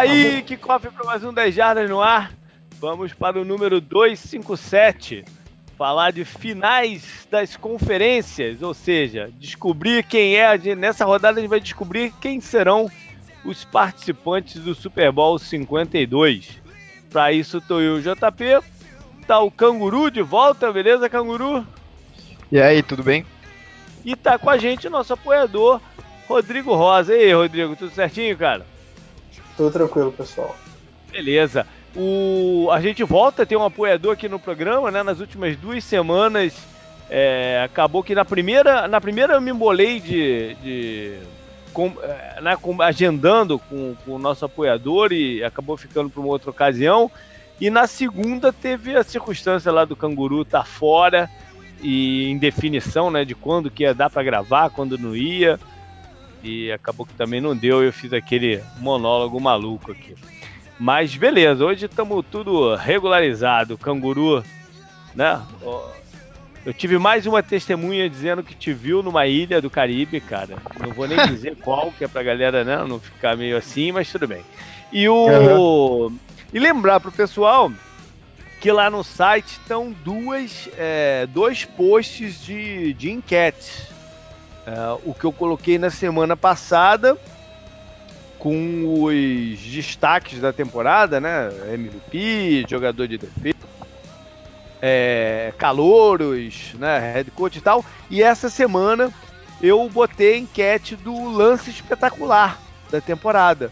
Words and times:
Aí, 0.00 0.40
que 0.40 0.56
cofre 0.56 0.90
para 0.90 1.04
mais 1.04 1.22
um 1.22 1.30
10 1.30 1.54
Jardas 1.54 1.90
no 1.90 2.00
ar. 2.00 2.32
Vamos 2.80 3.12
para 3.12 3.38
o 3.38 3.44
número 3.44 3.82
257. 3.82 5.26
Falar 5.76 6.10
de 6.10 6.24
finais 6.24 7.28
das 7.30 7.54
conferências, 7.54 8.62
ou 8.62 8.72
seja, 8.72 9.30
descobrir 9.38 10.02
quem 10.02 10.36
é. 10.36 10.56
Nessa 10.74 11.04
rodada 11.04 11.38
a 11.38 11.42
gente 11.42 11.50
vai 11.50 11.60
descobrir 11.60 12.14
quem 12.18 12.40
serão 12.40 12.90
os 13.44 13.62
participantes 13.66 14.62
do 14.62 14.74
Super 14.74 15.12
Bowl 15.12 15.38
52. 15.38 16.62
Para 17.10 17.30
isso, 17.32 17.60
tô 17.60 17.78
eu, 17.78 18.00
JP. 18.00 18.64
Tá 19.26 19.38
o 19.40 19.50
Canguru 19.50 20.10
de 20.10 20.22
volta, 20.22 20.72
beleza, 20.72 21.10
Canguru? 21.10 21.66
E 22.50 22.58
aí, 22.58 22.82
tudo 22.82 23.02
bem? 23.02 23.26
E 24.02 24.16
tá 24.16 24.38
com 24.38 24.48
a 24.48 24.56
gente 24.56 24.86
o 24.86 24.90
nosso 24.90 25.12
apoiador, 25.12 25.78
Rodrigo 26.26 26.74
Rosa. 26.74 27.14
E 27.14 27.24
aí, 27.24 27.34
Rodrigo, 27.34 27.76
tudo 27.76 27.90
certinho, 27.90 28.34
cara? 28.38 28.64
Tudo 29.60 29.72
tranquilo, 29.72 30.10
pessoal. 30.10 30.56
Beleza. 31.12 31.66
O, 31.94 32.70
a 32.72 32.80
gente 32.80 33.04
volta 33.04 33.42
a 33.42 33.46
ter 33.46 33.56
um 33.56 33.64
apoiador 33.66 34.14
aqui 34.14 34.26
no 34.26 34.38
programa, 34.38 34.90
né? 34.90 35.02
Nas 35.02 35.20
últimas 35.20 35.54
duas 35.54 35.84
semanas, 35.84 36.56
é, 37.10 37.60
acabou 37.62 38.02
que 38.02 38.14
na 38.14 38.24
primeira, 38.24 38.88
na 38.88 38.98
primeira 39.02 39.34
eu 39.34 39.40
me 39.42 39.50
embolei 39.50 40.00
de, 40.00 40.54
de 40.62 41.18
com, 41.74 41.92
é, 42.02 42.40
né, 42.40 42.56
com, 42.56 42.80
agendando 42.80 43.58
com, 43.58 43.94
com, 44.02 44.12
o 44.12 44.18
nosso 44.18 44.46
apoiador 44.46 45.12
e 45.12 45.44
acabou 45.44 45.76
ficando 45.76 46.08
para 46.08 46.20
uma 46.20 46.30
outra 46.30 46.48
ocasião. 46.48 47.10
E 47.60 47.68
na 47.68 47.86
segunda 47.86 48.54
teve 48.54 48.96
a 48.96 49.04
circunstância 49.04 49.70
lá 49.70 49.84
do 49.84 49.94
canguru 49.94 50.42
tá 50.42 50.64
fora 50.64 51.28
e 51.82 52.30
em 52.30 52.38
definição, 52.38 53.10
né, 53.10 53.26
de 53.26 53.34
quando 53.34 53.70
que 53.70 53.82
ia 53.82 53.92
dar 53.92 54.08
para 54.08 54.22
gravar, 54.22 54.70
quando 54.70 54.96
não 54.96 55.14
ia 55.14 55.60
e 56.42 56.70
acabou 56.72 57.06
que 57.06 57.14
também 57.14 57.40
não 57.40 57.56
deu. 57.56 57.82
Eu 57.82 57.92
fiz 57.92 58.12
aquele 58.12 58.62
monólogo 58.78 59.40
maluco 59.40 59.92
aqui. 59.92 60.14
Mas 60.78 61.14
beleza, 61.14 61.64
hoje 61.64 61.86
estamos 61.86 62.24
tudo 62.30 62.74
regularizado. 62.74 63.76
Canguru, 63.76 64.42
né? 65.14 65.40
Eu 66.64 66.74
tive 66.74 66.98
mais 66.98 67.26
uma 67.26 67.42
testemunha 67.42 68.08
dizendo 68.08 68.42
que 68.42 68.54
te 68.54 68.72
viu 68.72 69.02
numa 69.02 69.26
ilha 69.26 69.60
do 69.60 69.70
Caribe, 69.70 70.20
cara. 70.20 70.56
Não 70.78 70.92
vou 70.92 71.06
nem 71.06 71.18
dizer 71.28 71.56
qual, 71.56 71.92
que 71.92 72.04
é 72.04 72.08
pra 72.08 72.22
galera 72.22 72.64
né, 72.64 72.84
não 72.86 73.00
ficar 73.00 73.36
meio 73.36 73.56
assim, 73.56 73.92
mas 73.92 74.10
tudo 74.10 74.28
bem. 74.28 74.42
E 74.92 75.08
o. 75.08 76.06
Uhum. 76.06 76.18
E 76.52 76.58
lembrar 76.58 76.98
pro 76.98 77.12
pessoal 77.12 77.70
que 78.60 78.70
lá 78.70 78.90
no 78.90 79.02
site 79.02 79.52
estão 79.52 79.90
duas, 80.04 80.68
é, 80.76 81.26
dois 81.32 81.64
posts 81.64 82.44
de, 82.44 82.92
de 82.94 83.10
enquetes. 83.10 83.86
É, 84.66 84.98
o 85.04 85.14
que 85.14 85.24
eu 85.24 85.32
coloquei 85.32 85.78
na 85.78 85.90
semana 85.90 86.36
passada 86.36 87.16
com 88.38 89.04
os 89.04 89.58
destaques 89.60 90.40
da 90.40 90.52
temporada, 90.52 91.20
né? 91.20 91.50
MVP, 91.74 92.64
jogador 92.68 93.06
de 93.06 93.18
defesa, 93.18 93.68
é, 94.80 95.52
calouros, 95.58 96.74
né? 96.78 97.12
Head 97.12 97.30
coach 97.32 97.56
e 97.56 97.60
tal. 97.60 97.84
E 98.08 98.22
essa 98.22 98.48
semana 98.48 99.12
eu 99.62 99.88
botei 99.88 100.34
a 100.34 100.38
enquete 100.38 100.96
do 100.96 101.30
lance 101.30 101.70
espetacular 101.70 102.58
da 102.90 103.00
temporada, 103.00 103.70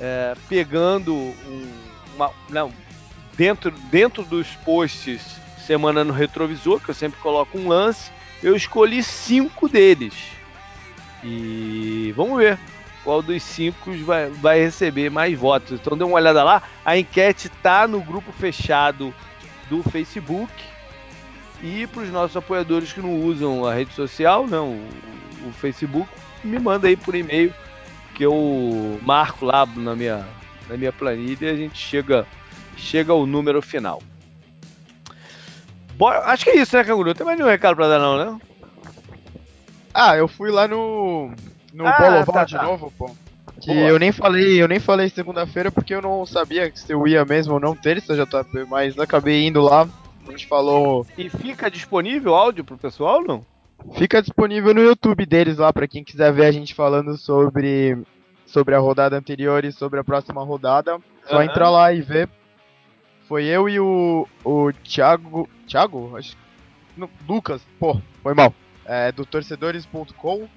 é, 0.00 0.34
pegando 0.48 1.14
um, 1.14 1.72
uma, 2.16 2.30
não, 2.50 2.72
dentro, 3.36 3.70
dentro 3.90 4.24
dos 4.24 4.48
posts 4.64 5.38
semana 5.64 6.02
no 6.02 6.12
retrovisor, 6.12 6.80
que 6.80 6.88
eu 6.88 6.94
sempre 6.94 7.20
coloco 7.20 7.56
um 7.58 7.68
lance, 7.68 8.10
eu 8.42 8.54
escolhi 8.54 9.02
cinco 9.02 9.68
deles. 9.68 10.14
E 11.22 12.12
vamos 12.16 12.38
ver 12.38 12.58
qual 13.02 13.22
dos 13.22 13.42
cinco 13.42 13.92
vai, 14.04 14.28
vai 14.28 14.60
receber 14.60 15.10
mais 15.10 15.36
votos. 15.38 15.72
Então 15.72 15.96
dê 15.96 16.04
uma 16.04 16.16
olhada 16.16 16.42
lá. 16.42 16.62
A 16.84 16.96
enquete 16.96 17.48
tá 17.48 17.88
no 17.88 18.00
grupo 18.00 18.32
fechado 18.32 19.14
do 19.68 19.82
Facebook. 19.82 20.52
E 21.62 21.86
para 21.88 22.02
os 22.02 22.10
nossos 22.10 22.36
apoiadores 22.36 22.92
que 22.92 23.00
não 23.00 23.20
usam 23.20 23.64
a 23.64 23.74
rede 23.74 23.92
social, 23.92 24.46
não, 24.46 24.78
o, 25.44 25.52
Facebook, 25.52 26.08
me 26.44 26.58
manda 26.58 26.86
aí 26.86 26.96
por 26.96 27.14
e-mail 27.16 27.52
que 28.14 28.24
eu 28.24 29.00
marco 29.02 29.44
lá 29.44 29.66
na 29.66 29.96
minha, 29.96 30.24
na 30.68 30.76
minha 30.76 30.92
planilha 30.92 31.46
e 31.46 31.50
a 31.50 31.56
gente 31.56 31.78
chega, 31.78 32.26
chega 32.76 33.12
ao 33.12 33.26
número 33.26 33.60
final. 33.60 34.00
Bora, 35.98 36.20
acho 36.26 36.44
que 36.44 36.50
é 36.50 36.56
isso, 36.58 36.76
né, 36.76 36.84
Canguru? 36.84 37.12
Tem 37.12 37.26
mais 37.26 37.36
nenhum 37.36 37.50
recado 37.50 37.74
para 37.74 37.88
dar, 37.88 37.98
não, 37.98 38.16
né? 38.16 38.40
Ah, 39.92 40.16
eu 40.16 40.28
fui 40.28 40.48
lá 40.48 40.68
no. 40.68 41.32
No 41.74 41.86
ah, 41.86 41.96
Boloval 41.98 42.34
tá, 42.34 42.44
de 42.44 42.54
tá. 42.54 42.62
novo, 42.62 42.92
pô. 42.96 43.10
Que 43.60 43.74
Boa. 43.74 43.88
eu 43.88 43.98
nem 43.98 44.12
falei, 44.12 44.62
eu 44.62 44.68
nem 44.68 44.78
falei 44.78 45.08
segunda-feira 45.08 45.72
porque 45.72 45.92
eu 45.92 46.00
não 46.00 46.24
sabia 46.24 46.70
se 46.72 46.92
eu 46.92 47.04
ia 47.08 47.24
mesmo 47.24 47.54
ou 47.54 47.60
não 47.60 47.74
terça 47.74 48.14
já 48.14 48.24
tá, 48.24 48.46
mas 48.68 48.96
acabei 48.96 49.44
indo 49.44 49.60
lá. 49.60 49.88
A 50.26 50.30
gente 50.30 50.46
falou. 50.46 51.04
E 51.16 51.28
fica 51.28 51.68
disponível 51.68 52.36
áudio 52.36 52.62
pro 52.62 52.78
pessoal, 52.78 53.20
não? 53.24 53.44
Fica 53.94 54.22
disponível 54.22 54.72
no 54.72 54.82
YouTube 54.82 55.26
deles 55.26 55.58
lá 55.58 55.72
para 55.72 55.88
quem 55.88 56.04
quiser 56.04 56.32
ver 56.32 56.46
a 56.46 56.52
gente 56.52 56.74
falando 56.74 57.16
sobre 57.16 57.98
sobre 58.46 58.74
a 58.74 58.78
rodada 58.78 59.16
anterior 59.16 59.64
e 59.64 59.72
sobre 59.72 59.98
a 59.98 60.04
próxima 60.04 60.44
rodada. 60.44 60.98
Só 61.26 61.36
uhum. 61.36 61.42
entrar 61.42 61.70
lá 61.70 61.92
e 61.92 62.00
ver. 62.00 62.28
Foi 63.28 63.44
eu 63.44 63.68
e 63.68 63.78
o 63.78 64.26
o 64.44 64.72
Thiago, 64.82 65.48
Thiago, 65.66 66.16
acho, 66.16 66.34
não, 66.96 67.08
Lucas, 67.28 67.62
pô, 67.78 68.00
foi 68.22 68.34
mal 68.34 68.52
é, 68.88 69.12
do 69.12 69.26
torcedores.com. 69.26 70.48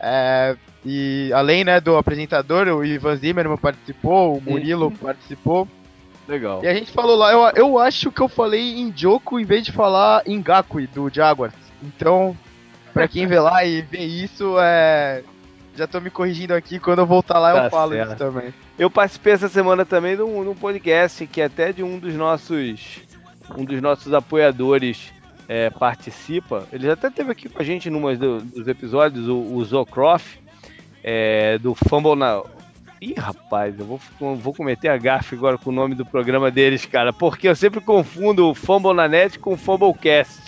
É, 0.00 0.56
e 0.84 1.30
além 1.32 1.64
né, 1.64 1.80
do 1.80 1.96
apresentador, 1.96 2.66
o 2.66 2.84
Ivan 2.84 3.16
Zimmerman 3.16 3.56
participou, 3.56 4.36
o 4.36 4.42
Murilo 4.42 4.90
Sim. 4.90 4.96
participou. 4.96 5.68
Legal. 6.28 6.62
E 6.64 6.66
a 6.66 6.74
gente 6.74 6.90
falou 6.90 7.16
lá, 7.16 7.32
eu, 7.32 7.40
eu 7.54 7.78
acho 7.78 8.10
que 8.10 8.20
eu 8.20 8.28
falei 8.28 8.80
em 8.80 8.92
Joko 8.94 9.38
em 9.38 9.44
vez 9.44 9.64
de 9.64 9.70
falar 9.70 10.22
em 10.26 10.42
Gakui, 10.42 10.88
do 10.88 11.08
Jaguars. 11.08 11.54
Então, 11.80 12.36
pra 12.92 13.06
quem 13.06 13.28
vê 13.28 13.38
lá 13.38 13.64
e 13.64 13.80
vê 13.80 14.04
isso, 14.04 14.56
é. 14.58 15.22
Já 15.76 15.86
tô 15.86 16.00
me 16.00 16.10
corrigindo 16.10 16.54
aqui, 16.54 16.78
quando 16.78 17.00
eu 17.00 17.06
voltar 17.06 17.38
lá 17.38 17.52
tá 17.52 17.64
eu 17.66 17.70
falo 17.70 17.92
certo. 17.92 18.08
isso 18.08 18.16
também. 18.16 18.54
Eu 18.78 18.90
participei 18.90 19.34
essa 19.34 19.48
semana 19.48 19.84
também 19.84 20.16
de 20.16 20.22
um, 20.22 20.54
podcast 20.54 21.26
que 21.26 21.42
até 21.42 21.70
de 21.72 21.82
um 21.82 21.98
dos 21.98 22.14
nossos 22.14 23.00
um 23.56 23.64
dos 23.64 23.80
nossos 23.80 24.12
apoiadores 24.12 25.12
é, 25.48 25.70
participa, 25.70 26.66
ele 26.72 26.90
até 26.90 27.08
teve 27.10 27.30
aqui 27.30 27.48
com 27.48 27.60
a 27.60 27.64
gente 27.64 27.88
num 27.88 28.14
do, 28.16 28.40
dos 28.40 28.66
episódios, 28.66 29.28
o, 29.28 29.36
o 29.36 29.64
Zocroft, 29.64 30.38
é, 31.04 31.58
do 31.58 31.74
Fumble 31.74 32.16
na. 32.16 32.42
Ih, 33.00 33.14
rapaz, 33.14 33.78
eu 33.78 33.84
vou, 33.84 34.00
vou 34.36 34.54
cometer 34.54 34.88
a 34.88 34.96
gafe 34.96 35.34
agora 35.34 35.58
com 35.58 35.68
o 35.68 35.72
nome 35.72 35.94
do 35.94 36.06
programa 36.06 36.50
deles, 36.50 36.86
cara, 36.86 37.12
porque 37.12 37.46
eu 37.46 37.54
sempre 37.54 37.80
confundo 37.80 38.48
o 38.48 38.54
Fumble 38.54 38.94
na 38.94 39.06
Net 39.06 39.38
com 39.38 39.52
o 39.52 39.56
Fumblecast. 39.56 40.40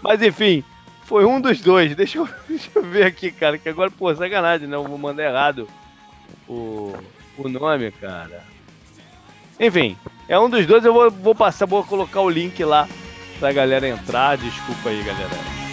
Mas 0.00 0.22
enfim, 0.22 0.62
foi 1.08 1.24
um 1.24 1.40
dos 1.40 1.60
dois. 1.60 1.96
Deixa 1.96 2.18
eu, 2.18 2.28
deixa 2.46 2.70
eu 2.74 2.82
ver 2.82 3.06
aqui, 3.06 3.32
cara, 3.32 3.56
que 3.56 3.68
agora, 3.68 3.90
pô, 3.90 4.14
sacanagem, 4.14 4.68
não, 4.68 4.84
vou 4.84 4.98
mandar 4.98 5.24
errado 5.24 5.66
o, 6.46 6.94
o 7.38 7.48
nome, 7.48 7.90
cara. 7.92 8.44
Enfim, 9.58 9.96
é 10.28 10.38
um 10.38 10.50
dos 10.50 10.66
dois, 10.66 10.84
eu 10.84 10.92
vou, 10.92 11.10
vou 11.10 11.34
passar, 11.34 11.66
vou 11.66 11.82
colocar 11.82 12.20
o 12.20 12.30
link 12.30 12.62
lá 12.62 12.86
pra 13.40 13.52
galera 13.52 13.88
entrar. 13.88 14.36
Desculpa 14.36 14.90
aí, 14.90 15.02
galera. 15.02 15.67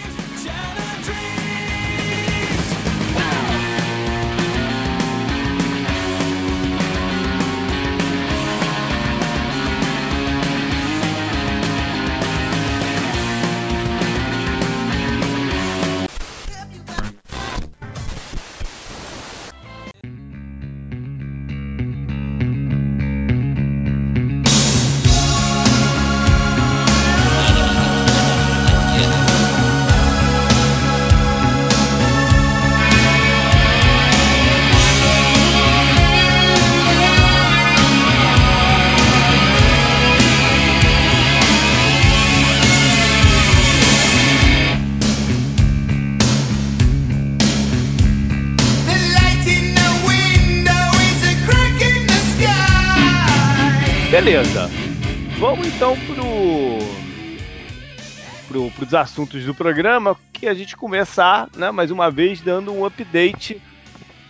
Pros 58.86 58.94
assuntos 58.94 59.44
do 59.44 59.56
programa, 59.56 60.16
que 60.32 60.48
a 60.48 60.54
gente 60.54 60.78
começar, 60.78 61.50
né, 61.58 61.72
mais 61.72 61.90
uma 61.90 62.12
vez, 62.12 62.40
dando 62.40 62.72
um 62.72 62.86
update 62.86 63.60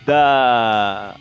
da 0.05 1.15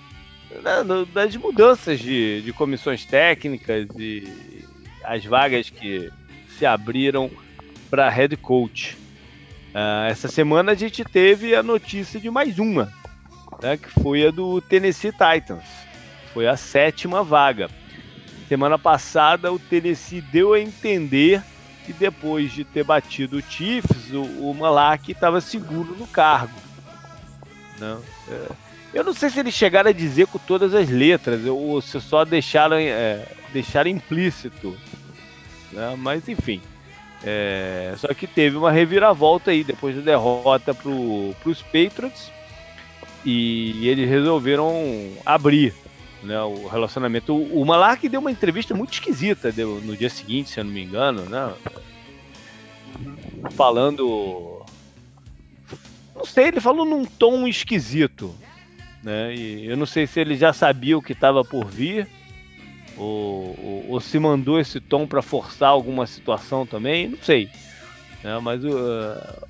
né, 0.63 0.85
das 1.13 1.35
mudanças 1.35 1.99
de, 1.99 2.43
de 2.43 2.53
comissões 2.53 3.05
técnicas 3.05 3.89
e 3.99 4.65
as 5.03 5.25
vagas 5.25 5.69
que 5.69 6.11
se 6.57 6.65
abriram 6.65 7.29
para 7.91 8.09
head 8.09 8.37
coach. 8.37 8.97
Uh, 9.75 10.07
essa 10.09 10.29
semana 10.29 10.73
a 10.73 10.77
gente 10.77 11.05
teve 11.05 11.57
a 11.57 11.63
notícia 11.63 12.21
de 12.21 12.31
mais 12.31 12.61
uma, 12.61 12.93
né, 13.61 13.77
que 13.77 13.91
foi 14.01 14.29
a 14.29 14.31
do 14.31 14.61
Tennessee 14.61 15.11
Titans. 15.11 15.65
Foi 16.33 16.47
a 16.47 16.57
sétima 16.57 17.25
vaga. 17.25 17.69
Semana 18.49 18.79
passada 18.79 19.53
o 19.53 19.59
Tennessee 19.59 20.21
deu 20.21 20.53
a 20.53 20.61
entender 20.61 21.43
que 21.85 21.93
depois 21.93 22.53
de 22.53 22.65
ter 22.65 22.85
batido 22.85 23.39
o 23.39 23.43
Chiefs, 23.43 24.11
o, 24.13 24.23
o 24.23 24.55
Malak 24.55 25.13
estava 25.13 25.41
seguro 25.41 25.95
no 25.97 26.07
cargo. 26.07 26.55
Não, 27.79 27.99
né? 27.99 28.05
é, 28.29 28.49
eu 28.95 29.05
não 29.05 29.13
sei 29.13 29.29
se 29.29 29.41
eles 29.41 29.55
chegaram 29.55 29.91
a 29.91 29.93
dizer 29.93 30.27
com 30.29 30.39
todas 30.39 30.73
as 30.73 30.89
letras 30.89 31.45
ou 31.47 31.81
se 31.83 32.01
só 32.01 32.25
deixaram, 32.25 32.77
é, 32.77 33.27
deixaram 33.53 33.91
implícito. 33.91 34.77
Né? 35.73 35.95
Mas 35.99 36.29
enfim. 36.29 36.63
É, 37.27 37.95
só 37.97 38.09
que 38.09 38.27
teve 38.27 38.57
uma 38.57 38.71
reviravolta 38.71 39.51
aí 39.51 39.65
depois 39.65 39.97
da 39.97 40.03
derrota 40.03 40.75
para 40.75 40.91
os 40.91 41.63
Patriots 41.63 42.31
e 43.25 43.89
eles 43.89 44.09
resolveram 44.09 45.11
abrir 45.25 45.75
né, 46.25 46.41
o 46.43 46.67
relacionamento. 46.67 47.35
O, 47.35 47.63
o 47.63 47.65
Malark 47.65 48.09
deu 48.09 48.21
uma 48.21 48.31
entrevista 48.31 48.75
muito 48.75 48.95
esquisita 48.95 49.53
deu, 49.53 49.81
no 49.81 49.97
dia 49.97 50.11
seguinte, 50.11 50.51
se 50.51 50.61
eu 50.61 50.65
não 50.65 50.73
me 50.73 50.83
engano, 50.83 51.23
né? 51.23 51.53
Falando. 53.53 54.63
Não 56.15 56.25
sei, 56.25 56.49
ele 56.49 56.61
falou 56.61 56.85
num 56.85 57.05
tom 57.05 57.47
esquisito. 57.47 58.35
Né? 59.03 59.35
E 59.35 59.67
eu 59.67 59.77
não 59.77 59.87
sei 59.87 60.07
se 60.07 60.19
ele 60.21 60.37
já 60.37 60.53
sabia 60.53 60.97
o 60.97 61.03
que 61.03 61.13
estava 61.13 61.45
por 61.45 61.67
vir. 61.67 62.09
Ou, 62.97 63.59
ou, 63.61 63.87
ou, 63.89 64.01
se 64.01 64.21
mandou 64.21 64.61
esse 64.61 64.81
tom 64.81 65.05
para 65.05 65.21
forçar 65.21 65.69
alguma 65.69 66.07
situação 66.07 66.65
também, 66.65 67.09
não 67.09 67.19
sei. 67.21 67.51
Né? 68.23 68.39
Mas 68.41 68.65
uh, 68.65 68.71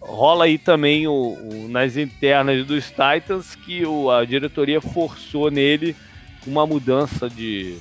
rola 0.01 0.47
aí 0.47 0.57
também 0.57 1.07
o, 1.07 1.13
o, 1.13 1.69
nas 1.69 1.99
internas 1.99 2.67
dos 2.67 2.87
Titans 2.87 3.55
que 3.55 3.85
o, 3.85 4.11
a 4.11 4.25
diretoria 4.25 4.81
forçou 4.81 5.51
nele 5.51 5.95
uma 6.47 6.67
mudança 6.67 7.29
de 7.29 7.79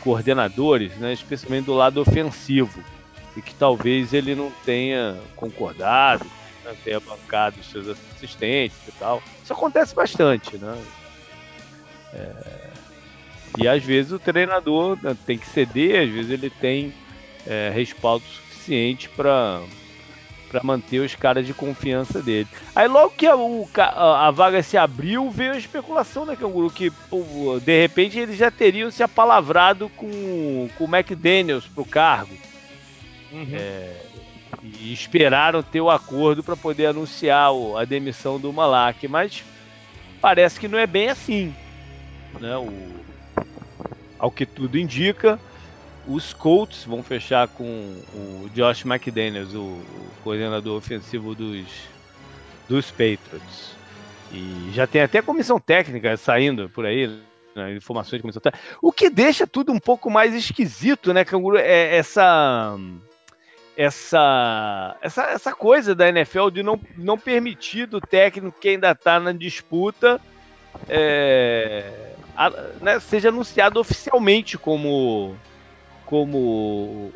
coordenadores, 0.00 0.94
né, 0.96 1.12
especialmente 1.12 1.66
do 1.66 1.74
lado 1.74 2.00
ofensivo, 2.00 2.82
e 3.36 3.42
que 3.42 3.54
talvez 3.54 4.12
ele 4.12 4.34
não 4.34 4.52
tenha 4.64 5.16
concordado, 5.34 6.24
né, 6.64 6.74
tenha 6.84 7.00
bancado 7.00 7.58
os 7.60 7.66
seus 7.66 7.88
assistentes 7.88 8.76
e 8.86 8.92
tal. 8.92 9.22
Isso 9.42 9.52
acontece 9.52 9.94
bastante, 9.94 10.56
né? 10.58 10.82
É... 12.12 12.70
E 13.56 13.68
às 13.68 13.82
vezes 13.82 14.12
o 14.12 14.18
treinador 14.18 14.98
né, 15.00 15.16
tem 15.24 15.38
que 15.38 15.46
ceder, 15.46 16.02
às 16.02 16.10
vezes 16.10 16.30
ele 16.30 16.50
tem 16.50 16.92
é, 17.46 17.70
respaldo 17.72 18.24
suficiente 18.26 19.08
para 19.10 19.62
para 20.54 20.62
manter 20.62 21.00
os 21.00 21.16
caras 21.16 21.44
de 21.44 21.52
confiança 21.52 22.22
dele. 22.22 22.46
Aí 22.76 22.86
logo 22.86 23.10
que 23.10 23.26
a, 23.26 23.34
o, 23.34 23.68
a, 23.76 24.28
a 24.28 24.30
vaga 24.30 24.62
se 24.62 24.76
abriu, 24.76 25.28
veio 25.28 25.52
a 25.52 25.58
especulação, 25.58 26.24
né, 26.24 26.36
Canguru? 26.36 26.70
Que 26.70 26.90
pô, 26.90 27.58
de 27.60 27.80
repente 27.80 28.18
eles 28.18 28.36
já 28.36 28.52
teriam 28.52 28.88
se 28.90 29.02
apalavrado 29.02 29.88
com, 29.96 30.68
com 30.78 30.84
o 30.84 30.96
McDaniels 30.96 31.66
pro 31.66 31.84
cargo. 31.84 32.34
Uhum. 33.32 33.48
É, 33.52 33.96
e 34.62 34.92
esperaram 34.92 35.60
ter 35.60 35.80
o 35.80 35.90
acordo 35.90 36.44
para 36.44 36.56
poder 36.56 36.86
anunciar 36.86 37.52
o, 37.52 37.76
a 37.76 37.84
demissão 37.84 38.38
do 38.38 38.52
Malak, 38.52 39.08
mas 39.08 39.42
parece 40.20 40.60
que 40.60 40.68
não 40.68 40.78
é 40.78 40.86
bem 40.86 41.08
assim. 41.08 41.52
Né? 42.40 42.56
O, 42.56 42.72
ao 44.20 44.30
que 44.30 44.46
tudo 44.46 44.78
indica, 44.78 45.40
os 46.06 46.32
Colts 46.32 46.84
vão 46.84 47.02
fechar 47.02 47.48
com 47.48 47.64
o 47.64 48.50
Josh 48.54 48.84
McDaniels, 48.84 49.54
o, 49.54 49.80
coordenador 50.22 50.76
ofensivo 50.76 51.34
dos, 51.34 51.66
dos 52.68 52.90
Patriots. 52.90 53.74
E 54.32 54.70
já 54.72 54.86
tem 54.86 55.02
até 55.02 55.22
comissão 55.22 55.60
técnica 55.60 56.16
saindo 56.16 56.68
por 56.68 56.84
aí, 56.84 57.06
né, 57.54 57.74
informações 57.74 58.18
de 58.18 58.22
comissão 58.22 58.40
técnica. 58.40 58.78
O 58.82 58.90
que 58.90 59.08
deixa 59.08 59.46
tudo 59.46 59.72
um 59.72 59.78
pouco 59.78 60.10
mais 60.10 60.34
esquisito, 60.34 61.12
né, 61.12 61.24
Canguru? 61.24 61.56
É 61.56 61.96
essa 61.96 62.76
essa, 63.76 64.96
essa, 65.00 65.24
essa 65.24 65.52
coisa 65.52 65.94
da 65.94 66.08
NFL 66.08 66.48
de 66.50 66.62
não, 66.62 66.80
não 66.96 67.18
permitir 67.18 67.86
do 67.86 68.00
técnico 68.00 68.58
que 68.60 68.68
ainda 68.68 68.92
está 68.92 69.18
na 69.18 69.32
disputa 69.32 70.20
é, 70.88 72.12
a, 72.36 72.50
né, 72.80 73.00
seja 73.00 73.28
anunciado 73.28 73.80
oficialmente 73.80 74.58
como 74.58 75.36
como 76.06 77.12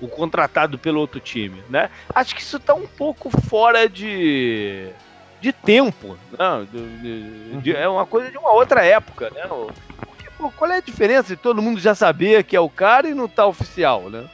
o, 0.00 0.08
contratado 0.08 0.78
pelo 0.78 1.00
outro 1.00 1.20
time, 1.20 1.62
né? 1.68 1.90
Acho 2.14 2.34
que 2.34 2.40
isso 2.40 2.56
está 2.56 2.74
um 2.74 2.86
pouco 2.86 3.30
fora 3.30 3.88
de, 3.88 4.90
de 5.40 5.52
tempo, 5.52 6.16
né? 6.32 6.66
De, 6.70 6.98
de, 6.98 7.56
de, 7.60 7.76
é 7.76 7.88
uma 7.88 8.06
coisa 8.06 8.30
de 8.30 8.38
uma 8.38 8.52
outra 8.52 8.84
época, 8.84 9.30
né? 9.30 9.42
Porque, 10.06 10.30
pô, 10.36 10.50
qual 10.50 10.70
é 10.70 10.78
a 10.78 10.80
diferença 10.80 11.34
de 11.34 11.40
todo 11.40 11.62
mundo 11.62 11.80
já 11.80 11.94
saber 11.94 12.44
que 12.44 12.56
é 12.56 12.60
o 12.60 12.70
cara 12.70 13.08
e 13.08 13.14
não 13.14 13.28
tá 13.28 13.46
oficial, 13.46 14.08
né? 14.10 14.28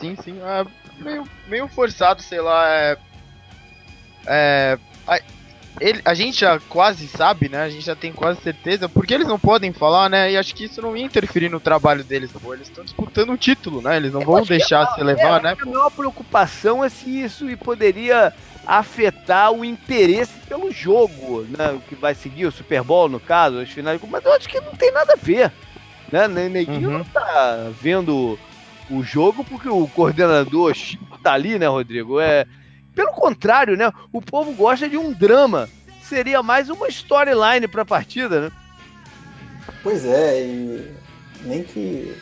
Sim, 0.00 0.16
sim, 0.16 0.40
é 0.42 0.64
meio, 1.02 1.24
meio 1.46 1.68
forçado, 1.68 2.22
sei 2.22 2.40
lá, 2.40 2.68
é, 2.68 2.98
é 4.26 4.78
ele, 5.80 6.00
a 6.04 6.14
gente 6.14 6.40
já 6.40 6.60
quase 6.68 7.08
sabe, 7.08 7.48
né? 7.48 7.62
A 7.62 7.68
gente 7.68 7.84
já 7.84 7.96
tem 7.96 8.12
quase 8.12 8.40
certeza, 8.40 8.88
porque 8.88 9.12
eles 9.12 9.26
não 9.26 9.38
podem 9.38 9.72
falar, 9.72 10.08
né? 10.08 10.30
E 10.30 10.36
acho 10.36 10.54
que 10.54 10.64
isso 10.64 10.80
não 10.80 10.96
ia 10.96 11.04
interferir 11.04 11.48
no 11.48 11.58
trabalho 11.58 12.04
deles, 12.04 12.30
pô. 12.32 12.54
Eles 12.54 12.68
estão 12.68 12.84
disputando 12.84 13.30
um 13.30 13.36
título, 13.36 13.82
né? 13.82 13.96
Eles 13.96 14.12
não 14.12 14.20
vão 14.20 14.42
deixar 14.42 14.94
se 14.94 15.02
levar, 15.02 15.40
é, 15.40 15.42
né? 15.42 15.56
A 15.60 15.66
maior 15.66 15.90
preocupação 15.90 16.84
é 16.84 16.88
se 16.88 17.22
isso 17.22 17.44
poderia 17.58 18.32
afetar 18.66 19.52
o 19.52 19.64
interesse 19.64 20.32
pelo 20.48 20.70
jogo, 20.70 21.44
né? 21.48 21.78
Que 21.88 21.94
vai 21.94 22.14
seguir 22.14 22.46
o 22.46 22.52
Super 22.52 22.82
Bowl, 22.82 23.08
no 23.08 23.18
caso, 23.18 23.58
as 23.58 23.68
finais. 23.68 24.00
Mas 24.08 24.24
eu 24.24 24.32
acho 24.32 24.48
que 24.48 24.60
não 24.60 24.72
tem 24.72 24.92
nada 24.92 25.14
a 25.14 25.16
ver. 25.16 25.52
Né? 26.12 26.28
Neguinho 26.28 26.90
uhum. 26.90 26.98
não 26.98 27.04
tá 27.04 27.70
vendo 27.80 28.38
o 28.88 29.02
jogo 29.02 29.42
porque 29.44 29.68
o 29.68 29.88
coordenador 29.88 30.72
tá 31.22 31.32
ali, 31.32 31.58
né, 31.58 31.66
Rodrigo? 31.66 32.20
É 32.20 32.46
pelo 32.94 33.12
contrário, 33.12 33.76
né? 33.76 33.90
O 34.12 34.20
povo 34.20 34.52
gosta 34.52 34.88
de 34.88 34.96
um 34.96 35.12
drama. 35.12 35.68
Seria 36.02 36.42
mais 36.42 36.68
uma 36.68 36.88
storyline 36.88 37.66
para 37.66 37.82
a 37.82 37.86
partida, 37.86 38.40
né? 38.40 38.50
Pois 39.82 40.04
é, 40.04 40.40
e 40.40 40.94
nem 41.44 41.62
que 41.62 42.14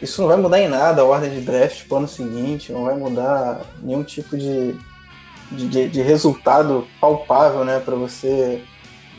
isso 0.00 0.20
não 0.20 0.28
vai 0.28 0.36
mudar 0.36 0.60
em 0.60 0.68
nada 0.68 1.02
a 1.02 1.04
ordem 1.04 1.30
de 1.30 1.40
draft 1.40 1.86
pro 1.86 1.98
ano 1.98 2.08
seguinte, 2.08 2.72
não 2.72 2.84
vai 2.84 2.96
mudar 2.96 3.64
nenhum 3.82 4.02
tipo 4.02 4.36
de, 4.36 4.74
de, 5.50 5.88
de 5.88 6.02
resultado 6.02 6.86
palpável, 7.00 7.64
né, 7.64 7.78
para 7.78 7.94
você 7.94 8.62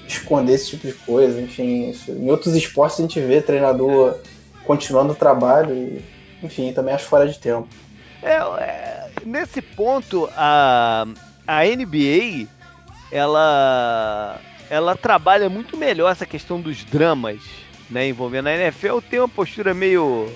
esconder 0.07 0.53
esse 0.53 0.71
tipo 0.71 0.87
de 0.87 0.93
coisa. 0.93 1.39
Enfim, 1.39 1.89
isso, 1.89 2.11
em 2.11 2.29
outros 2.29 2.53
esportes 2.55 2.99
a 2.99 3.03
gente 3.03 3.19
vê 3.21 3.41
treinador 3.41 4.17
continuando 4.65 5.13
o 5.13 5.15
trabalho 5.15 5.73
e, 5.73 6.03
enfim, 6.43 6.73
também 6.73 6.93
acho 6.93 7.05
fora 7.05 7.27
de 7.27 7.39
tempo. 7.39 7.67
É, 8.23 8.35
é, 8.63 9.11
nesse 9.25 9.61
ponto, 9.61 10.29
a, 10.35 11.05
a 11.45 11.63
NBA 11.63 12.47
ela, 13.11 14.39
ela 14.69 14.95
trabalha 14.95 15.49
muito 15.49 15.77
melhor 15.77 16.11
essa 16.11 16.25
questão 16.25 16.59
dos 16.59 16.83
dramas 16.83 17.39
né, 17.89 18.07
envolvendo 18.07 18.47
a 18.47 18.55
NFL. 18.55 18.99
Tem 19.09 19.19
uma 19.19 19.29
postura 19.29 19.73
meio. 19.73 20.29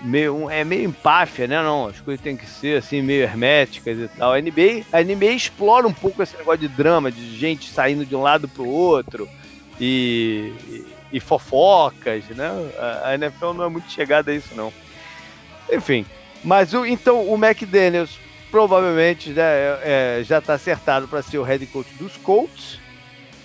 meio 0.00 0.48
é 0.48 0.64
meio 0.64 0.84
empáfia, 0.84 1.46
né? 1.46 1.60
Não, 1.62 1.88
as 1.88 2.00
coisas 2.00 2.22
têm 2.22 2.36
que 2.36 2.46
ser 2.46 2.78
assim, 2.78 3.02
meio 3.02 3.22
herméticas 3.22 3.98
e 3.98 4.08
tal. 4.08 4.32
A 4.32 4.40
NBA, 4.40 4.84
a 4.92 5.02
NBA 5.02 5.32
explora 5.32 5.86
um 5.86 5.92
pouco 5.92 6.22
esse 6.22 6.36
negócio 6.36 6.60
de 6.60 6.68
drama, 6.68 7.10
de 7.10 7.36
gente 7.36 7.68
saindo 7.70 8.06
de 8.06 8.14
um 8.14 8.22
lado 8.22 8.46
pro 8.48 8.66
outro 8.66 9.28
e, 9.80 10.52
e, 10.68 10.86
e 11.14 11.20
fofocas, 11.20 12.24
né? 12.28 12.50
A, 12.78 13.08
a 13.08 13.14
NFL 13.14 13.52
não 13.52 13.64
é 13.64 13.68
muito 13.68 13.90
chegada 13.90 14.30
a 14.30 14.34
isso, 14.34 14.54
não. 14.54 14.72
Enfim, 15.72 16.06
mas 16.42 16.72
o, 16.74 16.84
então 16.84 17.28
o 17.28 17.34
McDaniels 17.34 18.18
provavelmente 18.50 19.30
né, 19.30 19.42
é, 19.82 20.22
já 20.24 20.38
está 20.38 20.54
acertado 20.54 21.06
para 21.06 21.22
ser 21.22 21.38
o 21.38 21.42
head 21.42 21.64
coach 21.66 21.90
dos 21.94 22.16
Colts. 22.16 22.78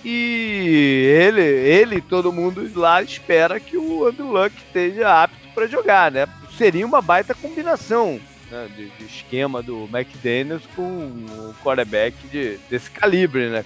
E 0.04 1.10
ele, 1.20 1.42
ele 1.42 2.00
todo 2.00 2.32
mundo 2.32 2.70
lá 2.78 3.02
espera 3.02 3.58
que 3.58 3.76
o 3.76 4.06
Andrew 4.06 4.30
Luck 4.30 4.54
esteja 4.56 5.24
apto 5.24 5.48
para 5.52 5.66
jogar, 5.66 6.12
né? 6.12 6.28
Seria 6.56 6.86
uma 6.86 7.02
baita 7.02 7.34
combinação 7.34 8.20
né, 8.50 8.68
de, 8.76 8.88
de, 8.90 9.04
esquema 9.04 9.62
do 9.62 9.88
McDaniels 9.92 10.62
com 10.76 10.82
o 10.82 11.54
quarterback 11.62 12.16
de, 12.28 12.56
desse 12.70 12.90
calibre, 12.90 13.48
né, 13.48 13.64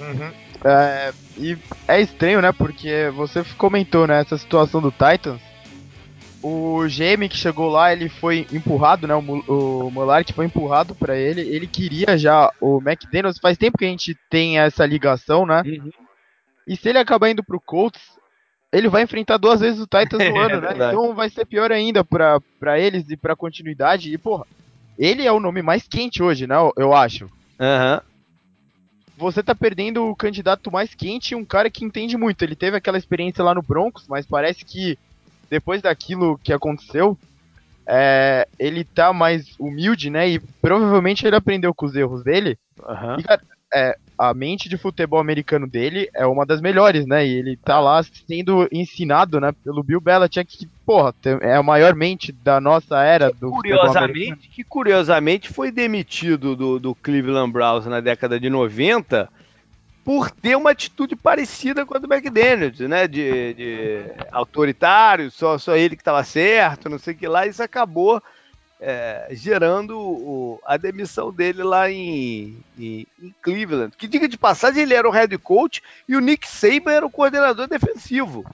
Uhum. 0.00 0.32
É, 0.64 1.12
e 1.36 1.58
é 1.86 2.00
estranho, 2.00 2.40
né? 2.40 2.52
Porque 2.52 3.12
você 3.14 3.44
comentou, 3.58 4.06
né? 4.06 4.22
Essa 4.22 4.38
situação 4.38 4.80
do 4.80 4.90
Titans 4.90 5.40
o 6.42 6.86
GM 6.86 7.28
que 7.28 7.36
chegou 7.36 7.68
lá, 7.68 7.92
ele 7.92 8.08
foi 8.08 8.46
empurrado, 8.52 9.06
né? 9.06 9.14
O, 9.14 9.88
o 9.88 9.92
foi 10.34 10.46
empurrado 10.46 10.94
para 10.94 11.16
ele. 11.16 11.42
Ele 11.42 11.66
queria 11.66 12.16
já 12.16 12.50
o 12.60 12.80
McDaniels. 12.80 13.38
Faz 13.38 13.58
tempo 13.58 13.76
que 13.76 13.84
a 13.84 13.88
gente 13.88 14.16
tem 14.30 14.58
essa 14.58 14.86
ligação, 14.86 15.44
né? 15.44 15.62
Uhum. 15.64 15.90
E 16.66 16.76
se 16.76 16.88
ele 16.88 16.98
acabar 16.98 17.30
indo 17.30 17.44
pro 17.44 17.60
Colts, 17.60 18.00
ele 18.72 18.88
vai 18.88 19.02
enfrentar 19.02 19.36
duas 19.36 19.60
vezes 19.60 19.80
o 19.80 19.86
Titans 19.86 20.30
no 20.30 20.38
ano, 20.40 20.60
né? 20.60 20.72
Então 20.72 21.14
vai 21.14 21.28
ser 21.28 21.44
pior 21.44 21.70
ainda 21.70 22.02
pra, 22.02 22.40
pra 22.58 22.78
eles 22.78 23.04
e 23.10 23.16
pra 23.16 23.36
continuidade. 23.36 24.12
E, 24.12 24.16
porra, 24.16 24.46
ele 24.98 25.26
é 25.26 25.32
o 25.32 25.40
nome 25.40 25.60
mais 25.60 25.86
quente 25.86 26.22
hoje, 26.22 26.46
né? 26.46 26.54
Eu 26.76 26.94
acho. 26.94 27.30
Aham. 27.58 27.96
Uhum. 27.96 28.10
Você 29.18 29.42
tá 29.42 29.54
perdendo 29.54 30.06
o 30.06 30.16
candidato 30.16 30.72
mais 30.72 30.94
quente 30.94 31.32
e 31.32 31.34
um 31.34 31.44
cara 31.44 31.68
que 31.68 31.84
entende 31.84 32.16
muito. 32.16 32.42
Ele 32.42 32.56
teve 32.56 32.78
aquela 32.78 32.96
experiência 32.96 33.44
lá 33.44 33.54
no 33.54 33.60
Broncos, 33.60 34.08
mas 34.08 34.24
parece 34.24 34.64
que 34.64 34.98
depois 35.50 35.82
daquilo 35.82 36.38
que 36.38 36.52
aconteceu, 36.52 37.18
é, 37.86 38.46
ele 38.58 38.84
tá 38.84 39.12
mais 39.12 39.54
humilde, 39.58 40.08
né? 40.08 40.28
E 40.28 40.38
provavelmente 40.38 41.26
ele 41.26 41.36
aprendeu 41.36 41.74
com 41.74 41.86
os 41.86 41.96
erros 41.96 42.22
dele. 42.22 42.56
Uhum. 42.78 43.18
E, 43.18 43.22
cara, 43.24 43.42
é, 43.74 43.96
a 44.16 44.34
mente 44.34 44.68
de 44.68 44.76
futebol 44.76 45.18
americano 45.18 45.66
dele 45.66 46.08
é 46.14 46.26
uma 46.26 46.46
das 46.46 46.60
melhores, 46.60 47.06
né? 47.06 47.26
E 47.26 47.32
ele 47.32 47.56
tá 47.56 47.80
lá 47.80 48.02
sendo 48.02 48.68
ensinado, 48.70 49.40
né, 49.40 49.52
pelo 49.64 49.82
Bill 49.82 50.00
Belichick, 50.00 50.58
que, 50.58 50.68
porra, 50.84 51.14
é 51.40 51.56
a 51.56 51.62
maior 51.62 51.94
mente 51.94 52.30
da 52.30 52.60
nossa 52.60 53.02
era 53.02 53.32
do 53.32 53.50
curiosamente, 53.50 54.48
Que 54.48 54.62
curiosamente 54.62 55.48
foi 55.48 55.70
demitido 55.70 56.54
do, 56.54 56.78
do 56.78 56.94
Cleveland 56.94 57.52
Browns 57.52 57.86
na 57.86 58.00
década 58.00 58.38
de 58.38 58.50
90 58.50 59.28
por 60.04 60.30
ter 60.30 60.56
uma 60.56 60.70
atitude 60.70 61.14
parecida 61.14 61.84
com 61.84 61.94
a 61.96 61.98
do 61.98 62.12
McDaniels, 62.12 62.80
né? 62.80 63.06
De, 63.06 63.54
de 63.54 64.04
autoritário, 64.32 65.30
só, 65.30 65.58
só 65.58 65.76
ele 65.76 65.96
que 65.96 66.02
estava 66.02 66.24
certo, 66.24 66.88
não 66.88 66.98
sei 66.98 67.14
o 67.14 67.16
que 67.16 67.28
lá, 67.28 67.46
isso 67.46 67.62
acabou 67.62 68.22
é, 68.80 69.28
gerando 69.32 69.98
o, 69.98 70.60
a 70.64 70.76
demissão 70.76 71.30
dele 71.30 71.62
lá 71.62 71.90
em, 71.90 72.56
em, 72.78 73.06
em, 73.22 73.34
Cleveland. 73.42 73.94
Que 73.96 74.08
diga 74.08 74.26
de 74.26 74.38
passagem, 74.38 74.82
ele 74.82 74.94
era 74.94 75.06
o 75.06 75.12
head 75.12 75.36
coach 75.38 75.82
e 76.08 76.16
o 76.16 76.20
Nick 76.20 76.48
Saban 76.48 76.92
era 76.92 77.06
o 77.06 77.10
coordenador 77.10 77.68
defensivo. 77.68 78.44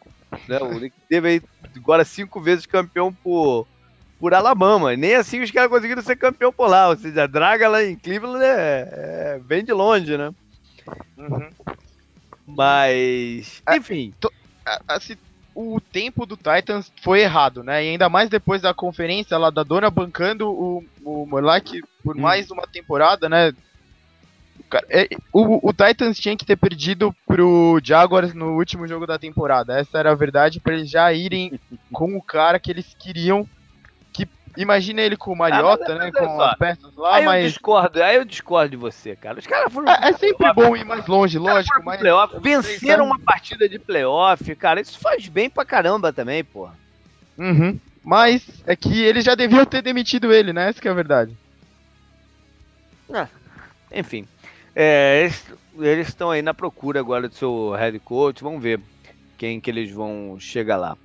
Né? 0.49 0.59
O 0.59 0.81
Nick 0.81 0.97
teve 1.09 1.29
aí 1.29 1.43
agora 1.77 2.05
cinco 2.05 2.41
vezes 2.41 2.67
campeão 2.67 3.13
por, 3.13 3.67
por 4.19 4.35
Alabama. 4.35 4.97
Nem 4.97 5.15
assim 5.15 5.41
os 5.41 5.51
caras 5.51 5.71
conseguiram 5.71 6.03
ser 6.03 6.17
campeão 6.17 6.53
por 6.53 6.67
lá. 6.67 6.89
Ou 6.89 6.97
seja, 6.97 7.23
a 7.23 7.27
draga 7.29 7.69
lá 7.69 7.85
em 7.85 7.95
Cleveland 7.95 8.45
é, 8.45 9.37
é 9.37 9.41
bem 9.45 9.65
de 9.65 9.73
longe, 9.73 10.19
né? 10.19 10.35
Uhum. 11.17 11.51
Mas, 12.47 13.63
enfim. 13.69 14.15
Assim, 14.87 15.17
o 15.55 15.81
tempo 15.81 16.27
do 16.27 16.37
Titans 16.37 16.93
foi 17.03 17.23
errado, 17.23 17.65
né? 17.65 17.85
E 17.85 17.89
ainda 17.89 18.09
mais 18.09 18.29
depois 18.29 18.61
da 18.61 18.75
conferência 18.75 19.39
lá 19.39 19.49
da 19.49 19.63
dona 19.63 19.91
bancando 19.91 20.49
o, 20.49 20.85
o 21.03 21.27
Moleque 21.27 21.83
por 22.05 22.17
hum. 22.17 22.21
mais 22.21 22.51
uma 22.51 22.67
temporada, 22.67 23.29
né? 23.29 23.53
É, 24.91 25.09
o, 25.33 25.69
o, 25.69 25.73
Titans 25.73 26.19
tinha 26.19 26.37
que 26.37 26.45
ter 26.45 26.57
perdido 26.57 27.15
pro 27.27 27.81
Jaguars 27.83 28.35
no 28.35 28.57
último 28.57 28.87
jogo 28.87 29.07
da 29.07 29.19
temporada. 29.19 29.79
Essa 29.79 29.99
era 29.99 30.11
a 30.11 30.15
verdade 30.15 30.61
para 30.61 30.75
eles 30.75 30.91
já 30.91 31.13
irem 31.13 31.59
com 31.93 32.17
o 32.17 32.23
cara 32.23 32.59
que 32.59 32.71
eles 32.71 32.95
queriam 32.99 33.49
Imagina 34.57 35.03
ele 35.03 35.17
com 35.17 35.33
o 35.33 35.37
Mariota, 35.37 35.93
ah, 35.93 35.99
né? 35.99 36.13
Com 36.13 36.41
as 36.41 36.57
peças 36.57 36.95
lá, 36.97 37.17
aí 37.17 37.25
mas. 37.25 37.45
Eu 37.45 37.51
discordo, 37.51 38.03
aí 38.03 38.17
eu 38.17 38.25
discordo 38.25 38.71
de 38.71 38.77
você, 38.77 39.15
cara. 39.15 39.39
Os 39.39 39.47
caras 39.47 39.73
foram. 39.73 39.93
É, 39.93 40.09
é 40.09 40.13
sempre 40.13 40.53
bom 40.53 40.77
ir 40.77 40.85
mais 40.85 41.07
longe, 41.07 41.39
lógico, 41.39 41.83
mas. 41.85 42.01
Playoff, 42.01 42.39
venceram 42.41 43.05
uma 43.05 43.19
partida 43.19 43.69
de 43.69 43.79
playoff, 43.79 44.55
cara. 44.57 44.81
Isso 44.81 44.99
faz 44.99 45.29
bem 45.29 45.51
pra 45.51 45.65
caramba 45.65 46.13
também, 46.13 46.43
porra. 46.43 46.75
Uhum. 47.39 47.79
Mas 48.03 48.47
é 48.67 48.77
que 48.77 49.03
eles 49.03 49.25
já 49.25 49.35
deviam 49.35 49.65
ter 49.65 49.83
demitido 49.83 50.33
ele, 50.33 50.53
né? 50.53 50.69
Essa 50.69 50.81
que 50.81 50.89
é 50.89 50.91
a 50.91 50.95
verdade. 50.95 51.37
Ah, 53.13 53.29
enfim. 53.93 54.27
É, 54.75 55.29
eles 55.79 56.09
estão 56.09 56.31
aí 56.31 56.43
na 56.43 56.55
procura 56.55 57.01
agora 57.01 57.29
do 57.29 57.35
seu 57.35 57.73
head 57.73 57.99
coach. 57.99 58.43
Vamos 58.43 58.63
ver 58.63 58.81
quem 59.37 59.61
que 59.61 59.71
eles 59.71 59.91
vão 59.91 60.37
chegar 60.39 60.77
lá. 60.77 60.97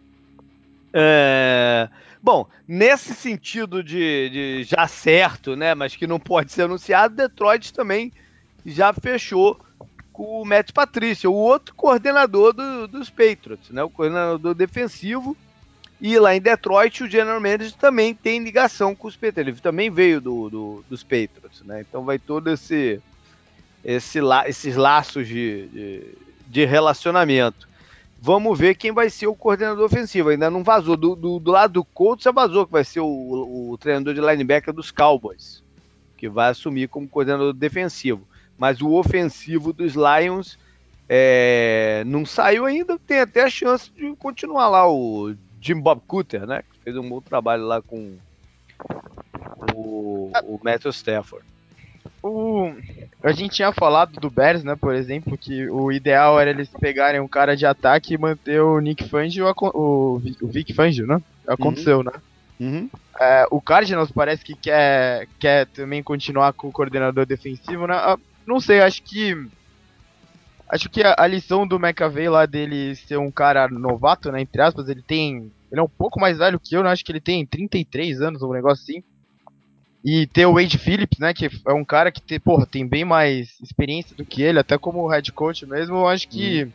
É. 0.93 1.89
Bom, 2.23 2.47
nesse 2.67 3.15
sentido 3.15 3.83
de, 3.83 4.29
de, 4.29 4.63
já 4.63 4.87
certo, 4.87 5.55
né, 5.55 5.73
mas 5.73 5.95
que 5.95 6.05
não 6.05 6.19
pode 6.19 6.51
ser 6.51 6.63
anunciado, 6.63 7.15
Detroit 7.15 7.73
também 7.73 8.11
já 8.63 8.93
fechou 8.93 9.59
com 10.13 10.41
o 10.41 10.45
Matt 10.45 10.71
Patrícia, 10.71 11.29
o 11.29 11.33
outro 11.33 11.73
coordenador 11.73 12.53
do, 12.53 12.87
dos 12.87 13.09
Patriots, 13.09 13.71
né, 13.71 13.83
o 13.83 13.89
coordenador 13.89 14.53
defensivo. 14.53 15.35
E 15.99 16.17
lá 16.17 16.35
em 16.35 16.41
Detroit, 16.41 17.03
o 17.03 17.09
General 17.09 17.39
Manager 17.39 17.73
também 17.73 18.13
tem 18.15 18.43
ligação 18.43 18.95
com 18.95 19.07
os 19.07 19.15
Patriots. 19.15 19.37
Ele 19.37 19.61
também 19.61 19.91
veio 19.91 20.19
do, 20.19 20.49
do 20.49 20.85
dos 20.89 21.03
Patriots, 21.03 21.61
né? 21.63 21.81
Então 21.81 22.03
vai 22.03 22.17
todo 22.17 22.49
esse, 22.49 22.99
esse 23.85 24.19
esses 24.47 24.75
laços 24.75 25.27
de, 25.27 25.67
de, 25.67 26.17
de 26.47 26.65
relacionamento. 26.65 27.69
Vamos 28.23 28.59
ver 28.59 28.75
quem 28.75 28.91
vai 28.91 29.09
ser 29.09 29.25
o 29.25 29.33
coordenador 29.33 29.83
ofensivo. 29.83 30.29
Ainda 30.29 30.47
não 30.47 30.63
vazou. 30.63 30.95
Do, 30.95 31.15
do, 31.15 31.39
do 31.39 31.51
lado 31.51 31.73
do 31.73 31.83
Colts 31.83 32.23
já 32.23 32.31
vazou 32.31 32.67
que 32.67 32.71
vai 32.71 32.83
ser 32.83 32.99
o, 32.99 33.71
o, 33.71 33.77
treinador 33.79 34.13
de 34.13 34.21
linebacker 34.21 34.71
dos 34.71 34.91
Cowboys, 34.91 35.63
que 36.15 36.29
vai 36.29 36.51
assumir 36.51 36.87
como 36.87 37.09
coordenador 37.09 37.51
defensivo. 37.51 38.21
Mas 38.59 38.79
o 38.79 38.91
ofensivo 38.91 39.73
dos 39.73 39.95
Lions 39.95 40.59
é, 41.09 42.03
não 42.05 42.23
saiu 42.23 42.65
ainda. 42.65 42.99
Tem 42.99 43.21
até 43.21 43.41
a 43.41 43.49
chance 43.49 43.89
de 43.91 44.15
continuar 44.17 44.69
lá 44.69 44.87
o 44.87 45.33
Jim 45.59 45.81
Bob 45.81 45.99
Cooter, 46.05 46.45
né? 46.45 46.61
Que 46.61 46.79
fez 46.83 46.95
um 46.95 47.09
bom 47.09 47.21
trabalho 47.21 47.65
lá 47.65 47.81
com 47.81 48.17
o, 49.73 50.31
o 50.43 50.59
Matthew 50.63 50.91
Stafford. 50.91 51.50
O... 52.23 52.71
A 53.23 53.31
gente 53.31 53.55
tinha 53.55 53.71
falado 53.71 54.19
do 54.19 54.29
Bears, 54.29 54.63
né, 54.63 54.75
por 54.75 54.93
exemplo, 54.93 55.37
que 55.37 55.69
o 55.69 55.91
ideal 55.91 56.39
era 56.39 56.49
eles 56.49 56.69
pegarem 56.69 57.19
um 57.19 57.27
cara 57.27 57.55
de 57.55 57.65
ataque 57.65 58.13
e 58.13 58.17
manter 58.17 58.61
o 58.61 58.79
Nick 58.79 59.07
Fangio, 59.07 59.45
o, 59.47 60.21
o 60.41 60.47
Vic 60.47 60.73
Fangio, 60.73 61.07
né? 61.07 61.21
Aconteceu, 61.47 61.97
uhum. 61.97 62.03
né? 62.03 62.11
Uhum. 62.59 62.89
É, 63.19 63.47
o 63.49 63.59
Cardinals 63.59 64.11
parece 64.11 64.45
que 64.45 64.55
quer, 64.55 65.27
quer 65.39 65.65
também 65.67 66.03
continuar 66.03 66.53
com 66.53 66.67
o 66.67 66.71
coordenador 66.71 67.25
defensivo, 67.25 67.87
né? 67.87 67.95
Ah, 67.95 68.17
não 68.45 68.59
sei, 68.59 68.81
acho 68.81 69.01
que. 69.01 69.35
Acho 70.69 70.89
que 70.89 71.03
a, 71.03 71.15
a, 71.17 71.27
lição 71.27 71.67
do 71.67 71.79
McAvey 71.79 72.29
lá 72.29 72.45
dele 72.45 72.95
ser 72.95 73.17
um 73.17 73.31
cara 73.31 73.67
novato, 73.67 74.31
né? 74.31 74.41
Entre 74.41 74.61
aspas, 74.61 74.87
ele 74.89 75.01
tem. 75.01 75.51
Ele 75.71 75.81
é 75.81 75.83
um 75.83 75.89
pouco 75.89 76.19
mais 76.19 76.37
velho 76.37 76.59
que 76.59 76.75
eu, 76.75 76.83
né? 76.83 76.89
Acho 76.91 77.03
que 77.03 77.11
ele 77.11 77.19
tem 77.19 77.45
33 77.45 78.21
anos, 78.21 78.41
um 78.41 78.53
negócio 78.53 78.83
assim. 78.83 79.03
E 80.03 80.25
ter 80.25 80.47
o 80.47 80.53
Wade 80.53 80.77
Phillips, 80.79 81.19
né, 81.19 81.33
que 81.33 81.49
é 81.67 81.73
um 81.73 81.85
cara 81.85 82.11
que 82.11 82.21
tem, 82.21 82.39
porra, 82.39 82.65
tem 82.65 82.87
bem 82.87 83.05
mais 83.05 83.59
experiência 83.61 84.15
do 84.15 84.25
que 84.25 84.41
ele, 84.41 84.57
até 84.57 84.77
como 84.77 85.07
head 85.07 85.31
coach 85.31 85.65
mesmo, 85.65 85.97
eu 85.97 86.07
acho 86.07 86.27
que. 86.27 86.65
Hum. 86.65 86.71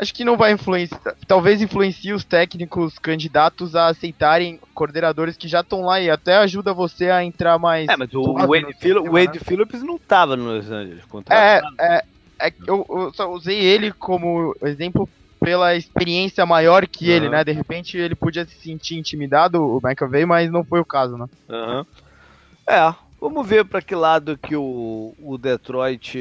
Acho 0.00 0.14
que 0.14 0.24
não 0.24 0.36
vai 0.36 0.52
influenciar. 0.52 1.16
Talvez 1.26 1.60
influencie 1.60 2.12
os 2.12 2.22
técnicos 2.22 2.96
candidatos 3.00 3.74
a 3.74 3.88
aceitarem 3.88 4.60
coordenadores 4.72 5.36
que 5.36 5.48
já 5.48 5.60
estão 5.60 5.80
lá 5.80 6.00
e 6.00 6.08
até 6.08 6.36
ajuda 6.36 6.72
você 6.72 7.10
a 7.10 7.24
entrar 7.24 7.58
mais. 7.58 7.88
É, 7.88 7.96
mas 7.96 8.14
o 8.14 8.34
Wade, 8.34 8.74
Phil 8.74 9.02
né? 9.02 9.10
Wade 9.10 9.40
Phillips 9.40 9.82
não 9.82 9.96
estava 9.96 10.36
no 10.36 10.54
Los 10.54 10.70
Angeles. 10.70 11.02
É, 11.28 11.60
é, 11.80 12.04
é 12.38 12.52
eu, 12.64 12.86
eu, 12.88 13.12
só 13.12 13.28
usei 13.28 13.58
ele 13.58 13.90
como 13.90 14.54
exemplo 14.62 15.08
pela 15.40 15.74
experiência 15.74 16.46
maior 16.46 16.86
que 16.86 17.08
uhum. 17.08 17.16
ele, 17.16 17.28
né? 17.28 17.42
De 17.42 17.50
repente 17.50 17.98
ele 17.98 18.14
podia 18.14 18.44
se 18.44 18.54
sentir 18.54 18.96
intimidado, 18.96 19.60
o 19.60 19.80
McAvey, 19.82 20.24
mas 20.24 20.48
não 20.48 20.62
foi 20.62 20.78
o 20.78 20.84
caso, 20.84 21.18
né? 21.18 21.26
Aham. 21.48 21.78
Uhum. 21.78 22.07
É, 22.70 22.94
vamos 23.18 23.48
ver 23.48 23.64
para 23.64 23.80
que 23.80 23.94
lado 23.94 24.36
que 24.36 24.54
o, 24.54 25.14
o 25.22 25.38
Detroit 25.38 26.18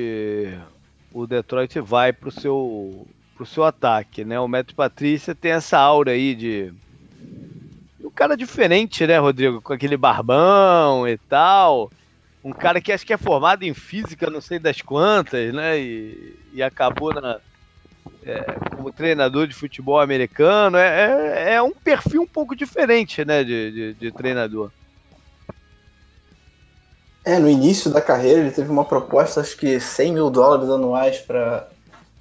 o 1.11 1.27
Detroit 1.27 1.77
vai 1.81 2.13
pro 2.13 2.31
seu 2.31 3.05
pro 3.35 3.45
seu 3.45 3.65
ataque, 3.65 4.23
né? 4.23 4.39
O 4.39 4.47
Matt 4.47 4.73
Patrícia 4.73 5.35
tem 5.35 5.51
essa 5.51 5.77
aura 5.77 6.11
aí 6.11 6.33
de 6.33 6.73
um 8.01 8.09
cara 8.09 8.37
diferente, 8.37 9.05
né, 9.05 9.17
Rodrigo, 9.19 9.61
com 9.61 9.73
aquele 9.73 9.97
barbão 9.97 11.05
e 11.05 11.17
tal. 11.17 11.91
Um 12.41 12.53
cara 12.53 12.79
que 12.79 12.93
acho 12.93 13.05
que 13.05 13.11
é 13.11 13.17
formado 13.17 13.63
em 13.63 13.73
física, 13.73 14.29
não 14.29 14.39
sei 14.39 14.57
das 14.57 14.81
quantas, 14.81 15.53
né? 15.53 15.77
E, 15.77 16.33
e 16.53 16.63
acabou 16.63 17.13
na, 17.13 17.41
é, 18.23 18.39
como 18.73 18.93
treinador 18.93 19.47
de 19.47 19.53
futebol 19.53 19.99
americano. 19.99 20.77
É, 20.77 21.49
é, 21.49 21.53
é, 21.55 21.61
um 21.61 21.73
perfil 21.73 22.21
um 22.21 22.27
pouco 22.27 22.55
diferente, 22.55 23.25
né, 23.25 23.43
de, 23.43 23.71
de, 23.71 23.93
de 23.95 24.11
treinador. 24.13 24.71
É, 27.27 27.37
no 27.39 27.49
início 27.49 27.91
da 27.91 27.99
carreira 27.99 28.39
ele 28.39 28.51
teve 28.51 28.71
uma 28.71 28.85
proposta, 28.85 29.41
acho 29.41 29.57
que 29.57 29.81
100 29.81 30.13
mil 30.13 30.29
dólares 30.29 30.69
anuais 30.69 31.17
para 31.17 31.67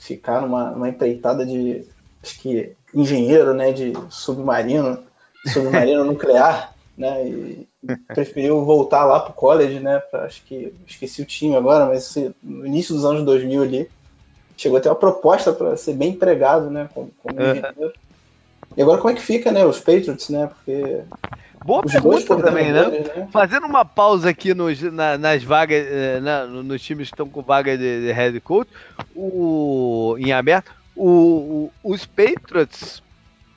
ficar 0.00 0.40
numa, 0.40 0.70
numa 0.70 0.88
empreitada 0.88 1.46
de, 1.46 1.84
acho 2.20 2.40
que 2.40 2.72
engenheiro, 2.92 3.54
né, 3.54 3.70
de 3.70 3.92
submarino, 4.10 4.98
submarino 5.46 6.02
nuclear, 6.10 6.74
né, 6.98 7.24
e 7.24 7.68
preferiu 8.08 8.64
voltar 8.64 9.04
lá 9.04 9.20
pro 9.20 9.32
college, 9.32 9.78
né, 9.78 10.00
pra, 10.10 10.24
acho 10.24 10.42
que 10.42 10.74
esqueci 10.88 11.22
o 11.22 11.26
time 11.26 11.54
agora, 11.54 11.86
mas 11.86 12.16
no 12.42 12.66
início 12.66 12.92
dos 12.92 13.04
anos 13.04 13.22
2000 13.22 13.62
ali, 13.62 13.88
chegou 14.56 14.76
a 14.76 14.80
ter 14.80 14.88
uma 14.88 14.96
proposta 14.96 15.52
para 15.52 15.76
ser 15.76 15.94
bem 15.94 16.10
empregado, 16.10 16.68
né, 16.68 16.88
como, 16.92 17.12
como 17.22 17.40
engenheiro. 17.40 17.92
E 18.76 18.82
agora 18.82 18.98
como 18.98 19.12
é 19.12 19.14
que 19.14 19.22
fica, 19.22 19.52
né, 19.52 19.64
os 19.64 19.78
Patriots, 19.78 20.28
né, 20.30 20.48
porque 20.48 21.00
Boa 21.66 21.82
Os 21.84 21.90
pergunta 21.90 22.36
também, 22.36 22.72
né? 22.72 22.88
né? 22.88 23.28
Fazendo 23.32 23.66
uma 23.66 23.84
pausa 23.84 24.30
aqui 24.30 24.54
nos, 24.54 24.80
na, 24.80 25.18
nas 25.18 25.42
vagas, 25.42 25.84
eh, 25.84 26.20
na, 26.20 26.46
nos 26.46 26.80
times 26.80 27.08
que 27.08 27.14
estão 27.14 27.28
com 27.28 27.42
vaga 27.42 27.76
de, 27.76 28.06
de 28.06 28.12
head 28.12 28.38
coach, 28.40 28.70
o, 29.16 30.14
em 30.16 30.32
aberto, 30.32 30.72
o, 30.94 31.70
o, 31.82 31.92
os 31.92 32.06
Patriots 32.06 33.02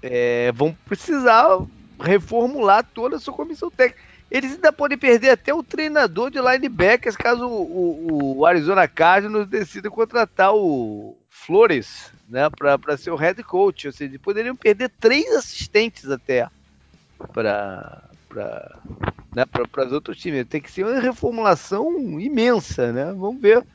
é, 0.01 0.51
vão 0.53 0.75
precisar 0.85 1.59
reformular 2.01 2.83
toda 2.95 3.17
a 3.17 3.19
sua 3.19 3.33
comissão 3.33 3.69
técnica. 3.69 4.01
Eles 4.31 4.53
ainda 4.53 4.73
podem 4.73 4.97
perder 4.97 5.29
até 5.29 5.53
o 5.53 5.61
treinador 5.61 6.31
de 6.31 6.39
linebackers 6.39 7.15
caso 7.15 7.47
o, 7.47 8.37
o 8.37 8.45
Arizona 8.45 8.87
Cardinals 8.87 9.47
decida 9.47 9.89
contratar 9.89 10.51
o 10.53 11.15
Flores 11.29 12.11
né, 12.27 12.49
para 12.49 12.97
ser 12.97 13.11
o 13.11 13.15
head 13.15 13.43
coach. 13.43 13.85
Ou 13.85 13.93
seja, 13.93 14.17
poderiam 14.17 14.55
perder 14.55 14.89
três 14.99 15.31
assistentes 15.31 16.09
até 16.09 16.47
para 17.33 18.03
né, 19.35 19.45
para 19.45 19.85
os 19.85 19.91
outros 19.91 20.17
times. 20.17 20.47
Tem 20.47 20.61
que 20.61 20.71
ser 20.71 20.85
uma 20.85 20.99
reformulação 20.99 22.19
imensa, 22.19 22.91
né? 22.91 23.05
Vamos 23.05 23.41
ver 23.41 23.65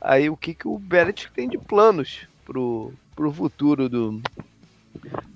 aí 0.00 0.30
o 0.30 0.36
que, 0.36 0.54
que 0.54 0.68
o 0.68 0.78
Belichick 0.78 1.32
tem 1.32 1.48
de 1.48 1.58
planos 1.58 2.26
para 2.44 2.58
o 2.58 3.32
futuro 3.32 3.88
do, 3.88 4.20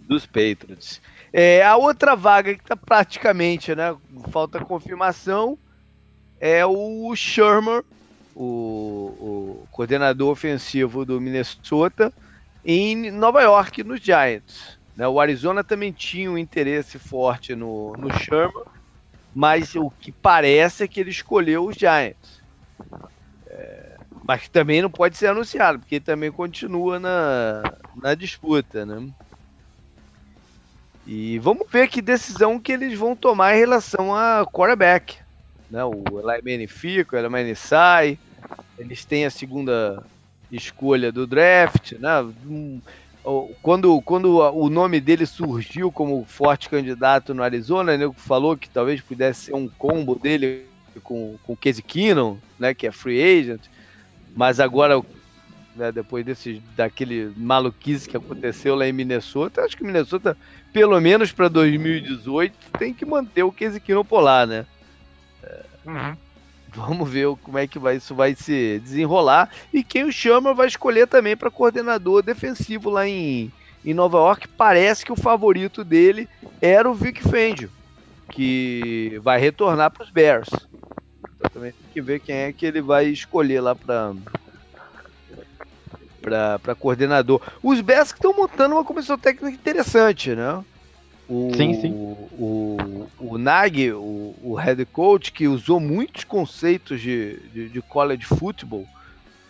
dos 0.06 0.26
Patriots. 0.26 1.00
É, 1.32 1.64
a 1.64 1.76
outra 1.76 2.14
vaga 2.14 2.54
que 2.54 2.60
está 2.60 2.76
praticamente, 2.76 3.74
né, 3.74 3.96
falta 4.30 4.60
confirmação, 4.60 5.58
é 6.38 6.64
o 6.66 7.14
Sherman, 7.14 7.82
o, 8.34 8.44
o, 8.44 9.68
coordenador 9.70 10.30
ofensivo 10.30 11.04
do 11.04 11.20
Minnesota, 11.20 12.12
em 12.64 13.10
Nova 13.10 13.40
York, 13.42 13.82
nos 13.82 14.00
Giants. 14.00 14.78
Né, 14.96 15.08
o 15.08 15.20
Arizona 15.20 15.64
também 15.64 15.92
tinha 15.92 16.30
um 16.30 16.38
interesse 16.38 16.98
forte 16.98 17.54
no, 17.54 17.94
no 17.96 18.12
Sherman, 18.18 18.64
mas 19.34 19.74
o 19.74 19.90
que 19.90 20.12
parece 20.12 20.84
é 20.84 20.88
que 20.88 21.00
ele 21.00 21.10
escolheu 21.10 21.66
os 21.66 21.76
Giants. 21.76 22.42
É, 23.46 23.96
mas 24.24 24.48
também 24.48 24.82
não 24.82 24.90
pode 24.90 25.16
ser 25.16 25.28
anunciado, 25.28 25.78
porque 25.78 25.98
também 25.98 26.30
continua 26.30 26.98
na, 26.98 27.62
na 28.02 28.14
disputa, 28.14 28.84
né? 28.84 29.10
E 31.06 31.38
vamos 31.40 31.66
ver 31.70 31.88
que 31.88 32.00
decisão 32.00 32.60
que 32.60 32.72
eles 32.72 32.96
vão 32.96 33.16
tomar 33.16 33.54
em 33.54 33.58
relação 33.58 34.14
a 34.14 34.46
quarterback. 34.46 35.18
Né? 35.68 35.84
O 35.84 36.04
Eli 36.20 36.42
Manning 36.44 36.68
fica, 36.68 37.16
o 37.16 37.18
Eli 37.18 37.28
Manning 37.28 37.54
sai. 37.54 38.18
Eles 38.78 39.04
têm 39.04 39.24
a 39.24 39.30
segunda 39.30 40.02
escolha 40.50 41.10
do 41.10 41.26
draft. 41.26 41.92
Né? 41.92 42.08
Quando, 43.62 44.02
quando 44.02 44.38
o 44.38 44.68
nome 44.68 45.00
dele 45.00 45.26
surgiu 45.26 45.92
como 45.92 46.24
forte 46.24 46.68
candidato 46.68 47.32
no 47.32 47.42
Arizona, 47.42 47.96
né, 47.96 48.10
falou 48.16 48.56
que 48.56 48.68
talvez 48.68 49.00
pudesse 49.00 49.46
ser 49.46 49.54
um 49.54 49.68
combo 49.68 50.16
dele 50.16 50.66
com, 51.04 51.38
com 51.44 51.52
o 51.52 51.56
Casey 51.56 51.82
Keenum, 51.82 52.36
né, 52.58 52.74
que 52.74 52.86
é 52.86 52.90
free 52.90 53.22
agent. 53.22 53.60
Mas 54.34 54.58
agora 54.58 55.00
né, 55.76 55.92
depois 55.92 56.24
desse, 56.24 56.62
daquele 56.76 57.32
maluquice 57.36 58.08
que 58.08 58.16
aconteceu 58.16 58.74
lá 58.74 58.86
em 58.86 58.92
Minnesota, 58.92 59.62
acho 59.62 59.76
que 59.76 59.84
Minnesota, 59.84 60.36
pelo 60.72 61.00
menos 61.00 61.32
para 61.32 61.48
2018, 61.48 62.54
tem 62.78 62.92
que 62.92 63.04
manter 63.04 63.42
o 63.42 63.52
Casey 63.52 63.80
Keenum 63.80 64.04
por 64.04 64.20
lá, 64.20 64.44
né? 64.44 64.66
É, 65.42 65.64
uhum. 65.86 66.16
Vamos 66.74 67.10
ver 67.10 67.28
como 67.42 67.58
é 67.58 67.66
que 67.66 67.78
vai, 67.78 67.96
isso 67.96 68.14
vai 68.14 68.34
se 68.34 68.80
desenrolar 68.80 69.50
e 69.72 69.84
quem 69.84 70.04
o 70.04 70.12
chama 70.12 70.54
vai 70.54 70.66
escolher 70.66 71.06
também 71.06 71.36
para 71.36 71.50
coordenador 71.50 72.22
defensivo 72.22 72.88
lá 72.88 73.06
em, 73.06 73.52
em 73.84 73.92
Nova 73.92 74.18
York. 74.18 74.48
Parece 74.56 75.04
que 75.04 75.12
o 75.12 75.16
favorito 75.16 75.84
dele 75.84 76.28
era 76.60 76.90
o 76.90 76.94
Vic 76.94 77.22
Fangio, 77.22 77.70
que 78.30 79.20
vai 79.22 79.38
retornar 79.38 79.90
para 79.90 80.04
os 80.04 80.10
Bears. 80.10 80.48
Então 80.48 81.50
também 81.52 81.72
tem 81.72 81.90
que 81.92 82.00
ver 82.00 82.20
quem 82.20 82.36
é 82.36 82.52
que 82.52 82.64
ele 82.64 82.80
vai 82.80 83.06
escolher 83.06 83.60
lá 83.60 83.74
para 83.74 84.12
para 86.22 86.74
coordenador. 86.76 87.42
Os 87.62 87.80
Bears 87.80 88.12
estão 88.12 88.32
montando 88.32 88.76
uma 88.76 88.84
comissão 88.84 89.18
técnica 89.18 89.54
interessante, 89.54 90.34
né? 90.34 90.64
O, 91.28 91.50
sim, 91.54 91.74
sim. 91.74 91.92
O, 91.92 93.08
o, 93.18 93.34
o 93.34 93.38
Nag, 93.38 93.92
o, 93.92 94.34
o 94.42 94.54
head 94.54 94.84
coach, 94.86 95.32
que 95.32 95.46
usou 95.46 95.80
muitos 95.80 96.24
conceitos 96.24 97.00
de, 97.00 97.38
de, 97.50 97.68
de 97.68 97.82
college 97.82 98.24
football 98.24 98.86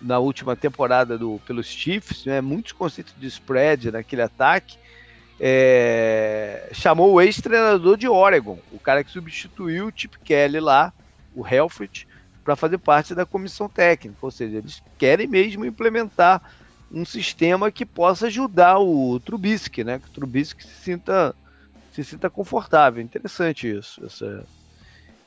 na 0.01 0.19
última 0.19 0.57
temporada 0.57 1.17
do, 1.17 1.41
pelos 1.47 1.67
Chiefs, 1.67 2.25
né? 2.25 2.41
muitos 2.41 2.73
conceitos 2.73 3.15
de 3.17 3.27
spread 3.27 3.91
naquele 3.91 4.23
ataque, 4.23 4.77
é, 5.41 6.69
chamou 6.73 7.13
o 7.13 7.21
ex-treinador 7.21 7.97
de 7.97 8.09
Oregon, 8.09 8.59
o 8.71 8.79
cara 8.79 9.03
que 9.03 9.11
substituiu 9.11 9.87
o 9.89 9.93
Chip 9.95 10.17
Kelly 10.25 10.61
lá, 10.61 10.93
o 11.35 11.47
Helfrich, 11.47 12.07
para 12.45 12.57
fazer 12.57 12.79
parte 12.79 13.15
da 13.15 13.25
comissão 13.25 13.69
técnica. 13.69 14.19
Ou 14.23 14.31
seja, 14.31 14.59
eles 14.59 14.83
querem 14.99 15.27
mesmo 15.27 15.65
implementar 15.65 16.43
um 16.91 17.05
sistema 17.05 17.73
que 17.73 17.87
possa 17.87 18.27
ajudar 18.27 18.79
o 18.79 19.19
Trubisky, 19.21 19.83
né? 19.83 19.99
Que 19.99 20.09
o 20.09 20.13
Trubisky 20.13 20.63
se 20.63 20.75
sinta, 20.83 21.35
se 21.93 22.03
sinta 22.03 22.31
confortável. 22.31 23.03
Interessante 23.03 23.71
isso, 23.71 24.05
essa, 24.05 24.45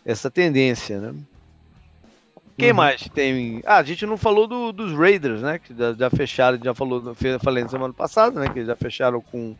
essa 0.03 0.31
tendência, 0.31 0.99
né? 0.99 1.15
Quem 2.57 2.71
uhum. 2.71 2.77
mais 2.77 3.01
tem? 3.13 3.61
Ah, 3.65 3.77
a 3.77 3.83
gente 3.83 4.05
não 4.05 4.17
falou 4.17 4.47
do, 4.47 4.71
dos 4.71 4.93
Raiders, 4.93 5.41
né? 5.41 5.59
Que 5.59 5.75
já, 5.77 5.93
já 5.93 6.09
fecharam, 6.09 6.57
já 6.63 6.73
falou, 6.73 7.15
falei 7.41 7.63
na 7.63 7.69
semana 7.69 7.93
passada, 7.93 8.39
né? 8.39 8.49
Que 8.49 8.63
já 8.63 8.75
fecharam 8.75 9.21
com, 9.21 9.55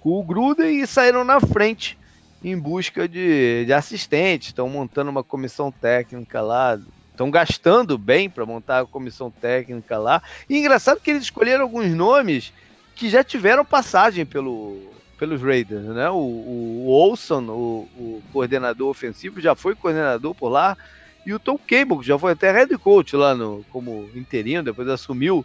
com 0.00 0.18
o 0.18 0.22
Gruden 0.22 0.82
e 0.82 0.86
saíram 0.86 1.24
na 1.24 1.40
frente 1.40 1.96
em 2.42 2.58
busca 2.58 3.08
de, 3.08 3.64
de 3.64 3.72
assistentes. 3.72 4.48
Estão 4.48 4.68
montando 4.68 5.10
uma 5.10 5.22
comissão 5.22 5.70
técnica 5.70 6.40
lá, 6.40 6.80
estão 7.10 7.30
gastando 7.30 7.96
bem 7.96 8.28
para 8.28 8.44
montar 8.44 8.80
a 8.80 8.86
comissão 8.86 9.30
técnica 9.30 9.96
lá. 9.96 10.20
E 10.48 10.58
engraçado 10.58 11.00
que 11.00 11.10
eles 11.10 11.22
escolheram 11.22 11.62
alguns 11.62 11.94
nomes 11.94 12.52
que 12.96 13.08
já 13.08 13.22
tiveram 13.22 13.64
passagem 13.64 14.26
pelo, 14.26 14.90
pelos 15.20 15.42
Raiders, 15.42 15.84
né? 15.84 16.08
O, 16.08 16.16
o, 16.16 16.88
Olson, 16.88 17.42
o, 17.42 17.88
o, 17.94 18.22
coordenador 18.32 18.88
ofensivo, 18.88 19.38
já 19.38 19.54
foi 19.54 19.74
coordenador 19.74 20.34
por 20.34 20.48
lá. 20.48 20.78
E 21.26 21.34
o 21.34 21.38
Tom 21.38 21.58
Cable, 21.58 21.98
que 21.98 22.06
já 22.06 22.18
foi 22.18 22.32
até 22.32 22.50
head 22.50 22.76
coach 22.78 23.14
lá 23.14 23.34
no, 23.34 23.62
como 23.70 24.08
interino, 24.14 24.64
depois 24.64 24.88
assumiu. 24.88 25.44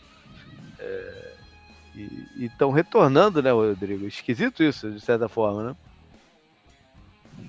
É, 0.79 1.33
e 1.93 2.45
estão 2.45 2.71
retornando, 2.71 3.43
né, 3.43 3.51
Rodrigo? 3.51 4.07
Esquisito 4.07 4.63
isso, 4.63 4.89
de 4.89 5.01
certa 5.01 5.27
forma, 5.27 5.63
né? 5.63 5.75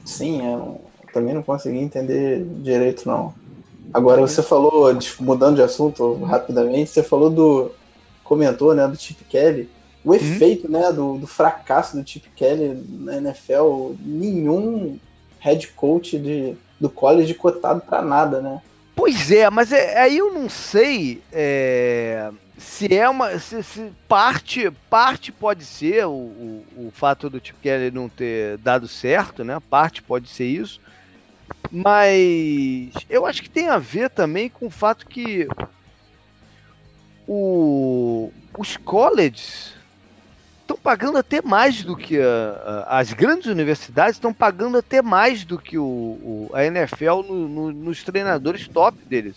Sim, 0.05 0.45
eu 0.45 0.81
também 1.13 1.33
não 1.33 1.45
consegui 1.45 1.79
entender 1.79 2.45
direito, 2.61 3.07
não. 3.07 3.33
Agora 3.95 4.21
você 4.21 4.43
falou, 4.43 4.93
mudando 5.21 5.57
de 5.57 5.63
assunto 5.63 6.15
rapidamente, 6.25 6.91
você 6.91 7.05
falou 7.05 7.31
do. 7.31 7.71
comentou, 8.25 8.75
né, 8.75 8.87
do 8.89 8.97
Chip 8.97 9.23
Kelly. 9.27 9.71
O 10.07 10.11
uhum. 10.11 10.15
efeito, 10.15 10.71
né, 10.71 10.93
do, 10.93 11.19
do 11.19 11.27
fracasso 11.27 12.01
do 12.01 12.09
Chip 12.09 12.29
Kelly 12.37 12.81
na 12.89 13.17
NFL, 13.17 13.95
nenhum 14.01 15.01
head 15.41 15.67
coach 15.73 16.17
de, 16.17 16.55
do 16.81 16.89
college 16.89 17.35
cotado 17.35 17.81
para 17.81 18.03
nada, 18.03 18.41
né? 18.41 18.63
Pois 18.95 19.33
é, 19.33 19.51
mas 19.51 19.73
é, 19.73 19.99
aí 19.99 20.19
eu 20.19 20.33
não 20.33 20.49
sei 20.49 21.21
é, 21.33 22.31
se 22.57 22.97
é 22.97 23.09
uma. 23.09 23.37
Se, 23.41 23.61
se, 23.65 23.91
parte, 24.07 24.71
parte 24.89 25.33
pode 25.33 25.65
ser 25.65 26.07
o, 26.07 26.13
o, 26.13 26.65
o, 26.77 26.93
fato 26.95 27.29
do 27.29 27.45
Chip 27.45 27.59
Kelly 27.61 27.91
não 27.91 28.09
ter 28.09 28.59
dado 28.59 28.87
certo, 28.87 29.43
né? 29.43 29.61
Parte 29.69 30.05
pode 30.05 30.29
ser 30.29 30.47
isso. 30.47 30.81
Mas 31.69 32.93
eu 33.11 33.27
acho 33.27 33.43
que 33.43 33.51
tem 33.51 33.67
a 33.67 33.77
ver 33.77 34.09
também 34.09 34.49
com 34.49 34.67
o 34.67 34.71
fato 34.71 35.05
que 35.05 35.49
o, 37.27 38.33
os 38.57 38.77
colleges 38.77 39.76
pagando 40.87 41.19
até 41.19 41.43
mais 41.43 41.83
do 41.83 41.97
que 41.97 42.17
a, 42.17 42.85
a, 42.87 42.99
as 43.01 43.13
grandes 43.13 43.47
universidades 43.49 44.15
estão 44.15 44.33
pagando 44.33 44.79
até 44.79 45.03
mais 45.03 45.43
do 45.43 45.59
que 45.59 45.77
o, 45.77 45.83
o 45.83 46.51
a 46.53 46.65
NFL 46.65 47.23
no, 47.27 47.49
no, 47.49 47.73
nos 47.73 48.05
treinadores 48.05 48.69
top 48.69 48.97
deles. 49.05 49.35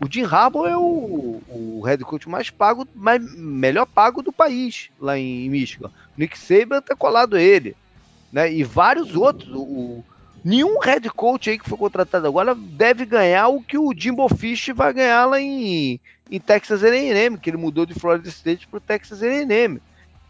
O 0.00 0.06
Jim 0.08 0.22
Harbaugh 0.22 0.64
é 0.64 0.76
o, 0.76 1.42
o 1.48 1.82
head 1.84 2.04
coach 2.04 2.28
mais 2.28 2.50
pago, 2.50 2.86
mais, 2.94 3.20
melhor 3.34 3.84
pago 3.84 4.22
do 4.22 4.32
país 4.32 4.88
lá 5.00 5.18
em 5.18 5.50
Michigan. 5.50 5.88
O 5.88 5.90
Nick 6.16 6.38
Saban 6.38 6.80
tá 6.80 6.94
colado 6.94 7.34
a 7.34 7.42
ele, 7.42 7.74
né? 8.32 8.52
E 8.52 8.62
vários 8.62 9.16
outros. 9.16 9.50
O, 9.52 10.04
Nenhum 10.44 10.78
head 10.78 11.10
coach 11.10 11.50
aí 11.50 11.58
que 11.58 11.68
foi 11.68 11.76
contratado 11.76 12.28
agora 12.28 12.54
deve 12.54 13.04
ganhar 13.04 13.48
o 13.48 13.60
que 13.60 13.76
o 13.76 13.92
Jimbo 13.92 14.28
Fish 14.28 14.68
vai 14.68 14.92
ganhar 14.92 15.26
lá 15.26 15.40
em, 15.40 15.98
em 16.30 16.38
Texas 16.38 16.84
A&M, 16.84 17.36
que 17.36 17.50
ele 17.50 17.56
mudou 17.56 17.84
de 17.84 17.94
Florida 17.94 18.28
State 18.28 18.68
para 18.68 18.78
Texas 18.78 19.20
A&M. 19.24 19.80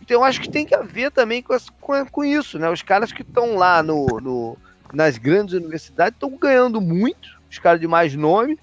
Então 0.00 0.18
eu 0.18 0.24
acho 0.24 0.40
que 0.40 0.48
tem 0.48 0.66
que 0.66 0.74
haver 0.74 1.10
também 1.10 1.42
com, 1.42 1.56
com, 1.80 2.06
com 2.06 2.24
isso, 2.24 2.58
né? 2.58 2.70
Os 2.70 2.82
caras 2.82 3.12
que 3.12 3.22
estão 3.22 3.56
lá 3.56 3.82
no, 3.82 4.06
no, 4.20 4.56
nas 4.92 5.18
grandes 5.18 5.54
universidades 5.54 6.14
estão 6.14 6.36
ganhando 6.36 6.80
muito, 6.80 7.40
os 7.50 7.58
caras 7.58 7.80
de 7.80 7.88
mais 7.88 8.14
nome, 8.14 8.58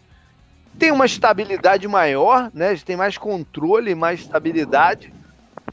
tem 0.78 0.92
uma 0.92 1.06
estabilidade 1.06 1.88
maior, 1.88 2.50
né? 2.54 2.70
Eles 2.70 2.84
têm 2.84 2.96
mais 2.96 3.18
controle, 3.18 3.94
mais 3.96 4.22
estabilidade 4.22 5.14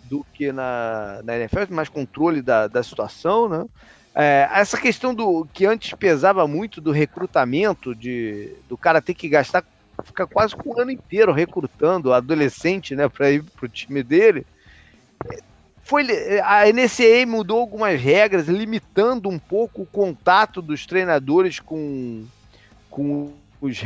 do 0.05 0.25
que 0.35 0.53
na, 0.53 1.21
na 1.25 1.37
NFL, 1.37 1.73
mais 1.73 1.89
controle 1.89 2.43
da, 2.43 2.67
da 2.67 2.83
situação, 2.83 3.49
né? 3.49 3.67
É, 4.15 4.49
essa 4.53 4.77
questão 4.77 5.15
do 5.15 5.47
que 5.53 5.65
antes 5.65 5.95
pesava 5.95 6.47
muito 6.47 6.81
do 6.81 6.91
recrutamento, 6.91 7.95
de 7.95 8.53
do 8.69 8.77
cara 8.77 9.01
ter 9.01 9.15
que 9.15 9.29
gastar, 9.29 9.65
ficar 10.05 10.27
quase 10.27 10.55
um 10.67 10.81
ano 10.81 10.91
inteiro 10.91 11.33
recrutando 11.33 12.13
adolescente, 12.13 12.97
né, 12.97 13.09
para 13.09 13.31
ir 13.31 13.43
pro 13.43 13.69
time 13.69 14.03
dele. 14.03 14.45
Foi 15.83 16.07
a 16.43 16.65
NCAA 16.67 17.27
mudou 17.27 17.61
algumas 17.61 18.01
regras, 18.01 18.47
limitando 18.47 19.29
um 19.29 19.39
pouco 19.39 19.83
o 19.83 19.87
contato 19.87 20.63
dos 20.63 20.87
treinadores 20.87 21.59
com, 21.59 22.25
com, 22.89 23.33
os, 23.61 23.81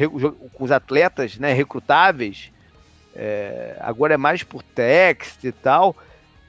com 0.53 0.65
os 0.65 0.73
atletas 0.73 1.39
né, 1.39 1.53
recrutáveis. 1.53 2.51
É, 3.17 3.77
agora 3.81 4.15
é 4.15 4.17
mais 4.17 4.43
por 4.43 4.63
text 4.63 5.45
e 5.45 5.53
tal. 5.53 5.97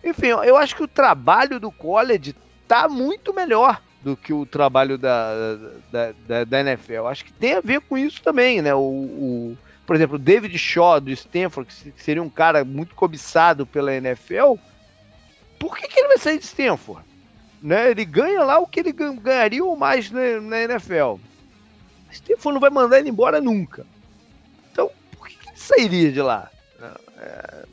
Enfim, 0.04 0.28
eu 0.28 0.58
acho 0.58 0.76
que 0.76 0.84
o 0.84 0.88
trabalho 0.88 1.60
do 1.60 1.72
college 1.72 2.36
tá 2.68 2.88
muito 2.88 3.34
melhor 3.34 3.82
do 4.04 4.16
que 4.16 4.32
o 4.32 4.46
trabalho 4.46 4.98
da, 4.98 5.56
da, 5.92 6.14
da, 6.28 6.44
da 6.44 6.60
NFL. 6.60 7.08
Acho 7.08 7.26
que 7.26 7.34
tem 7.34 7.54
a 7.54 7.62
ver 7.62 7.82
com 7.82 7.98
isso 7.98 8.22
também, 8.22 8.62
né? 8.62 8.74
O, 8.76 8.80
o, 8.80 9.58
por 9.86 9.96
exemplo, 9.96 10.16
o 10.16 10.20
David 10.20 10.56
Shaw 10.58 11.02
do 11.02 11.10
Stanford, 11.12 11.68
que 11.74 12.04
seria 12.04 12.22
um 12.22 12.30
cara 12.30 12.64
muito 12.64 12.94
cobiçado 12.94 13.66
pela 13.66 13.94
NFL, 13.94 14.56
por 15.60 15.78
que, 15.78 15.88
que 15.88 16.00
ele 16.00 16.10
vai 16.10 16.18
sair 16.18 16.40
de 16.40 16.46
Stanford? 16.46 17.06
Né? 17.62 17.92
Ele 17.92 18.06
ganha 18.06 18.44
lá 18.44 18.60
o 18.60 18.68
que 18.68 18.80
ele 18.80 18.92
ganharia 18.92 19.64
ou 19.64 19.76
mais 19.76 20.12
na, 20.12 20.40
na 20.42 20.62
NFL. 20.62 21.16
Stanford 22.12 22.54
não 22.54 22.60
vai 22.60 22.70
mandar 22.70 23.00
ele 23.00 23.10
embora 23.10 23.42
nunca. 23.42 23.86
Então, 24.72 24.92
por 25.12 25.28
que, 25.28 25.36
que 25.36 25.50
ele 25.50 25.58
sairia 25.58 26.12
de 26.12 26.22
lá? 26.22 26.50
É, 27.18 27.66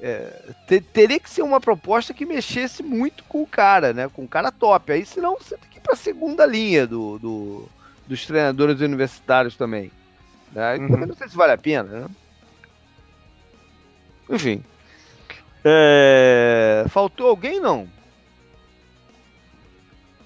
é, 0.00 0.52
ter, 0.66 0.82
teria 0.82 1.20
que 1.20 1.30
ser 1.30 1.42
uma 1.42 1.60
proposta 1.60 2.12
que 2.12 2.26
mexesse 2.26 2.82
muito 2.82 3.22
com 3.24 3.42
o 3.42 3.46
cara, 3.46 3.92
né? 3.92 4.08
Com 4.08 4.24
o 4.24 4.28
cara 4.28 4.50
top. 4.50 4.92
Aí 4.92 5.06
senão 5.06 5.36
você 5.36 5.56
tem 5.56 5.70
que 5.70 5.78
ir 5.78 5.80
para 5.80 5.94
a 5.94 5.96
segunda 5.96 6.44
linha 6.44 6.86
do, 6.86 7.18
do, 7.18 7.68
dos 8.06 8.26
treinadores 8.26 8.80
universitários 8.80 9.56
também. 9.56 9.92
Né? 10.50 10.76
Uhum. 10.76 10.88
Também 10.88 11.06
não 11.06 11.14
sei 11.14 11.28
se 11.28 11.36
vale 11.36 11.52
a 11.52 11.58
pena, 11.58 12.00
né? 12.00 12.06
Enfim. 14.28 14.64
É... 15.64 16.84
Faltou 16.88 17.28
alguém, 17.28 17.60
não? 17.60 17.88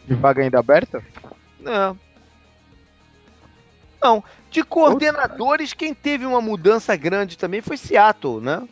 De 0.07 0.14
vaga 0.14 0.42
ainda 0.42 0.59
aberta? 0.59 1.03
Não. 1.61 1.99
Não. 4.01 4.25
De 4.51 4.62
coordenadores, 4.62 5.72
quem 5.72 5.92
teve 5.92 6.25
uma 6.25 6.40
mudança 6.40 6.94
grande 6.96 7.37
também 7.37 7.61
foi 7.61 7.77
Seattle, 7.77 8.40
né? 8.40 8.66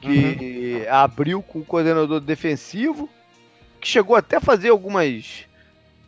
Que 0.00 0.84
uhum. 0.86 0.94
abriu 0.94 1.42
com 1.42 1.60
o 1.60 1.64
coordenador 1.64 2.20
defensivo, 2.20 3.08
que 3.80 3.88
chegou 3.88 4.14
até 4.14 4.36
a 4.36 4.40
fazer 4.40 4.68
algumas 4.68 5.46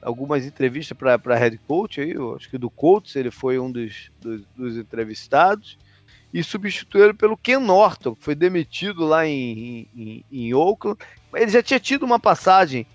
algumas 0.02 0.46
entrevistas 0.46 0.96
para 0.96 1.36
head 1.36 1.58
coach 1.68 2.00
aí, 2.00 2.14
acho 2.34 2.48
que 2.48 2.56
do 2.56 2.70
Colts 2.70 3.16
ele 3.16 3.30
foi 3.30 3.58
um 3.58 3.70
dos, 3.70 4.10
dos, 4.18 4.42
dos 4.56 4.76
entrevistados 4.78 5.76
e 6.32 6.42
substituíram 6.42 7.14
pelo 7.14 7.36
Ken 7.36 7.58
Norton, 7.58 8.14
que 8.14 8.22
foi 8.22 8.34
demitido 8.34 9.04
lá 9.04 9.26
em, 9.26 9.88
em, 9.96 10.24
em 10.30 10.54
Oakland. 10.54 10.98
Ele 11.34 11.50
já 11.50 11.62
tinha 11.62 11.80
tido 11.80 12.04
uma 12.04 12.20
passagem 12.20 12.86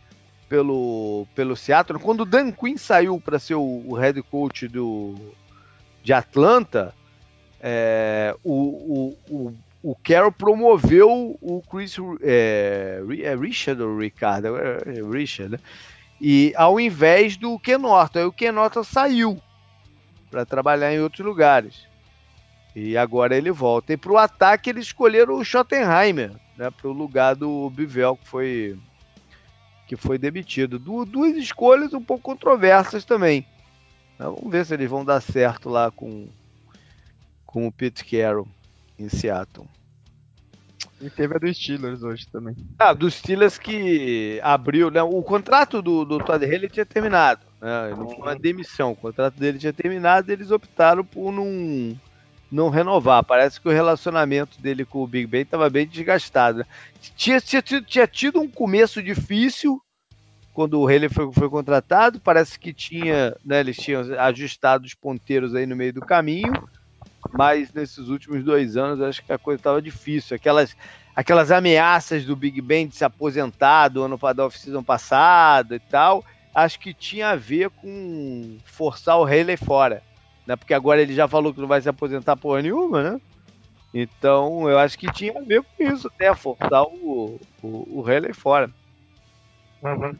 pelo, 0.47 1.27
pelo 1.35 1.55
Seattle. 1.55 1.99
Quando 1.99 2.21
o 2.21 2.25
Dan 2.25 2.51
Quinn 2.51 2.77
saiu 2.77 3.19
para 3.19 3.39
ser 3.39 3.55
o, 3.55 3.83
o, 3.85 3.93
head 3.95 4.21
coach 4.23 4.67
do, 4.67 5.15
de 6.03 6.13
Atlanta, 6.13 6.93
é, 7.59 8.35
o, 8.43 8.53
o, 8.53 9.17
o, 9.29 9.53
o 9.83 9.95
Carroll 9.95 10.31
promoveu 10.31 11.37
o 11.41 11.61
Chris 11.69 11.97
é, 12.21 13.01
é 13.21 13.35
Richard 13.35 13.81
ou 13.81 13.99
Ricardo? 13.99 14.55
É, 14.57 15.01
Richard, 15.11 15.53
né? 15.53 15.59
E 16.21 16.53
ao 16.55 16.79
invés 16.79 17.35
do 17.35 17.59
Ken 17.59 17.77
Norton. 17.77 18.19
Aí 18.19 18.25
o 18.25 18.31
Ken 18.31 18.51
Norton 18.51 18.83
saiu 18.83 19.41
para 20.31 20.45
trabalhar 20.45 20.93
em 20.93 21.01
outros 21.01 21.25
lugares. 21.25 21.87
E 22.75 22.97
agora 22.97 23.37
ele 23.37 23.51
volta. 23.51 23.93
E 23.93 23.97
para 23.97 24.11
o 24.11 24.17
ataque 24.17 24.69
eles 24.69 24.87
escolheram 24.87 25.35
o 25.35 25.45
Schottenheimer, 25.45 26.31
né, 26.57 26.69
para 26.69 26.89
o 26.89 26.91
lugar 26.91 27.35
do 27.35 27.69
Bivel 27.69 28.17
que 28.17 28.27
foi 28.27 28.79
que 29.87 29.95
foi 29.95 30.17
demitido. 30.17 30.77
Du 30.77 31.05
duas 31.05 31.37
escolhas 31.37 31.93
um 31.93 32.01
pouco 32.01 32.23
controversas 32.23 33.05
também. 33.05 33.45
vamos 34.17 34.51
ver 34.51 34.65
se 34.65 34.73
eles 34.73 34.89
vão 34.89 35.05
dar 35.05 35.21
certo 35.21 35.69
lá 35.69 35.89
com 35.89 36.27
com 37.45 37.67
o 37.67 37.71
Pete 37.71 38.03
Carroll 38.03 38.47
em 38.99 39.07
Seattle. 39.07 39.67
E 40.99 41.09
teve 41.09 41.35
a 41.35 41.39
dos 41.39 41.57
Steelers 41.57 42.03
hoje 42.03 42.27
também. 42.27 42.55
Ah, 42.79 42.93
dos 42.93 43.15
Steelers 43.15 43.57
que 43.57 44.39
abriu, 44.41 44.89
né? 44.89 45.01
O 45.03 45.21
contrato 45.21 45.81
do, 45.81 46.03
do 46.03 46.19
Todd 46.19 46.43
Haley 46.43 46.69
tinha 46.69 46.85
terminado. 46.85 47.45
Né? 47.61 47.89
Não 47.97 48.09
foi 48.09 48.17
uma 48.17 48.35
demissão. 48.35 48.91
O 48.91 48.95
contrato 48.95 49.37
dele 49.37 49.59
tinha 49.59 49.73
terminado 49.73 50.29
e 50.29 50.33
eles 50.33 50.51
optaram 50.51 51.03
por 51.03 51.31
não 51.31 51.97
não 52.55 52.69
renovar. 52.69 53.23
Parece 53.23 53.59
que 53.59 53.67
o 53.67 53.71
relacionamento 53.71 54.59
dele 54.59 54.85
com 54.85 55.03
o 55.03 55.07
Big 55.07 55.27
Ben 55.27 55.41
estava 55.41 55.69
bem 55.69 55.85
desgastado. 55.85 56.59
Né? 56.59 56.65
Tinha, 57.15 57.41
tinha, 57.41 57.61
tinha, 57.61 58.07
tido 58.07 58.39
um 58.39 58.47
começo 58.47 59.03
difícil 59.03 59.81
quando 60.53 60.79
o 60.79 60.87
Haley 60.87 61.09
foi, 61.09 61.31
foi 61.33 61.49
contratado. 61.49 62.19
Parece 62.19 62.57
que 62.57 62.73
tinha, 62.73 63.35
né, 63.45 63.59
eles 63.59 63.75
tinham 63.75 64.01
ajustado 64.19 64.85
os 64.85 64.93
ponteiros 64.93 65.53
aí 65.53 65.65
no 65.65 65.75
meio 65.75 65.93
do 65.93 66.01
caminho. 66.01 66.53
Mas 67.33 67.73
nesses 67.73 68.07
últimos 68.07 68.43
dois 68.43 68.77
anos 68.77 69.01
acho 69.01 69.23
que 69.23 69.33
a 69.33 69.37
coisa 69.37 69.59
estava 69.59 69.81
difícil. 69.81 70.35
Aquelas, 70.35 70.75
aquelas 71.15 71.51
ameaças 71.51 72.23
do 72.23 72.35
Big 72.35 72.61
Ben 72.61 72.87
de 72.87 72.95
se 72.95 73.03
aposentar 73.03 73.89
do 73.89 74.03
ano 74.03 74.17
da 74.33 74.45
off-season 74.45 74.83
passado 74.83 75.75
e 75.75 75.79
tal, 75.79 76.23
acho 76.53 76.79
que 76.79 76.93
tinha 76.93 77.31
a 77.31 77.35
ver 77.35 77.69
com 77.69 78.57
forçar 78.65 79.19
o 79.19 79.25
Haley 79.25 79.57
fora 79.57 80.01
né? 80.45 80.55
Porque 80.55 80.73
agora 80.73 81.01
ele 81.01 81.13
já 81.13 81.27
falou 81.27 81.53
que 81.53 81.59
não 81.59 81.67
vai 81.67 81.81
se 81.81 81.89
aposentar 81.89 82.35
porra 82.35 82.61
nenhuma, 82.61 83.03
né? 83.03 83.21
Então 83.93 84.69
eu 84.69 84.77
acho 84.77 84.97
que 84.97 85.11
tinha 85.11 85.37
a 85.39 85.41
ver 85.41 85.63
com 85.63 85.83
isso, 85.83 86.07
até 86.07 86.29
né? 86.29 86.35
forçar 86.35 86.83
o, 86.83 87.39
o, 87.63 87.99
o 87.99 88.03
Haley 88.05 88.33
fora. 88.33 88.69
Uhum. 89.81 90.15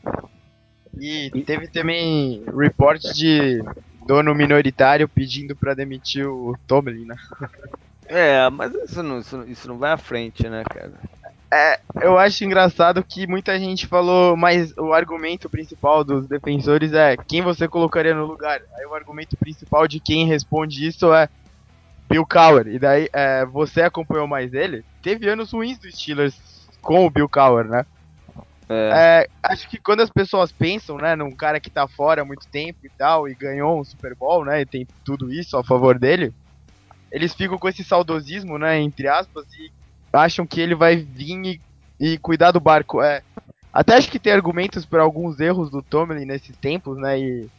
E 0.98 1.30
teve 1.46 1.68
também 1.68 2.44
reportes 2.58 3.14
de 3.16 3.62
dono 4.08 4.34
minoritário 4.34 5.10
pedindo 5.10 5.56
para 5.56 5.74
demitir 5.74 6.28
o 6.28 6.58
Tomlin, 6.66 7.06
né? 7.06 7.16
É, 8.08 8.50
mas 8.50 8.74
isso 8.74 9.02
não, 9.02 9.20
isso, 9.20 9.44
isso 9.48 9.68
não 9.68 9.78
vai 9.78 9.92
à 9.92 9.98
frente, 9.98 10.48
né, 10.48 10.64
cara? 10.64 10.94
É, 11.52 11.80
eu 12.02 12.18
acho 12.18 12.44
engraçado 12.44 13.04
que 13.04 13.28
muita 13.28 13.58
gente 13.60 13.88
falou, 13.88 14.36
mas 14.36 14.76
o 14.78 14.94
argumento 14.94 15.50
principal 15.50 16.04
dos 16.04 16.28
defensores 16.28 16.92
é 16.94 17.16
quem 17.16 17.42
você 17.42 17.68
colocaria 17.68 18.14
no 18.14 18.26
lugar. 18.26 18.62
Aí 18.78 18.86
o 18.86 18.94
argumento 18.94 19.38
principal 19.38 19.88
de 19.88 20.00
quem 20.00 20.26
responde 20.26 20.88
isso 20.88 21.14
é 21.14 21.30
Bill 22.10 22.26
Cowher. 22.26 22.68
E 22.68 22.80
daí, 22.80 23.10
é, 23.14 23.46
você 23.46 23.82
acompanhou 23.82 24.28
mais 24.28 24.54
ele? 24.54 24.84
Teve 25.02 25.30
anos 25.30 25.52
ruins 25.52 25.78
dos 25.78 25.94
Steelers 25.96 26.36
com 26.82 27.06
o 27.06 27.10
Bill 27.10 27.30
Cowher, 27.30 27.66
né? 27.66 27.86
É. 28.68 28.90
É, 28.94 29.30
acho 29.44 29.70
que 29.70 29.78
quando 29.78 30.02
as 30.02 30.10
pessoas 30.10 30.52
pensam, 30.52 30.98
né, 30.98 31.16
num 31.16 31.32
cara 31.32 31.60
que 31.60 31.70
tá 31.70 31.88
fora 31.88 32.22
há 32.24 32.26
muito 32.26 32.48
tempo 32.48 32.80
e 32.84 32.90
tal, 32.90 33.30
e 33.30 33.36
ganhou 33.36 33.80
um 33.80 33.84
Super 33.84 34.16
Bowl, 34.16 34.44
né, 34.44 34.62
e 34.62 34.66
tem 34.66 34.88
tudo 35.04 35.32
isso 35.32 35.56
a 35.56 35.64
favor 35.64 36.00
dele, 36.00 36.34
eles 37.12 37.34
ficam 37.34 37.60
com 37.60 37.70
esse 37.70 37.84
saudosismo, 37.84 38.58
né, 38.58 38.80
entre 38.80 39.08
aspas, 39.08 39.46
e 39.54 39.72
acham 40.16 40.46
que 40.46 40.62
ele 40.62 40.76
vai 40.76 40.96
vir 40.96 41.46
e, 41.46 41.62
e 42.00 42.18
cuidar 42.18 42.52
do 42.52 42.60
barco. 42.60 43.02
É, 43.02 43.22
até 43.74 43.96
acho 43.96 44.10
que 44.10 44.20
tem 44.20 44.32
argumentos 44.32 44.86
para 44.86 45.04
alguns 45.04 45.40
erros 45.40 45.70
do 45.70 45.82
Tomlin 45.82 46.26
nesses 46.26 46.56
tempos, 46.56 46.98
né? 46.98 47.20
E, 47.20 47.50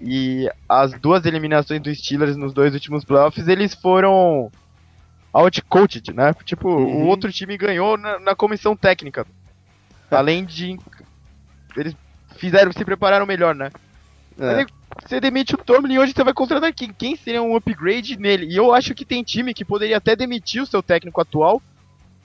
e 0.00 0.50
as 0.68 0.92
duas 0.92 1.24
eliminações 1.24 1.80
dos 1.80 1.98
Steelers 1.98 2.36
nos 2.36 2.52
dois 2.52 2.74
últimos 2.74 3.04
playoffs, 3.04 3.48
eles 3.48 3.74
foram 3.74 4.50
outcoached, 5.32 6.12
né? 6.12 6.34
Tipo, 6.44 6.68
uhum. 6.68 7.04
o 7.04 7.06
outro 7.06 7.32
time 7.32 7.56
ganhou 7.56 7.96
na, 7.96 8.18
na 8.18 8.34
comissão 8.34 8.76
técnica. 8.76 9.26
Além 10.10 10.44
de. 10.44 10.78
Eles 11.76 11.96
fizeram, 12.36 12.72
se 12.72 12.84
prepararam 12.84 13.26
melhor, 13.26 13.54
né? 13.54 13.70
É. 14.38 14.66
Você 15.06 15.20
demite 15.20 15.54
o 15.54 15.58
Tomlin 15.58 15.94
e 15.94 15.98
hoje 15.98 16.12
você 16.12 16.24
vai 16.24 16.32
contratar 16.32 16.72
quem? 16.72 16.92
Quem 16.92 17.16
seria 17.16 17.42
um 17.42 17.56
upgrade 17.56 18.18
nele? 18.18 18.46
E 18.46 18.56
eu 18.56 18.72
acho 18.72 18.94
que 18.94 19.04
tem 19.04 19.22
time 19.22 19.52
que 19.52 19.64
poderia 19.64 19.96
até 19.96 20.14
demitir 20.16 20.62
o 20.62 20.66
seu 20.66 20.82
técnico 20.82 21.20
atual 21.20 21.62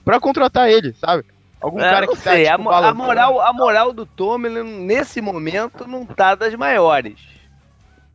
para 0.04 0.20
contratar 0.20 0.70
ele, 0.70 0.94
sabe? 0.94 1.26
Algum 1.60 1.80
é, 1.80 1.90
cara 1.90 2.08
que 2.08 2.16
tá, 2.16 2.32
sei. 2.32 2.46
Tá, 2.46 2.58
tipo, 2.58 2.70
a, 2.70 2.90
a, 2.90 2.94
moral, 2.94 3.42
a 3.42 3.54
moral 3.54 3.94
do 3.94 4.06
Tomlin 4.06 4.64
nesse 4.86 5.22
momento 5.22 5.88
não 5.88 6.06
tá 6.06 6.36
das 6.36 6.54
maiores, 6.56 7.20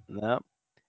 né? 0.08 0.38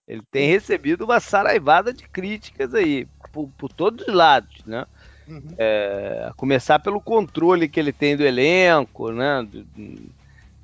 Ele 0.06 0.22
tem 0.30 0.50
recebido 0.50 1.04
uma 1.04 1.20
saraivada 1.20 1.92
de 1.92 2.06
críticas 2.08 2.74
aí, 2.74 3.06
por, 3.32 3.48
por 3.56 3.72
todos 3.72 4.06
os 4.06 4.12
lados, 4.12 4.62
né? 4.66 4.84
Uhum. 5.26 5.54
É, 5.56 6.26
a 6.28 6.34
começar 6.34 6.80
pelo 6.80 7.00
controle 7.00 7.68
que 7.68 7.78
ele 7.78 7.92
tem 7.92 8.16
do 8.16 8.24
elenco, 8.24 9.12
né? 9.12 9.46
Do, 9.48 9.62
do 9.64 10.10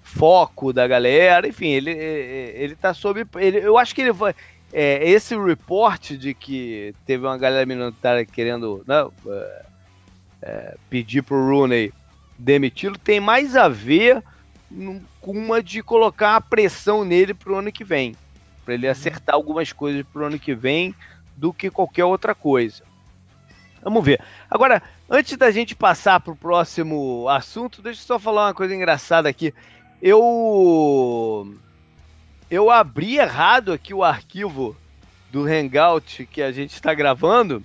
foco 0.02 0.72
da 0.72 0.86
galera, 0.86 1.48
enfim, 1.48 1.68
ele, 1.68 1.90
ele 1.90 2.76
tá 2.76 2.94
sob. 2.94 3.26
Ele, 3.36 3.58
eu 3.58 3.76
acho 3.76 3.94
que 3.94 4.02
ele 4.02 4.12
vai. 4.12 4.34
É, 4.72 5.08
esse 5.08 5.36
report 5.36 6.12
de 6.12 6.34
que 6.34 6.94
teve 7.06 7.24
uma 7.24 7.38
galera 7.38 7.64
minoritária 7.64 8.24
querendo. 8.24 8.84
Né, 8.86 9.08
é, 10.46 10.76
pedir 10.88 11.22
pro 11.22 11.44
Rooney 11.44 11.92
demiti-lo 12.38 12.96
tem 12.96 13.18
mais 13.18 13.56
a 13.56 13.68
ver 13.68 14.22
com 15.20 15.32
uma 15.32 15.60
de 15.60 15.82
colocar 15.82 16.36
a 16.36 16.40
pressão 16.40 17.04
nele 17.04 17.34
pro 17.34 17.56
ano 17.56 17.72
que 17.72 17.82
vem, 17.82 18.14
para 18.64 18.74
ele 18.74 18.86
acertar 18.86 19.34
algumas 19.34 19.72
coisas 19.72 20.04
pro 20.12 20.24
ano 20.24 20.38
que 20.38 20.54
vem 20.54 20.94
do 21.36 21.52
que 21.52 21.68
qualquer 21.68 22.04
outra 22.04 22.34
coisa. 22.34 22.84
Vamos 23.82 24.04
ver. 24.04 24.20
Agora, 24.48 24.82
antes 25.10 25.36
da 25.36 25.50
gente 25.50 25.74
passar 25.74 26.20
para 26.20 26.32
o 26.32 26.36
próximo 26.36 27.28
assunto, 27.28 27.82
deixa 27.82 28.00
eu 28.02 28.06
só 28.06 28.18
falar 28.18 28.46
uma 28.46 28.54
coisa 28.54 28.74
engraçada 28.74 29.28
aqui. 29.28 29.52
Eu 30.00 31.56
eu 32.48 32.70
abri 32.70 33.16
errado 33.16 33.72
aqui 33.72 33.92
o 33.92 34.04
arquivo 34.04 34.76
do 35.32 35.44
Hangout 35.44 36.26
que 36.26 36.40
a 36.40 36.52
gente 36.52 36.72
está 36.72 36.94
gravando 36.94 37.62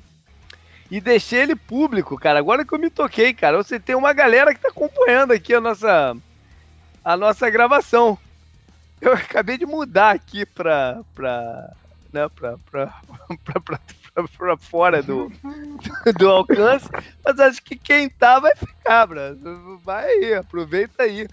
e 0.92 1.00
deixei 1.00 1.40
ele 1.40 1.56
público, 1.56 2.18
cara. 2.18 2.38
Agora 2.38 2.66
que 2.66 2.74
eu 2.74 2.78
me 2.78 2.90
toquei, 2.90 3.34
cara, 3.34 3.56
você 3.56 3.80
tem 3.80 3.96
uma 3.96 4.12
galera 4.12 4.52
que 4.52 4.58
está 4.58 4.68
acompanhando 4.68 5.32
aqui 5.32 5.54
a 5.54 5.62
nossa 5.62 6.18
a 7.04 7.16
nossa 7.16 7.50
gravação. 7.50 8.18
Eu 9.00 9.14
acabei 9.14 9.58
de 9.58 9.66
mudar 9.66 10.12
aqui 10.12 10.46
para 10.46 11.00
para 11.16 11.74
né, 12.12 12.28
para 12.36 12.58
para 14.36 14.58
fora 14.60 15.02
do, 15.02 15.32
do 16.20 16.30
alcance, 16.30 16.90
mas 17.24 17.40
acho 17.40 17.64
que 17.64 17.78
quem 17.78 18.10
tá 18.10 18.40
vai 18.40 18.54
ficar, 18.54 19.08
bro. 19.08 19.80
Vai 19.86 20.06
aí, 20.06 20.34
aproveita 20.34 21.04
aí 21.04 21.26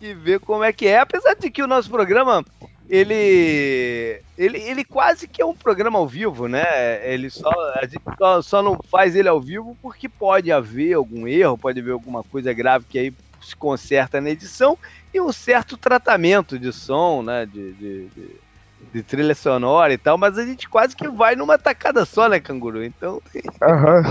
e 0.00 0.14
vê 0.14 0.38
como 0.38 0.64
é 0.64 0.72
que 0.72 0.86
é. 0.86 1.00
Apesar 1.00 1.34
de 1.34 1.50
que 1.50 1.62
o 1.62 1.66
nosso 1.66 1.90
programa 1.90 2.42
ele, 2.88 4.20
ele, 4.36 4.58
ele 4.58 4.84
quase 4.84 5.26
que 5.26 5.40
é 5.40 5.44
um 5.44 5.54
programa 5.54 5.98
ao 5.98 6.06
vivo, 6.06 6.48
né? 6.48 6.64
Ele 7.10 7.30
só, 7.30 7.50
a 7.74 7.86
gente 7.86 8.02
só, 8.18 8.42
só 8.42 8.62
não 8.62 8.78
faz 8.90 9.16
ele 9.16 9.28
ao 9.28 9.40
vivo 9.40 9.76
porque 9.80 10.08
pode 10.08 10.52
haver 10.52 10.94
algum 10.94 11.26
erro, 11.26 11.58
pode 11.58 11.80
haver 11.80 11.92
alguma 11.92 12.22
coisa 12.22 12.52
grave 12.52 12.84
que 12.88 12.98
aí 12.98 13.12
se 13.40 13.56
conserta 13.56 14.20
na 14.20 14.30
edição 14.30 14.78
e 15.12 15.20
um 15.20 15.32
certo 15.32 15.76
tratamento 15.76 16.58
de 16.58 16.72
som, 16.72 17.22
né? 17.22 17.46
de, 17.46 17.72
de, 17.72 18.06
de 18.08 18.43
de 18.92 19.02
trilha 19.02 19.34
sonora 19.34 19.92
e 19.92 19.98
tal, 19.98 20.16
mas 20.18 20.38
a 20.38 20.44
gente 20.44 20.68
quase 20.68 20.94
que 20.94 21.08
vai 21.08 21.34
numa 21.34 21.58
tacada 21.58 22.04
só, 22.04 22.28
né, 22.28 22.40
canguru? 22.40 22.84
Então. 22.84 23.20
Aham. 23.62 24.02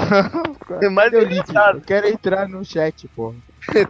é 0.81 0.89
mais 0.89 1.11
eu, 1.13 1.21
eu 1.21 1.81
quero 1.85 2.07
entrar 2.07 2.47
no 2.47 2.63
chat, 2.63 3.07
pô. 3.15 3.33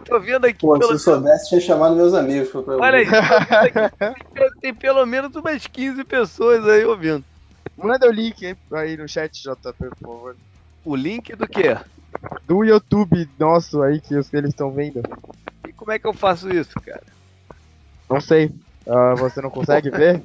Tô 0.04 0.20
vendo 0.20 0.44
aqui. 0.46 0.58
Pô, 0.60 0.78
pelo... 0.78 0.86
se 0.86 0.92
eu 0.94 0.98
soubesse, 0.98 1.48
tinha 1.48 1.60
chamado 1.60 1.96
meus 1.96 2.14
amigos 2.14 2.48
pra 2.48 2.76
Olha 2.76 2.98
aí, 2.98 3.06
tem, 4.34 4.50
tem 4.60 4.74
pelo 4.74 5.04
menos 5.06 5.34
umas 5.34 5.66
15 5.66 6.04
pessoas 6.04 6.66
aí 6.66 6.84
ouvindo. 6.84 7.24
Manda 7.76 8.08
o 8.08 8.12
link 8.12 8.56
aí 8.72 8.96
no 8.96 9.08
chat, 9.08 9.42
JP, 9.42 9.74
por 9.78 9.96
favor. 10.00 10.36
O 10.84 10.94
link 10.94 11.34
do 11.34 11.48
quê? 11.48 11.76
Do 12.46 12.62
YouTube 12.64 13.28
nosso 13.38 13.82
aí 13.82 14.00
que 14.00 14.14
eles 14.14 14.50
estão 14.50 14.70
vendo. 14.70 15.02
E 15.66 15.72
como 15.72 15.90
é 15.90 15.98
que 15.98 16.06
eu 16.06 16.12
faço 16.12 16.48
isso, 16.50 16.74
cara? 16.80 17.02
Não 18.08 18.20
sei. 18.20 18.46
Uh, 18.86 19.16
você 19.16 19.40
não 19.40 19.50
consegue 19.50 19.88
ver? 19.90 20.22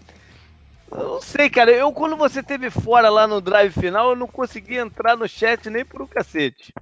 Eu 0.92 1.08
não 1.08 1.22
sei, 1.22 1.50
cara. 1.50 1.72
Eu, 1.72 1.92
quando 1.92 2.16
você 2.16 2.42
teve 2.42 2.70
fora 2.70 3.10
lá 3.10 3.28
no 3.28 3.42
drive 3.42 3.74
final, 3.74 4.10
eu 4.10 4.16
não 4.16 4.28
consegui 4.28 4.78
entrar 4.78 5.16
no 5.16 5.28
chat 5.28 5.70
nem 5.70 5.86
por 5.86 6.02
um 6.02 6.08
cacete. 6.08 6.74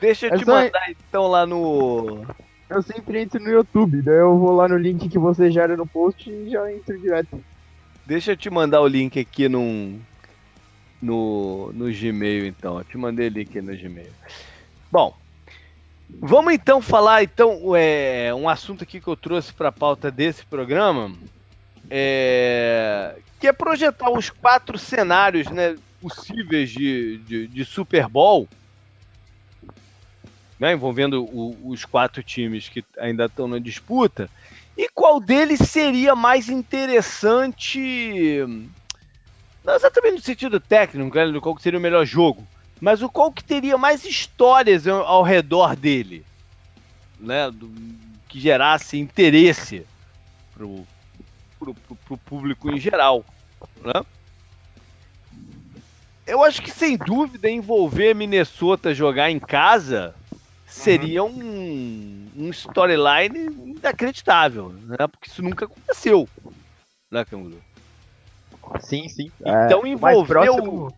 Deixa 0.00 0.26
eu 0.26 0.34
é 0.34 0.38
te 0.38 0.46
mandar 0.46 0.90
então 0.90 1.26
lá 1.28 1.46
no. 1.46 2.26
Eu 2.68 2.82
sempre 2.82 3.20
entro 3.20 3.40
no 3.40 3.50
YouTube, 3.50 4.00
daí 4.02 4.16
eu 4.16 4.38
vou 4.38 4.52
lá 4.52 4.66
no 4.66 4.76
link 4.76 5.08
que 5.08 5.18
você 5.18 5.50
gera 5.50 5.76
no 5.76 5.86
post 5.86 6.30
e 6.30 6.50
já 6.50 6.72
entro 6.72 6.98
direto. 6.98 7.42
Deixa 8.06 8.32
eu 8.32 8.36
te 8.36 8.50
mandar 8.50 8.80
o 8.80 8.86
link 8.86 9.20
aqui 9.20 9.48
num, 9.48 10.00
no, 11.00 11.70
no 11.72 11.92
Gmail, 11.92 12.46
então. 12.46 12.78
Eu 12.78 12.84
te 12.84 12.96
mandei 12.96 13.28
o 13.28 13.30
link 13.30 13.60
no 13.60 13.76
Gmail. 13.76 14.10
Bom, 14.90 15.14
vamos 16.20 16.52
então 16.54 16.80
falar 16.80 17.22
então 17.22 17.76
é, 17.76 18.34
um 18.34 18.48
assunto 18.48 18.82
aqui 18.84 19.00
que 19.00 19.08
eu 19.08 19.16
trouxe 19.16 19.52
para 19.52 19.68
a 19.68 19.72
pauta 19.72 20.10
desse 20.10 20.44
programa, 20.46 21.12
é, 21.94 23.16
que 23.38 23.46
é 23.46 23.52
projetar 23.52 24.10
os 24.10 24.30
quatro 24.30 24.78
cenários 24.78 25.46
né, 25.48 25.76
possíveis 26.00 26.70
de, 26.70 27.18
de, 27.18 27.46
de 27.46 27.64
Super 27.66 28.08
Bowl, 28.08 28.48
né, 30.58 30.72
envolvendo 30.72 31.22
o, 31.22 31.54
os 31.68 31.84
quatro 31.84 32.22
times 32.22 32.70
que 32.70 32.82
ainda 32.96 33.26
estão 33.26 33.46
na 33.46 33.58
disputa, 33.58 34.30
e 34.74 34.88
qual 34.88 35.20
deles 35.20 35.60
seria 35.68 36.16
mais 36.16 36.48
interessante, 36.48 38.38
não 39.62 39.74
exatamente 39.74 40.14
no 40.14 40.22
sentido 40.22 40.58
técnico, 40.58 41.14
né, 41.14 41.40
qual 41.40 41.58
seria 41.58 41.78
o 41.78 41.82
melhor 41.82 42.06
jogo, 42.06 42.48
mas 42.80 43.02
o 43.02 43.08
qual 43.10 43.30
que 43.30 43.44
teria 43.44 43.76
mais 43.76 44.02
histórias 44.06 44.88
ao, 44.88 45.02
ao 45.04 45.22
redor 45.22 45.76
dele, 45.76 46.24
né, 47.20 47.50
do, 47.50 47.70
que 48.30 48.40
gerasse 48.40 48.98
interesse 48.98 49.84
para 51.64 52.14
o 52.14 52.18
público 52.18 52.70
em 52.70 52.78
geral. 52.78 53.24
Né? 53.80 54.02
Eu 56.26 56.42
acho 56.42 56.62
que 56.62 56.70
sem 56.70 56.96
dúvida 56.96 57.48
envolver 57.48 58.14
Minnesota 58.14 58.94
jogar 58.94 59.30
em 59.30 59.38
casa 59.38 60.14
seria 60.66 61.22
um, 61.22 62.30
um 62.36 62.50
storyline 62.50 63.74
inacreditável, 63.78 64.70
né? 64.70 65.06
Porque 65.06 65.28
isso 65.28 65.42
nunca 65.42 65.66
aconteceu, 65.66 66.28
né, 67.10 67.24
Canguru? 67.24 67.60
Sim, 68.80 69.08
sim. 69.08 69.30
Então 69.40 69.84
é, 69.84 69.88
envolver 69.88 70.50
o, 70.50 70.92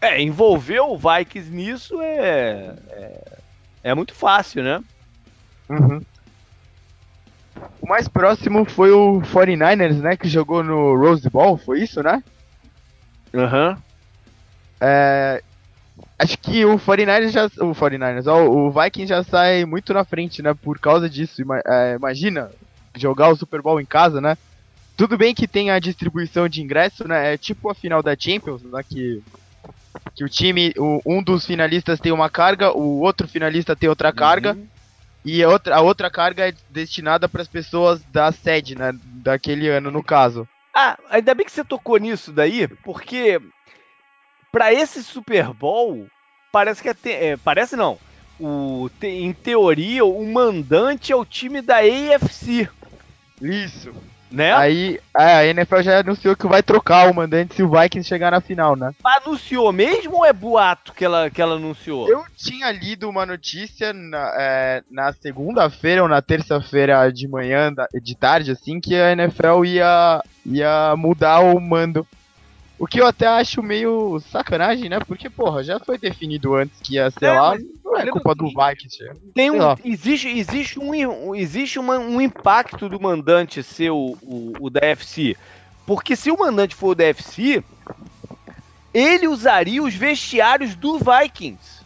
é, 0.00 0.20
envolver 0.20 0.80
o 0.80 0.96
Vikings 0.96 1.50
nisso 1.50 2.00
é, 2.00 2.74
é, 2.90 3.38
é 3.84 3.94
muito 3.94 4.14
fácil, 4.14 4.62
né? 4.64 4.82
Uhum. 5.68 6.00
O 7.80 7.88
mais 7.88 8.08
próximo 8.08 8.64
foi 8.64 8.90
o 8.90 9.20
49ers, 9.20 10.00
né? 10.00 10.16
Que 10.16 10.28
jogou 10.28 10.62
no 10.62 10.96
Rose 10.96 11.28
Bowl, 11.28 11.56
foi 11.56 11.80
isso, 11.80 12.02
né? 12.02 12.22
Aham. 13.34 13.70
Uhum. 13.70 13.76
É, 14.80 15.42
acho 16.18 16.36
que 16.38 16.64
o 16.64 16.78
49ers 16.78 17.30
já. 17.30 17.46
O 17.46 17.74
49ers, 17.74 18.26
ó, 18.26 18.44
o 18.44 18.70
Vikings 18.70 19.08
já 19.08 19.22
sai 19.22 19.64
muito 19.64 19.92
na 19.92 20.04
frente, 20.04 20.42
né? 20.42 20.54
Por 20.54 20.78
causa 20.78 21.08
disso. 21.08 21.42
É, 21.66 21.94
imagina 21.94 22.50
jogar 22.96 23.28
o 23.28 23.36
Super 23.36 23.62
Bowl 23.62 23.80
em 23.80 23.86
casa, 23.86 24.20
né? 24.20 24.36
Tudo 24.96 25.16
bem 25.16 25.34
que 25.34 25.48
tem 25.48 25.70
a 25.70 25.78
distribuição 25.78 26.48
de 26.48 26.62
ingresso, 26.62 27.06
né? 27.06 27.34
É 27.34 27.38
tipo 27.38 27.70
a 27.70 27.74
final 27.74 28.02
da 28.02 28.16
Champions, 28.18 28.62
né? 28.62 28.82
Que, 28.88 29.22
que 30.14 30.24
o 30.24 30.28
time, 30.28 30.72
o, 30.76 31.00
um 31.06 31.22
dos 31.22 31.46
finalistas 31.46 31.98
tem 31.98 32.12
uma 32.12 32.28
carga, 32.28 32.76
o 32.76 33.00
outro 33.00 33.26
finalista 33.26 33.74
tem 33.74 33.88
outra 33.88 34.12
carga. 34.12 34.56
E 35.24 35.42
a 35.42 35.48
outra, 35.48 35.76
a 35.76 35.80
outra 35.80 36.10
carga 36.10 36.48
é 36.48 36.54
destinada 36.68 37.28
para 37.28 37.42
as 37.42 37.48
pessoas 37.48 38.02
da 38.04 38.32
sede, 38.32 38.76
né? 38.76 38.92
Daquele 39.04 39.68
ano, 39.68 39.90
no 39.90 40.02
caso. 40.02 40.48
Ah, 40.74 40.98
ainda 41.10 41.34
bem 41.34 41.46
que 41.46 41.52
você 41.52 41.62
tocou 41.62 41.98
nisso 41.98 42.32
daí, 42.32 42.66
porque 42.66 43.40
para 44.50 44.72
esse 44.72 45.02
Super 45.02 45.52
Bowl, 45.52 46.06
parece 46.50 46.82
que 46.82 46.88
é, 46.88 47.26
é 47.26 47.36
parece 47.36 47.76
não. 47.76 47.98
O, 48.40 48.90
te, 48.98 49.06
em 49.06 49.32
teoria, 49.32 50.04
o 50.04 50.26
mandante 50.26 51.12
é 51.12 51.16
o 51.16 51.24
time 51.24 51.62
da 51.62 51.76
AFC. 51.78 52.68
Isso. 53.40 53.94
Né? 54.32 54.52
Aí 54.52 54.98
a 55.14 55.44
NFL 55.44 55.82
já 55.82 56.00
anunciou 56.00 56.34
que 56.34 56.46
vai 56.46 56.62
trocar 56.62 57.10
o 57.10 57.14
mandante 57.14 57.54
se 57.54 57.62
o 57.62 57.70
Vikings 57.70 58.08
chegar 58.08 58.30
na 58.30 58.40
final, 58.40 58.74
né? 58.74 58.92
Anunciou 59.04 59.70
mesmo 59.72 60.16
ou 60.16 60.24
é 60.24 60.32
boato 60.32 60.92
que 60.94 61.04
ela, 61.04 61.28
que 61.28 61.40
ela 61.40 61.56
anunciou? 61.56 62.08
Eu 62.08 62.24
tinha 62.34 62.72
lido 62.72 63.08
uma 63.08 63.26
notícia 63.26 63.92
na, 63.92 64.32
é, 64.38 64.82
na 64.90 65.12
segunda-feira 65.12 66.02
ou 66.02 66.08
na 66.08 66.22
terça-feira 66.22 67.12
de 67.12 67.28
manhã, 67.28 67.72
de 68.02 68.14
tarde, 68.14 68.50
assim, 68.50 68.80
que 68.80 68.94
a 68.94 69.12
NFL 69.12 69.64
ia, 69.66 70.22
ia 70.46 70.94
mudar 70.96 71.40
o 71.40 71.60
mando 71.60 72.06
o 72.82 72.86
que 72.88 73.00
eu 73.00 73.06
até 73.06 73.28
acho 73.28 73.62
meio 73.62 74.18
sacanagem, 74.32 74.88
né? 74.88 74.98
Porque, 74.98 75.30
porra, 75.30 75.62
já 75.62 75.78
foi 75.78 75.96
definido 75.96 76.56
antes 76.56 76.80
que 76.80 76.94
ia 76.94 77.12
ser 77.12 77.26
é, 77.26 77.40
lá, 77.40 77.56
não 77.84 77.96
é 77.96 78.10
culpa 78.10 78.34
do 78.34 78.48
Vikings. 78.48 78.98
Tem 79.32 79.52
um, 79.52 79.58
existe 79.84 80.26
existe, 80.26 80.80
um, 80.80 81.32
existe 81.32 81.78
uma, 81.78 81.96
um 81.96 82.20
impacto 82.20 82.88
do 82.88 83.00
mandante 83.00 83.62
ser 83.62 83.90
o, 83.90 84.18
o, 84.20 84.52
o 84.58 84.68
da 84.68 84.80
FC. 84.80 85.36
Porque 85.86 86.16
se 86.16 86.32
o 86.32 86.36
mandante 86.36 86.74
for 86.74 86.88
o 86.88 86.94
da 86.96 87.04
FC, 87.04 87.62
ele 88.92 89.28
usaria 89.28 89.80
os 89.80 89.94
vestiários 89.94 90.74
do 90.74 90.98
Vikings. 90.98 91.84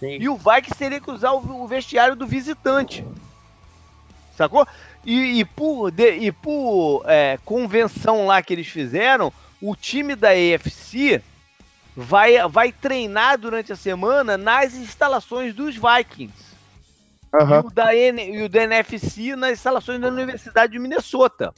Sim. 0.00 0.18
E 0.18 0.28
o 0.28 0.34
Vikings 0.34 0.76
teria 0.76 1.00
que 1.00 1.12
usar 1.12 1.30
o, 1.34 1.62
o 1.62 1.68
vestiário 1.68 2.16
do 2.16 2.26
visitante. 2.26 3.04
Sacou? 4.36 4.66
E, 5.06 5.38
e 5.38 5.44
por, 5.44 5.92
de, 5.92 6.16
e 6.16 6.32
por 6.32 7.04
é, 7.06 7.38
convenção 7.44 8.26
lá 8.26 8.42
que 8.42 8.52
eles 8.52 8.66
fizeram, 8.66 9.32
o 9.62 9.76
time 9.76 10.16
da 10.16 10.36
EFC 10.36 11.22
vai, 11.96 12.36
vai 12.48 12.72
treinar 12.72 13.38
durante 13.38 13.72
a 13.72 13.76
semana 13.76 14.36
nas 14.36 14.74
instalações 14.74 15.54
dos 15.54 15.76
Vikings. 15.76 16.52
Uhum. 17.32 17.54
E, 17.54 17.66
o 17.66 17.70
da 17.70 17.94
N, 17.94 18.38
e 18.38 18.42
o 18.42 18.48
da 18.48 18.64
NFC 18.64 19.36
nas 19.36 19.52
instalações 19.52 20.00
da 20.00 20.08
Universidade 20.08 20.72
de 20.72 20.78
Minnesota. 20.80 21.54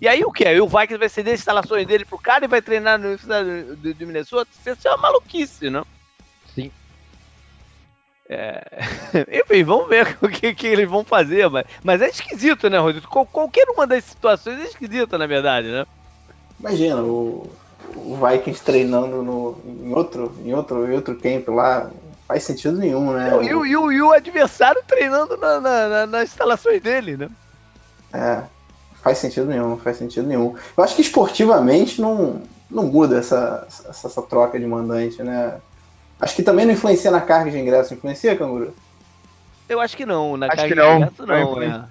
E 0.00 0.06
aí 0.06 0.24
o 0.24 0.32
que? 0.32 0.44
O 0.60 0.68
Vikings 0.68 0.96
vai 0.96 1.08
ceder 1.08 1.34
as 1.34 1.40
instalações 1.40 1.86
dele 1.86 2.04
pro 2.04 2.18
cara 2.18 2.44
e 2.44 2.48
vai 2.48 2.62
treinar 2.62 2.98
na 2.98 3.06
Universidade 3.06 3.76
de, 3.76 3.94
de 3.94 4.06
Minnesota? 4.06 4.50
Isso 4.64 4.88
é 4.88 4.90
uma 4.92 4.98
maluquice, 4.98 5.68
não? 5.68 5.84
Sim. 6.54 6.70
É... 8.28 8.64
Enfim, 9.42 9.64
vamos 9.64 9.88
ver 9.88 10.16
o 10.22 10.28
que, 10.28 10.54
que, 10.54 10.66
eles 10.68 10.88
vão 10.88 11.04
fazer, 11.04 11.50
mas, 11.50 11.66
mas 11.82 12.00
é 12.00 12.08
esquisito, 12.08 12.70
né, 12.70 12.78
Rodrigo? 12.78 13.08
Qualquer 13.08 13.68
uma 13.68 13.86
das 13.86 14.04
situações 14.04 14.60
é 14.60 14.64
esquisita, 14.64 15.18
na 15.18 15.26
verdade, 15.26 15.68
né? 15.68 15.84
Imagina, 16.64 17.02
o, 17.02 17.46
o 17.94 18.16
Vikings 18.16 18.62
treinando 18.62 19.22
no, 19.22 19.58
em, 19.66 19.92
outro, 19.94 20.34
em, 20.42 20.54
outro, 20.54 20.90
em 20.90 20.94
outro 20.96 21.14
camp 21.14 21.46
lá. 21.48 21.90
Faz 22.26 22.42
sentido 22.42 22.78
nenhum, 22.78 23.12
né? 23.12 23.30
E 23.42 23.54
o, 23.54 23.66
e 23.66 23.76
o, 23.76 23.92
e 23.92 24.00
o 24.00 24.10
adversário 24.10 24.82
treinando 24.86 25.36
na, 25.36 25.60
na, 25.60 25.88
na, 25.88 26.06
nas 26.06 26.30
instalações 26.30 26.80
dele, 26.80 27.18
né? 27.18 27.28
É, 28.14 28.42
faz 29.02 29.18
sentido 29.18 29.46
nenhum, 29.46 29.76
faz 29.76 29.98
sentido 29.98 30.26
nenhum. 30.26 30.54
Eu 30.74 30.82
acho 30.82 30.96
que 30.96 31.02
esportivamente 31.02 32.00
não, 32.00 32.40
não 32.70 32.84
muda 32.84 33.18
essa, 33.18 33.66
essa, 33.68 34.06
essa 34.06 34.22
troca 34.22 34.58
de 34.58 34.66
mandante, 34.66 35.22
né? 35.22 35.60
Acho 36.18 36.34
que 36.34 36.42
também 36.42 36.64
não 36.64 36.72
influencia 36.72 37.10
na 37.10 37.20
carga 37.20 37.50
de 37.50 37.58
ingresso. 37.58 37.92
Influencia, 37.92 38.34
Canguru? 38.34 38.74
Eu 39.68 39.80
acho 39.80 39.94
que 39.94 40.06
não. 40.06 40.38
Na 40.38 40.46
Acho 40.46 40.56
carga 40.56 40.74
que 40.74 40.80
não, 40.80 40.90
de 40.92 41.04
ingresso, 41.04 41.26
não 41.26 41.54
não. 41.56 41.62
é. 41.62 41.84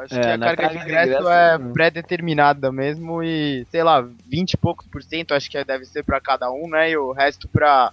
Acho 0.00 0.14
É, 0.14 0.20
que 0.20 0.28
a 0.28 0.38
carga 0.38 0.50
de 0.50 0.56
carga 0.56 0.68
de 0.78 0.84
ingresso, 0.84 1.08
ingresso, 1.10 1.28
é 1.28 1.56
hum. 1.58 1.72
pré-determinada 1.72 2.70
mesmo 2.72 3.22
e, 3.22 3.66
sei 3.70 3.82
lá, 3.82 4.06
20 4.26 4.52
e 4.52 4.56
poucos 4.56 4.86
por 4.86 5.02
cento 5.02 5.34
acho 5.34 5.50
que 5.50 5.62
deve 5.64 5.84
ser 5.84 6.02
pra 6.04 6.20
cada 6.20 6.50
um, 6.50 6.68
né? 6.68 6.90
E 6.90 6.96
o 6.96 7.12
resto 7.12 7.48
pra, 7.48 7.92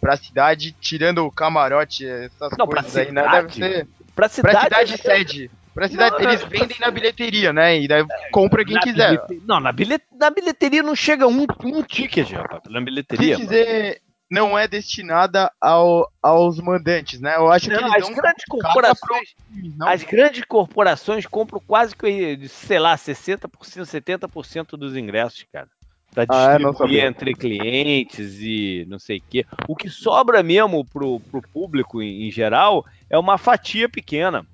pra 0.00 0.16
cidade, 0.16 0.72
tirando 0.80 1.24
o 1.24 1.30
camarote, 1.30 2.06
essas 2.06 2.56
Não, 2.58 2.66
pra 2.66 2.82
coisas 2.82 2.96
aí, 2.96 3.12
né? 3.12 3.22
Deve 3.28 3.52
cidade? 3.52 3.74
ser 3.76 3.86
Pra 4.14 4.28
pra 4.28 4.28
cidade. 4.28 4.64
cidade 4.64 4.98
sede. 5.02 5.50
Pra 5.72 5.88
cidade, 5.88 6.16
Não, 6.16 6.20
não, 6.24 6.30
eles 6.30 6.42
vendem 6.44 6.76
na 6.80 6.90
bilheteria, 6.90 7.52
né? 7.52 7.78
E 7.80 7.86
daí 7.86 8.04
compra 8.32 8.64
quem 8.64 8.76
quiser. 8.80 9.10
bilhete- 9.26 9.46
Não, 9.46 9.60
na, 9.60 9.70
bilhet... 9.72 10.02
na 10.18 10.28
bilheteria 10.28 10.82
não 10.82 10.96
chega 10.96 11.26
um, 11.28 11.46
um 11.64 11.82
ticket, 11.84 12.32
rapaz. 12.32 12.62
Na 12.68 12.80
bilheteria. 12.80 13.36
Quis 13.36 13.44
dizer, 13.46 14.00
não 14.30 14.56
é 14.56 14.68
destinada 14.68 15.50
ao, 15.60 16.08
aos 16.22 16.58
mandantes, 16.60 17.20
né? 17.20 17.36
Eu 17.36 17.50
acho 17.50 17.68
que 17.68 17.74
Não, 17.74 17.92
eles 17.94 18.08
as 18.08 18.14
grandes 18.14 18.44
corporações, 18.48 19.34
não? 19.76 19.88
as 19.88 20.02
grandes 20.04 20.44
corporações 20.44 21.26
compram 21.26 21.60
quase 21.66 21.96
que, 21.96 22.46
sei 22.48 22.78
lá, 22.78 22.94
60%, 22.96 23.48
70% 23.50 24.76
dos 24.76 24.96
ingressos, 24.96 25.44
cara. 25.52 25.68
Pra 26.12 26.24
Ah? 26.28 26.58
Não 26.58 26.70
distribuir 26.70 27.00
sabia. 27.00 27.06
entre 27.08 27.34
clientes 27.34 28.36
e 28.40 28.86
não 28.88 28.98
sei 28.98 29.18
o 29.18 29.22
quê. 29.28 29.44
O 29.68 29.74
que 29.74 29.88
sobra 29.88 30.42
mesmo 30.42 30.84
pro, 30.84 31.18
pro 31.20 31.42
público 31.42 32.00
em, 32.00 32.28
em 32.28 32.30
geral 32.30 32.84
é 33.08 33.18
uma 33.18 33.36
fatia 33.36 33.88
pequena. 33.88 34.46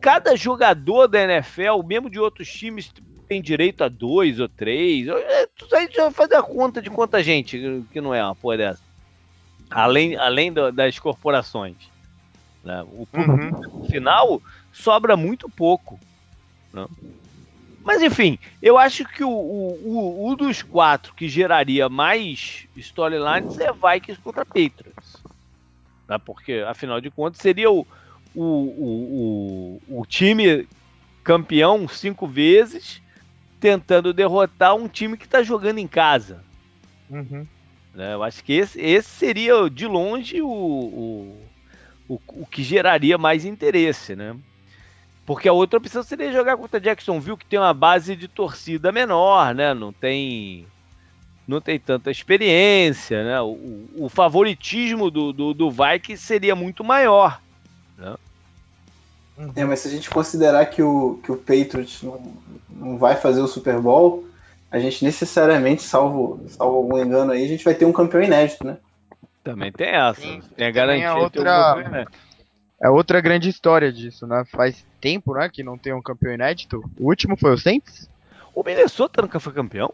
Cada 0.00 0.34
jogador 0.36 1.06
da 1.06 1.20
NFL, 1.22 1.82
mesmo 1.86 2.08
de 2.08 2.18
outros 2.18 2.48
times, 2.50 2.90
tem 3.28 3.42
direito 3.42 3.84
a 3.84 3.88
dois 3.88 4.40
ou 4.40 4.48
três. 4.48 5.06
É, 5.08 5.46
Tudo 5.46 5.74
aí 5.76 5.88
já 5.94 6.04
vai 6.04 6.12
fazer 6.12 6.34
a 6.36 6.42
conta 6.42 6.80
de 6.80 6.90
quanta 6.90 7.22
gente 7.22 7.58
que 7.92 8.00
não 8.00 8.14
é 8.14 8.24
uma 8.24 8.34
porra 8.34 8.56
dessa. 8.56 8.82
Além, 9.70 10.16
além 10.16 10.52
do- 10.52 10.72
das 10.72 10.98
corporações. 10.98 11.76
né? 12.64 12.82
O 12.88 13.06
público 13.06 13.56
Uhum. 13.56 13.88
final 13.90 14.42
sobra 14.72 15.16
muito 15.16 15.48
pouco. 15.50 15.98
né? 16.72 16.86
Mas 17.84 18.02
enfim, 18.02 18.38
eu 18.60 18.76
acho 18.76 19.04
que 19.04 19.22
o, 19.24 19.30
o, 19.30 20.26
o, 20.26 20.30
o 20.30 20.36
dos 20.36 20.62
quatro 20.62 21.14
que 21.14 21.28
geraria 21.28 21.88
mais 21.88 22.66
storylines 22.76 23.58
é 23.58 23.70
Vikings 23.72 24.20
contra 24.22 24.44
Patriots. 24.44 25.22
Né? 26.08 26.18
Porque, 26.24 26.64
afinal 26.66 27.00
de 27.00 27.10
contas, 27.10 27.40
seria 27.40 27.70
o, 27.70 27.86
o, 28.34 28.44
o, 28.44 29.80
o, 29.88 30.00
o 30.00 30.06
time 30.06 30.68
campeão 31.24 31.86
cinco 31.88 32.26
vezes 32.26 33.00
tentando 33.60 34.12
derrotar 34.12 34.74
um 34.74 34.88
time 34.88 35.16
que 35.16 35.24
está 35.24 35.42
jogando 35.42 35.78
em 35.78 35.86
casa. 35.88 36.42
Uhum. 37.10 37.46
né? 37.94 38.14
Eu 38.14 38.22
acho 38.22 38.42
que 38.44 38.52
esse, 38.52 38.80
esse 38.80 39.08
seria, 39.08 39.68
de 39.70 39.86
longe, 39.86 40.40
o, 40.42 40.48
o, 40.48 41.42
o, 42.08 42.20
o 42.42 42.46
que 42.46 42.62
geraria 42.62 43.16
mais 43.18 43.44
interesse, 43.44 44.14
né? 44.14 44.36
Porque 45.26 45.48
a 45.48 45.52
outra 45.52 45.78
opção 45.78 46.02
seria 46.02 46.32
jogar 46.32 46.56
contra 46.56 46.80
Jacksonville, 46.80 47.36
que 47.36 47.44
tem 47.44 47.58
uma 47.58 47.74
base 47.74 48.16
de 48.16 48.28
torcida 48.28 48.90
menor, 48.90 49.54
né? 49.54 49.74
Não 49.74 49.92
tem, 49.92 50.66
não 51.46 51.60
tem 51.60 51.78
tanta 51.78 52.10
experiência, 52.10 53.22
né? 53.24 53.40
O, 53.42 53.88
o- 53.96 54.08
favoritismo 54.08 55.10
do, 55.10 55.32
do, 55.32 55.52
do 55.52 55.70
Vikings 55.70 56.22
seria 56.22 56.54
muito 56.56 56.82
maior. 56.82 57.42
É, 59.54 59.64
mas 59.64 59.80
se 59.80 59.88
a 59.88 59.90
gente 59.90 60.10
considerar 60.10 60.66
que 60.66 60.82
o, 60.82 61.20
que 61.22 61.30
o 61.30 61.36
Patriots 61.36 62.02
não, 62.02 62.20
não 62.68 62.98
vai 62.98 63.14
fazer 63.16 63.40
o 63.40 63.46
Super 63.46 63.78
Bowl, 63.78 64.26
a 64.70 64.78
gente 64.78 65.04
necessariamente, 65.04 65.82
salvo, 65.82 66.44
salvo 66.48 66.76
algum 66.76 66.98
engano 66.98 67.32
aí, 67.32 67.44
a 67.44 67.48
gente 67.48 67.64
vai 67.64 67.74
ter 67.74 67.84
um 67.84 67.92
campeão 67.92 68.22
inédito, 68.22 68.66
né? 68.66 68.78
Também 69.44 69.72
tem 69.72 69.88
essa. 69.88 70.20
Sim, 70.20 70.42
tem 70.56 70.66
a 70.66 70.72
também 70.72 70.72
garantia 70.72 71.14
um 71.14 71.22
outra- 71.22 71.84
inédito. 71.86 72.18
É 72.80 72.88
outra 72.88 73.20
grande 73.20 73.48
história 73.48 73.92
disso, 73.92 74.26
né? 74.26 74.44
Faz 74.52 74.84
tempo, 75.00 75.34
né, 75.34 75.48
que 75.48 75.62
não 75.64 75.76
tem 75.76 75.92
um 75.92 76.02
campeão 76.02 76.32
inédito. 76.32 76.82
O 76.98 77.08
último 77.08 77.36
foi 77.36 77.52
o 77.52 77.58
Saints? 77.58 78.08
O 78.54 78.62
Minnesota 78.62 79.22
nunca 79.22 79.40
foi 79.40 79.52
campeão? 79.52 79.92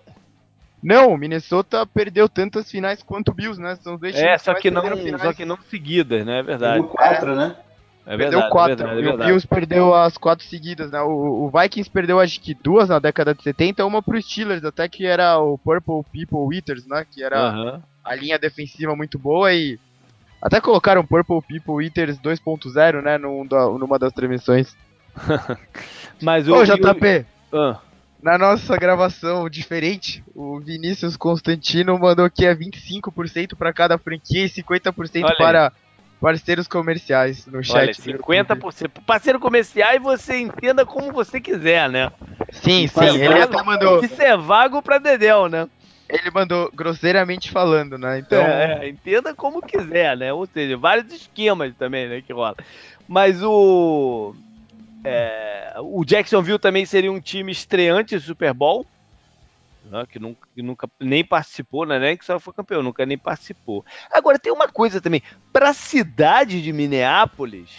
Não, 0.82 1.12
o 1.12 1.16
Minnesota 1.16 1.86
perdeu 1.86 2.28
tantas 2.28 2.70
finais 2.70 3.02
quanto 3.02 3.28
o 3.30 3.34
Bills, 3.34 3.58
né? 3.60 3.76
São 3.76 3.94
os 3.94 4.00
dois 4.00 4.14
É, 4.16 4.36
só 4.36 4.52
que 4.54 4.70
não, 4.70 4.82
só 5.18 5.32
que 5.32 5.44
não 5.46 5.56
seguidas, 5.70 6.26
né? 6.26 6.40
É 6.40 6.42
verdade. 6.42 6.86
Quatro, 6.86 7.34
né? 7.34 7.56
É 8.06 8.16
Perdeu 8.16 8.30
verdade, 8.40 8.50
quatro. 8.52 8.72
é 8.72 8.76
verdade, 8.76 8.92
é 8.92 9.00
e 9.00 9.02
o 9.02 9.08
verdade. 9.08 9.30
Bills 9.30 9.46
perdeu 9.48 9.94
as 9.94 10.18
quatro 10.18 10.44
seguidas, 10.44 10.90
né? 10.90 11.00
O, 11.00 11.46
o 11.46 11.50
Vikings 11.50 11.90
perdeu 11.90 12.20
acho 12.20 12.38
que 12.40 12.52
duas 12.54 12.88
na 12.90 12.98
década 12.98 13.34
de 13.34 13.42
70, 13.42 13.84
uma 13.86 14.02
pro 14.02 14.20
Steelers, 14.20 14.62
até 14.64 14.88
que 14.88 15.06
era 15.06 15.38
o 15.38 15.56
Purple 15.56 16.02
People 16.12 16.54
Eaters, 16.54 16.86
né? 16.86 17.06
Que 17.10 17.22
era 17.24 17.50
a 18.04 18.14
linha 18.14 18.38
defensiva 18.38 18.94
muito 18.94 19.18
boa 19.18 19.52
e 19.54 19.78
até 20.42 20.60
colocaram 20.60 21.06
Purple 21.06 21.40
People 21.48 21.82
Eaters 21.82 22.18
2.0, 22.18 23.00
né? 23.02 23.16
Num 23.16 23.46
da- 23.46 23.68
numa 23.70 23.98
das 23.98 24.12
transmissões. 24.12 24.76
Mas 26.20 26.46
o. 26.48 26.54
Ô, 26.54 26.58
o- 26.60 26.64
JP, 26.64 27.24
Ah, 27.52 27.78
na 28.22 28.36
nossa 28.38 28.76
gravação 28.76 29.48
diferente, 29.48 30.22
o 30.34 30.58
Vinícius 30.60 31.16
Constantino 31.16 31.98
mandou 31.98 32.28
que 32.30 32.44
é 32.44 32.54
25% 32.54 33.54
para 33.56 33.72
cada 33.72 33.96
franquia 33.98 34.44
e 34.44 34.48
50% 34.48 35.24
Olha 35.24 35.32
aí. 35.32 35.70
Parceiros 36.24 36.66
comerciais 36.66 37.46
no 37.46 37.62
chat. 37.62 37.76
olha, 37.76 37.92
do 37.92 38.10
YouTube. 38.10 38.34
50%. 38.56 38.90
Parceiro 39.04 39.38
comercial 39.38 39.94
e 39.94 39.98
você 39.98 40.38
entenda 40.38 40.86
como 40.86 41.12
você 41.12 41.38
quiser, 41.38 41.90
né? 41.90 42.10
Sim, 42.50 42.86
sim, 42.88 43.04
ele 43.04 43.28
vago- 43.28 43.42
até 43.42 43.62
mandou. 43.62 44.02
Isso 44.02 44.22
é 44.22 44.34
vago 44.34 44.80
pra 44.80 44.96
Dedéu, 44.96 45.50
né? 45.50 45.68
Ele 46.08 46.30
mandou 46.30 46.70
grosseiramente 46.74 47.50
falando, 47.50 47.98
né? 47.98 48.20
Então. 48.20 48.40
É, 48.40 48.84
é, 48.84 48.88
entenda 48.88 49.34
como 49.34 49.60
quiser, 49.60 50.16
né? 50.16 50.32
Ou 50.32 50.46
seja, 50.46 50.78
vários 50.78 51.12
esquemas 51.12 51.74
também, 51.76 52.08
né, 52.08 52.22
que 52.26 52.32
rola. 52.32 52.56
Mas 53.06 53.42
o 53.42 54.34
é, 55.04 55.74
o 55.80 56.02
Jacksonville 56.06 56.58
também 56.58 56.86
seria 56.86 57.12
um 57.12 57.20
time 57.20 57.52
estreante 57.52 58.14
do 58.14 58.20
Super 58.22 58.54
Bowl, 58.54 58.86
né, 59.84 60.04
que, 60.08 60.18
nunca, 60.18 60.48
que 60.54 60.62
nunca 60.62 60.88
nem 60.98 61.24
participou, 61.24 61.86
né? 61.86 61.98
Nem 61.98 62.16
que 62.16 62.24
só 62.24 62.38
foi 62.40 62.52
campeão, 62.52 62.82
nunca 62.82 63.04
nem 63.04 63.18
participou. 63.18 63.84
Agora 64.10 64.38
tem 64.38 64.52
uma 64.52 64.68
coisa 64.68 65.00
também, 65.00 65.22
para 65.52 65.70
a 65.70 65.74
cidade 65.74 66.62
de 66.62 66.72
Minneapolis, 66.72 67.70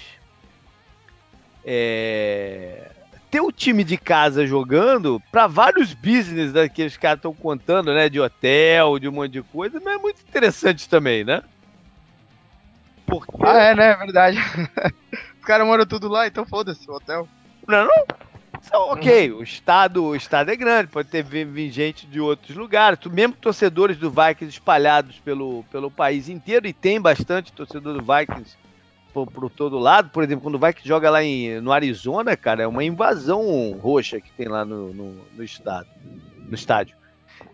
é, 1.64 2.92
ter 3.32 3.42
o 3.42 3.52
time 3.52 3.84
de 3.84 3.98
casa 3.98 4.46
jogando 4.46 5.22
para 5.32 5.48
vários 5.48 5.94
business 5.94 6.54
né, 6.54 6.70
que 6.70 6.86
os 6.86 6.96
caras 6.96 7.18
estão 7.18 7.34
contando, 7.34 7.94
né? 7.94 8.08
De 8.08 8.20
hotel, 8.20 9.00
de 9.00 9.10
um 9.10 9.12
monte 9.12 9.32
de 9.32 9.42
coisa, 9.42 9.80
não 9.80 9.92
é 9.92 9.98
muito 9.98 10.22
interessante 10.22 10.88
também, 10.88 11.24
né? 11.24 11.44
Porque. 13.06 13.32
Ah, 13.44 13.58
é, 13.58 13.76
né? 13.76 13.92
É 13.92 13.98
verdade. 13.98 14.38
Os 15.40 15.46
caras 15.46 15.68
moram 15.68 15.86
tudo 15.86 16.08
lá, 16.08 16.26
então 16.26 16.46
foda-se, 16.46 16.90
o 16.90 16.94
hotel. 16.94 17.28
Não, 17.68 17.80
é 17.80 17.84
não? 17.84 18.25
Então, 18.68 18.90
ok, 18.90 19.32
o 19.32 19.44
estado, 19.44 20.04
o 20.04 20.16
estado 20.16 20.50
é 20.50 20.56
grande, 20.56 20.88
pode 20.90 21.08
ter 21.08 21.24
vi- 21.24 21.46
vi 21.46 21.70
gente 21.70 22.08
de 22.08 22.20
outros 22.20 22.56
lugares, 22.58 23.00
mesmo 23.12 23.36
torcedores 23.36 23.98
do 23.98 24.10
Vikings 24.10 24.50
espalhados 24.58 25.20
pelo, 25.20 25.64
pelo 25.72 25.92
país 25.92 26.28
inteiro, 26.28 26.68
e 26.68 26.74
tem 26.74 27.00
bastante 27.00 27.54
torcedor 27.54 27.94
do 27.94 28.02
Vikings 28.02 28.58
por, 29.14 29.28
por 29.28 29.50
todo 29.50 29.78
lado. 29.78 30.10
Por 30.10 30.24
exemplo, 30.24 30.44
quando 30.44 30.56
o 30.56 30.60
Vikings 30.60 30.88
joga 30.88 31.10
lá 31.10 31.24
em, 31.24 31.62
no 31.62 31.72
Arizona, 31.72 32.36
cara, 32.36 32.64
é 32.64 32.68
uma 32.68 32.84
invasão 32.84 33.72
roxa 33.80 34.20
que 34.20 34.32
tem 34.32 34.48
lá 34.48 34.66
no, 34.66 34.94
no, 34.94 35.26
no 35.36 35.44
estado, 35.44 35.88
no 36.50 36.56
estádio. 36.56 36.96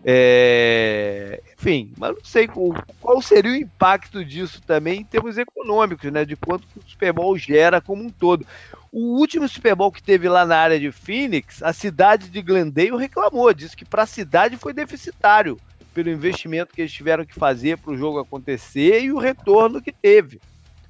É, 0.04 1.40
enfim, 1.56 1.92
mas 1.96 2.16
não 2.16 2.24
sei 2.24 2.48
qual, 2.48 2.74
qual 3.00 3.22
seria 3.22 3.52
o 3.52 3.56
impacto 3.56 4.24
disso 4.24 4.60
também 4.62 5.00
em 5.00 5.04
termos 5.04 5.38
econômicos, 5.38 6.10
né? 6.10 6.24
De 6.24 6.34
quanto 6.34 6.66
o 6.76 6.82
Super 6.88 7.12
Bowl 7.12 7.38
gera 7.38 7.80
como 7.80 8.02
um 8.02 8.10
todo. 8.10 8.44
O 8.90 9.18
último 9.18 9.48
Super 9.48 9.74
Bowl 9.74 9.92
que 9.92 10.02
teve 10.02 10.28
lá 10.28 10.44
na 10.44 10.56
área 10.56 10.78
de 10.78 10.90
Phoenix, 10.90 11.62
a 11.62 11.72
cidade 11.72 12.28
de 12.28 12.42
Glendale 12.42 12.96
reclamou, 12.96 13.52
disse 13.54 13.76
que 13.76 13.84
para 13.84 14.02
a 14.02 14.06
cidade 14.06 14.56
foi 14.56 14.72
deficitário 14.72 15.58
pelo 15.94 16.10
investimento 16.10 16.74
que 16.74 16.80
eles 16.80 16.92
tiveram 16.92 17.24
que 17.24 17.34
fazer 17.34 17.78
para 17.78 17.92
o 17.92 17.96
jogo 17.96 18.18
acontecer 18.18 19.02
e 19.02 19.12
o 19.12 19.18
retorno 19.18 19.80
que 19.80 19.92
teve. 19.92 20.40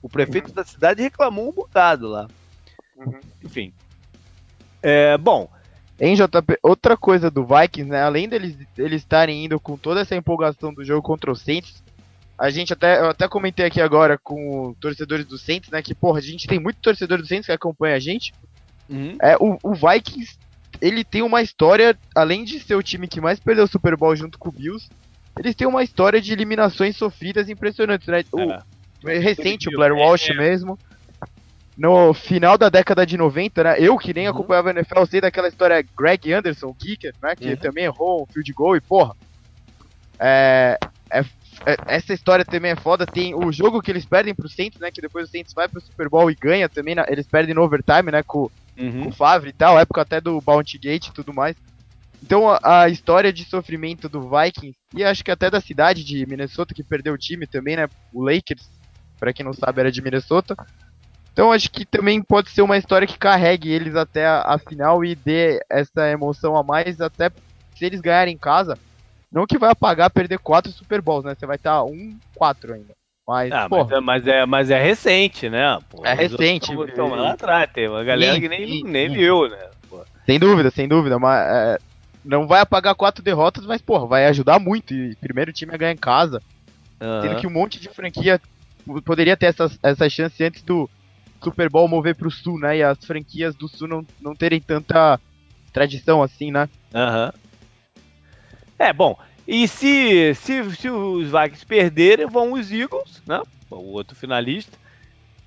O 0.00 0.08
prefeito 0.08 0.52
da 0.52 0.64
cidade 0.64 1.02
reclamou 1.02 1.48
um 1.48 1.52
bocado 1.52 2.08
lá. 2.08 2.26
Uhum. 2.96 3.20
Enfim. 3.44 3.72
É, 4.82 5.16
bom, 5.16 5.48
Em 6.04 6.16
JP, 6.16 6.58
outra 6.64 6.96
coisa 6.96 7.30
do 7.30 7.46
Vikings, 7.46 7.88
né? 7.88 8.02
Além 8.02 8.28
deles 8.28 8.56
eles 8.76 9.02
estarem 9.02 9.44
indo 9.44 9.60
com 9.60 9.76
toda 9.76 10.00
essa 10.00 10.16
empolgação 10.16 10.74
do 10.74 10.84
jogo 10.84 11.00
contra 11.00 11.30
o 11.30 11.36
Saints, 11.36 11.80
a 12.36 12.50
gente 12.50 12.72
até, 12.72 12.98
eu 12.98 13.10
até 13.10 13.28
comentei 13.28 13.64
aqui 13.64 13.80
agora 13.80 14.18
com 14.18 14.74
torcedores 14.80 15.24
do 15.24 15.38
Saints, 15.38 15.70
né? 15.70 15.80
Que, 15.80 15.94
porra, 15.94 16.18
a 16.18 16.22
gente 16.22 16.48
tem 16.48 16.58
muito 16.58 16.80
torcedor 16.82 17.18
do 17.18 17.26
Saints 17.26 17.46
que 17.46 17.52
acompanha 17.52 17.94
a 17.94 18.00
gente. 18.00 18.34
uhum, 18.90 19.16
É, 19.22 19.36
o, 19.36 19.56
o 19.62 19.74
Vikings 19.74 20.36
ele 20.80 21.04
tem 21.04 21.22
uma 21.22 21.40
história, 21.40 21.96
além 22.16 22.42
de 22.42 22.58
ser 22.58 22.74
o 22.74 22.82
time 22.82 23.06
que 23.06 23.20
mais 23.20 23.38
perdeu 23.38 23.62
o 23.62 23.68
Super 23.68 23.96
Bowl 23.96 24.16
junto 24.16 24.40
com 24.40 24.48
o 24.48 24.52
Bills, 24.52 24.90
eles 25.38 25.54
têm 25.54 25.68
uma 25.68 25.84
história 25.84 26.20
de 26.20 26.32
eliminações 26.32 26.96
sofridas 26.96 27.48
impressionantes, 27.48 28.08
né? 28.08 28.24
O, 28.32 28.40
é. 29.08 29.18
recente, 29.18 29.68
o 29.68 29.72
Blair 29.72 29.94
Walsh 29.94 30.30
é, 30.30 30.34
mesmo. 30.34 30.76
No 31.76 32.12
final 32.12 32.58
da 32.58 32.68
década 32.68 33.06
de 33.06 33.16
90, 33.16 33.64
né? 33.64 33.76
Eu 33.78 33.96
que 33.96 34.12
nem 34.12 34.28
uhum. 34.28 34.34
acompanhava 34.34 34.70
a 34.70 34.72
NFL, 34.72 35.04
sei 35.06 35.20
daquela 35.20 35.48
história 35.48 35.84
Greg 35.96 36.32
Anderson, 36.32 36.66
o 36.68 36.74
kicker, 36.74 37.14
né? 37.22 37.34
Que 37.34 37.50
uhum. 37.50 37.56
também 37.56 37.84
errou 37.84 38.22
um 38.22 38.26
field 38.26 38.52
goal 38.52 38.76
e, 38.76 38.80
porra. 38.80 39.16
É, 40.18 40.78
é, 41.10 41.20
é, 41.66 41.76
essa 41.86 42.12
história 42.12 42.44
também 42.44 42.72
é 42.72 42.76
foda. 42.76 43.06
Tem 43.06 43.34
o 43.34 43.50
jogo 43.50 43.80
que 43.80 43.90
eles 43.90 44.04
perdem 44.04 44.34
pro 44.34 44.48
Saints, 44.48 44.78
né? 44.80 44.90
Que 44.90 45.00
depois 45.00 45.28
o 45.28 45.30
Saints 45.30 45.54
vai 45.54 45.66
pro 45.66 45.80
Super 45.80 46.08
Bowl 46.08 46.30
e 46.30 46.34
ganha 46.34 46.68
também. 46.68 46.94
Né, 46.94 47.04
eles 47.08 47.26
perdem 47.26 47.54
no 47.54 47.62
overtime, 47.62 48.12
né? 48.12 48.22
Com, 48.22 48.50
uhum. 48.78 49.04
com 49.04 49.08
o 49.08 49.12
Favre 49.12 49.50
e 49.50 49.52
tal, 49.52 49.78
época 49.78 50.02
até 50.02 50.20
do 50.20 50.40
Bounty 50.40 50.78
Gate 50.78 51.08
e 51.08 51.12
tudo 51.12 51.32
mais. 51.32 51.56
Então 52.22 52.48
a, 52.48 52.82
a, 52.82 52.88
história 52.88 53.32
de 53.32 53.44
sofrimento 53.44 54.08
do 54.08 54.30
Vikings 54.30 54.78
e 54.94 55.02
acho 55.02 55.24
que 55.24 55.30
até 55.30 55.50
da 55.50 55.60
cidade 55.60 56.04
de 56.04 56.24
Minnesota 56.24 56.72
que 56.72 56.84
perdeu 56.84 57.14
o 57.14 57.18
time 57.18 57.46
também, 57.46 57.76
né? 57.76 57.88
O 58.12 58.22
Lakers, 58.22 58.70
para 59.18 59.32
quem 59.32 59.44
não 59.44 59.52
sabe, 59.52 59.80
era 59.80 59.90
de 59.90 60.00
Minnesota. 60.00 60.54
Então 61.32 61.50
acho 61.50 61.70
que 61.70 61.84
também 61.84 62.22
pode 62.22 62.50
ser 62.50 62.62
uma 62.62 62.76
história 62.76 63.06
que 63.06 63.18
carregue 63.18 63.70
eles 63.70 63.96
até 63.96 64.26
a, 64.26 64.42
a 64.42 64.58
final 64.58 65.04
e 65.04 65.14
dê 65.14 65.60
essa 65.70 66.08
emoção 66.10 66.56
a 66.56 66.62
mais, 66.62 67.00
até 67.00 67.30
se 67.74 67.84
eles 67.84 68.00
ganharem 68.00 68.34
em 68.34 68.38
casa. 68.38 68.78
Não 69.30 69.46
que 69.46 69.58
vai 69.58 69.70
apagar 69.70 70.10
perder 70.10 70.38
quatro 70.38 70.70
Super 70.70 71.00
Bowls, 71.00 71.24
né? 71.24 71.34
Você 71.34 71.46
vai 71.46 71.56
estar 71.56 71.82
um, 71.84 72.18
quatro 72.34 72.74
ainda. 72.74 72.94
Mas, 73.26 73.52
ah, 73.52 73.66
mas, 73.70 73.90
é, 73.90 74.00
mas, 74.00 74.26
é, 74.26 74.46
mas 74.46 74.70
é 74.70 74.82
recente, 74.82 75.48
né? 75.48 75.78
Pô, 75.88 76.04
é 76.04 76.12
recente. 76.12 76.72
Estão 76.72 77.08
lá 77.08 77.32
atrás, 77.32 77.70
tem 77.72 77.88
uma 77.88 78.04
galera 78.04 78.34
sim, 78.34 78.40
que 78.40 78.48
nem, 78.48 78.66
sim, 78.66 78.82
nem 78.84 79.08
sim. 79.08 79.14
viu, 79.14 79.48
né? 79.48 79.70
Pô. 79.88 80.00
Sem 80.26 80.38
dúvida, 80.38 80.70
sem 80.70 80.86
dúvida. 80.86 81.18
Mas, 81.18 81.40
é, 81.40 81.78
não 82.22 82.46
vai 82.46 82.60
apagar 82.60 82.94
quatro 82.94 83.22
derrotas, 83.22 83.64
mas, 83.64 83.80
porra, 83.80 84.06
vai 84.06 84.26
ajudar 84.26 84.58
muito. 84.58 84.92
E 84.92 85.14
primeiro 85.16 85.52
time 85.52 85.72
a 85.72 85.78
ganhar 85.78 85.92
em 85.92 85.96
casa. 85.96 86.42
Uhum. 87.00 87.22
Sendo 87.22 87.36
que 87.36 87.46
um 87.46 87.50
monte 87.50 87.80
de 87.80 87.88
franquia 87.88 88.40
poderia 89.04 89.36
ter 89.36 89.46
essa, 89.46 89.70
essa 89.82 90.10
chance 90.10 90.42
antes 90.42 90.62
do 90.62 90.90
Super 91.42 91.68
Bowl 91.68 91.88
mover 91.88 92.14
pro 92.14 92.30
sul, 92.30 92.58
né? 92.58 92.78
E 92.78 92.82
as 92.82 93.04
franquias 93.04 93.54
do 93.54 93.68
sul 93.68 93.88
não, 93.88 94.06
não 94.20 94.34
terem 94.34 94.60
tanta 94.60 95.20
tradição 95.72 96.22
assim, 96.22 96.50
né? 96.50 96.68
Aham. 96.94 97.32
Uhum. 97.34 97.42
É, 98.78 98.92
bom. 98.92 99.16
E 99.46 99.68
se, 99.68 100.34
se, 100.34 100.76
se 100.76 100.90
os 100.90 101.30
Vikings 101.30 101.64
perderem, 101.66 102.26
vão 102.26 102.52
os 102.52 102.70
Eagles, 102.70 103.22
né? 103.26 103.40
O 103.70 103.92
outro 103.92 104.16
finalista. 104.16 104.76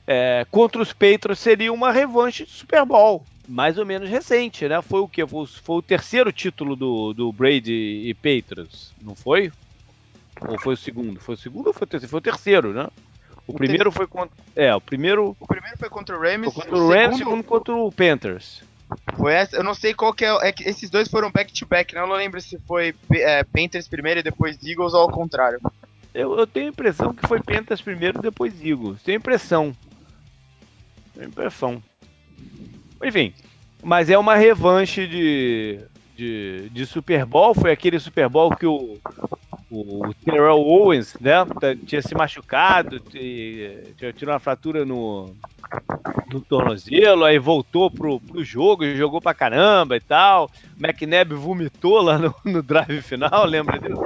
É, 0.08 0.46
contra 0.52 0.82
os 0.82 0.94
Patriots 0.94 1.40
seria 1.40 1.74
uma 1.74 1.92
revanche 1.92 2.46
de 2.46 2.52
Super 2.52 2.86
Bowl 2.86 3.26
mais 3.48 3.78
ou 3.78 3.86
menos 3.86 4.10
recente, 4.10 4.68
né? 4.68 4.82
Foi 4.82 5.00
o 5.00 5.08
que? 5.08 5.26
Foi, 5.26 5.46
foi, 5.46 5.76
o 5.78 5.82
terceiro 5.82 6.32
título 6.32 6.76
do, 6.76 7.14
do 7.14 7.32
Brady 7.32 7.74
e 8.08 8.14
Patriots, 8.14 8.94
não 9.02 9.16
foi? 9.16 9.52
Ou 10.42 10.60
foi 10.60 10.74
o 10.74 10.78
segundo? 10.78 11.20
Foi 11.20 11.36
o 11.36 11.38
segundo 11.38 11.68
ou 11.68 11.74
foi 11.74 11.86
o 11.86 11.88
terceiro? 11.88 12.10
Foi 12.10 12.20
o 12.20 12.24
terceiro, 12.24 12.74
né? 12.74 12.88
O, 13.48 13.54
o 13.54 13.56
primeiro 13.56 13.92
foi 13.92 14.08
contra. 14.08 14.36
É, 14.56 14.74
o 14.74 14.82
primeiro. 14.82 15.36
O 15.40 15.48
primeiro 15.48 15.78
foi 15.78 15.90
contra 15.90 16.18
o 16.18 16.22
Rams. 16.22 16.54
Foi 16.54 16.64
contra 16.64 16.78
o, 16.78 16.86
o 16.86 16.90
Rams, 16.90 17.18
segundo... 17.18 17.18
segundo 17.18 17.44
contra 17.44 17.76
o 17.76 17.92
Panthers. 17.92 18.64
Foi 19.18 19.34
essa, 19.34 19.56
eu 19.56 19.64
não 19.64 19.74
sei 19.74 19.94
qual 19.94 20.14
que 20.14 20.24
é, 20.24 20.48
é 20.48 20.52
que 20.52 20.64
esses 20.64 20.90
dois 20.90 21.08
foram 21.08 21.32
back-to-back, 21.32 21.92
-back, 21.92 21.96
né? 21.96 22.02
Eu 22.02 22.08
não 22.08 22.16
lembro 22.16 22.40
se 22.40 22.60
foi 22.68 22.94
é, 23.12 23.44
Panthers 23.44 23.88
primeiro 23.88 24.20
e 24.20 24.24
depois 24.24 24.58
Eagles 24.64 24.94
ou 24.94 25.02
ao 25.02 25.10
contrário. 25.10 25.60
Eu, 26.14 26.38
eu 26.38 26.48
tenho 26.48 26.68
a 26.68 26.70
impressão 26.70 27.14
que 27.14 27.28
foi 27.28 27.42
Panthers 27.42 27.82
primeiro 27.82 28.20
e 28.20 28.22
depois 28.22 28.54
Eagles. 28.64 29.02
Tenho 29.02 29.18
impressão. 29.18 29.76
Tenho 31.14 31.28
impressão. 31.28 31.84
Enfim, 33.04 33.34
mas 33.84 34.10
é 34.10 34.18
uma 34.18 34.36
revanche 34.36 35.08
de, 35.08 35.80
de, 36.16 36.70
de 36.70 36.86
Super 36.86 37.26
Bowl. 37.26 37.54
Foi 37.54 37.72
aquele 37.72 38.00
Super 38.00 38.30
Bowl 38.30 38.56
que 38.56 38.66
o, 38.66 38.98
o, 39.70 40.14
Terrell 40.24 40.60
Owens 40.60 41.16
né, 41.20 41.34
tinha 41.86 42.02
se 42.02 42.14
machucado, 42.16 43.00
tinha 43.00 44.14
tido 44.14 44.30
uma 44.30 44.40
fratura 44.40 44.86
no, 44.86 45.36
no 46.32 46.40
tornozelo, 46.42 47.24
aí 47.24 47.40
voltou 47.40 47.90
pro, 47.90 48.20
pro 48.20 48.44
jogo 48.44 48.86
jogou 48.96 49.20
pra 49.20 49.34
caramba 49.34 49.96
e 49.98 50.00
tal. 50.00 50.50
McNabb 50.80 51.34
vomitou 51.34 52.02
lá 52.02 52.18
no, 52.18 52.36
no 52.46 52.62
drive 52.62 53.02
final, 53.02 53.46
lembra 53.46 53.80
disso? 53.80 54.02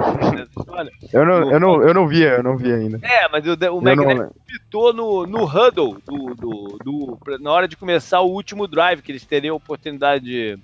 Eu 1.12 1.26
não, 1.26 1.40
no, 1.40 1.52
eu, 1.52 1.60
não, 1.60 1.82
eu 1.82 1.94
não 1.94 2.08
vi, 2.08 2.22
eu 2.22 2.42
não 2.42 2.56
vi 2.56 2.72
ainda. 2.72 2.98
É, 3.02 3.28
mas 3.28 3.44
o, 3.46 3.52
o 3.52 3.82
McNabb 3.82 4.30
vomitou 4.48 4.92
no, 4.94 5.26
no 5.26 5.44
huddle 5.44 5.98
do, 6.06 6.34
do, 6.34 6.78
do, 6.82 7.18
na 7.38 7.50
hora 7.50 7.68
de 7.68 7.76
começar 7.76 8.20
o 8.20 8.30
último 8.30 8.66
drive, 8.66 9.02
que 9.02 9.12
eles 9.12 9.26
teriam 9.26 9.54
a 9.54 9.56
oportunidade 9.56 10.24
de, 10.24 10.58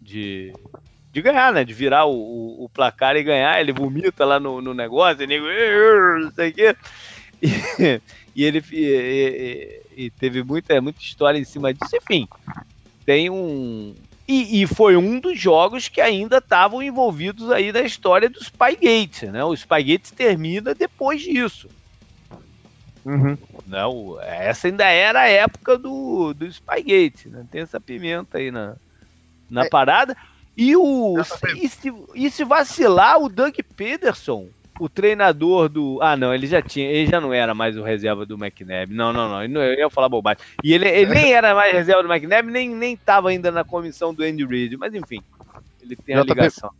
de, 0.00 0.52
de 1.12 1.22
ganhar, 1.22 1.52
né? 1.52 1.64
De 1.64 1.72
virar 1.72 2.04
o, 2.04 2.12
o, 2.12 2.64
o, 2.64 2.68
placar 2.68 3.16
e 3.16 3.22
ganhar. 3.22 3.60
Ele 3.60 3.72
vomita 3.72 4.24
lá 4.24 4.38
no, 4.38 4.60
no 4.60 4.74
negócio, 4.74 5.22
e 5.22 5.26
nego, 5.26 5.46
não 6.22 6.30
sei 6.32 6.50
o 6.50 6.54
quê. 6.54 6.76
E, 7.40 8.00
e 8.34 8.44
ele 8.44 8.64
e, 8.72 9.80
e, 9.96 10.10
teve 10.10 10.42
muita, 10.42 10.80
muita 10.80 11.00
história 11.00 11.38
em 11.38 11.44
cima 11.44 11.72
disso. 11.72 11.96
Enfim, 11.96 12.26
tem 13.06 13.30
um. 13.30 13.94
E, 14.26 14.60
e 14.60 14.66
foi 14.66 14.96
um 14.96 15.20
dos 15.20 15.38
jogos 15.38 15.86
que 15.86 16.00
ainda 16.00 16.38
estavam 16.38 16.82
envolvidos 16.82 17.48
aí 17.52 17.70
na 17.70 17.82
história 17.82 18.28
do 18.28 18.42
Spygate, 18.42 19.26
né? 19.26 19.44
O 19.44 19.56
Spygate 19.56 20.12
termina 20.12 20.74
depois 20.74 21.22
disso. 21.22 21.68
Uhum. 23.04 23.38
Não, 23.66 24.20
essa 24.20 24.66
ainda 24.66 24.84
era 24.84 25.20
a 25.20 25.28
época 25.28 25.78
do, 25.78 26.34
do 26.34 26.50
Spygate, 26.52 27.28
né? 27.28 27.46
Tem 27.50 27.62
essa 27.62 27.80
pimenta 27.80 28.38
aí 28.38 28.50
na, 28.50 28.74
na 29.48 29.64
é. 29.64 29.68
parada. 29.68 30.16
E 30.58 30.76
o. 30.76 31.14
E 31.56 31.68
se, 31.68 31.94
e 32.16 32.30
se 32.30 32.44
vacilar, 32.44 33.22
o 33.22 33.28
Doug 33.28 33.54
Pederson 33.76 34.48
o 34.80 34.88
treinador 34.88 35.68
do. 35.68 35.98
Ah, 36.00 36.16
não, 36.16 36.34
ele 36.34 36.46
já 36.46 36.62
tinha. 36.62 36.88
Ele 36.88 37.10
já 37.10 37.20
não 37.20 37.32
era 37.32 37.54
mais 37.54 37.76
o 37.76 37.82
reserva 37.82 38.24
do 38.24 38.34
McNabb. 38.34 38.92
Não, 38.94 39.12
não, 39.12 39.46
não. 39.48 39.62
Eu 39.62 39.78
ia 39.78 39.90
falar 39.90 40.08
bobagem. 40.08 40.42
E 40.62 40.72
ele, 40.72 40.88
ele 40.88 41.12
nem 41.12 41.32
era 41.32 41.54
mais 41.54 41.72
reserva 41.72 42.02
do 42.02 42.12
McNabb, 42.12 42.50
nem, 42.50 42.68
nem 42.70 42.96
tava 42.96 43.30
ainda 43.30 43.50
na 43.50 43.64
comissão 43.64 44.14
do 44.14 44.22
Andy 44.22 44.44
Reid. 44.44 44.76
Mas 44.76 44.94
enfim, 44.94 45.20
ele 45.82 45.96
tem 45.96 46.14
a 46.14 46.22
ligação. 46.22 46.70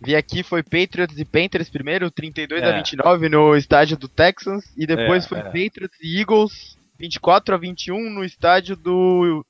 Vi 0.00 0.14
aqui, 0.14 0.42
foi 0.42 0.62
Patriots 0.62 1.18
e 1.18 1.24
Panthers 1.24 1.70
primeiro, 1.70 2.10
32 2.10 2.62
é. 2.62 2.66
a 2.66 2.76
29 2.76 3.28
no 3.28 3.56
estádio 3.56 3.96
do 3.96 4.08
Texans. 4.08 4.64
E 4.76 4.86
depois 4.86 5.24
é, 5.24 5.28
foi 5.28 5.38
é. 5.38 5.42
Patriots 5.42 5.98
e 6.02 6.20
Eagles, 6.20 6.76
24 6.98 7.54
a 7.54 7.58
21 7.58 8.10
no 8.10 8.24
estádio 8.24 8.76
do. 8.76 9.44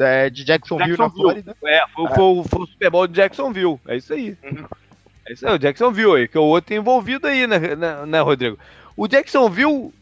É, 0.00 0.30
de 0.30 0.44
Jacksonville, 0.44 0.96
Jacksonville, 0.96 1.42
na 1.42 1.44
Flórida. 1.44 1.56
É, 1.62 1.86
foi, 1.94 2.04
é. 2.04 2.14
Foi, 2.14 2.44
foi, 2.44 2.62
o 2.62 2.66
Super 2.66 2.90
Bowl 2.90 3.06
de 3.06 3.14
Jacksonville. 3.14 3.78
É 3.86 3.96
isso 3.96 4.12
aí. 4.12 4.36
Uhum. 4.42 4.64
É 5.28 5.32
isso 5.32 5.46
aí, 5.46 5.54
o 5.54 5.58
Jacksonville 5.58 6.16
aí, 6.16 6.28
que 6.28 6.38
é 6.38 6.40
o 6.40 6.44
outro 6.44 6.74
envolvido 6.74 7.26
aí, 7.26 7.46
né, 7.46 7.58
né, 7.76 8.06
né, 8.06 8.20
Rodrigo? 8.20 8.58
O 8.96 9.06
Jacksonville. 9.06 9.92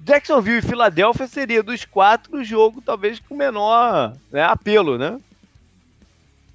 Jacksonville 0.00 0.58
e 0.58 0.62
Filadélfia 0.62 1.26
seria 1.26 1.62
dos 1.62 1.86
quatro 1.86 2.36
o 2.36 2.44
jogo, 2.44 2.82
talvez 2.82 3.18
com 3.20 3.34
menor 3.34 4.14
né, 4.30 4.42
apelo, 4.42 4.98
né? 4.98 5.18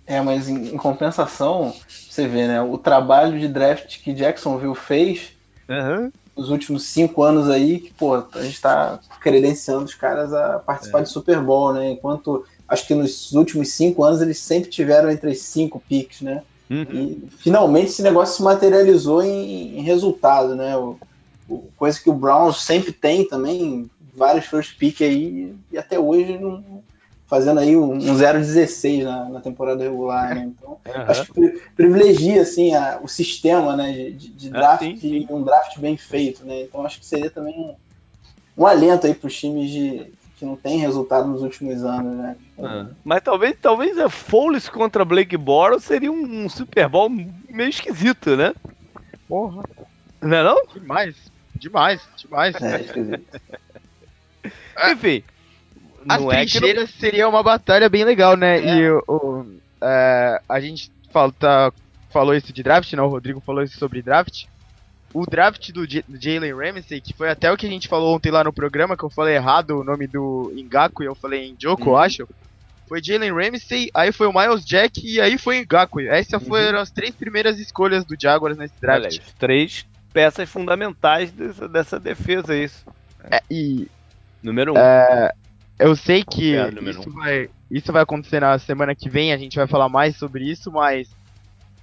É, 0.05 0.21
mas 0.21 0.47
em, 0.47 0.73
em, 0.73 0.77
compensação, 0.77 1.73
você 1.87 2.27
vê, 2.27 2.47
né? 2.47 2.61
O 2.61 2.77
trabalho 2.77 3.39
de 3.39 3.47
draft 3.47 4.01
que 4.03 4.13
Jacksonville 4.13 4.75
fez 4.75 5.33
uhum. 5.67 6.11
Nos 6.39 6.49
últimos 6.49 6.83
cinco 6.83 7.21
anos 7.21 7.49
aí, 7.49 7.79
que, 7.79 7.93
pô, 7.93 8.15
a 8.15 8.41
gente 8.41 8.61
tá 8.61 8.99
credenciando 9.19 9.83
os 9.83 9.93
caras 9.93 10.33
a 10.33 10.59
participar 10.59 10.99
é. 10.99 11.01
de 11.03 11.09
Super 11.09 11.41
Bowl, 11.41 11.73
né? 11.73 11.91
Enquanto 11.91 12.45
acho 12.67 12.87
que 12.87 12.95
nos 12.95 13.33
últimos 13.33 13.69
cinco 13.73 14.03
anos 14.03 14.21
eles 14.21 14.39
sempre 14.39 14.69
tiveram 14.69 15.11
entre 15.11 15.31
os 15.31 15.39
cinco 15.39 15.81
picks, 15.87 16.21
né? 16.21 16.41
Uhum. 16.69 16.85
E 16.91 17.27
finalmente 17.39 17.87
esse 17.87 18.01
negócio 18.01 18.37
se 18.37 18.43
materializou 18.43 19.21
em, 19.21 19.79
em 19.79 19.81
resultado, 19.81 20.55
né? 20.55 20.77
O, 20.77 20.97
o, 21.49 21.67
coisa 21.75 21.99
que 21.99 22.09
o 22.09 22.13
Browns 22.13 22.61
sempre 22.61 22.93
tem 22.93 23.27
também, 23.27 23.89
vários 24.15 24.45
first 24.45 24.77
pick 24.77 25.01
aí, 25.01 25.53
e 25.71 25.77
até 25.77 25.99
hoje 25.99 26.37
não, 26.37 26.63
fazendo 27.29 27.59
aí 27.59 27.77
um, 27.77 27.93
um 27.93 28.15
0-16 28.15 29.03
na, 29.03 29.29
na, 29.29 29.39
temporada 29.39 29.83
regular, 29.83 30.33
né? 30.33 30.51
Então, 30.57 30.71
uhum. 30.83 31.01
acho 31.07 31.31
que 31.31 31.61
privilegia, 31.75 32.41
assim, 32.41 32.73
a, 32.73 32.99
o 33.03 33.07
sistema, 33.07 33.77
né, 33.77 34.09
de, 34.09 34.29
de 34.29 34.47
ah, 34.49 34.51
draft, 34.51 34.81
ah, 34.81 34.85
sim, 34.85 34.97
sim. 34.97 35.27
um 35.29 35.43
draft 35.43 35.77
bem 35.77 35.95
feito, 35.95 36.43
né? 36.43 36.63
Então, 36.63 36.83
acho 36.83 36.99
que 36.99 37.05
seria 37.05 37.29
também 37.29 37.53
um, 37.53 37.75
um 38.57 38.65
alento 38.65 39.05
aí 39.05 39.13
para 39.13 39.27
os 39.27 39.37
times 39.37 39.69
de, 39.69 40.11
que 40.37 40.43
não 40.43 40.55
tem 40.55 40.79
resultado 40.79 41.27
nos 41.27 41.43
últimos 41.43 41.83
anos, 41.83 42.17
né? 42.17 42.35
Ah, 42.57 42.87
mas 43.05 43.21
talvez, 43.21 43.55
talvez 43.61 43.99
a 43.99 44.09
Foles 44.09 44.67
contra 44.67 45.05
Blake 45.05 45.37
Bortles 45.37 45.83
seria 45.83 46.11
um, 46.11 46.45
um, 46.45 46.49
Super 46.49 46.89
Bowl 46.89 47.09
meio 47.09 47.69
esquisito, 47.69 48.35
né? 48.35 48.55
Porra. 49.27 49.63
Não 50.19 50.35
é 50.35 50.43
não? 50.43 50.65
Demais. 50.73 51.15
Demais, 51.53 52.01
demais. 52.17 52.55
É, 52.59 52.81
esquisito. 52.81 53.41
Enfim. 54.91 55.23
As 56.07 56.21
é 56.21 56.27
trincheiras 56.27 56.91
não... 56.91 56.99
seria 56.99 57.27
uma 57.27 57.43
batalha 57.43 57.89
bem 57.89 58.03
legal, 58.03 58.37
né? 58.37 58.59
É. 58.59 58.77
E 58.77 58.89
o, 58.89 59.03
o 59.07 59.45
é, 59.81 60.41
a 60.47 60.59
gente 60.59 60.91
fala, 61.11 61.31
tá, 61.31 61.71
falou 62.09 62.35
isso 62.35 62.53
de 62.53 62.63
draft, 62.63 62.93
né? 62.93 63.01
O 63.01 63.07
Rodrigo 63.07 63.39
falou 63.39 63.63
isso 63.63 63.77
sobre 63.77 64.01
draft 64.01 64.45
o 65.13 65.25
draft 65.25 65.71
do 65.71 65.85
Jalen 65.85 66.53
Ramsey, 66.53 67.01
que 67.01 67.13
foi 67.13 67.29
até 67.29 67.51
o 67.51 67.57
que 67.57 67.65
a 67.65 67.69
gente 67.69 67.87
falou 67.87 68.15
ontem 68.15 68.31
lá 68.31 68.43
no 68.43 68.53
programa, 68.53 68.95
que 68.95 69.03
eu 69.03 69.09
falei 69.09 69.35
errado 69.35 69.79
o 69.79 69.83
nome 69.83 70.07
do 70.07 70.53
Ngaku 70.55 71.03
e 71.03 71.05
eu 71.07 71.15
falei 71.15 71.51
Njoku, 71.51 71.83
uhum. 71.83 71.89
eu 71.89 71.97
acho. 71.97 72.29
foi 72.87 73.01
Jalen 73.03 73.33
Ramsey, 73.33 73.89
aí 73.93 74.11
foi 74.11 74.27
o 74.27 74.33
Miles 74.33 74.65
Jack 74.65 75.01
e 75.03 75.19
aí 75.19 75.37
foi 75.37 75.59
o 75.59 75.65
Ngakwe. 75.65 76.07
Essas 76.07 76.41
uhum. 76.41 76.47
foram 76.47 76.79
as 76.79 76.91
três 76.91 77.15
primeiras 77.15 77.59
escolhas 77.59 78.05
do 78.05 78.15
Jaguars 78.19 78.57
nesse 78.57 78.79
draft. 78.79 79.05
Olha, 79.05 79.21
três 79.37 79.85
peças 80.13 80.49
fundamentais 80.49 81.31
dessa, 81.31 81.67
dessa 81.67 81.99
defesa, 81.99 82.55
isso. 82.55 82.85
É, 83.29 83.41
e... 83.49 83.87
Número 84.41 84.73
um. 84.73 84.77
É, 84.77 85.33
eu 85.79 85.95
sei 85.95 86.23
que 86.23 86.55
é, 86.55 86.69
isso, 86.89 87.09
um. 87.09 87.13
vai, 87.13 87.49
isso 87.71 87.91
vai 87.91 88.03
acontecer 88.03 88.41
na 88.41 88.59
semana 88.59 88.93
que 88.93 89.09
vem, 89.09 89.31
a 89.31 89.37
gente 89.37 89.55
vai 89.55 89.65
falar 89.65 89.87
mais 89.87 90.17
sobre 90.17 90.43
isso, 90.43 90.69
mas 90.71 91.07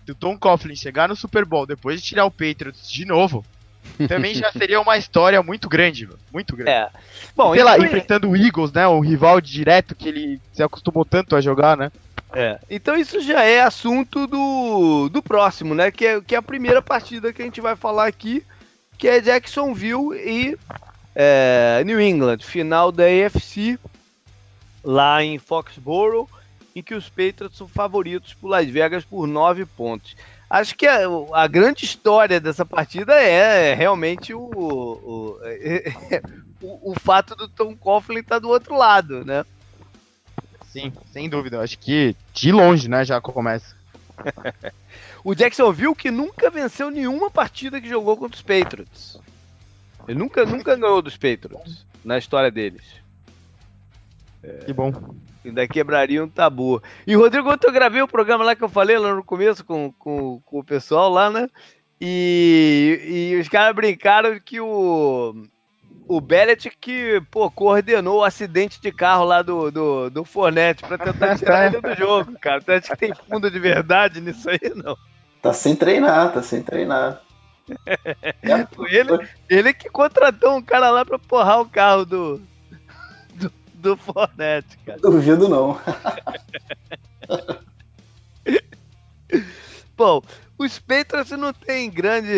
se 0.05 0.13
o 0.13 0.15
Tom 0.15 0.39
Coughlin 0.39 0.77
chegar 0.77 1.09
no 1.09 1.17
Super 1.17 1.45
Bowl 1.45 1.67
depois 1.67 2.01
de 2.01 2.07
tirar 2.07 2.27
o 2.27 2.31
Patriots 2.31 2.91
de 2.91 3.07
novo, 3.07 3.45
também 4.07 4.35
já 4.35 4.53
seria 4.53 4.81
uma 4.81 4.99
história 4.99 5.43
muito 5.43 5.69
grande, 5.69 6.09
muito 6.33 6.55
grande. 6.55 6.71
É. 6.71 6.89
Bom, 7.35 7.55
Sei 7.55 7.63
lá, 7.63 7.79
enfrentando 7.79 8.29
o 8.29 8.37
Eagles, 8.37 8.73
né? 8.73 8.87
O 8.87 9.01
rival 9.01 9.41
direto 9.41 9.95
que 9.95 10.09
ele 10.09 10.41
se 10.53 10.63
acostumou 10.63 11.05
tanto 11.05 11.35
a 11.35 11.41
jogar, 11.41 11.77
né? 11.77 11.91
É. 12.35 12.59
Então 12.69 12.97
isso 12.97 13.21
já 13.21 13.43
é 13.45 13.61
assunto 13.61 14.27
do, 14.27 15.09
do 15.09 15.23
próximo, 15.23 15.75
né? 15.75 15.91
Que 15.91 16.07
é, 16.07 16.21
que 16.21 16.35
é 16.35 16.39
a 16.39 16.43
primeira 16.43 16.83
partida 16.83 17.33
que 17.33 17.41
a 17.41 17.45
gente 17.45 17.61
vai 17.61 17.75
falar 17.75 18.07
aqui, 18.07 18.43
que 18.99 19.09
é 19.09 19.21
Jacksonville 19.21 20.15
e 20.15 20.59
é, 21.19 21.83
New 21.87 21.99
England, 21.99 22.41
final 22.41 22.93
da 22.93 23.05
AFC, 23.05 23.79
lá 24.85 25.25
em 25.25 25.39
Foxborough, 25.39 26.29
em 26.75 26.83
que 26.83 26.95
os 26.95 27.09
Patriots 27.09 27.57
são 27.57 27.67
favoritos 27.67 28.35
por 28.35 28.49
Las 28.49 28.69
Vegas 28.69 29.03
por 29.03 29.27
9 29.27 29.65
pontos. 29.65 30.15
Acho 30.49 30.77
que 30.77 30.87
a, 30.87 31.01
a, 31.33 31.47
grande 31.47 31.87
história 31.87 32.39
dessa 32.39 32.67
partida 32.67 33.15
é 33.15 33.73
realmente 33.73 34.35
o, 34.35 34.43
o, 34.43 35.41
o, 36.61 36.93
o 36.93 37.01
fato 37.01 37.35
do 37.35 37.49
Tom 37.49 37.75
Coughlin 37.75 38.21
estar 38.21 38.37
tá 38.37 38.39
do 38.41 38.51
outro 38.51 38.77
lado, 38.77 39.25
né? 39.25 39.43
Sim, 40.71 40.93
sem 41.11 41.31
dúvida. 41.31 41.63
Acho 41.63 41.79
que 41.79 42.15
de 42.35 42.53
longe, 42.53 42.89
né, 42.91 43.07
já 43.07 43.19
começa. 43.23 43.75
o 45.25 45.35
Jacksonville 45.35 45.95
que 45.95 46.11
nunca 46.11 46.51
venceu 46.51 46.91
nenhuma 46.91 47.31
partida 47.31 47.81
que 47.81 47.89
jogou 47.89 48.19
contra 48.19 48.37
os 48.37 48.43
Patriots. 48.43 49.19
Ele 50.09 50.19
nunca, 50.19 50.45
nunca 50.45 50.77
ganhou 50.77 51.03
dos 51.03 51.17
Patriots 51.17 51.87
na 52.05 52.19
história 52.19 52.51
deles. 52.51 52.85
Que 54.65 54.73
bom. 54.73 54.93
Ainda 55.45 55.67
quebraria 55.67 56.23
um 56.23 56.29
tabu. 56.29 56.83
E, 57.07 57.15
Rodrigo, 57.15 57.51
ontem 57.51 57.69
eu 57.69 57.73
gravei 57.73 58.03
o 58.03 58.09
programa 58.09 58.45
lá 58.45 58.55
que 58.55 58.63
eu 58.63 58.69
falei 58.69 58.99
lá 58.99 59.15
no 59.15 59.25
começo 59.25 59.65
com, 59.65 59.93
com, 59.93 60.41
com 60.45 60.59
o 60.59 60.65
pessoal 60.65 61.11
lá, 61.11 61.31
né? 61.31 61.49
E, 62.01 63.33
e 63.33 63.41
os 63.41 63.49
caras 63.49 63.75
brincaram 63.75 64.39
que 64.39 64.61
o, 64.61 65.35
o 66.07 66.21
Bellet 66.21 66.71
que, 66.81 67.23
pô, 67.31 67.51
coordenou 67.51 68.21
o 68.21 68.25
acidente 68.25 68.81
de 68.81 68.93
carro 68.93 69.25
lá 69.25 69.41
do, 69.41 69.71
do, 69.71 70.11
do 70.11 70.25
Fornette 70.25 70.85
pra 70.85 70.99
tentar 70.99 71.39
tirar 71.39 71.67
ele 71.67 71.81
do 71.81 71.95
jogo, 71.95 72.37
cara. 72.41 72.61
Tu 72.61 72.73
acha 72.73 72.89
que 72.89 72.97
tem 72.97 73.15
fundo 73.15 73.51
de 73.51 73.59
verdade 73.59 74.21
nisso 74.21 74.51
aí, 74.51 74.73
não? 74.75 74.97
Tá 75.41 75.53
sem 75.53 75.77
treinar, 75.77 76.33
tá 76.33 76.43
sem 76.43 76.61
treinar. 76.61 77.23
ele, 78.89 79.29
ele 79.49 79.73
que 79.75 79.89
contratou 79.89 80.57
um 80.57 80.63
cara 80.63 80.91
lá 80.91 81.05
pra 81.05 81.19
porrar 81.19 81.61
o 81.61 81.69
carro 81.69 82.05
do, 82.05 82.41
do 83.75 83.97
Fornette, 83.97 84.77
cara. 84.85 84.99
Duvido 84.99 85.49
não. 85.49 85.81
Bom, 89.97 90.23
os 90.59 90.79
Patriots 90.79 91.31
não 91.33 91.53
tem 91.53 91.91
grande. 91.91 92.31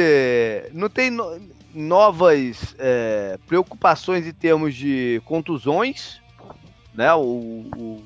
não 0.72 0.88
tem 0.88 1.10
no, 1.10 1.40
novas 1.74 2.74
é, 2.78 3.38
preocupações 3.46 4.26
em 4.26 4.32
termos 4.32 4.74
de 4.74 5.20
contusões. 5.24 6.20
Né? 6.94 7.12
O, 7.14 7.66
o, 7.76 8.02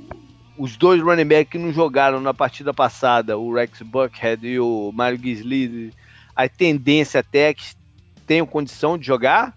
os 0.58 0.76
dois 0.76 1.00
running 1.02 1.24
backs 1.24 1.52
que 1.52 1.58
não 1.58 1.72
jogaram 1.72 2.20
na 2.20 2.34
partida 2.34 2.74
passada, 2.74 3.38
o 3.38 3.54
Rex 3.54 3.80
Buckhead 3.82 4.46
e 4.46 4.60
o 4.60 4.92
Mario 4.94 5.18
Gisli, 5.18 5.92
a 6.34 6.48
tendência 6.48 7.20
até 7.20 7.50
é 7.50 7.54
que 7.54 7.64
tenham 8.26 8.46
condição 8.46 8.96
de 8.96 9.06
jogar. 9.06 9.56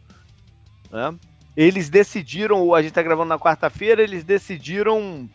Né? 0.92 1.16
eles 1.56 1.90
decidiram, 1.90 2.74
a 2.74 2.82
gente 2.82 2.92
está 2.92 3.02
gravando 3.02 3.30
na 3.30 3.40
quarta-feira, 3.40 4.02
eles 4.02 4.24
decidiram 4.24 5.30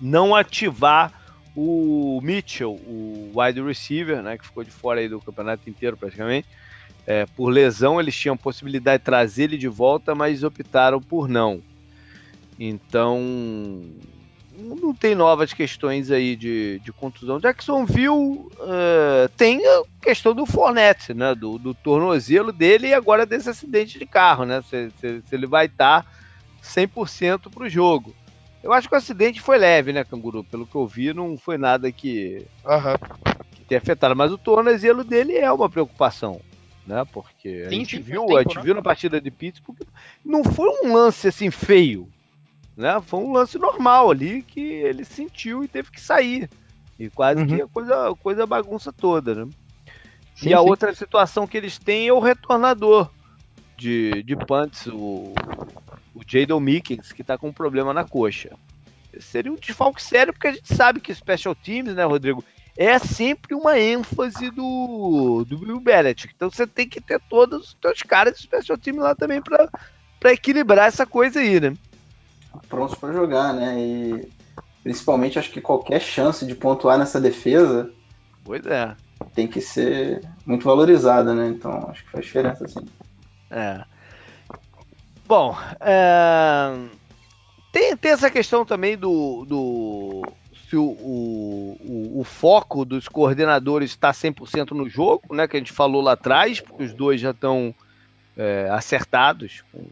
não 0.00 0.34
ativar 0.34 1.12
o 1.54 2.20
Mitchell, 2.22 2.72
o 2.72 3.32
wide 3.34 3.60
receiver, 3.60 4.22
né, 4.22 4.38
que 4.38 4.46
ficou 4.46 4.64
de 4.64 4.70
fora 4.70 5.00
aí 5.00 5.08
do 5.08 5.20
campeonato 5.20 5.68
inteiro 5.68 5.96
praticamente. 5.96 6.48
É, 7.06 7.26
por 7.26 7.50
lesão, 7.50 8.00
eles 8.00 8.16
tinham 8.16 8.36
possibilidade 8.36 9.00
de 9.00 9.04
trazer 9.04 9.44
ele 9.44 9.58
de 9.58 9.68
volta, 9.68 10.14
mas 10.14 10.42
optaram 10.42 11.00
por 11.00 11.28
não. 11.28 11.60
Então, 12.58 13.20
não 14.58 14.94
tem 14.94 15.14
novas 15.14 15.52
questões 15.52 16.10
aí 16.10 16.36
de, 16.36 16.80
de 16.80 16.92
contusão. 16.92 17.40
Jacksonville 17.40 18.08
uh, 18.10 19.28
tem 19.36 19.64
a 19.64 19.82
questão 20.02 20.34
do 20.34 20.44
Fornette, 20.44 21.14
né? 21.14 21.34
Do, 21.34 21.58
do, 21.58 21.74
tornozelo 21.74 22.52
dele 22.52 22.88
e 22.88 22.94
agora 22.94 23.24
desse 23.24 23.48
acidente 23.48 23.98
de 23.98 24.06
carro, 24.06 24.44
né? 24.44 24.62
Se, 24.68 24.90
se, 25.00 25.22
se 25.22 25.34
ele 25.34 25.46
vai 25.46 25.66
estar 25.66 26.02
tá 26.02 26.08
100% 26.62 27.50
para 27.50 27.64
o 27.64 27.68
jogo. 27.68 28.14
Eu 28.62 28.72
acho 28.72 28.88
que 28.88 28.94
o 28.94 28.98
acidente 28.98 29.40
foi 29.40 29.56
leve, 29.56 29.92
né, 29.92 30.04
Canguru? 30.04 30.44
Pelo 30.44 30.66
que 30.66 30.74
eu 30.74 30.86
vi, 30.86 31.14
não 31.14 31.38
foi 31.38 31.56
nada 31.56 31.90
que, 31.90 32.46
uhum. 32.64 33.34
que 33.52 33.64
tenha 33.64 33.80
afetado. 33.80 34.14
Mas 34.14 34.30
o 34.30 34.38
tornozelo 34.38 35.02
dele 35.02 35.36
é 35.36 35.50
uma 35.50 35.70
preocupação, 35.70 36.40
né? 36.86 37.04
Porque 37.10 37.64
a 37.66 37.70
gente 37.70 37.96
sim, 37.96 38.02
viu, 38.02 38.26
tempo, 38.26 38.36
a 38.36 38.42
gente 38.42 38.56
né? 38.56 38.62
viu 38.62 38.74
na 38.74 38.82
partida 38.82 39.20
de 39.20 39.30
Pittsburgh, 39.30 39.78
não 40.22 40.44
foi 40.44 40.68
um 40.84 40.92
lance 40.92 41.28
assim 41.28 41.50
feio, 41.50 42.06
né? 42.80 43.00
Foi 43.06 43.20
um 43.20 43.32
lance 43.32 43.58
normal 43.58 44.10
ali 44.10 44.42
que 44.42 44.60
ele 44.60 45.04
sentiu 45.04 45.62
e 45.62 45.68
teve 45.68 45.90
que 45.90 46.00
sair. 46.00 46.48
E 46.98 47.08
quase 47.08 47.40
uhum. 47.42 47.46
que 47.46 47.62
a 47.62 47.68
coisa, 47.68 48.14
coisa 48.16 48.46
bagunça 48.46 48.92
toda, 48.92 49.34
né? 49.34 49.50
Sim, 50.34 50.50
e 50.50 50.54
a 50.54 50.58
sim. 50.58 50.68
outra 50.68 50.94
situação 50.94 51.46
que 51.46 51.56
eles 51.56 51.78
têm 51.78 52.08
é 52.08 52.12
o 52.12 52.18
retornador 52.18 53.10
de, 53.76 54.22
de 54.22 54.36
punts, 54.36 54.86
o, 54.86 55.32
o 56.14 56.20
Jadon 56.26 56.60
Mickens, 56.60 57.12
que 57.12 57.22
está 57.22 57.38
com 57.38 57.48
um 57.48 57.52
problema 57.52 57.94
na 57.94 58.04
coxa. 58.04 58.50
Seria 59.18 59.52
um 59.52 59.56
desfalque 59.56 60.02
sério, 60.02 60.32
porque 60.32 60.48
a 60.48 60.52
gente 60.52 60.74
sabe 60.74 61.00
que 61.00 61.14
Special 61.14 61.54
Teams, 61.54 61.94
né, 61.94 62.04
Rodrigo, 62.04 62.44
é 62.76 62.98
sempre 62.98 63.54
uma 63.54 63.78
ênfase 63.78 64.50
do, 64.50 65.44
do 65.46 65.58
Bill 65.58 65.80
Belichick. 65.80 66.32
Então 66.34 66.50
você 66.50 66.66
tem 66.66 66.88
que 66.88 67.00
ter 67.00 67.20
todos 67.28 67.60
os 67.68 67.76
seus 67.80 68.02
caras 68.02 68.36
de 68.36 68.42
Special 68.42 68.78
Teams 68.78 69.02
lá 69.02 69.14
também 69.14 69.42
para 69.42 70.32
equilibrar 70.32 70.88
essa 70.88 71.04
coisa 71.04 71.40
aí, 71.40 71.60
né? 71.60 71.74
Prontos 72.68 72.96
para 72.96 73.12
jogar, 73.12 73.52
né? 73.52 73.78
E 73.78 74.28
principalmente 74.82 75.38
acho 75.38 75.50
que 75.50 75.60
qualquer 75.60 76.00
chance 76.00 76.44
de 76.46 76.54
pontuar 76.54 76.98
nessa 76.98 77.20
defesa. 77.20 77.90
Pois 78.44 78.64
é. 78.66 78.94
Tem 79.34 79.46
que 79.46 79.60
ser 79.60 80.22
muito 80.46 80.64
valorizada, 80.64 81.34
né? 81.34 81.48
Então 81.48 81.88
acho 81.90 82.04
que 82.04 82.10
faz 82.10 82.24
diferença 82.24 82.66
sim. 82.66 82.86
É. 83.50 83.84
Bom, 85.26 85.56
é... 85.80 86.74
Tem, 87.72 87.96
tem 87.96 88.10
essa 88.10 88.30
questão 88.30 88.64
também 88.64 88.96
do. 88.96 89.44
do 89.46 90.22
se 90.68 90.76
o, 90.76 90.84
o, 90.84 92.20
o, 92.20 92.24
foco 92.24 92.84
dos 92.84 93.08
coordenadores 93.08 93.90
está 93.90 94.12
100% 94.12 94.70
no 94.70 94.88
jogo, 94.88 95.34
né? 95.34 95.48
Que 95.48 95.56
a 95.56 95.60
gente 95.60 95.72
falou 95.72 96.00
lá 96.00 96.12
atrás, 96.12 96.60
porque 96.60 96.84
os 96.84 96.92
dois 96.92 97.20
já 97.20 97.30
estão 97.32 97.74
é, 98.36 98.68
acertados 98.70 99.64
com, 99.72 99.84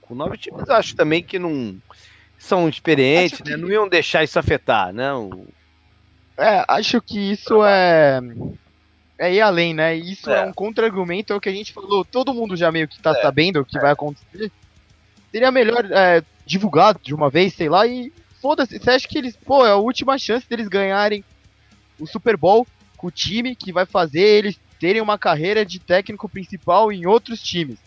com 0.00 0.14
nove 0.14 0.36
times, 0.38 0.68
eu 0.68 0.74
acho 0.74 0.94
também 0.94 1.22
que 1.22 1.38
não 1.38 1.80
são 2.38 2.68
experientes, 2.68 3.38
né? 3.40 3.44
que... 3.44 3.50
né? 3.52 3.56
Não 3.56 3.70
iam 3.70 3.88
deixar 3.88 4.24
isso 4.24 4.38
afetar, 4.38 4.92
né? 4.92 5.12
O... 5.12 5.46
É, 6.36 6.64
acho 6.68 7.00
que 7.00 7.32
isso 7.32 7.64
é 7.64 8.20
é 9.20 9.34
ir 9.34 9.42
além, 9.42 9.74
né? 9.74 9.94
Isso 9.94 10.30
é, 10.30 10.38
é 10.38 10.46
um 10.46 10.52
contra-argumento 10.52 11.34
ao 11.34 11.40
que 11.40 11.50
a 11.50 11.52
gente 11.52 11.74
falou. 11.74 12.06
Todo 12.06 12.32
mundo 12.32 12.56
já 12.56 12.72
meio 12.72 12.88
que 12.88 12.98
tá 12.98 13.10
é, 13.10 13.20
sabendo 13.20 13.60
o 13.60 13.64
que 13.66 13.76
é. 13.76 13.80
vai 13.80 13.92
acontecer. 13.92 14.50
Seria 15.30 15.50
melhor 15.50 15.84
é, 15.92 16.24
divulgar 16.46 16.98
de 16.98 17.14
uma 17.14 17.28
vez, 17.28 17.52
sei 17.52 17.68
lá, 17.68 17.86
e 17.86 18.10
foda-se. 18.40 18.78
Você 18.78 18.90
acha 18.90 19.06
que 19.06 19.18
eles, 19.18 19.36
pô, 19.36 19.66
é 19.66 19.70
a 19.72 19.76
última 19.76 20.16
chance 20.16 20.48
deles 20.48 20.68
ganharem 20.68 21.22
o 21.98 22.06
Super 22.06 22.34
Bowl 22.34 22.66
com 22.96 23.08
o 23.08 23.10
time 23.10 23.54
que 23.54 23.72
vai 23.72 23.84
fazer 23.84 24.22
eles 24.22 24.58
terem 24.80 25.02
uma 25.02 25.18
carreira 25.18 25.66
de 25.66 25.78
técnico 25.78 26.26
principal 26.26 26.90
em 26.90 27.04
outros 27.04 27.42
times. 27.42 27.78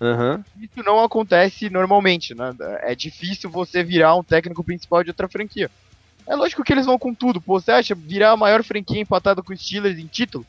Uhum. 0.00 0.42
Isso 0.60 0.82
não 0.84 1.02
acontece 1.02 1.70
normalmente, 1.70 2.34
né? 2.34 2.54
É 2.82 2.94
difícil 2.94 3.48
você 3.48 3.82
virar 3.82 4.14
um 4.14 4.22
técnico 4.22 4.62
principal 4.62 5.02
de 5.02 5.10
outra 5.10 5.28
franquia. 5.28 5.70
É 6.26 6.34
lógico 6.34 6.64
que 6.64 6.72
eles 6.72 6.86
vão 6.86 6.98
com 6.98 7.14
tudo. 7.14 7.40
Pô, 7.40 7.58
você 7.60 7.70
acha 7.70 7.94
virar 7.94 8.32
a 8.32 8.36
maior 8.36 8.62
franquia 8.62 9.00
empatada 9.00 9.42
com 9.42 9.52
os 9.52 9.60
Steelers 9.60 9.98
em 9.98 10.06
título? 10.06 10.44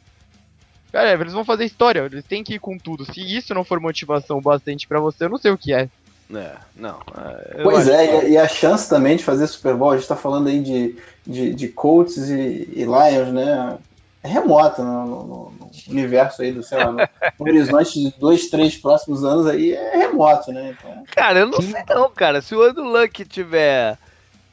Cara, 0.92 1.14
eles 1.14 1.34
vão 1.34 1.46
fazer 1.46 1.66
história, 1.66 2.00
eles 2.00 2.26
têm 2.26 2.44
que 2.44 2.56
ir 2.56 2.60
com 2.60 2.78
tudo. 2.78 3.06
Se 3.06 3.22
isso 3.22 3.54
não 3.54 3.64
for 3.64 3.80
motivação 3.80 4.42
bastante 4.42 4.88
para 4.88 5.00
você, 5.00 5.26
eu 5.26 5.30
não 5.30 5.38
sei 5.38 5.52
o 5.52 5.58
que 5.58 5.74
é. 5.74 5.90
É, 6.34 6.56
não. 6.76 7.00
É, 7.16 7.64
pois 7.64 7.88
é, 7.88 8.20
que... 8.20 8.28
e 8.30 8.38
a 8.38 8.48
chance 8.48 8.90
também 8.90 9.16
de 9.16 9.24
fazer 9.24 9.48
Super 9.48 9.76
Bowl, 9.76 9.92
a 9.92 9.98
gente 9.98 10.08
tá 10.08 10.16
falando 10.16 10.48
aí 10.48 10.60
de, 10.60 10.96
de, 11.26 11.54
de 11.54 11.68
Colts 11.70 12.18
e, 12.30 12.70
e 12.74 12.84
Lions, 12.84 13.32
né? 13.32 13.78
É 14.24 14.28
remota 14.28 14.84
no, 14.84 15.06
no, 15.06 15.24
no, 15.52 15.72
universo 15.88 16.42
aí 16.42 16.52
do, 16.52 16.64
sei 16.64 16.78
lá, 16.78 16.92
no, 16.92 16.98
no, 16.98 17.08
horizonte 17.40 18.00
de 18.00 18.20
dois, 18.20 18.50
três 18.50 18.78
próximos 18.78 19.24
anos 19.24 19.48
aí 19.48 19.74
é 19.74 19.98
remoto, 19.98 20.52
né? 20.52 20.76
Então... 20.78 21.04
Cara, 21.16 21.40
eu 21.40 21.48
não 21.48 21.62
sei 21.62 21.84
não, 21.90 22.10
cara. 22.10 22.42
Se 22.42 22.56
o 22.56 22.62
Andrew 22.62 22.86
Luck 22.86 23.24
tiver 23.26 23.98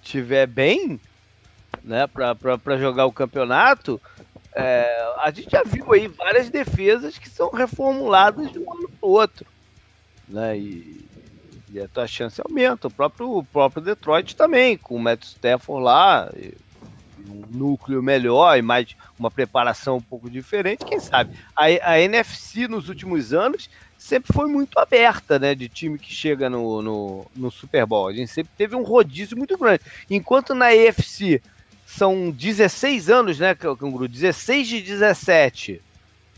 tiver 0.03 0.47
bem, 0.47 1.01
né, 1.83 2.07
para 2.07 2.77
jogar 2.77 3.07
o 3.07 3.13
campeonato, 3.13 4.01
é, 4.55 5.15
a 5.19 5.31
gente 5.31 5.51
já 5.51 5.63
viu 5.65 5.93
aí 5.93 6.07
várias 6.07 6.51
defesas 6.51 7.19
que 7.19 7.29
são 7.29 7.51
reformuladas 7.51 8.53
de 8.53 8.59
um 8.59 8.71
ano 8.71 8.89
para 8.89 9.09
o 9.09 9.13
outro. 9.13 9.47
Né, 10.29 10.59
e, 10.59 11.05
e 11.71 11.81
a 11.81 11.89
tua 11.89 12.07
chance 12.07 12.41
aumenta. 12.41 12.87
O 12.87 12.91
próprio, 12.91 13.39
o 13.39 13.45
próprio 13.45 13.83
Detroit 13.83 14.37
também, 14.37 14.77
com 14.77 14.95
o 14.95 15.01
Matt 15.01 15.25
Stafford 15.25 15.83
lá, 15.83 16.31
um 17.29 17.45
núcleo 17.51 18.03
melhor 18.03 18.57
e 18.59 18.63
mais 18.63 18.95
uma 19.19 19.31
preparação 19.31 19.97
um 19.97 20.03
pouco 20.03 20.29
diferente, 20.29 20.85
quem 20.85 21.01
sabe? 21.01 21.37
A, 21.57 21.65
a 21.65 22.01
NFC 22.01 22.69
nos 22.69 22.89
últimos 22.89 23.33
anos 23.33 23.69
sempre 23.97 24.33
foi 24.33 24.47
muito 24.47 24.79
aberta, 24.79 25.39
né? 25.39 25.55
De 25.55 25.69
time 25.69 25.99
que 25.99 26.13
chega 26.13 26.51
no, 26.51 26.83
no, 26.83 27.27
no 27.35 27.51
Super 27.51 27.87
Bowl. 27.87 28.09
A 28.09 28.13
gente 28.13 28.31
sempre 28.31 28.53
teve 28.57 28.77
um 28.77 28.83
rodízio 28.83 29.37
muito 29.37 29.57
grande. 29.57 29.83
Enquanto 30.11 30.55
na 30.55 30.67
AFC 30.67 31.41
são 31.87 32.31
16 32.31 33.09
anos, 33.09 33.39
né, 33.39 33.55
Canguru? 33.55 34.09
16 34.09 34.69
de 34.69 34.81
17. 34.83 35.81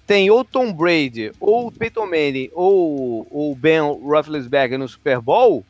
Tem 0.06 0.30
ou 0.30 0.44
Tom 0.44 0.72
Brady, 0.72 1.32
ou 1.40 1.72
Peyton 1.72 2.06
Manning, 2.06 2.50
ou 2.52 3.26
o 3.28 3.56
Ben 3.56 3.80
Roethlisberger 3.80 4.78
no 4.78 4.88
Super 4.88 5.20
Bowl. 5.20 5.64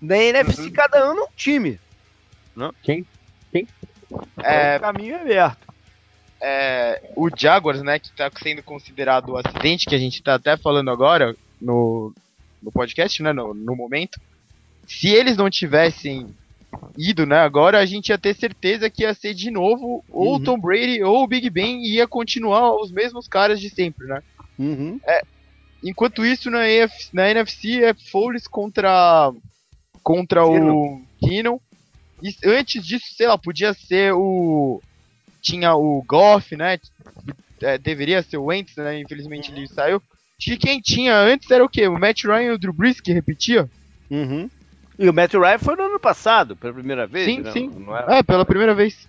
Na 0.00 0.16
NFC, 0.16 0.62
uhum. 0.62 0.70
cada 0.70 0.98
ano 0.98 1.20
é 1.20 1.24
um 1.24 1.28
time. 1.36 1.78
Né? 2.56 2.70
Quem? 2.82 3.06
Quem? 3.52 3.68
É, 4.42 4.76
o 4.76 4.80
caminho 4.80 5.14
é 5.14 5.20
aberto. 5.20 5.68
É, 6.40 7.10
o 7.16 7.28
Jaguars, 7.36 7.82
né, 7.82 7.98
que 7.98 8.08
está 8.08 8.30
sendo 8.40 8.62
considerado 8.62 9.30
o 9.30 9.36
acidente 9.36 9.86
que 9.86 9.94
a 9.94 9.98
gente 9.98 10.14
está 10.14 10.34
até 10.34 10.56
falando 10.56 10.90
agora 10.90 11.34
no, 11.60 12.12
no 12.62 12.70
podcast, 12.70 13.22
né, 13.22 13.32
no, 13.32 13.52
no 13.52 13.74
momento. 13.74 14.20
Se 14.86 15.08
eles 15.08 15.36
não 15.36 15.50
tivessem 15.50 16.34
ido, 16.96 17.24
né? 17.26 17.38
Agora 17.38 17.78
a 17.78 17.86
gente 17.86 18.08
ia 18.08 18.18
ter 18.18 18.34
certeza 18.34 18.90
que 18.90 19.02
ia 19.02 19.14
ser 19.14 19.34
de 19.34 19.50
novo 19.50 20.04
ou 20.08 20.28
o 20.28 20.32
uhum. 20.34 20.42
Tom 20.42 20.58
Brady 20.58 21.02
ou 21.02 21.22
o 21.22 21.26
Big 21.26 21.48
Ben 21.50 21.82
e 21.82 21.94
ia 21.94 22.06
continuar 22.06 22.74
os 22.74 22.90
mesmos 22.90 23.26
caras 23.26 23.60
de 23.60 23.70
sempre, 23.70 24.06
né? 24.06 24.22
Uhum. 24.58 25.00
É, 25.06 25.22
enquanto 25.82 26.24
isso, 26.24 26.50
na, 26.50 26.68
EF, 26.68 26.92
na 27.12 27.30
NFC 27.30 27.82
é 27.84 27.94
Foles 27.94 28.46
contra, 28.46 29.32
contra 30.02 30.44
o 30.44 31.02
Keenan. 31.20 31.58
E 32.22 32.34
antes 32.44 32.84
disso, 32.84 33.06
sei 33.16 33.26
lá, 33.26 33.38
podia 33.38 33.72
ser 33.74 34.12
o. 34.14 34.82
Tinha 35.40 35.74
o 35.74 36.02
Goff, 36.02 36.56
né? 36.56 36.78
É, 37.60 37.78
deveria 37.78 38.22
ser 38.22 38.38
o 38.38 38.46
Wentz, 38.46 38.76
né? 38.76 39.00
Infelizmente 39.00 39.52
ele 39.52 39.66
saiu. 39.68 40.02
De 40.38 40.56
quem 40.56 40.80
tinha 40.80 41.16
antes 41.16 41.50
era 41.50 41.64
o 41.64 41.68
quê? 41.68 41.88
O 41.88 41.98
Matt 41.98 42.24
Ryan 42.24 42.42
e 42.42 42.50
o 42.50 42.58
Drew 42.58 42.72
Brees 42.72 43.00
que 43.00 43.12
repetia? 43.12 43.68
Uhum. 44.10 44.48
E 44.98 45.08
o 45.08 45.12
Matt 45.12 45.34
Ryan 45.34 45.58
foi 45.58 45.76
no 45.76 45.84
ano 45.84 46.00
passado, 46.00 46.56
pela 46.56 46.72
primeira 46.72 47.06
vez? 47.06 47.26
Sim, 47.26 47.40
né? 47.40 47.52
sim. 47.52 47.68
Não 47.68 47.96
é? 47.96 48.18
é, 48.18 48.22
pela 48.22 48.44
primeira 48.44 48.74
vez. 48.74 49.08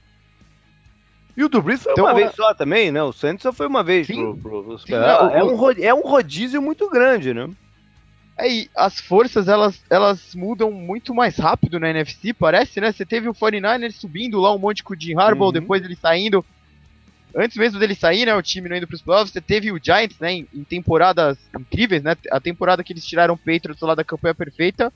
E 1.36 1.44
o 1.44 1.50
do 1.50 1.62
Brees 1.62 1.84
foi 1.84 1.94
então, 1.94 2.06
uma 2.06 2.12
é... 2.12 2.16
vez 2.16 2.36
só 2.36 2.54
também, 2.54 2.92
né? 2.92 3.02
O 3.02 3.14
Santos 3.14 3.44
só 3.44 3.54
foi 3.54 3.66
uma 3.66 3.84
vez 3.84 4.08
sim, 4.08 4.36
pro, 4.36 4.64
pro, 4.64 4.80
sim, 4.80 4.94
é, 4.94 5.40
é, 5.40 5.44
um, 5.44 5.72
é 5.72 5.94
um 5.94 6.02
rodízio 6.02 6.62
muito 6.62 6.90
grande, 6.90 7.34
né? 7.34 7.50
É, 8.40 8.50
e 8.50 8.70
as 8.74 9.00
forças, 9.00 9.50
elas, 9.50 9.84
elas 9.90 10.34
mudam 10.34 10.72
muito 10.72 11.14
mais 11.14 11.38
rápido 11.38 11.78
na 11.78 11.90
NFC, 11.90 12.34
parece, 12.34 12.80
né? 12.80 12.92
Você 12.92 13.06
teve 13.06 13.28
o 13.28 13.34
49ers 13.34 13.92
subindo 13.92 14.40
lá 14.40 14.56
um 14.56 14.58
monte 14.58 14.82
com 14.82 14.94
o 14.94 15.00
Jim 15.00 15.16
Harbaugh, 15.18 15.48
uhum. 15.48 15.54
depois 15.54 15.84
ele 15.84 15.96
saindo. 15.96 16.46
Antes 17.36 17.58
mesmo 17.58 17.80
dele 17.80 17.94
sair, 17.94 18.26
né? 18.26 18.34
O 18.34 18.42
time 18.42 18.70
não 18.70 18.78
indo 18.78 18.88
pros 18.88 19.02
playoffs, 19.02 19.34
você 19.34 19.42
teve 19.42 19.72
o 19.72 19.80
Giants, 19.84 20.18
né? 20.20 20.32
Em, 20.32 20.48
em 20.54 20.64
temporadas 20.64 21.38
incríveis, 21.54 22.02
né? 22.02 22.16
A 22.32 22.40
temporada 22.40 22.84
que 22.84 22.94
eles 22.94 23.06
tiraram 23.06 23.34
o 23.34 23.38
Patriots 23.38 23.82
lá 23.82 23.94
da 23.94 24.04
campanha 24.04 24.34
perfeita 24.34 24.92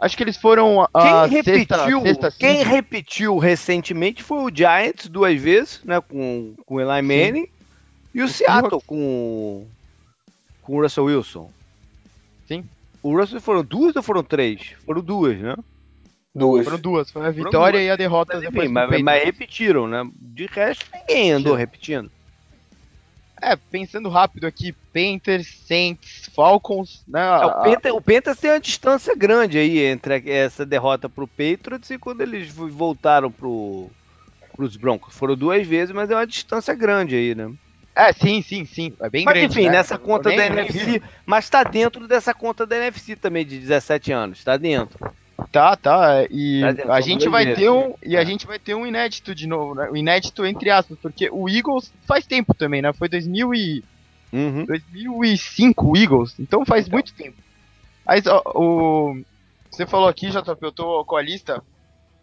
Acho 0.00 0.16
que 0.16 0.22
eles 0.22 0.38
foram 0.38 0.88
a 0.94 1.28
quem 1.28 1.36
repetiu, 1.36 2.00
sexta, 2.00 2.30
sexta, 2.30 2.38
Quem 2.38 2.62
repetiu 2.64 3.36
recentemente 3.36 4.22
foi 4.22 4.38
o 4.38 4.54
Giants 4.54 5.08
duas 5.08 5.38
vezes, 5.38 5.82
né? 5.84 6.00
Com, 6.00 6.54
com 6.64 6.76
o 6.76 6.80
Eli 6.80 7.02
Manning. 7.02 7.44
Sim. 7.44 7.50
E 8.14 8.22
o, 8.22 8.24
o 8.24 8.28
Seattle 8.28 8.80
com, 8.86 9.66
com 10.62 10.76
o 10.76 10.82
Russell 10.82 11.04
Wilson. 11.04 11.50
Sim. 12.50 12.64
O 13.02 13.16
Russell 13.16 13.40
foram 13.40 13.62
duas 13.62 13.94
ou 13.94 14.02
foram 14.02 14.24
três? 14.24 14.74
Foram 14.84 15.00
duas, 15.02 15.38
né? 15.38 15.54
Duas. 16.34 16.64
Foram 16.64 16.78
duas. 16.78 17.10
Foi 17.10 17.26
a 17.26 17.30
vitória 17.30 17.78
e 17.78 17.88
a 17.88 17.96
derrota 17.96 18.34
mas, 18.34 18.42
depois. 18.42 18.70
Mas, 18.70 19.02
mas, 19.02 19.24
repetiram, 19.24 19.86
né? 19.86 20.02
De 20.16 20.46
resto, 20.46 20.84
ninguém 20.92 21.32
andou 21.32 21.54
Sim. 21.54 21.58
repetindo. 21.58 22.10
É, 23.42 23.56
pensando 23.56 24.08
rápido 24.10 24.46
aqui, 24.46 24.74
Panthers, 24.92 25.64
Saints, 25.66 26.28
Falcons, 26.34 27.02
né? 27.08 27.20
É, 27.20 27.46
o, 27.46 27.62
Panthers, 27.62 27.94
o 27.94 28.00
Panthers 28.00 28.38
tem 28.38 28.50
uma 28.50 28.60
distância 28.60 29.14
grande 29.16 29.56
aí 29.56 29.78
entre 29.78 30.30
essa 30.30 30.66
derrota 30.66 31.08
pro 31.08 31.26
Patriots 31.26 31.88
e 31.90 31.98
quando 31.98 32.20
eles 32.20 32.52
voltaram 32.52 33.32
pro, 33.32 33.90
pros 34.54 34.76
Broncos. 34.76 35.16
Foram 35.16 35.36
duas 35.36 35.66
vezes, 35.66 35.94
mas 35.94 36.10
é 36.10 36.14
uma 36.14 36.26
distância 36.26 36.74
grande 36.74 37.14
aí, 37.14 37.34
né? 37.34 37.50
É, 37.94 38.12
sim, 38.12 38.40
sim, 38.42 38.64
sim. 38.64 38.92
É 39.00 39.10
bem 39.10 39.24
mas, 39.24 39.34
grande. 39.34 39.52
enfim, 39.52 39.66
né? 39.66 39.72
nessa 39.72 39.98
conta 39.98 40.30
da 40.34 40.46
NFC. 40.46 41.02
Mas 41.26 41.50
tá 41.50 41.64
dentro 41.64 42.06
dessa 42.06 42.32
conta 42.32 42.64
da 42.64 42.76
NFC 42.76 43.16
também, 43.16 43.44
de 43.44 43.58
17 43.58 44.12
anos. 44.12 44.44
Tá 44.44 44.56
dentro. 44.56 44.98
Tá, 45.50 45.76
tá. 45.76 46.24
E 46.30 46.60
tá 46.76 46.94
a 46.94 47.00
gente 47.00 47.28
vai 47.28 47.54
ter 47.54 47.70
um 47.70 47.94
e 48.02 48.16
a 48.16 48.22
é. 48.22 48.26
gente 48.26 48.46
vai 48.46 48.58
ter 48.58 48.74
um 48.74 48.86
inédito 48.86 49.34
de 49.34 49.46
novo, 49.46 49.74
né? 49.74 49.88
O 49.90 49.96
inédito 49.96 50.44
entre 50.46 50.70
aspas, 50.70 50.98
porque 51.00 51.28
o 51.30 51.48
Eagles 51.48 51.92
faz 52.06 52.26
tempo 52.26 52.54
também, 52.54 52.82
né? 52.82 52.92
Foi 52.92 53.08
2000 53.08 53.54
e 53.54 53.84
uhum. 54.32 54.64
2005 54.66 55.88
o 55.88 55.96
Eagles, 55.96 56.34
então 56.38 56.64
faz 56.64 56.86
então. 56.86 56.96
muito 56.96 57.12
tempo. 57.14 57.36
Mas 58.06 58.26
ó, 58.26 58.42
o 58.54 59.20
você 59.70 59.86
falou 59.86 60.08
aqui, 60.08 60.28
JP, 60.28 60.58
eu 60.60 60.72
tô 60.72 61.04
com 61.04 61.16
a 61.16 61.22
lista 61.22 61.62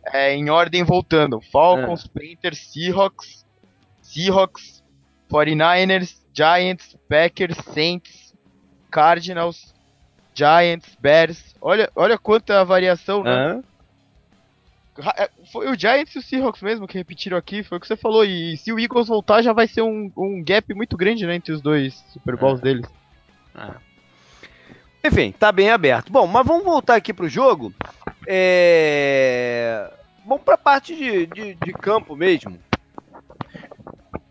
é, 0.05 0.36
em 0.36 0.49
ordem 0.49 0.84
voltando. 0.84 1.41
Falcons, 1.51 2.05
é. 2.05 2.20
Panthers, 2.20 2.72
Seahawks, 2.72 3.45
Seahawks, 4.01 4.77
49ers, 5.30 6.16
Giants, 6.34 6.96
Packers, 7.10 7.58
Saints, 7.74 8.34
Cardinals, 8.92 9.74
Giants, 10.34 10.96
Bears. 11.00 11.56
Olha, 11.62 11.90
olha 11.96 12.18
quanta 12.18 12.64
variação, 12.64 13.24
né? 13.24 13.54
Uhum. 13.54 13.64
Foi 15.52 15.70
o 15.70 15.78
Giants 15.78 16.16
e 16.16 16.20
o 16.20 16.22
Seahawks 16.22 16.62
mesmo 16.62 16.88
que 16.88 16.98
repetiram 16.98 17.38
aqui, 17.38 17.64
foi 17.64 17.78
o 17.78 17.82
que 17.82 17.88
você 17.88 17.96
falou. 17.96 18.26
E 18.26 18.58
se 18.58 18.72
o 18.72 18.80
Eagles 18.80 19.08
voltar, 19.08 19.42
já 19.42 19.54
vai 19.54 19.68
ser 19.68 19.82
um, 19.82 20.12
um 20.18 20.44
gap 20.44 20.74
muito 20.74 20.98
grande 20.98 21.26
né, 21.26 21.36
entre 21.36 21.52
os 21.52 21.62
dois 21.62 22.04
Super 22.12 22.36
Bowls 22.36 22.60
é. 22.60 22.64
deles. 22.64 22.90
É. 23.56 23.88
Enfim, 25.08 25.32
tá 25.32 25.52
bem 25.52 25.70
aberto. 25.70 26.12
Bom, 26.12 26.26
mas 26.28 26.46
vamos 26.46 26.66
voltar 26.66 26.96
aqui 26.96 27.14
pro 27.14 27.30
jogo. 27.30 27.74
É... 28.28 29.92
Vamos 30.26 30.44
pra 30.44 30.58
parte 30.58 30.96
de, 30.96 31.28
de, 31.28 31.54
de 31.56 31.74
campo 31.74 32.16
mesmo. 32.16 32.60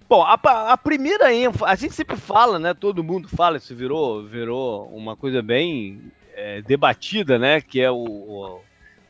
Bom, 0.08 0.22
a, 0.22 0.34
a, 0.72 0.76
primeira 0.76 1.34
ênfase, 1.34 1.64
a 1.64 1.74
gente 1.74 1.94
sempre 1.94 2.16
fala, 2.16 2.60
né? 2.60 2.72
Todo 2.72 3.02
mundo 3.02 3.28
fala, 3.28 3.56
isso 3.56 3.74
virou, 3.74 4.22
virou 4.22 4.86
uma 4.94 5.16
coisa 5.16 5.42
bem 5.42 6.12
é, 6.32 6.62
debatida, 6.62 7.40
né? 7.40 7.60
Que 7.60 7.80
é 7.80 7.90
o, 7.90 7.96
o, 7.96 8.60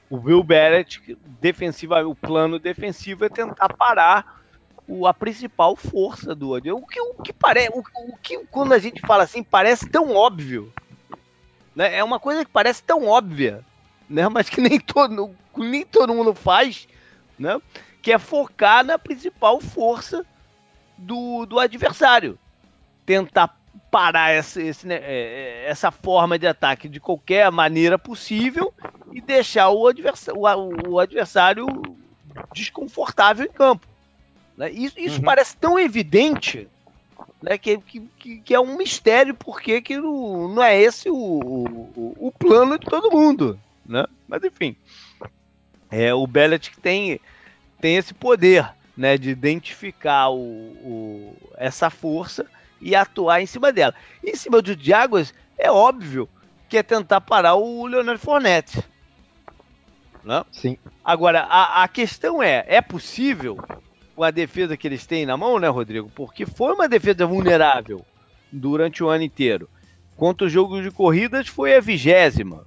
o 0.09 0.17
Will 0.17 0.43
Barrett, 0.43 1.19
defensiva, 1.39 2.07
o 2.07 2.15
plano 2.15 2.59
defensivo 2.59 3.27
é 3.27 3.29
tentar 3.29 3.75
parar 3.75 4.43
o, 4.89 5.07
a 5.07 5.13
principal 5.13 5.77
força 5.77 6.35
do 6.35 6.55
O 6.55 6.87
que, 6.87 7.01
o 7.01 7.15
que 7.23 7.33
parece, 7.33 7.71
o, 7.75 7.81
o, 7.81 8.17
que 8.17 8.39
quando 8.47 8.73
a 8.73 8.79
gente 8.79 9.03
fala 9.03 9.25
assim 9.25 9.43
parece 9.43 9.87
tão 9.91 10.15
óbvio, 10.15 10.73
né? 11.75 11.95
É 11.95 12.03
uma 12.03 12.19
coisa 12.19 12.43
que 12.43 12.51
parece 12.51 12.83
tão 12.83 13.07
óbvia, 13.07 13.63
né? 14.09 14.27
Mas 14.33 14.49
que 14.49 14.63
nem 14.63 14.81
todo, 14.81 15.37
nem 15.59 15.85
todo 15.85 16.15
mundo 16.15 16.35
faz, 16.35 16.89
né? 17.39 17.61
Que 18.01 18.13
é 18.13 18.19
focar 18.19 18.83
na 18.83 18.99
principal 18.99 19.61
força 19.61 20.25
do, 20.97 21.47
do 21.47 21.59
adversário. 21.59 22.39
Tentar 23.05 23.57
parar 23.91 24.31
essa, 24.31 24.61
esse, 24.61 24.87
né, 24.87 24.97
é, 24.97 25.65
é, 25.65 25.69
essa 25.69 25.91
forma 25.91 26.39
de 26.39 26.47
ataque 26.47 26.89
de 26.89 27.01
qualquer 27.01 27.51
maneira 27.51 27.99
possível 27.99 28.73
e 29.13 29.21
deixar 29.21 29.71
o 29.71 29.87
adversário, 29.87 30.41
o, 30.41 30.91
o 30.91 30.99
adversário 30.99 31.67
desconfortável 32.53 33.47
em 33.47 33.53
campo. 33.53 33.87
Né? 34.57 34.71
Isso, 34.71 34.99
isso 34.99 35.19
uhum. 35.19 35.25
parece 35.25 35.57
tão 35.57 35.79
evidente 35.79 36.69
né, 37.43 37.59
que, 37.59 37.79
que, 37.79 38.39
que, 38.39 38.55
é 38.55 38.61
um 38.61 38.77
mistério 38.77 39.35
porque 39.35 39.81
que 39.81 39.97
não, 39.97 40.49
não 40.49 40.63
é 40.63 40.81
esse 40.81 41.09
o, 41.09 41.15
o, 41.15 42.17
o, 42.19 42.33
plano 42.33 42.79
de 42.79 42.87
todo 42.87 43.11
mundo. 43.11 43.59
Né? 43.85 44.05
Mas 44.27 44.43
enfim, 44.43 44.77
é, 45.91 46.13
o 46.15 46.27
Bellet 46.27 46.73
tem, 46.81 47.21
tem 47.81 47.97
esse 47.97 48.15
poder 48.15 48.69
né, 48.97 49.19
de 49.19 49.31
identificar 49.31 50.31
o, 50.31 50.39
o, 50.39 51.37
essa 51.57 51.91
força 51.91 52.47
e 52.81 52.95
atuar 52.95 53.41
em 53.41 53.47
cima 53.47 53.73
dela. 53.73 53.95
Em 54.25 54.35
cima 54.35 54.63
do 54.63 54.75
Diagos, 54.75 55.35
é 55.59 55.71
óbvio 55.71 56.29
que 56.69 56.79
é 56.79 56.83
tentar 56.83 57.21
parar 57.21 57.55
o 57.55 57.87
Leonardo 57.87 58.21
Fournette. 58.21 58.83
Né? 60.25 60.45
Sim. 60.51 60.79
Agora, 61.05 61.43
a, 61.43 61.85
a 61.85 61.89
questão 61.89 62.43
é, 62.43 62.65
é 62.67 62.81
possível 62.81 63.59
com 64.17 64.25
a 64.25 64.31
defesa 64.31 64.77
que 64.77 64.89
eles 64.89 65.07
têm 65.07 65.27
na 65.27 65.37
mão, 65.37 65.59
né, 65.59 65.69
Rodrigo? 65.69 66.11
Porque 66.15 66.47
foi 66.47 66.73
uma 66.73 66.89
defesa 66.89 67.27
vulnerável 67.27 68.05
durante 68.51 69.05
o 69.05 69.09
ano 69.09 69.23
inteiro. 69.23 69.69
Quanto 70.17 70.47
o 70.47 70.49
jogo 70.49 70.81
de 70.81 70.91
corridas 70.91 71.47
foi 71.47 71.77
a 71.77 71.81
vigésima. 71.81 72.67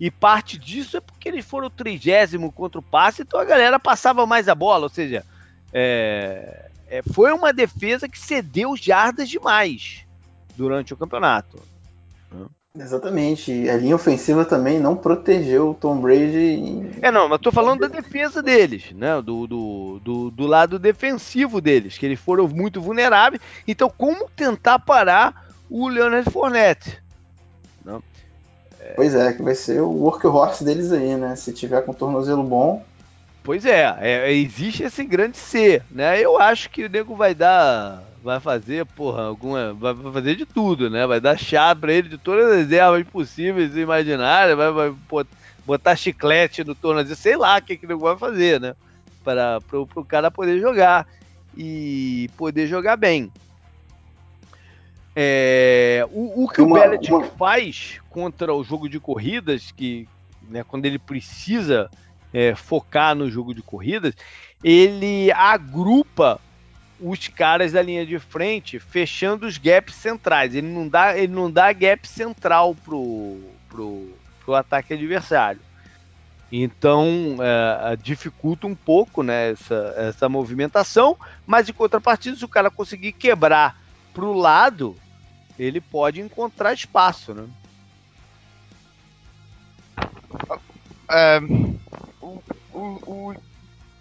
E 0.00 0.10
parte 0.10 0.58
disso 0.58 0.96
é 0.96 1.00
porque 1.00 1.28
eles 1.28 1.44
foram 1.44 1.68
o 1.68 1.70
trigésimo 1.70 2.50
contra 2.50 2.80
o 2.80 2.82
passe, 2.82 3.22
então 3.22 3.38
a 3.38 3.44
galera 3.44 3.78
passava 3.78 4.26
mais 4.26 4.48
a 4.48 4.54
bola. 4.54 4.84
Ou 4.84 4.88
seja, 4.88 5.24
é, 5.72 6.70
é, 6.88 7.02
foi 7.12 7.32
uma 7.32 7.52
defesa 7.52 8.08
que 8.08 8.18
cedeu 8.18 8.76
jardas 8.76 9.28
demais 9.28 10.04
durante 10.56 10.92
o 10.92 10.96
campeonato. 10.96 11.70
Exatamente. 12.78 13.68
A 13.68 13.76
linha 13.76 13.96
ofensiva 13.96 14.44
também 14.44 14.78
não 14.78 14.96
protegeu 14.96 15.70
o 15.70 15.74
Tom 15.74 16.00
Brady. 16.00 16.90
É, 17.02 17.10
não, 17.10 17.28
mas 17.28 17.40
tô 17.40 17.50
falando 17.50 17.80
da 17.80 17.88
defesa 17.88 18.40
deles, 18.40 18.92
né? 18.92 19.20
Do, 19.20 19.46
do, 19.46 20.00
do, 20.02 20.30
do, 20.30 20.46
lado 20.46 20.78
defensivo 20.78 21.60
deles, 21.60 21.98
que 21.98 22.06
eles 22.06 22.20
foram 22.20 22.46
muito 22.46 22.80
vulneráveis. 22.80 23.42
Então, 23.66 23.90
como 23.90 24.30
tentar 24.36 24.78
parar 24.78 25.52
o 25.68 25.88
Leonard 25.88 26.30
Fournette? 26.30 27.02
Não? 27.84 28.00
É... 28.78 28.92
Pois 28.94 29.14
é, 29.16 29.32
que 29.32 29.42
vai 29.42 29.56
ser 29.56 29.80
o 29.80 29.90
workhorse 29.90 30.62
deles 30.62 30.92
aí, 30.92 31.16
né? 31.16 31.34
Se 31.34 31.52
tiver 31.52 31.82
com 31.82 31.92
tornozelo 31.92 32.44
bom. 32.44 32.84
Pois 33.42 33.64
é, 33.64 33.96
é 34.00 34.32
existe 34.32 34.82
esse 34.82 35.02
grande 35.04 35.38
C, 35.38 35.82
né? 35.90 36.20
Eu 36.20 36.38
acho 36.38 36.68
que 36.70 36.84
o 36.84 36.90
nego 36.90 37.16
vai 37.16 37.34
dar 37.34 38.02
vai 38.22 38.38
fazer, 38.38 38.84
porra, 38.86 39.24
alguma. 39.24 39.72
Vai 39.74 39.94
fazer 40.12 40.36
de 40.36 40.46
tudo, 40.46 40.90
né? 40.90 41.06
Vai 41.06 41.20
dar 41.20 41.38
chá 41.38 41.74
pra 41.74 41.92
ele 41.92 42.08
de 42.08 42.18
todas 42.18 42.52
as 42.52 42.70
ervas 42.70 43.06
possíveis 43.08 43.74
e 43.74 43.80
imaginárias, 43.80 44.56
vai, 44.56 44.72
vai 44.72 44.94
botar 45.64 45.96
chiclete 45.96 46.64
no 46.64 46.74
tornozelo, 46.74 47.16
sei 47.16 47.36
lá 47.36 47.58
o 47.58 47.62
que, 47.62 47.76
que 47.76 47.86
ele 47.86 47.94
vai 47.94 48.16
fazer, 48.16 48.60
né? 48.60 48.74
Para 49.24 49.60
pro, 49.62 49.86
pro 49.86 50.04
cara 50.04 50.30
poder 50.30 50.60
jogar 50.60 51.06
e 51.56 52.30
poder 52.36 52.66
jogar 52.66 52.96
bem. 52.96 53.32
É, 55.14 56.06
o, 56.12 56.44
o, 56.44 56.48
que 56.48 56.62
uma, 56.62 56.78
o 56.78 56.80
Belichick 56.80 57.12
uma... 57.12 57.24
faz 57.24 58.00
contra 58.08 58.54
o 58.54 58.62
jogo 58.62 58.88
de 58.88 59.00
corridas, 59.00 59.72
que 59.72 60.08
né, 60.48 60.64
quando 60.64 60.86
ele 60.86 60.98
precisa 60.98 61.90
é, 62.32 62.54
focar 62.54 63.14
no 63.14 63.30
jogo 63.30 63.54
de 63.54 63.62
corridas, 63.62 64.14
ele 64.62 65.30
agrupa 65.32 66.40
os 67.00 67.28
caras 67.28 67.72
da 67.72 67.80
linha 67.80 68.04
de 68.04 68.18
frente 68.18 68.78
fechando 68.78 69.46
os 69.46 69.56
gaps 69.56 69.94
centrais. 69.94 70.54
Ele 70.54 70.68
não 70.68 70.86
dá, 70.86 71.16
ele 71.16 71.32
não 71.32 71.50
dá 71.50 71.72
gap 71.72 72.06
central 72.06 72.74
pro, 72.74 73.40
pro, 73.68 74.14
pro 74.44 74.54
ataque 74.54 74.94
adversário. 74.94 75.60
Então 76.52 77.36
é, 77.40 77.96
dificulta 77.96 78.66
um 78.66 78.74
pouco 78.74 79.22
né, 79.22 79.52
essa, 79.52 79.94
essa 79.96 80.28
movimentação, 80.28 81.16
mas 81.46 81.68
em 81.68 81.72
contrapartida, 81.72 82.36
se 82.36 82.44
o 82.44 82.48
cara 82.48 82.70
conseguir 82.70 83.12
quebrar 83.12 83.80
para 84.12 84.24
o 84.24 84.32
lado, 84.32 84.96
ele 85.58 85.80
pode 85.80 86.20
encontrar 86.20 86.74
espaço. 86.74 87.32
Né? 87.32 87.46
É, 91.10 91.40
o, 92.20 92.42
o, 92.72 93.34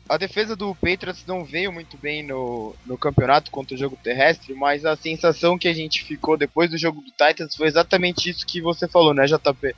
a 0.08 0.18
defesa 0.18 0.56
do 0.56 0.74
Patriots 0.76 1.26
não 1.26 1.44
veio 1.44 1.72
muito 1.72 1.98
bem 1.98 2.24
no, 2.24 2.76
no 2.86 2.98
campeonato 2.98 3.52
contra 3.52 3.76
o 3.76 3.78
jogo 3.78 3.98
terrestre, 4.02 4.54
mas 4.54 4.86
a 4.86 4.96
sensação 4.96 5.58
que 5.58 5.68
a 5.68 5.74
gente 5.74 6.04
ficou 6.04 6.38
depois 6.38 6.70
do 6.70 6.78
jogo 6.78 7.02
do 7.02 7.12
Titans 7.12 7.56
foi 7.56 7.68
exatamente 7.68 8.30
isso 8.30 8.46
que 8.46 8.62
você 8.62 8.88
falou, 8.88 9.14
né, 9.14 9.26
JP? 9.26 9.76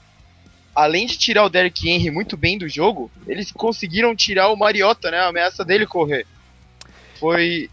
Além 0.74 1.06
de 1.06 1.18
tirar 1.18 1.44
o 1.44 1.50
Derrick 1.50 1.90
Henry 1.90 2.10
muito 2.10 2.38
bem 2.38 2.58
do 2.58 2.70
jogo, 2.70 3.12
eles 3.28 3.52
conseguiram 3.52 4.16
tirar 4.16 4.50
o 4.50 4.56
Mariota, 4.56 5.12
né, 5.12 5.20
a 5.20 5.28
ameaça 5.28 5.66
dele 5.66 5.86
correr. 5.86 6.26
Foi. 7.20 7.70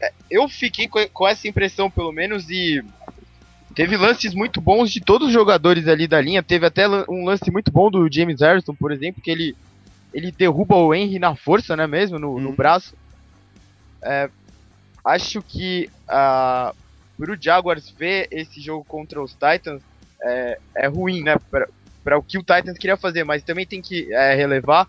É, 0.00 0.12
eu 0.30 0.48
fiquei 0.48 0.86
com 0.86 1.26
essa 1.26 1.48
impressão, 1.48 1.90
pelo 1.90 2.12
menos, 2.12 2.48
e 2.50 2.84
teve 3.78 3.96
lances 3.96 4.34
muito 4.34 4.60
bons 4.60 4.90
de 4.90 5.00
todos 5.00 5.28
os 5.28 5.32
jogadores 5.32 5.86
ali 5.86 6.08
da 6.08 6.20
linha. 6.20 6.42
Teve 6.42 6.66
até 6.66 6.88
um 7.08 7.24
lance 7.24 7.48
muito 7.48 7.70
bom 7.70 7.88
do 7.88 8.12
James 8.12 8.40
Harrison, 8.40 8.74
por 8.74 8.90
exemplo, 8.90 9.22
que 9.22 9.30
ele 9.30 9.56
ele 10.12 10.32
derruba 10.32 10.74
o 10.74 10.92
Henry 10.92 11.20
na 11.20 11.36
força, 11.36 11.76
né, 11.76 11.86
mesmo, 11.86 12.18
no, 12.18 12.40
no 12.40 12.48
uhum. 12.48 12.56
braço. 12.56 12.96
É, 14.02 14.28
acho 15.04 15.40
que 15.42 15.88
uh, 16.08 16.74
pro 17.16 17.40
Jaguars 17.40 17.88
ver 17.90 18.26
esse 18.32 18.60
jogo 18.60 18.84
contra 18.84 19.22
os 19.22 19.32
Titans 19.32 19.80
é, 20.20 20.58
é 20.74 20.88
ruim, 20.88 21.22
né, 21.22 21.36
para 22.02 22.18
o 22.18 22.22
que 22.22 22.36
o 22.36 22.42
Titans 22.42 22.78
queria 22.78 22.96
fazer, 22.96 23.22
mas 23.22 23.44
também 23.44 23.64
tem 23.64 23.80
que 23.80 24.12
é, 24.12 24.34
relevar 24.34 24.88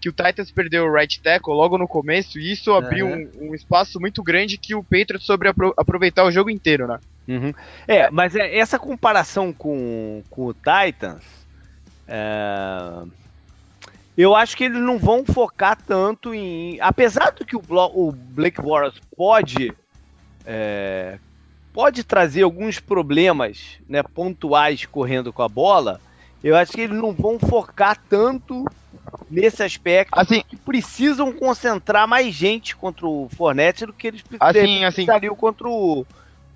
que 0.00 0.08
o 0.08 0.12
Titans 0.12 0.50
perdeu 0.50 0.86
o 0.86 0.94
right 0.94 1.20
tackle 1.20 1.52
logo 1.52 1.76
no 1.76 1.86
começo 1.86 2.38
e 2.38 2.50
isso 2.50 2.72
abriu 2.72 3.08
uhum. 3.08 3.30
um, 3.40 3.50
um, 3.50 3.54
espaço 3.54 4.00
muito 4.00 4.22
grande 4.22 4.56
que 4.56 4.74
o 4.74 4.82
Patriots 4.82 5.26
sobre 5.26 5.48
apro 5.48 5.74
aproveitar 5.76 6.24
o 6.24 6.32
jogo 6.32 6.48
inteiro, 6.48 6.86
né? 6.86 6.98
Uhum. 7.28 7.52
É, 7.86 8.10
mas 8.10 8.34
é, 8.34 8.58
essa 8.58 8.78
comparação 8.78 9.52
com, 9.52 10.22
com 10.28 10.46
o 10.46 10.54
Titans 10.54 11.24
é, 12.08 13.04
eu 14.16 14.36
acho 14.36 14.56
que 14.56 14.64
eles 14.64 14.80
não 14.80 14.98
vão 14.98 15.24
focar 15.24 15.76
tanto 15.76 16.34
em. 16.34 16.78
Apesar 16.80 17.30
do 17.32 17.44
que 17.44 17.56
o, 17.56 17.62
o 17.94 18.12
Blake 18.12 18.60
Boras 18.60 18.94
pode. 19.16 19.72
É, 20.44 21.18
pode 21.72 22.04
trazer 22.04 22.42
alguns 22.42 22.78
problemas 22.78 23.78
né, 23.88 24.02
pontuais 24.02 24.84
correndo 24.84 25.32
com 25.32 25.42
a 25.42 25.48
bola, 25.48 26.00
eu 26.44 26.54
acho 26.54 26.72
que 26.72 26.82
eles 26.82 26.96
não 26.96 27.12
vão 27.12 27.38
focar 27.38 27.96
tanto 28.10 28.66
nesse 29.30 29.62
aspecto 29.62 30.18
assim, 30.18 30.42
que 30.46 30.56
precisam 30.56 31.32
concentrar 31.32 32.06
mais 32.06 32.34
gente 32.34 32.76
contra 32.76 33.06
o 33.06 33.28
Fornette 33.34 33.86
do 33.86 33.92
que 33.92 34.08
eles 34.08 34.22
assim, 34.38 34.84
assim, 34.84 35.06
contra 35.36 35.66
o 35.66 36.04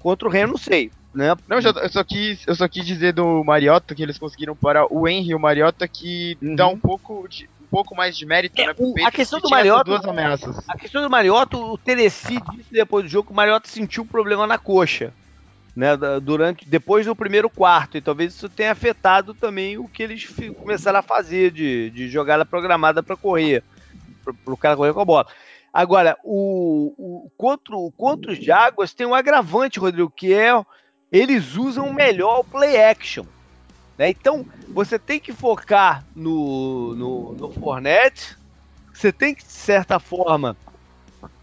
contra 0.07 0.29
o 0.29 0.31
Ren, 0.31 0.47
não 0.47 0.57
sei. 0.57 0.93
Né? 1.13 1.35
Não, 1.49 1.59
eu 1.59 1.89
só, 1.89 2.05
quis, 2.05 2.47
eu 2.47 2.55
só 2.55 2.69
quis 2.69 2.87
dizer 2.87 3.13
do 3.13 3.43
Mariota 3.43 3.93
que 3.93 4.05
eles 4.05 4.17
conseguiram 4.17 4.55
parar 4.55 4.87
o 4.89 5.09
Henry 5.09 5.31
e 5.31 5.35
o 5.35 5.41
Mariota 5.41 5.89
que 5.89 6.39
uhum. 6.41 6.55
dá 6.55 6.69
um 6.69 6.79
pouco 6.79 7.27
de, 7.29 7.51
um 7.61 7.67
pouco 7.69 7.97
mais 7.97 8.17
de 8.17 8.25
mérito, 8.25 8.61
é, 8.61 8.69
né? 8.69 8.75
O, 8.79 8.95
a 9.05 9.11
questão 9.11 9.41
do 9.41 9.51
Mariota, 9.51 9.83
duas 9.83 10.05
ameaças. 10.05 10.63
A 10.69 10.79
questão 10.79 11.03
do 11.03 11.11
Mariota, 11.11 11.57
o 11.57 11.77
Tennessee 11.77 12.41
disse 12.53 12.71
depois 12.71 13.05
do 13.05 13.11
jogo 13.11 13.27
que 13.27 13.33
o 13.33 13.37
Mariota 13.37 13.69
sentiu 13.69 14.05
um 14.05 14.07
problema 14.07 14.47
na 14.47 14.59
coxa, 14.59 15.13
né? 15.75 15.97
Durante, 16.23 16.65
depois 16.69 17.05
do 17.05 17.17
primeiro 17.17 17.51
quarto, 17.51 17.97
e 17.97 18.01
talvez 18.01 18.33
isso 18.33 18.49
tenha 18.49 18.71
afetado 18.71 19.35
também 19.35 19.77
o 19.77 19.89
que 19.89 20.05
eles 20.05 20.25
começaram 20.57 21.01
a 21.01 21.03
fazer 21.03 21.51
de, 21.51 21.91
de 21.91 22.09
jogada 22.09 22.45
programada 22.45 23.03
para 23.03 23.17
correr, 23.17 23.65
para 24.23 24.55
o 24.55 24.57
cara 24.57 24.77
correr 24.77 24.93
com 24.93 25.01
a 25.01 25.05
bola. 25.05 25.27
Agora, 25.77 26.17
o, 26.25 26.95
o, 26.97 27.31
contra, 27.37 27.77
contra 27.99 28.33
os 28.33 28.43
Jaguars 28.43 28.95
tem 28.95 29.07
um 29.07 29.15
agravante, 29.15 29.79
Rodrigo, 29.79 30.09
que 30.09 30.33
é 30.33 30.51
eles 31.13 31.55
usam 31.55 31.93
melhor 31.93 32.41
o 32.41 32.45
play 32.45 32.83
action. 32.83 33.27
Né? 33.99 34.09
Então, 34.09 34.47
você 34.71 34.99
tem 34.99 35.21
que 35.21 35.35
focar 35.35 36.03
no, 36.17 36.95
no, 36.95 37.33
no 37.35 37.53
Fournette, 37.53 38.39
você 38.91 39.13
tem 39.13 39.35
que, 39.35 39.45
de 39.45 39.53
certa 39.53 40.01
forma, 40.01 40.57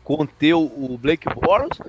conter 0.04 0.56
o 0.56 0.98
Blake 1.00 1.30
Bortles, 1.36 1.80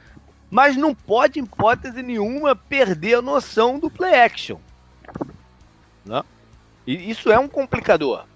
mas 0.51 0.77
não 0.77 0.95
pode, 0.95 1.41
em 1.41 1.45
hipótese 1.45 2.03
nenhuma, 2.03 2.55
perder 2.55 3.15
a 3.15 3.23
noção 3.23 3.79
do 3.79 3.89
play 3.89 4.21
action. 4.21 4.59
Né? 6.05 6.23
E 6.87 7.11
isso 7.11 7.33
é 7.33 7.39
um 7.39 7.49
complicador. 7.49 8.27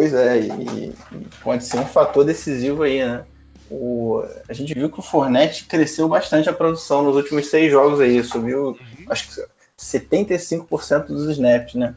Pois 0.00 0.14
é, 0.14 0.38
e 0.38 0.94
pode 1.42 1.62
ser 1.62 1.78
um 1.78 1.84
fator 1.84 2.24
decisivo 2.24 2.84
aí, 2.84 3.04
né? 3.04 3.22
O, 3.70 4.24
a 4.48 4.52
gente 4.54 4.72
viu 4.72 4.90
que 4.90 4.98
o 4.98 5.02
Fornette 5.02 5.66
cresceu 5.66 6.08
bastante 6.08 6.48
a 6.48 6.54
produção 6.54 7.02
nos 7.02 7.16
últimos 7.16 7.48
seis 7.48 7.70
jogos 7.70 8.00
aí, 8.00 8.24
subiu, 8.24 8.68
uhum. 8.68 8.76
acho 9.10 9.28
que 9.28 9.44
75% 9.78 11.08
dos 11.08 11.28
snaps, 11.28 11.74
né? 11.74 11.94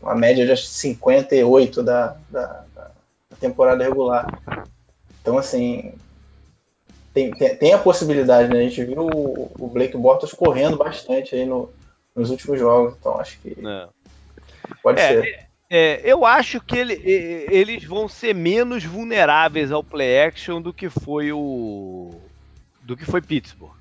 Uma 0.00 0.16
média 0.16 0.44
de 0.44 0.66
58 0.66 1.80
da, 1.80 2.16
da, 2.28 2.64
da 2.74 2.90
temporada 3.38 3.84
regular. 3.84 4.26
Então, 5.20 5.38
assim, 5.38 5.94
tem, 7.14 7.30
tem, 7.30 7.54
tem, 7.54 7.72
a 7.72 7.78
possibilidade, 7.78 8.52
né? 8.52 8.58
A 8.58 8.62
gente 8.64 8.84
viu 8.84 9.06
o, 9.06 9.52
o 9.60 9.68
Blake 9.68 9.96
Bortles 9.96 10.32
correndo 10.32 10.76
bastante 10.76 11.36
aí 11.36 11.46
no, 11.46 11.72
nos 12.16 12.30
últimos 12.30 12.58
jogos, 12.58 12.96
então 12.98 13.20
acho 13.20 13.38
que 13.38 13.56
é. 13.64 13.88
pode 14.82 15.00
é, 15.00 15.08
ser. 15.08 15.51
É, 15.74 16.02
eu 16.04 16.26
acho 16.26 16.60
que 16.60 16.76
ele, 16.76 17.00
eles 17.50 17.82
vão 17.82 18.06
ser 18.06 18.34
menos 18.34 18.84
vulneráveis 18.84 19.72
ao 19.72 19.82
play 19.82 20.22
action 20.22 20.60
do 20.60 20.70
que 20.70 20.90
foi 20.90 21.32
o 21.32 22.10
do 22.82 22.94
que 22.94 23.06
foi 23.06 23.22
Pittsburgh. 23.22 23.72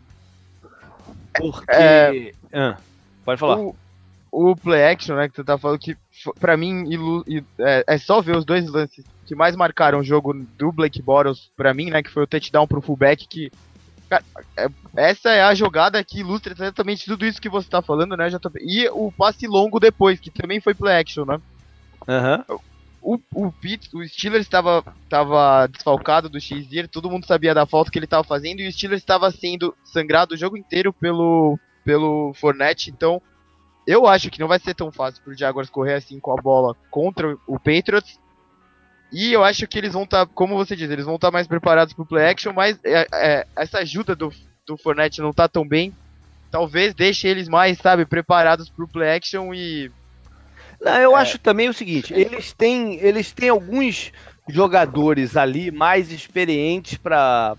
Porque 1.37 1.69
é, 1.69 2.33
ah, 2.53 2.77
pode 3.25 3.37
falar. 3.41 3.59
O, 3.59 3.75
o, 4.31 4.55
play 4.55 4.85
action, 4.85 5.17
né, 5.17 5.27
que 5.27 5.35
tu 5.35 5.43
tá 5.43 5.57
falando 5.57 5.79
que 5.79 5.97
para 6.39 6.55
mim 6.55 6.89
ilu, 6.89 7.25
é, 7.59 7.83
é, 7.85 7.97
só 7.97 8.21
ver 8.21 8.37
os 8.37 8.45
dois 8.45 8.69
lances 8.69 9.03
que 9.25 9.35
mais 9.35 9.53
marcaram 9.57 9.99
o 9.99 10.03
jogo 10.03 10.33
do 10.33 10.71
Blake 10.71 11.01
Bortles 11.01 11.51
para 11.57 11.73
mim, 11.73 11.89
né, 11.89 12.01
que 12.01 12.09
foi 12.09 12.23
o 12.23 12.27
touchdown 12.27 12.67
pro 12.67 12.81
fullback 12.81 13.27
que 13.27 13.51
cara, 14.09 14.23
é, 14.55 14.67
essa 14.95 15.29
é 15.31 15.43
a 15.43 15.53
jogada 15.53 16.01
que 16.05 16.21
ilustra 16.21 16.53
exatamente 16.53 17.03
tudo 17.03 17.25
isso 17.25 17.41
que 17.41 17.49
você 17.49 17.69
tá 17.69 17.81
falando, 17.81 18.15
né, 18.15 18.29
JP? 18.29 18.59
E 18.61 18.87
o 18.87 19.11
passe 19.11 19.45
longo 19.45 19.77
depois, 19.77 20.21
que 20.21 20.31
também 20.31 20.61
foi 20.61 20.73
play 20.73 20.95
action, 20.95 21.25
né? 21.25 21.41
Uhum. 22.07 22.59
O, 23.01 23.19
o, 23.33 23.51
Pete, 23.51 23.89
o 23.95 24.07
Steelers 24.07 24.45
estava 24.45 24.83
tava 25.09 25.67
desfalcado 25.67 26.29
do 26.29 26.39
x 26.39 26.67
todo 26.91 27.09
mundo 27.09 27.25
sabia 27.25 27.53
da 27.53 27.65
falta 27.65 27.89
que 27.89 27.97
ele 27.97 28.05
estava 28.05 28.23
fazendo 28.23 28.59
e 28.59 28.67
o 28.67 28.71
Steelers 28.71 29.01
estava 29.01 29.31
sendo 29.31 29.75
sangrado 29.83 30.35
o 30.35 30.37
jogo 30.37 30.55
inteiro 30.55 30.93
pelo, 30.93 31.57
pelo 31.83 32.31
Fournette, 32.35 32.91
então 32.91 33.19
eu 33.87 34.07
acho 34.07 34.29
que 34.29 34.39
não 34.39 34.47
vai 34.47 34.59
ser 34.59 34.75
tão 34.75 34.91
fácil 34.91 35.23
pro 35.23 35.37
Jaguars 35.37 35.69
correr 35.69 35.95
assim 35.95 36.19
com 36.19 36.31
a 36.31 36.41
bola 36.41 36.75
contra 36.89 37.35
o 37.47 37.57
Patriots. 37.57 38.19
E 39.11 39.33
eu 39.33 39.43
acho 39.43 39.67
que 39.67 39.77
eles 39.77 39.93
vão 39.93 40.03
estar, 40.03 40.25
tá, 40.25 40.31
como 40.33 40.55
você 40.55 40.75
diz, 40.75 40.89
eles 40.89 41.05
vão 41.05 41.15
estar 41.15 41.27
tá 41.27 41.31
mais 41.31 41.47
preparados 41.47 41.93
pro 41.93 42.05
play 42.05 42.29
action, 42.29 42.53
mas 42.53 42.79
é, 42.83 43.07
é, 43.13 43.47
essa 43.57 43.79
ajuda 43.79 44.15
do, 44.15 44.31
do 44.65 44.77
Fournette 44.77 45.21
não 45.21 45.33
tá 45.33 45.49
tão 45.49 45.67
bem. 45.67 45.93
Talvez 46.49 46.93
deixe 46.93 47.27
eles 47.27 47.49
mais, 47.49 47.77
sabe, 47.77 48.05
preparados 48.05 48.69
pro 48.69 48.87
play 48.87 49.17
action 49.17 49.53
e. 49.53 49.91
Eu 50.81 51.15
é. 51.15 51.21
acho 51.21 51.37
também 51.37 51.69
o 51.69 51.73
seguinte, 51.73 52.13
eles 52.13 52.53
têm, 52.53 52.95
eles 52.95 53.31
têm 53.31 53.49
alguns 53.49 54.11
jogadores 54.49 55.37
ali 55.37 55.69
mais 55.69 56.11
experientes 56.11 56.97
para 56.97 57.55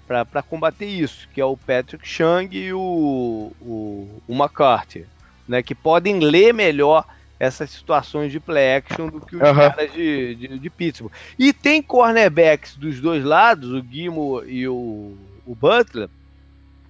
combater 0.49 0.87
isso, 0.87 1.29
que 1.33 1.41
é 1.41 1.45
o 1.45 1.57
Patrick 1.57 2.07
Chung 2.07 2.49
e 2.51 2.73
o, 2.73 3.53
o, 3.61 4.23
o 4.27 4.35
McCarthy, 4.35 5.07
né, 5.47 5.63
que 5.63 5.75
podem 5.75 6.19
ler 6.19 6.53
melhor 6.53 7.07
essas 7.39 7.71
situações 7.71 8.31
de 8.31 8.39
play 8.39 8.77
action 8.77 9.09
do 9.09 9.21
que 9.21 9.37
os 9.37 9.43
uhum. 9.43 9.55
caras 9.55 9.93
de, 9.93 10.35
de, 10.35 10.59
de, 10.59 10.71
Pittsburgh. 10.71 11.13
E 11.37 11.53
tem 11.53 11.83
cornerbacks 11.83 12.77
dos 12.77 13.01
dois 13.01 13.25
lados, 13.25 13.73
o 13.73 13.83
Guimo 13.83 14.45
e 14.45 14.67
o, 14.69 15.17
o 15.45 15.55
Butler, 15.55 16.09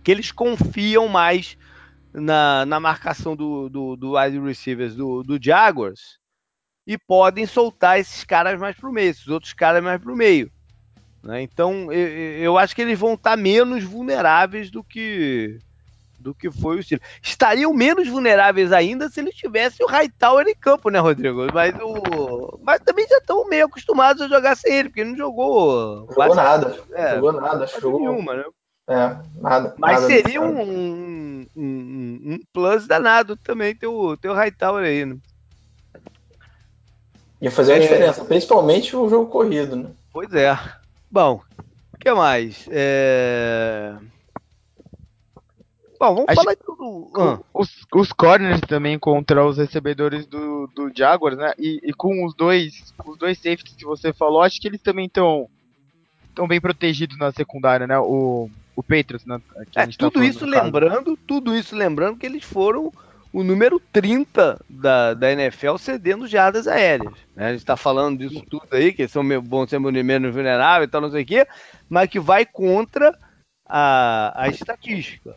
que 0.05 0.11
eles 0.11 0.30
confiam 0.30 1.09
mais 1.09 1.57
na, 2.12 2.66
na 2.66 2.78
marcação 2.78 3.35
do, 3.35 3.68
do, 3.70 3.97
do 3.97 4.18
wide 4.18 4.39
receivers 4.41 4.95
do, 4.95 5.22
do 5.22 5.43
Jaguars 5.43 6.21
e 6.87 6.99
podem 6.99 7.47
soltar 7.47 7.99
esses 7.99 8.24
caras 8.24 8.59
mais 8.59 8.76
para 8.76 8.89
o 8.89 8.93
meio, 8.93 9.11
esses 9.11 9.28
outros 9.28 9.53
caras 9.53 9.83
mais 9.83 10.01
para 10.01 10.12
o 10.12 10.16
meio. 10.16 10.51
Né? 11.22 11.43
Então 11.43 11.93
eu, 11.93 12.09
eu, 12.39 12.59
acho 12.59 12.74
que 12.74 12.83
eles 12.83 12.99
vão 12.99 13.14
estar 13.14 13.30
tá 13.30 13.37
menos 13.37 13.85
vulneráveis 13.85 14.70
do 14.70 14.83
que 14.83 15.59
do 16.18 16.33
que 16.33 16.51
foi 16.51 16.78
o 16.78 16.83
Steelers. 16.83 17.07
Estariam 17.20 17.74
menos 17.74 18.09
vulneráveis 18.09 18.72
ainda 18.72 19.09
se 19.09 19.20
eles 19.20 19.35
tivessem 19.35 19.85
o 19.85 19.89
Hightower 19.89 20.47
em 20.47 20.55
campo, 20.55 20.89
né, 20.89 21.01
Rodrigo? 21.01 21.47
Mas, 21.53 21.74
o... 21.83 22.61
Mas 22.62 22.80
também 22.80 23.07
já 23.09 23.18
estão 23.18 23.49
meio 23.49 23.66
acostumados 23.66 24.22
a 24.22 24.28
jogar 24.28 24.57
sem 24.57 24.72
ele, 24.72 24.89
porque 24.89 25.01
ele 25.01 25.11
não 25.11 25.16
jogou. 25.16 26.01
Jogou 26.01 26.14
quase... 26.14 26.37
nada. 26.37 26.78
É, 26.93 27.16
jogou 27.16 27.33
nada. 27.33 27.66
Jogou 27.66 28.01
nenhuma, 28.01 28.37
né? 28.37 28.45
É, 28.89 29.16
nada. 29.41 29.74
Mas 29.78 30.03
nada 30.03 30.07
seria 30.07 30.41
um, 30.41 30.62
um, 30.62 31.47
um, 31.57 32.20
um, 32.24 32.41
plus 32.53 32.87
danado 32.87 33.37
também 33.37 33.74
ter 33.74 33.89
o, 33.89 34.16
ter 34.16 34.28
o 34.28 34.35
Hightower 34.35 34.85
aí, 34.85 35.05
né? 35.05 35.16
Ia 37.43 37.51
fazer 37.51 37.72
uma 37.72 37.78
é... 37.78 37.80
diferença, 37.80 38.24
principalmente 38.24 38.95
o 38.95 39.09
jogo 39.09 39.28
corrido, 39.28 39.74
né? 39.74 39.90
Pois 40.12 40.32
é. 40.32 40.57
Bom, 41.11 41.43
o 41.93 41.99
que 41.99 42.12
mais? 42.12 42.68
É... 42.70 43.97
Bom, 45.99 46.14
vamos 46.14 46.28
Acho 46.28 46.40
falar 46.40 46.57
tudo. 46.57 47.11
Ah. 47.16 47.40
Os, 47.53 47.68
os 47.93 48.12
corners 48.12 48.61
também 48.61 48.97
contra 48.97 49.45
os 49.45 49.59
recebedores 49.59 50.24
do, 50.24 50.68
do 50.68 50.93
Jaguars, 50.97 51.36
né? 51.36 51.53
E, 51.59 51.80
e, 51.82 51.93
com 51.93 52.24
os 52.24 52.32
dois, 52.34 52.95
os 53.05 53.18
dois 53.18 53.38
safeties 53.38 53.74
que 53.74 53.84
você 53.84 54.12
falou, 54.12 54.43
acho 54.43 54.61
que 54.61 54.68
eles 54.68 54.80
também 54.80 55.07
estão 55.07 55.49
tão 56.36 56.47
bem 56.47 56.61
protegidos 56.61 57.18
na 57.18 57.32
secundária, 57.32 57.88
né? 57.88 57.99
O, 57.99 58.49
o 58.76 58.82
Patriots, 58.84 59.26
né? 59.26 59.40
É, 59.57 59.86
tá 59.86 59.88
tudo 59.97 60.22
isso 60.22 60.47
lembrando, 60.47 61.16
tudo 61.26 61.57
isso 61.57 61.74
lembrando 61.74 62.18
que 62.18 62.26
eles 62.26 62.45
foram 62.45 62.93
o 63.33 63.43
número 63.43 63.80
30 63.93 64.61
da, 64.68 65.14
da 65.14 65.33
NFL 65.33 65.76
cedendo 65.78 66.26
jardas 66.26 66.68
aéreas. 66.68 67.14
Né? 67.35 67.47
A 67.47 67.51
gente 67.51 67.61
está 67.61 67.76
falando 67.76 68.18
disso 68.18 68.45
tudo 68.49 68.66
aí, 68.72 68.93
que 68.93 69.09
são 69.09 69.22
bons 69.41 69.70
ser 69.70 69.78
menos 69.78 70.35
vulneráveis 70.35 70.89
e 70.89 70.91
tal, 70.91 71.01
não 71.01 71.11
sei 71.11 71.22
o 71.22 71.26
quê, 71.26 71.47
mas 71.89 72.11
que 72.11 72.20
vai 72.20 72.45
contra 72.45 73.16
a, 73.66 74.33
a 74.37 74.49
estatística. 74.49 75.35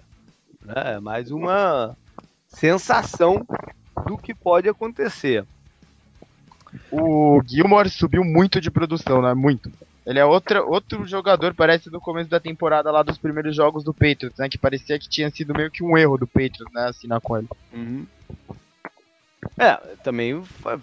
Né? 0.63 0.95
É 0.95 0.99
mais 0.99 1.31
uma 1.31 1.95
sensação 2.47 3.45
do 4.05 4.17
que 4.17 4.33
pode 4.33 4.67
acontecer. 4.67 5.45
O 6.91 7.41
Gilmore 7.47 7.89
subiu 7.89 8.23
muito 8.23 8.59
de 8.59 8.69
produção, 8.69 9.21
né? 9.21 9.33
Muito. 9.33 9.71
Ele 10.05 10.19
é 10.19 10.25
outra, 10.25 10.63
outro 10.63 11.05
jogador, 11.07 11.55
parece 11.55 11.89
do 11.89 11.99
começo 11.99 12.29
da 12.29 12.39
temporada 12.39 12.91
lá 12.91 13.01
dos 13.01 13.17
primeiros 13.17 13.55
jogos 13.55 13.83
do 13.83 13.93
Patriots, 13.93 14.37
né? 14.37 14.47
Que 14.47 14.57
parecia 14.57 14.99
que 14.99 15.09
tinha 15.09 15.31
sido 15.31 15.53
meio 15.53 15.71
que 15.71 15.83
um 15.83 15.97
erro 15.97 16.17
do 16.17 16.27
Patriots, 16.27 16.71
né? 16.71 16.89
Assinar 16.89 17.19
com 17.19 17.37
ele. 17.37 17.47
Uhum. 17.73 18.05
É, 19.57 19.75
também 20.03 20.43
faz, 20.43 20.79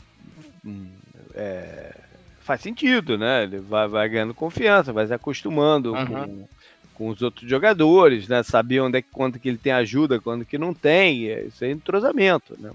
é, 1.34 1.94
faz 2.40 2.60
sentido, 2.60 3.16
né? 3.16 3.44
Ele 3.44 3.58
vai, 3.58 3.86
vai, 3.86 4.08
ganhando 4.08 4.34
confiança, 4.34 4.92
vai 4.92 5.06
se 5.06 5.14
acostumando 5.14 5.92
uhum. 5.92 6.06
com, 6.06 6.48
com, 6.94 7.08
os 7.08 7.22
outros 7.22 7.48
jogadores, 7.48 8.26
né? 8.26 8.42
Sabia 8.42 8.82
onde 8.82 8.98
é 8.98 9.02
que, 9.02 9.08
quando 9.12 9.38
que 9.38 9.48
ele 9.48 9.58
tem 9.58 9.72
ajuda, 9.72 10.20
quando 10.20 10.44
que 10.44 10.58
não 10.58 10.74
tem. 10.74 11.26
Isso 11.46 11.64
é 11.64 11.70
entrosamento, 11.70 12.56
né? 12.58 12.72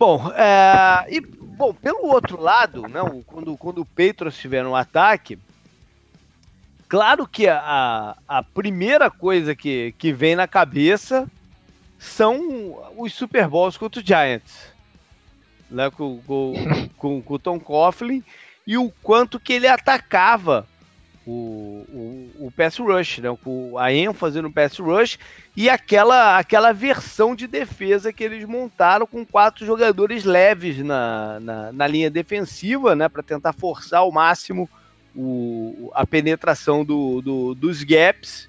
Bom, 0.00 0.32
é, 0.34 1.14
e, 1.14 1.20
bom, 1.20 1.74
pelo 1.74 2.06
outro 2.06 2.40
lado, 2.40 2.88
não, 2.88 3.20
quando, 3.20 3.54
quando 3.58 3.82
o 3.82 3.84
Patriots 3.84 4.34
estiver 4.34 4.64
no 4.64 4.74
ataque, 4.74 5.38
claro 6.88 7.26
que 7.26 7.46
a, 7.46 8.16
a 8.26 8.42
primeira 8.42 9.10
coisa 9.10 9.54
que, 9.54 9.94
que 9.98 10.10
vem 10.10 10.34
na 10.34 10.48
cabeça 10.48 11.30
são 11.98 12.82
os 12.96 13.12
Super 13.12 13.46
Bowls 13.46 13.76
contra 13.76 14.00
o 14.00 14.06
Giants, 14.06 14.72
né, 15.70 15.90
com, 15.90 16.18
com, 16.22 16.54
com, 16.96 17.20
com 17.20 17.34
o 17.34 17.38
Tom 17.38 17.60
Coughlin, 17.60 18.24
e 18.66 18.78
o 18.78 18.90
quanto 19.02 19.38
que 19.38 19.52
ele 19.52 19.68
atacava 19.68 20.66
o, 21.30 21.86
o, 22.40 22.46
o 22.46 22.50
pass 22.50 22.76
rush, 22.78 23.18
né? 23.18 23.30
O, 23.44 23.78
a 23.78 23.92
ênfase 23.92 24.42
no 24.42 24.52
pass 24.52 24.78
rush 24.78 25.18
e 25.56 25.70
aquela, 25.70 26.38
aquela 26.38 26.72
versão 26.72 27.36
de 27.36 27.46
defesa 27.46 28.12
que 28.12 28.24
eles 28.24 28.44
montaram 28.44 29.06
com 29.06 29.24
quatro 29.24 29.64
jogadores 29.64 30.24
leves 30.24 30.78
na, 30.78 31.38
na, 31.38 31.72
na 31.72 31.86
linha 31.86 32.10
defensiva, 32.10 32.96
né? 32.96 33.08
Para 33.08 33.22
tentar 33.22 33.52
forçar 33.52 34.00
ao 34.00 34.10
máximo 34.10 34.68
o, 35.14 35.92
a 35.94 36.04
penetração 36.04 36.84
do, 36.84 37.20
do, 37.20 37.54
dos 37.54 37.84
gaps 37.84 38.48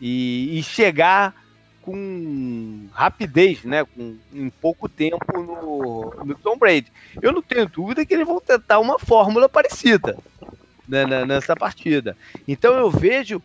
e, 0.00 0.56
e, 0.58 0.62
chegar 0.62 1.34
com 1.82 2.86
rapidez, 2.92 3.64
né? 3.64 3.84
Com, 3.84 4.16
em 4.32 4.50
pouco 4.50 4.88
tempo 4.88 5.18
no, 5.34 6.24
no 6.24 6.34
Tom 6.36 6.56
Brady. 6.56 6.92
Eu 7.20 7.32
não 7.32 7.42
tenho 7.42 7.68
dúvida 7.68 8.06
que 8.06 8.14
eles 8.14 8.26
vão 8.26 8.40
tentar 8.40 8.78
uma 8.78 9.00
fórmula 9.00 9.48
parecida 9.48 10.16
né, 10.88 11.24
nessa 11.24 11.54
partida. 11.54 12.16
Então 12.46 12.74
eu 12.74 12.90
vejo, 12.90 13.42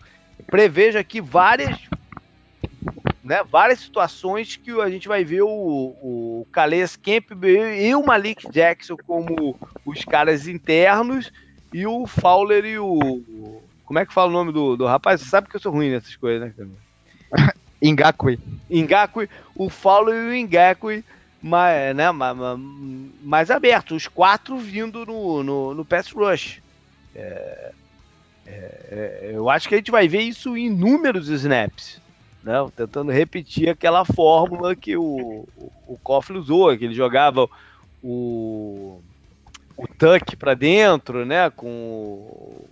prevejo 0.48 0.98
aqui 0.98 1.20
várias, 1.20 1.78
né, 3.24 3.44
várias 3.44 3.80
situações 3.80 4.56
que 4.56 4.72
a 4.80 4.90
gente 4.90 5.08
vai 5.08 5.24
ver 5.24 5.42
o, 5.42 5.48
o 5.50 6.48
Calais 6.52 6.96
Campbell 6.96 7.76
e 7.76 7.94
o 7.94 8.06
Malik 8.06 8.50
Jackson 8.50 8.96
como 9.06 9.60
os 9.86 10.06
caras 10.06 10.48
internos 10.48 11.32
e 11.74 11.86
o 11.86 12.08
Fowler 12.08 12.66
e 12.66 12.80
o. 12.80 13.62
Como 13.86 14.00
é 14.00 14.06
que 14.06 14.14
fala 14.14 14.30
o 14.30 14.34
nome 14.34 14.52
do, 14.52 14.78
do 14.78 14.86
rapaz? 14.86 15.22
Você 15.22 15.30
sabe 15.30 15.50
que 15.50 15.56
eu 15.56 15.60
sou 15.60 15.72
ruim 15.72 15.92
nessas 15.92 16.16
coisas, 16.16 16.48
né, 16.48 16.54
cara? 16.56 17.54
Ngakwe. 17.84 18.40
Ngakwe, 18.72 19.30
o 19.56 19.70
Fowler 19.70 20.34
e 20.34 20.44
o 20.44 20.48
Ngakwe 20.48 21.04
mais, 21.42 21.94
né, 21.94 22.10
mais, 22.12 22.38
mais 23.22 23.52
abertos, 23.52 23.98
os 23.98 24.08
quatro 24.08 24.58
vindo 24.58 25.06
no, 25.06 25.44
no, 25.44 25.74
no 25.74 25.84
pass 25.84 26.10
rush. 26.12 26.62
É, 27.16 27.72
é, 28.46 28.52
é, 28.52 29.32
eu 29.34 29.50
acho 29.50 29.68
que 29.68 29.76
a 29.76 29.78
gente 29.78 29.92
vai 29.92 30.08
ver 30.08 30.22
isso 30.22 30.58
em 30.58 30.68
inúmeros 30.68 31.30
snaps. 31.30 32.02
Né? 32.44 32.54
Tentando 32.76 33.12
repetir 33.12 33.70
aquela 33.70 34.04
fórmula 34.04 34.76
que 34.76 34.98
o, 34.98 35.48
o, 35.58 35.72
o 35.88 36.38
usou, 36.38 36.78
que 36.78 36.86
ele 36.86 36.94
jogava 36.94 37.48
o, 38.04 39.00
o 39.78 39.88
Tuck 39.88 40.36
para 40.36 40.54
dentro, 40.54 41.26
né? 41.26 41.50
Com 41.50 42.66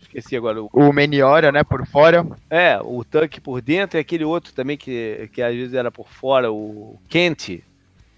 esqueci 0.00 0.36
agora. 0.36 0.62
O, 0.62 0.68
o 0.72 0.92
Meniora, 0.92 1.50
né, 1.52 1.62
por 1.62 1.86
fora. 1.86 2.26
É, 2.50 2.78
o 2.82 3.04
Tuck 3.04 3.40
por 3.40 3.62
dentro 3.62 3.98
e 3.98 4.00
aquele 4.00 4.24
outro 4.24 4.52
também 4.52 4.76
que, 4.76 5.30
que 5.32 5.40
às 5.40 5.54
vezes 5.54 5.74
era 5.74 5.90
por 5.90 6.08
fora, 6.08 6.52
o 6.52 6.98
Kent, 7.08 7.62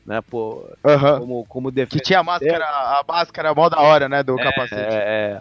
né, 0.06 0.20
por, 0.20 0.68
uhum. 0.84 1.18
como, 1.18 1.44
como 1.46 1.70
defesa. 1.70 1.98
Que 1.98 2.04
tinha 2.04 2.20
a 2.20 2.22
máscara, 2.22 2.64
a 2.64 3.04
máscara 3.06 3.54
mó 3.54 3.68
da 3.68 3.80
hora, 3.80 4.08
né, 4.08 4.22
do 4.22 4.38
é, 4.38 4.42
capacete. 4.42 4.94
É, 4.94 5.40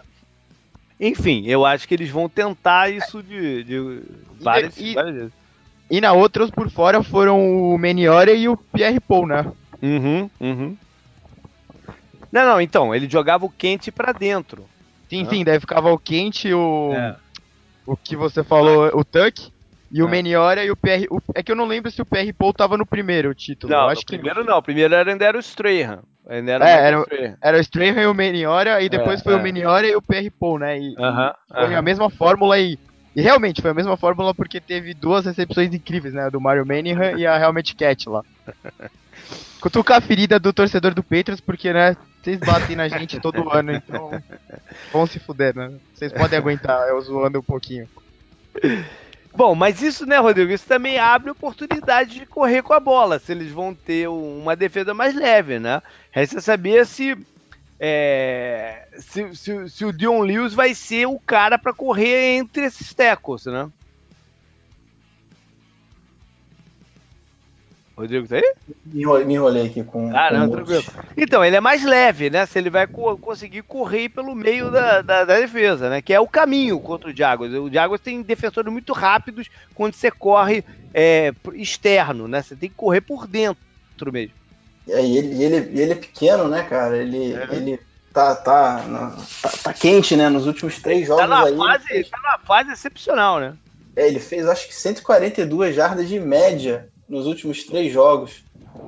Enfim, 1.00 1.44
eu 1.46 1.66
acho 1.66 1.86
que 1.88 1.94
eles 1.94 2.10
vão 2.10 2.28
tentar 2.28 2.90
isso 2.90 3.22
de, 3.22 3.64
de 3.64 4.02
várias, 4.40 4.76
e, 4.78 4.94
várias 4.94 5.14
vezes. 5.14 5.32
E 5.90 6.00
na 6.00 6.12
outra, 6.12 6.46
por 6.48 6.70
fora, 6.70 7.02
foram 7.02 7.72
o 7.74 7.76
Meniore 7.76 8.32
e 8.34 8.48
o 8.48 8.56
Pierre 8.56 9.00
Paul, 9.00 9.26
né? 9.26 9.50
Uhum, 9.82 10.30
uhum. 10.40 10.76
Não, 12.30 12.46
não, 12.46 12.60
então, 12.60 12.94
ele 12.94 13.10
jogava 13.10 13.44
o 13.44 13.50
quente 13.50 13.90
para 13.90 14.12
dentro. 14.12 14.64
Sim, 15.10 15.26
sim, 15.28 15.44
daí 15.44 15.60
ficava 15.60 15.92
o 15.92 15.98
quente, 15.98 16.52
o. 16.54 16.92
É. 16.94 17.16
O 17.84 17.96
que 17.96 18.16
você 18.16 18.42
falou, 18.42 18.90
o 18.94 19.04
Tuck. 19.04 19.52
E 19.92 20.02
o 20.02 20.08
é. 20.08 20.10
Meniora 20.10 20.64
e 20.64 20.70
o 20.70 20.76
PR. 20.76 21.06
O, 21.10 21.20
é 21.34 21.42
que 21.42 21.52
eu 21.52 21.56
não 21.56 21.66
lembro 21.66 21.90
se 21.90 22.00
o 22.00 22.06
PR 22.06 22.32
Paul 22.36 22.54
tava 22.54 22.78
no 22.78 22.86
primeiro 22.86 23.34
título. 23.34 23.70
Não, 23.70 23.80
eu 23.80 23.88
acho 23.88 24.06
que 24.06 24.16
primeiro 24.16 24.42
não. 24.42 24.56
O 24.56 24.62
primeiro 24.62 24.94
era, 24.94 25.10
ainda 25.10 25.24
era 25.24 25.36
o 25.36 25.40
Strahan. 25.40 26.00
Ainda 26.26 26.52
era, 26.52 26.68
é, 26.68 26.86
era, 26.86 27.00
Strahan. 27.00 27.36
era 27.42 27.56
o 27.58 27.60
Strahan 27.60 28.02
e 28.02 28.06
o 28.06 28.14
Meniora, 28.14 28.80
e 28.80 28.88
depois 28.88 29.20
é, 29.20 29.22
foi 29.22 29.34
é. 29.34 29.36
o 29.36 29.42
Meniora 29.42 29.86
e 29.86 29.94
o 29.94 30.00
PR 30.00 30.30
Paul, 30.40 30.58
né? 30.58 30.78
E, 30.78 30.92
uh 30.92 30.96
-huh, 30.96 31.34
foi 31.52 31.64
uh 31.64 31.68
-huh. 31.68 31.78
a 31.78 31.82
mesma 31.82 32.08
fórmula 32.08 32.58
e. 32.58 32.78
E 33.14 33.20
realmente 33.20 33.60
foi 33.60 33.70
a 33.70 33.74
mesma 33.74 33.94
fórmula 33.94 34.34
porque 34.34 34.58
teve 34.58 34.94
duas 34.94 35.26
recepções 35.26 35.74
incríveis, 35.74 36.14
né? 36.14 36.30
Do 36.30 36.40
Mario 36.40 36.64
Manningham 36.64 37.18
e 37.18 37.26
a 37.26 37.38
Helmet 37.38 37.74
Cat 37.74 38.08
lá. 38.08 38.24
Cutucar 39.60 39.98
a 39.98 40.00
ferida 40.00 40.40
do 40.40 40.50
torcedor 40.50 40.94
do 40.94 41.02
Patriots, 41.02 41.40
porque, 41.40 41.70
né, 41.70 41.94
vocês 42.22 42.40
batem 42.40 42.74
na 42.74 42.88
gente 42.88 43.20
todo 43.20 43.52
ano, 43.52 43.72
então 43.72 44.10
vão 44.90 45.06
se 45.06 45.18
fuder, 45.18 45.54
né? 45.54 45.70
Vocês 45.92 46.10
podem 46.10 46.38
aguentar 46.38 46.88
eu 46.88 46.98
zoando 47.02 47.40
um 47.40 47.42
pouquinho. 47.42 47.86
Bom, 49.34 49.54
mas 49.54 49.80
isso, 49.80 50.04
né, 50.04 50.18
Rodrigo? 50.18 50.52
Isso 50.52 50.66
também 50.66 50.98
abre 50.98 51.30
oportunidade 51.30 52.20
de 52.20 52.26
correr 52.26 52.62
com 52.62 52.74
a 52.74 52.80
bola, 52.80 53.18
se 53.18 53.32
eles 53.32 53.50
vão 53.50 53.74
ter 53.74 54.08
uma 54.08 54.54
defesa 54.54 54.92
mais 54.92 55.14
leve, 55.14 55.58
né? 55.58 55.82
Resta 56.10 56.40
saber 56.40 56.84
se, 56.86 57.16
é, 57.80 58.86
se, 58.98 59.34
se, 59.34 59.70
se, 59.70 59.84
o 59.84 59.92
Dion 59.92 60.20
Lewis 60.20 60.52
vai 60.52 60.74
ser 60.74 61.06
o 61.06 61.18
cara 61.18 61.58
para 61.58 61.72
correr 61.72 62.36
entre 62.36 62.64
esses 62.66 62.92
tackles, 62.92 63.46
né? 63.46 63.70
Rodrigo, 67.96 68.26
tá 68.26 68.36
aí? 68.36 68.54
Me 68.86 69.34
enrolei 69.34 69.66
aqui 69.66 69.84
com. 69.84 70.10
Ah, 70.16 70.28
com 70.30 70.36
não, 70.36 70.50
tranquilo. 70.50 70.84
Então, 71.16 71.44
ele 71.44 71.56
é 71.56 71.60
mais 71.60 71.84
leve, 71.84 72.30
né? 72.30 72.46
Se 72.46 72.58
ele 72.58 72.70
vai 72.70 72.86
co 72.86 73.16
conseguir 73.18 73.62
correr 73.62 74.08
pelo 74.08 74.34
meio 74.34 74.70
da, 74.70 75.02
da, 75.02 75.24
da, 75.24 75.38
defesa, 75.38 75.90
né? 75.90 76.00
Que 76.00 76.14
é 76.14 76.20
o 76.20 76.26
caminho 76.26 76.80
contra 76.80 77.10
o 77.10 77.16
Jaguars. 77.16 77.52
O 77.52 77.70
Jaguars 77.70 78.00
tem 78.00 78.22
defensores 78.22 78.72
muito 78.72 78.92
rápidos 78.92 79.48
quando 79.74 79.94
você 79.94 80.10
corre 80.10 80.64
é, 80.94 81.32
externo, 81.54 82.26
né? 82.26 82.42
Você 82.42 82.56
tem 82.56 82.70
que 82.70 82.74
correr 82.74 83.02
por 83.02 83.26
dentro 83.26 84.10
mesmo. 84.10 84.34
É, 84.88 85.04
e 85.04 85.18
ele, 85.18 85.44
ele, 85.44 85.56
ele 85.80 85.92
é 85.92 85.96
pequeno, 85.96 86.48
né, 86.48 86.62
cara? 86.62 86.96
Ele, 86.96 87.34
é. 87.34 87.48
ele 87.52 87.78
tá, 88.12 88.34
tá, 88.34 88.82
tá, 89.42 89.50
tá, 89.62 89.72
quente, 89.74 90.16
né? 90.16 90.30
Nos 90.30 90.46
últimos 90.46 90.80
três 90.80 91.06
jogos 91.06 91.22
tá 91.22 91.28
na 91.28 91.44
aí. 91.44 91.56
Fase. 91.56 92.04
Tá 92.04 92.18
na 92.22 92.38
fase 92.38 92.72
excepcional, 92.72 93.38
né? 93.38 93.54
É, 93.94 94.08
ele 94.08 94.18
fez 94.18 94.48
acho 94.48 94.66
que 94.68 94.74
142 94.74 95.74
jardas 95.74 96.08
de 96.08 96.18
média 96.18 96.88
nos 97.12 97.26
últimos 97.26 97.62
três 97.64 97.92
jogos. 97.92 98.42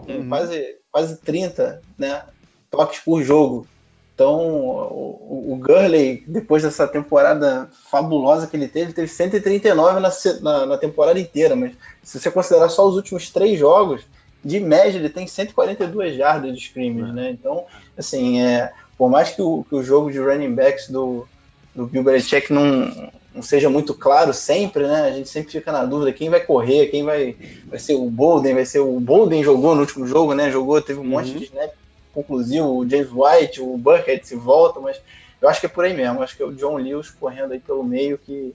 Uhum. 0.09 0.27
Quase, 0.31 0.77
quase 0.91 1.17
30 1.19 1.83
né, 1.99 2.23
toques 2.71 3.01
por 3.01 3.23
jogo. 3.23 3.67
Então, 4.15 4.39
o, 4.41 5.53
o 5.53 5.57
Gurley, 5.57 6.25
depois 6.27 6.63
dessa 6.63 6.89
temporada 6.89 7.69
fabulosa 7.91 8.47
que 8.47 8.57
ele 8.57 8.69
teve, 8.69 8.95
teve 8.95 9.09
139 9.09 10.01
na, 10.01 10.11
na, 10.41 10.67
na, 10.67 10.79
temporada 10.79 11.21
inteira, 11.21 11.55
mas 11.55 11.73
se 12.03 12.19
você 12.19 12.31
considerar 12.31 12.69
só 12.71 12.89
os 12.89 12.95
últimos 12.95 13.29
três 13.29 13.59
jogos, 13.59 14.03
de 14.43 14.59
média 14.61 14.99
ele 14.99 15.11
tem 15.11 15.27
142 15.27 16.17
jardas 16.17 16.53
de 16.53 16.61
scrimmage, 16.61 17.13
né? 17.13 17.31
Então, 17.31 17.65
assim, 17.99 18.41
é, 18.41 18.73
por 18.97 19.11
mais 19.11 19.31
que 19.31 19.43
o, 19.43 19.65
que 19.69 19.75
o 19.75 19.83
jogo 19.83 20.11
de 20.13 20.21
running 20.21 20.55
backs 20.55 20.89
do, 20.89 21.27
do 21.75 21.87
Bill 21.87 22.05
Belichick 22.05 22.53
não, 22.53 23.11
não 23.35 23.43
seja 23.43 23.69
muito 23.69 23.93
claro 23.93 24.33
sempre, 24.33 24.87
né? 24.87 25.03
A 25.03 25.11
gente 25.11 25.29
sempre 25.29 25.51
fica 25.51 25.73
na 25.73 25.85
dúvida 25.85 26.13
quem 26.13 26.31
vai 26.31 26.41
correr, 26.41 26.87
quem 26.87 27.03
vai, 27.03 27.37
vai 27.67 27.79
ser 27.79 27.95
o 27.95 28.09
Bolden, 28.09 28.55
vai 28.55 28.65
ser 28.65 28.79
o 28.79 29.01
Bolden 29.01 29.43
jogou 29.43 29.75
no 29.75 29.81
último 29.81 30.07
jogo, 30.07 30.35
né? 30.35 30.51
Jogou, 30.51 30.81
teve 30.81 31.01
um 31.01 31.03
uhum. 31.03 31.09
monte 31.09 31.33
de 31.33 31.45
snap 31.45 31.73
conclusivo, 32.15 32.69
o 32.69 32.89
James 32.89 33.09
White, 33.13 33.61
o 33.61 33.77
Burkhead 33.77 34.25
se 34.25 34.37
volta, 34.37 34.79
mas 34.79 35.01
eu 35.43 35.49
acho 35.49 35.59
que 35.59 35.67
é 35.67 35.69
por 35.69 35.85
aí 35.85 35.93
mesmo. 35.93 36.23
Acho 36.23 36.37
que 36.37 36.43
é 36.43 36.47
o 36.47 36.55
John 36.55 36.77
Lewis 36.77 37.11
correndo 37.11 37.53
aí 37.53 37.59
pelo 37.59 37.83
meio, 37.83 38.17
que 38.17 38.55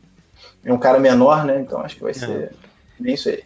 é 0.64 0.72
um 0.72 0.78
cara 0.78 0.98
menor, 0.98 1.44
né? 1.44 1.60
Então 1.60 1.82
acho 1.82 1.98
que 1.98 2.04
vai 2.04 2.14
ser 2.14 2.54
isso 3.06 3.30
aí. 3.30 3.44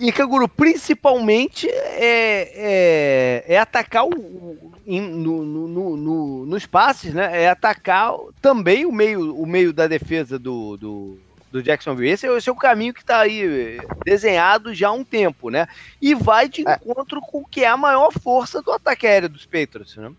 E 0.00 0.12
Canguru, 0.12 0.48
principalmente 0.48 1.68
é, 1.68 3.44
é, 3.48 3.54
é 3.54 3.58
atacar 3.58 4.04
o, 4.04 4.58
no, 4.86 5.44
no, 5.44 5.96
no, 5.96 6.46
nos 6.46 6.66
passes, 6.66 7.12
né? 7.12 7.42
É 7.42 7.48
atacar 7.48 8.14
também 8.40 8.86
o 8.86 8.92
meio, 8.92 9.34
o 9.36 9.46
meio 9.46 9.72
da 9.72 9.88
defesa 9.88 10.38
do, 10.38 10.76
do, 10.76 11.18
do 11.50 11.62
Jacksonville. 11.62 12.10
Esse, 12.10 12.26
esse 12.28 12.48
é 12.48 12.52
o 12.52 12.56
caminho 12.56 12.94
que 12.94 13.00
está 13.00 13.20
aí 13.20 13.80
desenhado 14.04 14.72
já 14.72 14.88
há 14.88 14.92
um 14.92 15.04
tempo, 15.04 15.50
né? 15.50 15.66
E 16.00 16.14
vai 16.14 16.48
de 16.48 16.66
é. 16.66 16.74
encontro 16.74 17.20
com 17.20 17.38
o 17.40 17.46
que 17.46 17.64
é 17.64 17.68
a 17.68 17.76
maior 17.76 18.12
força 18.12 18.62
do 18.62 18.70
ataque 18.70 19.06
aéreo 19.06 19.28
dos 19.28 19.46
Patriots, 19.46 19.96
né? 19.96 20.12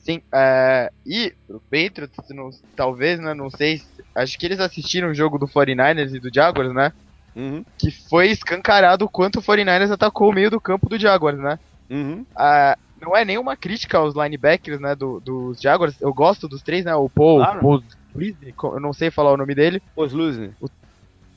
Sim, 0.00 0.22
é, 0.32 0.90
e 1.06 1.32
o 1.48 1.60
Patriots, 1.60 2.16
não, 2.30 2.50
talvez, 2.74 3.20
né, 3.20 3.34
não 3.34 3.50
sei, 3.50 3.82
acho 4.14 4.38
que 4.38 4.46
eles 4.46 4.58
assistiram 4.58 5.10
o 5.10 5.14
jogo 5.14 5.38
do 5.38 5.46
49ers 5.46 6.14
e 6.14 6.18
do 6.18 6.32
Jaguars, 6.32 6.72
né? 6.72 6.92
Uhum. 7.34 7.64
Que 7.78 7.90
foi 7.90 8.28
escancarado 8.28 9.04
o 9.04 9.08
quanto 9.08 9.38
o 9.38 9.42
49ers 9.42 9.90
atacou 9.90 10.30
o 10.30 10.32
meio 10.32 10.50
do 10.50 10.60
campo 10.60 10.88
do 10.88 10.98
Jaguars, 10.98 11.38
né? 11.38 11.58
Uhum. 11.88 12.24
Ah, 12.34 12.76
não 13.00 13.16
é 13.16 13.24
nenhuma 13.24 13.56
crítica 13.56 13.98
aos 13.98 14.14
linebackers, 14.14 14.80
né, 14.80 14.94
do, 14.94 15.20
dos 15.20 15.60
Jaguars. 15.60 16.00
Eu 16.00 16.12
gosto 16.12 16.46
dos 16.46 16.62
três, 16.62 16.84
né? 16.84 16.94
O 16.94 17.08
Paul, 17.08 17.38
claro. 17.38 17.60
Paul 17.60 17.82
eu 18.74 18.80
não 18.80 18.92
sei 18.92 19.10
falar 19.10 19.32
o 19.32 19.36
nome 19.36 19.54
dele. 19.54 19.80
Poslusny. 19.94 20.52
O, 20.60 20.68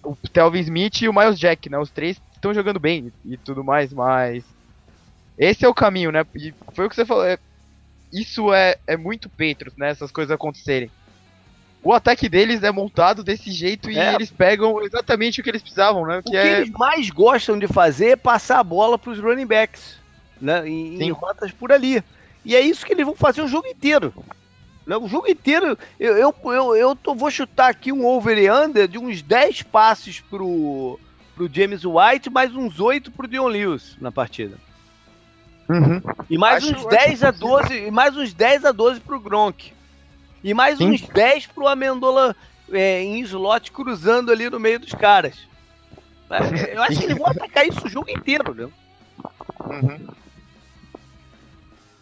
o 0.03 0.15
Telvin 0.15 0.59
Smith 0.59 1.01
e 1.01 1.09
o 1.09 1.13
Miles 1.13 1.39
Jack, 1.39 1.69
né? 1.69 1.77
Os 1.77 1.91
três 1.91 2.19
estão 2.33 2.53
jogando 2.53 2.79
bem 2.79 3.11
e, 3.23 3.33
e, 3.33 3.37
tudo 3.37 3.63
mais, 3.63 3.93
mas 3.93 4.43
esse 5.37 5.63
é 5.63 5.69
o 5.69 5.73
caminho, 5.73 6.11
né? 6.11 6.25
E 6.35 6.53
foi 6.73 6.85
o 6.85 6.89
que 6.89 6.95
você 6.95 7.05
falou. 7.05 7.25
É, 7.25 7.37
isso 8.11 8.53
é, 8.53 8.77
é 8.85 8.97
muito 8.97 9.29
Patriots, 9.29 9.77
né? 9.77 9.89
Essas 9.89 10.11
coisas 10.11 10.31
acontecerem 10.31 10.91
o 11.83 11.91
ataque 11.91 12.29
deles 12.29 12.63
é 12.63 12.71
montado 12.71 13.23
desse 13.23 13.51
jeito 13.51 13.91
e 13.91 13.97
é. 13.97 14.15
eles 14.15 14.31
pegam 14.31 14.81
exatamente 14.81 15.41
o 15.41 15.43
que 15.43 15.49
eles 15.49 15.61
precisavam, 15.61 16.05
né? 16.05 16.21
Que 16.21 16.29
o 16.29 16.31
que 16.31 16.37
é... 16.37 16.59
eles 16.59 16.69
mais 16.71 17.09
gostam 17.09 17.59
de 17.59 17.67
fazer 17.67 18.11
é 18.11 18.15
passar 18.15 18.59
a 18.59 18.63
bola 18.63 18.97
para 18.97 19.11
os 19.11 19.19
running 19.19 19.45
backs, 19.45 19.97
né? 20.39 20.67
Em, 20.67 21.03
em, 21.03 21.11
rotas 21.11 21.51
por 21.51 21.71
ali. 21.71 22.01
E 22.45 22.55
é 22.55 22.61
isso 22.61 22.85
que 22.85 22.93
eles 22.93 23.05
vão 23.05 23.15
fazer 23.15 23.41
o 23.41 23.47
jogo 23.47 23.67
inteiro. 23.67 24.13
Né? 24.87 24.95
O 24.95 25.07
jogo 25.09 25.27
inteiro, 25.27 25.77
eu, 25.99 26.17
eu, 26.17 26.33
eu, 26.45 26.75
eu 26.75 26.95
tô, 26.95 27.13
vou 27.13 27.29
chutar 27.29 27.69
aqui 27.69 27.91
um 27.91 28.05
over 28.05 28.37
e 28.37 28.49
under 28.49 28.87
de 28.87 28.97
uns 28.97 29.21
10 29.21 29.63
passes 29.63 30.21
pro, 30.21 30.97
pro 31.35 31.49
James 31.51 31.83
White, 31.83 32.29
mais 32.29 32.55
uns 32.55 32.79
8 32.79 33.11
pro 33.11 33.27
Dion 33.27 33.47
Lewis 33.47 33.97
na 33.99 34.11
partida. 34.11 34.57
Uhum. 35.69 36.01
E 36.29 36.37
mais 36.37 36.63
acho, 36.63 36.75
uns 36.75 36.85
10 36.85 37.23
a 37.23 37.31
12, 37.31 37.87
e 37.87 37.91
mais 37.91 38.15
uns 38.15 38.33
10 38.33 38.65
a 38.65 38.71
12 38.71 39.01
pro 39.01 39.19
Gronk. 39.19 39.73
E 40.43 40.53
mais 40.53 40.77
Sim. 40.77 40.91
uns 40.91 41.01
10 41.01 41.47
pro 41.47 41.67
Amendola 41.67 42.35
é, 42.71 43.01
em 43.01 43.19
slot 43.21 43.71
cruzando 43.71 44.31
ali 44.31 44.49
no 44.49 44.59
meio 44.59 44.79
dos 44.79 44.93
caras. 44.93 45.47
É, 46.29 46.75
eu 46.75 46.81
acho 46.81 46.99
que 46.99 47.05
eles 47.05 47.17
vão 47.17 47.27
atacar 47.27 47.67
isso 47.67 47.85
o 47.85 47.89
jogo 47.89 48.09
inteiro, 48.09 48.53
né? 48.53 48.69
Uhum. 49.65 50.07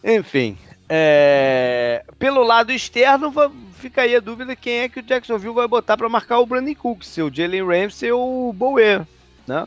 Enfim. 0.02 0.58
É... 0.88 2.04
Pelo 2.18 2.42
lado 2.42 2.72
externo, 2.72 3.32
fica 3.78 4.02
aí 4.02 4.16
a 4.16 4.20
dúvida 4.20 4.56
quem 4.56 4.80
é 4.80 4.88
que 4.88 5.00
o 5.00 5.02
Jacksonville 5.02 5.54
vai 5.54 5.68
botar 5.68 5.96
para 5.96 6.08
marcar 6.08 6.38
o 6.38 6.46
Brandon 6.46 6.74
Cook, 6.74 7.02
se 7.04 7.22
o 7.22 7.32
Jalen 7.32 7.66
Ramsey 7.66 8.10
ou 8.10 8.48
o 8.48 8.52
Bower, 8.52 9.06
né? 9.46 9.66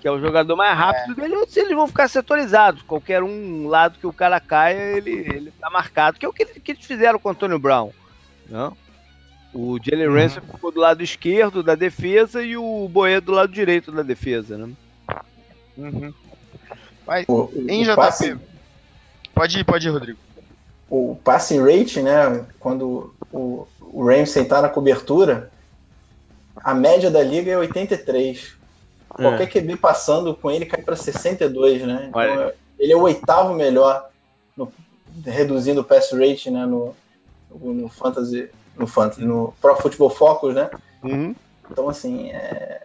Que 0.00 0.08
é 0.08 0.10
o 0.10 0.20
jogador 0.20 0.54
mais 0.56 0.76
rápido 0.76 1.12
é. 1.12 1.22
dele, 1.22 1.36
ou 1.36 1.46
se 1.46 1.60
eles 1.60 1.74
vão 1.74 1.86
ficar 1.86 2.08
setorizados. 2.08 2.82
Qualquer 2.82 3.22
um 3.22 3.66
lado 3.68 3.98
que 3.98 4.06
o 4.06 4.12
cara 4.12 4.38
caia, 4.38 4.96
ele, 4.96 5.10
ele 5.10 5.52
tá 5.60 5.70
marcado, 5.70 6.18
que 6.18 6.26
é 6.26 6.28
o 6.28 6.32
que, 6.32 6.44
que 6.44 6.72
eles 6.72 6.84
fizeram 6.84 7.18
com 7.18 7.28
o 7.28 7.32
Antônio 7.32 7.58
Brown. 7.58 7.90
Né? 8.48 8.72
O 9.52 9.78
Jalen 9.80 10.08
uhum. 10.08 10.14
Ramsey 10.14 10.40
ficou 10.40 10.72
do 10.72 10.80
lado 10.80 11.02
esquerdo 11.02 11.62
da 11.62 11.76
defesa 11.76 12.42
e 12.42 12.56
o 12.56 12.88
Boé 12.88 13.20
do 13.20 13.30
lado 13.30 13.52
direito 13.52 13.92
da 13.92 14.02
defesa, 14.02 14.58
né? 14.58 14.72
Uhum. 15.76 16.12
Mas, 17.06 17.24
o, 17.28 17.50
em 17.68 17.82
o 17.82 17.84
JP... 17.84 17.96
Passe... 17.96 18.36
Pode 19.32 19.58
ir, 19.58 19.64
pode 19.64 19.86
ir, 19.86 19.90
Rodrigo. 19.90 20.18
O 20.90 21.16
passing 21.22 21.60
rate, 21.60 22.00
né, 22.02 22.46
quando 22.58 23.14
o, 23.32 23.66
o 23.80 24.04
Ramsey 24.04 24.44
tá 24.44 24.60
na 24.60 24.68
cobertura, 24.68 25.50
a 26.56 26.74
média 26.74 27.10
da 27.10 27.22
liga 27.22 27.50
é 27.50 27.58
83. 27.58 28.56
É. 29.18 29.22
Qualquer 29.22 29.48
QB 29.48 29.76
passando 29.76 30.34
com 30.34 30.50
ele 30.50 30.66
cai 30.66 30.82
para 30.82 30.96
62, 30.96 31.82
né? 31.82 32.06
Então, 32.08 32.20
Olha. 32.20 32.54
ele 32.78 32.92
é 32.92 32.96
o 32.96 33.02
oitavo 33.02 33.54
melhor, 33.54 34.08
no, 34.56 34.72
reduzindo 35.24 35.80
o 35.80 35.84
pass 35.84 36.10
rate, 36.12 36.50
né, 36.50 36.66
no, 36.66 36.94
no 37.60 37.88
Fantasy, 37.88 38.48
no 38.76 38.86
Fantasy, 38.86 39.24
no 39.24 39.54
Pro 39.60 39.76
Football 39.76 40.10
Focus, 40.10 40.54
né? 40.54 40.70
Uhum. 41.02 41.34
Então, 41.70 41.88
assim, 41.88 42.30
é... 42.30 42.82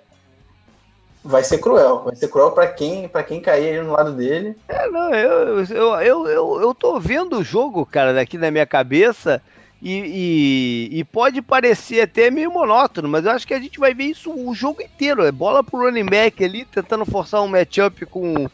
vai 1.24 1.44
ser 1.44 1.58
cruel. 1.58 2.04
Vai 2.04 2.16
ser 2.16 2.28
cruel 2.28 2.52
para 2.52 2.68
quem, 2.68 3.08
pra 3.08 3.24
quem 3.24 3.42
cair 3.42 3.70
aí 3.70 3.82
no 3.82 3.94
lado 3.94 4.14
dele. 4.14 4.56
É, 4.68 4.90
não, 4.90 5.14
eu, 5.14 5.64
eu, 5.66 5.96
eu, 6.02 6.28
eu, 6.28 6.62
eu 6.62 6.74
tô 6.74 7.00
vendo 7.00 7.40
o 7.40 7.44
jogo, 7.44 7.86
cara, 7.86 8.14
daqui 8.14 8.38
na 8.38 8.52
minha 8.52 8.66
cabeça. 8.66 9.42
E, 9.82 10.90
e, 10.92 11.00
e, 11.00 11.04
pode 11.06 11.42
parecer 11.42 12.02
até 12.02 12.30
meio 12.30 12.52
monótono, 12.52 13.08
mas 13.08 13.24
eu 13.24 13.32
acho 13.32 13.48
que 13.48 13.54
a 13.54 13.60
gente 13.62 13.80
vai 13.80 13.94
ver 13.94 14.06
isso 14.06 14.30
o 14.30 14.54
jogo 14.54 14.82
inteiro. 14.82 15.24
É 15.24 15.32
bola 15.32 15.64
pro 15.64 15.80
running 15.80 16.06
back 16.06 16.44
ali, 16.44 16.66
tentando 16.66 17.06
forçar 17.06 17.42
um 17.42 17.48
matchup 17.48 18.06
com, 18.08 18.50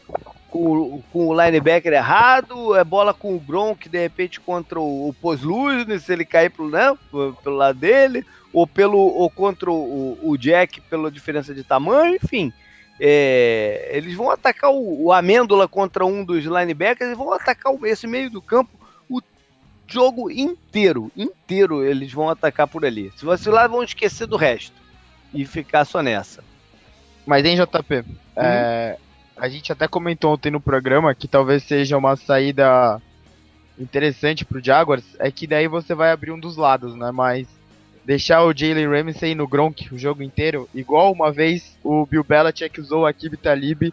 com, 0.50 1.02
com 1.12 1.28
o 1.28 1.40
linebacker 1.40 1.92
errado, 1.92 2.74
é 2.74 2.84
bola 2.84 3.12
com 3.12 3.34
o 3.34 3.40
Gronk, 3.40 3.88
de 3.88 3.98
repente, 3.98 4.40
contra 4.40 4.80
o, 4.80 5.08
o 5.08 5.14
Posluz, 5.14 5.86
se 6.02 6.12
ele 6.12 6.24
cair 6.24 6.50
pro, 6.50 6.68
né, 6.68 6.96
pelo 7.42 7.56
lado 7.56 7.78
dele, 7.78 8.24
ou, 8.52 8.66
pelo, 8.66 8.98
ou 8.98 9.28
contra 9.28 9.70
o, 9.70 10.18
o 10.22 10.36
Jack 10.36 10.80
pela 10.82 11.10
diferença 11.10 11.54
de 11.54 11.62
tamanho, 11.62 12.16
enfim. 12.16 12.52
É, 12.98 13.90
eles 13.92 14.14
vão 14.14 14.30
atacar 14.30 14.70
o, 14.70 15.04
o 15.04 15.12
Amêndola 15.12 15.68
contra 15.68 16.06
um 16.06 16.24
dos 16.24 16.44
linebackers, 16.44 17.08
eles 17.08 17.18
vão 17.18 17.32
atacar 17.32 17.74
esse 17.84 18.06
meio 18.06 18.30
do 18.30 18.40
campo 18.40 18.70
o 19.08 19.20
jogo 19.86 20.30
inteiro, 20.30 21.12
inteiro 21.16 21.84
eles 21.84 22.12
vão 22.12 22.28
atacar 22.28 22.66
por 22.66 22.84
ali. 22.84 23.12
Se 23.16 23.24
vacilar, 23.24 23.68
vão 23.68 23.82
esquecer 23.82 24.26
do 24.26 24.36
resto 24.36 24.74
e 25.32 25.44
ficar 25.44 25.84
só 25.84 26.02
nessa. 26.02 26.42
Mas 27.26 27.44
em 27.44 27.56
JP, 27.56 27.96
uhum. 27.96 28.04
é, 28.36 28.96
a 29.36 29.48
gente 29.48 29.70
até 29.72 29.86
comentou 29.86 30.32
ontem 30.32 30.50
no 30.50 30.60
programa 30.60 31.14
que 31.14 31.28
talvez 31.28 31.62
seja 31.62 31.96
uma 31.96 32.16
saída 32.16 33.00
interessante 33.78 34.44
pro 34.44 34.64
Jaguars, 34.64 35.04
é 35.18 35.30
que 35.30 35.46
daí 35.46 35.68
você 35.68 35.94
vai 35.94 36.10
abrir 36.10 36.32
um 36.32 36.40
dos 36.40 36.56
lados, 36.56 36.94
né? 36.94 37.10
Mas 37.10 37.46
deixar 38.04 38.42
o 38.44 38.56
Jalen 38.56 38.88
Ramsey 38.88 39.34
no 39.34 39.46
Gronk 39.46 39.92
o 39.92 39.98
jogo 39.98 40.22
inteiro, 40.22 40.68
igual 40.74 41.12
uma 41.12 41.30
vez 41.30 41.76
o 41.84 42.06
Bill 42.06 42.24
Belichick 42.24 42.80
usou 42.80 43.02
o 43.02 43.06
Akib 43.06 43.36
Talib 43.36 43.92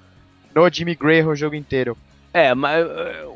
no 0.55 0.69
Jimmy 0.69 0.95
Graham 0.95 1.29
o 1.29 1.35
jogo 1.35 1.55
inteiro. 1.55 1.97
É, 2.33 2.55
mas, 2.55 2.87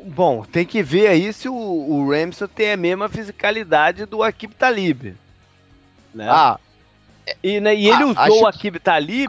bom, 0.06 0.44
tem 0.44 0.64
que 0.64 0.82
ver 0.82 1.08
aí 1.08 1.32
se 1.32 1.48
o, 1.48 1.54
o 1.54 2.10
Ramsey 2.10 2.48
tem 2.48 2.72
a 2.72 2.76
mesma 2.76 3.08
fisicalidade 3.08 4.06
do 4.06 4.22
Akib 4.22 4.54
Talib. 4.54 5.14
Né? 6.14 6.26
Ah, 6.28 6.58
e, 7.42 7.60
né, 7.60 7.76
e 7.76 7.88
ele 7.88 8.02
ah, 8.02 8.06
usou 8.06 8.42
o 8.42 8.46
Akib 8.46 8.78
Talib, 8.78 9.28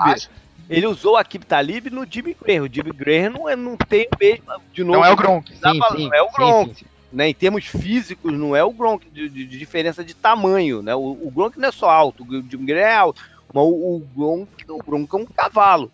ele 0.70 0.86
usou 0.88 1.13
o 1.13 1.17
Akib 1.17 1.43
Talib 1.43 1.88
no 1.88 2.05
Jimmy 2.09 2.36
Graham. 2.39 2.63
O 2.63 2.74
Jimmy 2.74 2.91
Graham 2.91 3.30
não, 3.32 3.49
é, 3.49 3.55
não 3.55 3.76
tem 3.76 4.07
o 4.13 4.17
mesmo, 4.20 4.43
de 4.74 4.84
novo, 4.84 4.99
não 4.99 5.05
é 5.05 5.11
o 5.11 5.15
Gronk, 5.15 5.53
tá 5.55 5.72
sim, 5.72 5.80
falando, 5.80 5.97
sim, 5.97 6.07
não 6.07 6.15
é 6.15 6.22
o 6.22 6.32
Gronk. 6.32 6.70
sim, 6.70 6.86
sim. 6.86 6.86
né, 7.11 7.30
em 7.30 7.34
termos 7.34 7.65
físicos, 7.65 8.34
não 8.34 8.55
é 8.55 8.63
o 8.63 8.72
Gronk 8.72 9.09
de, 9.09 9.30
de- 9.30 9.45
de 9.45 9.57
diferença 9.57 10.03
de 10.03 10.13
tamanho, 10.13 10.82
né? 10.82 10.95
O, 10.95 11.17
o 11.24 11.32
Gronk 11.34 11.59
não 11.59 11.70
é 11.70 11.72
só 11.72 11.89
alto, 11.89 12.24
o 12.24 12.49
Jimmy 12.49 12.65
Graham 12.65 12.88
é 12.88 12.95
alto, 12.95 13.22
mas 13.53 13.63
o, 13.63 13.67
o 13.67 14.07
Gronk, 14.15 14.49
o 14.70 14.78
Gronk 14.78 15.15
é 15.15 15.17
um 15.17 15.26
cavalo. 15.26 15.91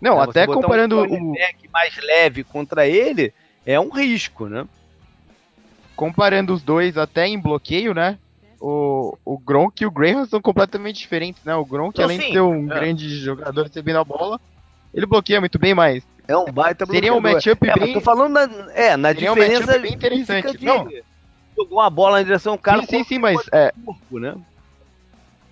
Não, 0.00 0.18
né? 0.18 0.24
Até 0.28 0.46
comparando 0.46 1.02
um 1.02 1.32
o, 1.32 1.34
mais 1.72 1.96
leve 1.96 2.44
contra 2.44 2.86
ele 2.86 3.32
é 3.66 3.80
um 3.80 3.88
risco, 3.90 4.48
né? 4.48 4.66
comparando 5.94 6.52
os 6.52 6.62
dois 6.62 6.96
até 6.98 7.26
em 7.26 7.38
bloqueio, 7.38 7.94
né? 7.94 8.18
O, 8.66 9.14
o 9.26 9.38
Gronk 9.38 9.82
e 9.82 9.86
o 9.86 9.90
Graham 9.90 10.24
são 10.24 10.40
completamente 10.40 10.96
diferentes, 10.96 11.44
né? 11.44 11.54
O 11.54 11.66
Gronk, 11.66 11.98
Não, 11.98 12.04
além 12.06 12.18
sim, 12.18 12.28
de 12.28 12.32
ser 12.32 12.40
um 12.40 12.64
é. 12.64 12.80
grande 12.80 13.08
jogador 13.18 13.64
recebendo 13.64 13.98
a 13.98 14.04
bola, 14.04 14.40
ele 14.94 15.04
bloqueia 15.04 15.38
muito 15.38 15.58
bem, 15.58 15.74
mas 15.74 16.02
É 16.26 16.34
um 16.34 16.46
baita 16.46 16.86
seria 16.86 17.12
um 17.12 17.20
matchup 17.20 17.68
É, 17.68 17.74
bem. 17.74 17.92
tô 17.92 18.00
falando 18.00 18.32
na, 18.32 18.72
é, 18.72 18.96
na 18.96 19.12
Seria 19.12 19.32
um 19.32 19.34
diferença 19.34 19.66
matchup 19.66 19.82
bem 19.82 19.92
interessante. 19.92 20.56
de 20.56 20.64
Não. 20.64 20.88
jogou 21.56 21.78
uma 21.78 21.90
bola 21.90 22.18
na 22.18 22.22
direção 22.22 22.56
do 22.56 22.62
cara 22.62 22.80
sim, 22.80 22.86
sim, 22.86 23.04
sim, 23.04 23.18
mas 23.18 23.38
é, 23.52 23.70
corpo, 23.84 24.18
né? 24.18 24.34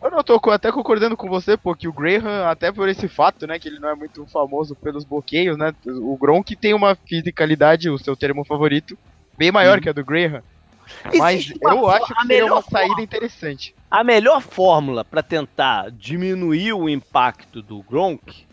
eu 0.03 0.11
não 0.11 0.23
tô 0.25 0.41
até 0.51 0.73
concordando 0.73 1.17
com 1.17 1.29
você, 1.29 1.57
pô, 1.57 1.75
que 1.77 1.87
o 1.87 1.93
Graham, 1.93 2.47
até 2.49 2.73
por 2.73 2.89
esse 2.89 3.09
fato, 3.09 3.47
né, 3.47 3.59
que 3.59 3.69
ele 3.69 3.79
não 3.79 3.91
é 3.91 3.95
muito 3.95 4.27
famoso 4.33 4.75
pelos 4.77 5.05
bloqueios, 5.05 5.57
né? 5.57 5.73
O 5.87 6.17
Gronk 6.19 6.57
tem 6.57 6.75
uma 6.75 6.97
fisicalidade, 7.07 7.89
o 7.89 7.99
seu 7.99 8.17
termo 8.17 8.45
favorito, 8.45 8.99
bem 9.39 9.53
maior 9.53 9.77
Uhum. 9.77 9.83
que 9.83 9.89
a 9.89 9.93
do 9.93 10.05
Graham. 10.05 10.43
Existe 11.12 11.18
Mas 11.18 11.51
uma 11.61 11.74
eu 11.74 11.89
acho 11.89 12.14
que 12.14 12.26
seria 12.26 12.47
uma 12.47 12.62
saída 12.62 12.89
forma- 12.89 13.03
interessante. 13.03 13.74
A 13.91 14.03
melhor 14.03 14.41
fórmula 14.41 15.05
para 15.05 15.22
tentar 15.22 15.91
diminuir 15.91 16.72
o 16.72 16.89
impacto 16.89 17.61
do 17.62 17.83
Gronk 17.83 18.47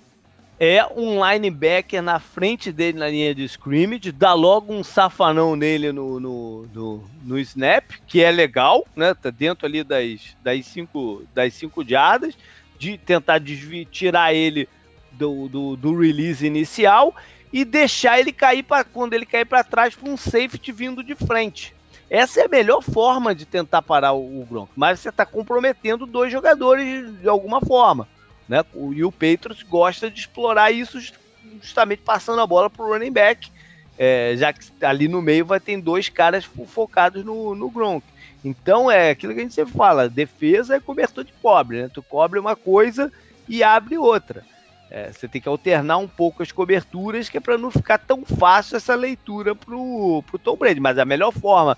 é 0.59 0.85
um 0.85 1.25
linebacker 1.25 2.01
na 2.01 2.19
frente 2.19 2.69
dele 2.71 2.99
na 2.99 3.07
linha 3.07 3.33
de 3.33 3.45
scrimmage, 3.45 4.11
dar 4.11 4.33
logo 4.33 4.73
um 4.73 4.83
safanão 4.83 5.55
nele 5.55 5.93
no, 5.93 6.19
no, 6.19 6.67
no, 6.73 7.03
no 7.23 7.39
snap, 7.39 7.85
que 8.05 8.21
é 8.21 8.29
legal, 8.29 8.85
né? 8.93 9.13
Tá 9.13 9.29
dentro 9.29 9.65
ali 9.65 9.81
das, 9.85 10.35
das, 10.43 10.65
cinco, 10.65 11.23
das 11.33 11.53
cinco 11.53 11.87
jardas, 11.87 12.35
de 12.77 12.97
tentar 12.97 13.37
desvi- 13.39 13.85
tirar 13.85 14.33
ele 14.33 14.67
do, 15.13 15.47
do, 15.47 15.75
do 15.77 15.97
release 15.97 16.45
inicial 16.45 17.15
e 17.53 17.63
deixar 17.63 18.19
ele 18.19 18.33
cair 18.33 18.63
para 18.63 18.83
quando 18.83 19.13
ele 19.13 19.25
cair 19.25 19.45
para 19.45 19.63
trás 19.63 19.95
para 19.95 20.09
um 20.09 20.17
safety 20.17 20.73
vindo 20.73 21.01
de 21.01 21.15
frente. 21.15 21.73
Essa 22.09 22.41
é 22.41 22.45
a 22.45 22.49
melhor 22.49 22.81
forma 22.81 23.35
de 23.35 23.45
tentar 23.45 23.81
parar 23.81 24.13
o, 24.13 24.41
o 24.41 24.45
Gronk, 24.45 24.71
mas 24.75 24.99
você 24.99 25.09
está 25.09 25.25
comprometendo 25.25 26.05
dois 26.05 26.31
jogadores 26.31 27.19
de 27.21 27.29
alguma 27.29 27.61
forma. 27.61 28.07
Né? 28.47 28.63
O- 28.73 28.93
E 28.93 29.03
o 29.03 29.11
Patriots 29.11 29.61
gosta 29.63 30.09
de 30.09 30.19
explorar 30.19 30.71
isso 30.71 30.99
just- 30.99 31.19
justamente 31.61 32.01
passando 32.01 32.41
a 32.41 32.47
bola 32.47 32.69
para 32.69 32.83
o 32.83 32.89
running 32.93 33.11
back, 33.11 33.51
é, 33.97 34.33
já 34.37 34.51
que 34.51 34.59
ali 34.83 35.07
no 35.07 35.21
meio 35.21 35.45
vai 35.45 35.59
ter 35.59 35.79
dois 35.81 36.09
caras 36.09 36.45
fo- 36.45 36.65
focados 36.65 37.23
no, 37.23 37.53
no 37.53 37.69
Gronk. 37.69 38.03
Então 38.43 38.89
é 38.89 39.11
aquilo 39.11 39.33
que 39.33 39.39
a 39.39 39.43
gente 39.43 39.53
sempre 39.53 39.73
fala: 39.73 40.09
defesa 40.09 40.75
é 40.75 40.79
cobertor 40.79 41.23
de 41.23 41.33
pobre, 41.33 41.81
né? 41.83 41.89
Tu 41.93 42.01
cobre 42.01 42.39
uma 42.39 42.55
coisa 42.55 43.11
e 43.47 43.61
abre 43.61 43.97
outra. 43.97 44.43
É, 44.89 45.11
você 45.11 45.27
tem 45.27 45.39
que 45.41 45.47
alternar 45.49 45.97
um 45.97 46.07
pouco 46.07 46.41
as 46.41 46.51
coberturas, 46.51 47.29
que 47.29 47.37
é 47.37 47.41
para 47.41 47.57
não 47.57 47.69
ficar 47.69 47.99
tão 47.99 48.25
fácil 48.25 48.77
essa 48.77 48.95
leitura 48.95 49.53
pro, 49.53 50.23
pro 50.25 50.39
Tom 50.39 50.55
Brady. 50.55 50.79
Mas 50.79 50.97
a 50.97 51.05
melhor 51.05 51.31
forma 51.31 51.77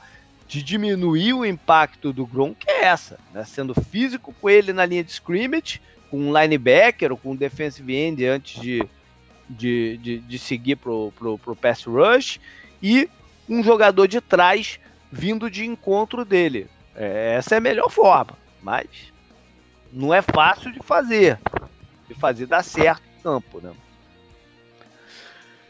de 0.51 0.61
diminuir 0.61 1.31
o 1.31 1.45
impacto 1.45 2.11
do 2.11 2.25
Gronk 2.25 2.65
é 2.67 2.83
essa, 2.83 3.17
né? 3.33 3.45
sendo 3.45 3.73
físico 3.73 4.35
com 4.41 4.49
ele 4.49 4.73
na 4.73 4.85
linha 4.85 5.01
de 5.01 5.09
scrimmage, 5.09 5.81
com 6.09 6.17
um 6.19 6.37
linebacker 6.37 7.09
ou 7.09 7.17
com 7.17 7.31
um 7.31 7.35
defensive 7.37 7.95
end 7.95 8.25
antes 8.25 8.61
de, 8.61 8.85
de, 9.49 9.95
de, 9.95 10.19
de 10.19 10.37
seguir 10.37 10.75
pro, 10.75 11.13
pro, 11.17 11.37
pro 11.37 11.55
pass 11.55 11.85
rush, 11.85 12.37
e 12.83 13.09
um 13.47 13.63
jogador 13.63 14.07
de 14.07 14.19
trás 14.19 14.77
vindo 15.09 15.49
de 15.49 15.65
encontro 15.65 16.25
dele. 16.25 16.67
É, 16.93 17.35
essa 17.37 17.55
é 17.55 17.57
a 17.59 17.61
melhor 17.61 17.89
forma, 17.89 18.37
mas 18.61 18.89
não 19.89 20.13
é 20.13 20.21
fácil 20.21 20.69
de 20.73 20.79
fazer, 20.79 21.39
de 22.09 22.13
fazer 22.13 22.45
dar 22.45 22.61
certo 22.61 23.03
no 23.15 23.23
campo, 23.23 23.61
né? 23.61 23.71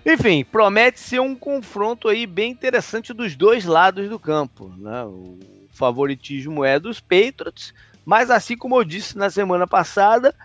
Enfim, 0.06 0.44
promete 0.44 1.00
ser 1.00 1.20
um 1.20 1.36
confronto 1.36 2.08
aí 2.08 2.26
bem 2.26 2.52
interessante 2.52 3.14
dos 3.14 3.36
dois 3.36 3.66
lados 3.66 4.10
do 4.10 4.20
campo. 4.20 4.74
Né? 4.78 5.04
O 5.04 5.40
favoritismo 5.72 6.66
é 6.66 6.80
dos 6.80 7.00
Patriots, 7.00 7.74
mas 8.06 8.32
assim 8.32 8.58
como 8.58 8.78
eu 8.78 8.84
disse 8.84 9.18
na 9.18 9.30
semana 9.30 9.68
passada, 9.68 10.36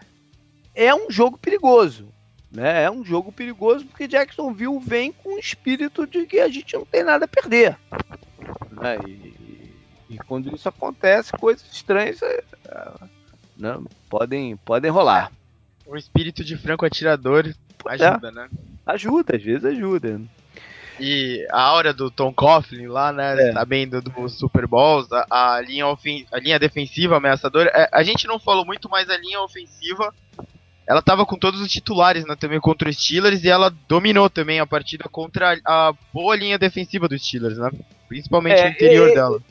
é 0.75 0.95
um 0.95 1.11
jogo 1.11 1.39
perigoso. 1.39 2.09
Né? 2.51 2.85
É 2.85 2.91
um 2.91 3.05
jogo 3.05 3.33
perigoso 3.33 3.87
porque 3.87 4.07
Jacksonville 4.07 4.79
vem 4.79 5.11
com 5.11 5.37
o 5.37 5.39
espírito 5.39 6.07
de 6.07 6.27
que 6.27 6.39
a 6.39 6.49
gente 6.49 6.75
não 6.75 6.85
tem 6.85 7.03
nada 7.03 7.25
a 7.25 7.29
perder. 7.29 7.79
Né? 8.71 8.99
E, 9.07 9.75
e 10.11 10.19
quando 10.27 10.55
isso 10.55 10.69
acontece, 10.69 11.33
coisas 11.33 11.67
estranhas 11.73 12.23
é, 12.23 12.45
é, 12.69 12.93
né? 13.57 13.79
podem, 14.09 14.57
podem 14.59 14.91
rolar. 14.91 15.33
O 15.87 15.97
espírito 15.97 16.45
de 16.45 16.57
franco 16.57 16.85
atirador 16.85 17.55
ajuda, 17.87 18.31
né? 18.31 18.49
Ajuda, 18.87 19.37
às 19.37 19.43
vezes 19.43 19.65
ajuda. 19.65 20.21
E 20.99 21.47
a 21.51 21.61
aura 21.61 21.93
do 21.93 22.11
Tom 22.11 22.33
Coughlin 22.33 22.87
lá, 22.87 23.13
né? 23.13 23.51
É. 23.51 23.53
Sabendo 23.53 24.01
do 24.01 24.29
Super 24.29 24.67
Bowls, 24.67 25.09
a, 25.13 25.57
a 25.57 25.61
linha, 25.61 25.87
ofen 25.87 26.27
a 26.33 26.39
linha 26.39 26.59
defensiva 26.59 27.17
ameaçadora. 27.17 27.71
é, 27.75 27.89
a 27.93 28.03
gente 28.03 28.27
não 28.27 28.39
falou 28.39 28.65
muito, 28.65 28.89
mas 28.89 29.11
a 29.11 29.17
linha 29.17 29.41
ofensiva. 29.41 30.15
Ela 30.89 31.03
tava 31.03 31.27
com 31.27 31.37
todos 31.37 31.61
os 31.61 31.71
titulares, 31.71 32.25
né? 32.25 32.37
Também 32.37 32.61
contra 32.61 32.89
os 32.89 32.97
Steelers 32.97 33.43
e 33.43 33.49
ela 33.49 33.75
dominou 33.89 34.31
também 34.31 34.61
a 34.61 34.67
partida 34.67 35.05
contra 35.11 35.59
a, 35.65 35.89
a 35.89 35.93
boa 36.15 36.37
linha 36.37 36.57
defensiva 36.57 37.09
dos 37.09 37.27
Steelers, 37.27 37.59
né? 37.59 37.71
Principalmente 38.09 38.61
É, 38.61 38.69
o 38.69 38.71
interior 38.71 39.11
é, 39.11 39.15
dela. 39.15 39.43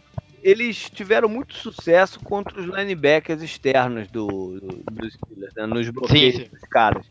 Eles 0.42 0.90
tiveram 0.90 1.28
muito 1.28 1.54
sucesso 1.56 2.22
contra 2.22 2.58
os 2.58 2.66
linebackers 2.66 3.42
externos 3.42 4.08
do, 4.08 4.62
do, 4.62 4.84
dos 4.90 5.14
Steelers, 5.14 5.54
né? 5.56 5.66
nos 5.66 5.90
bloqueios 5.90 6.36
Sim, 6.36 6.44
sim. 6.44 6.50
dos 6.50 6.62
caras. 6.70 7.06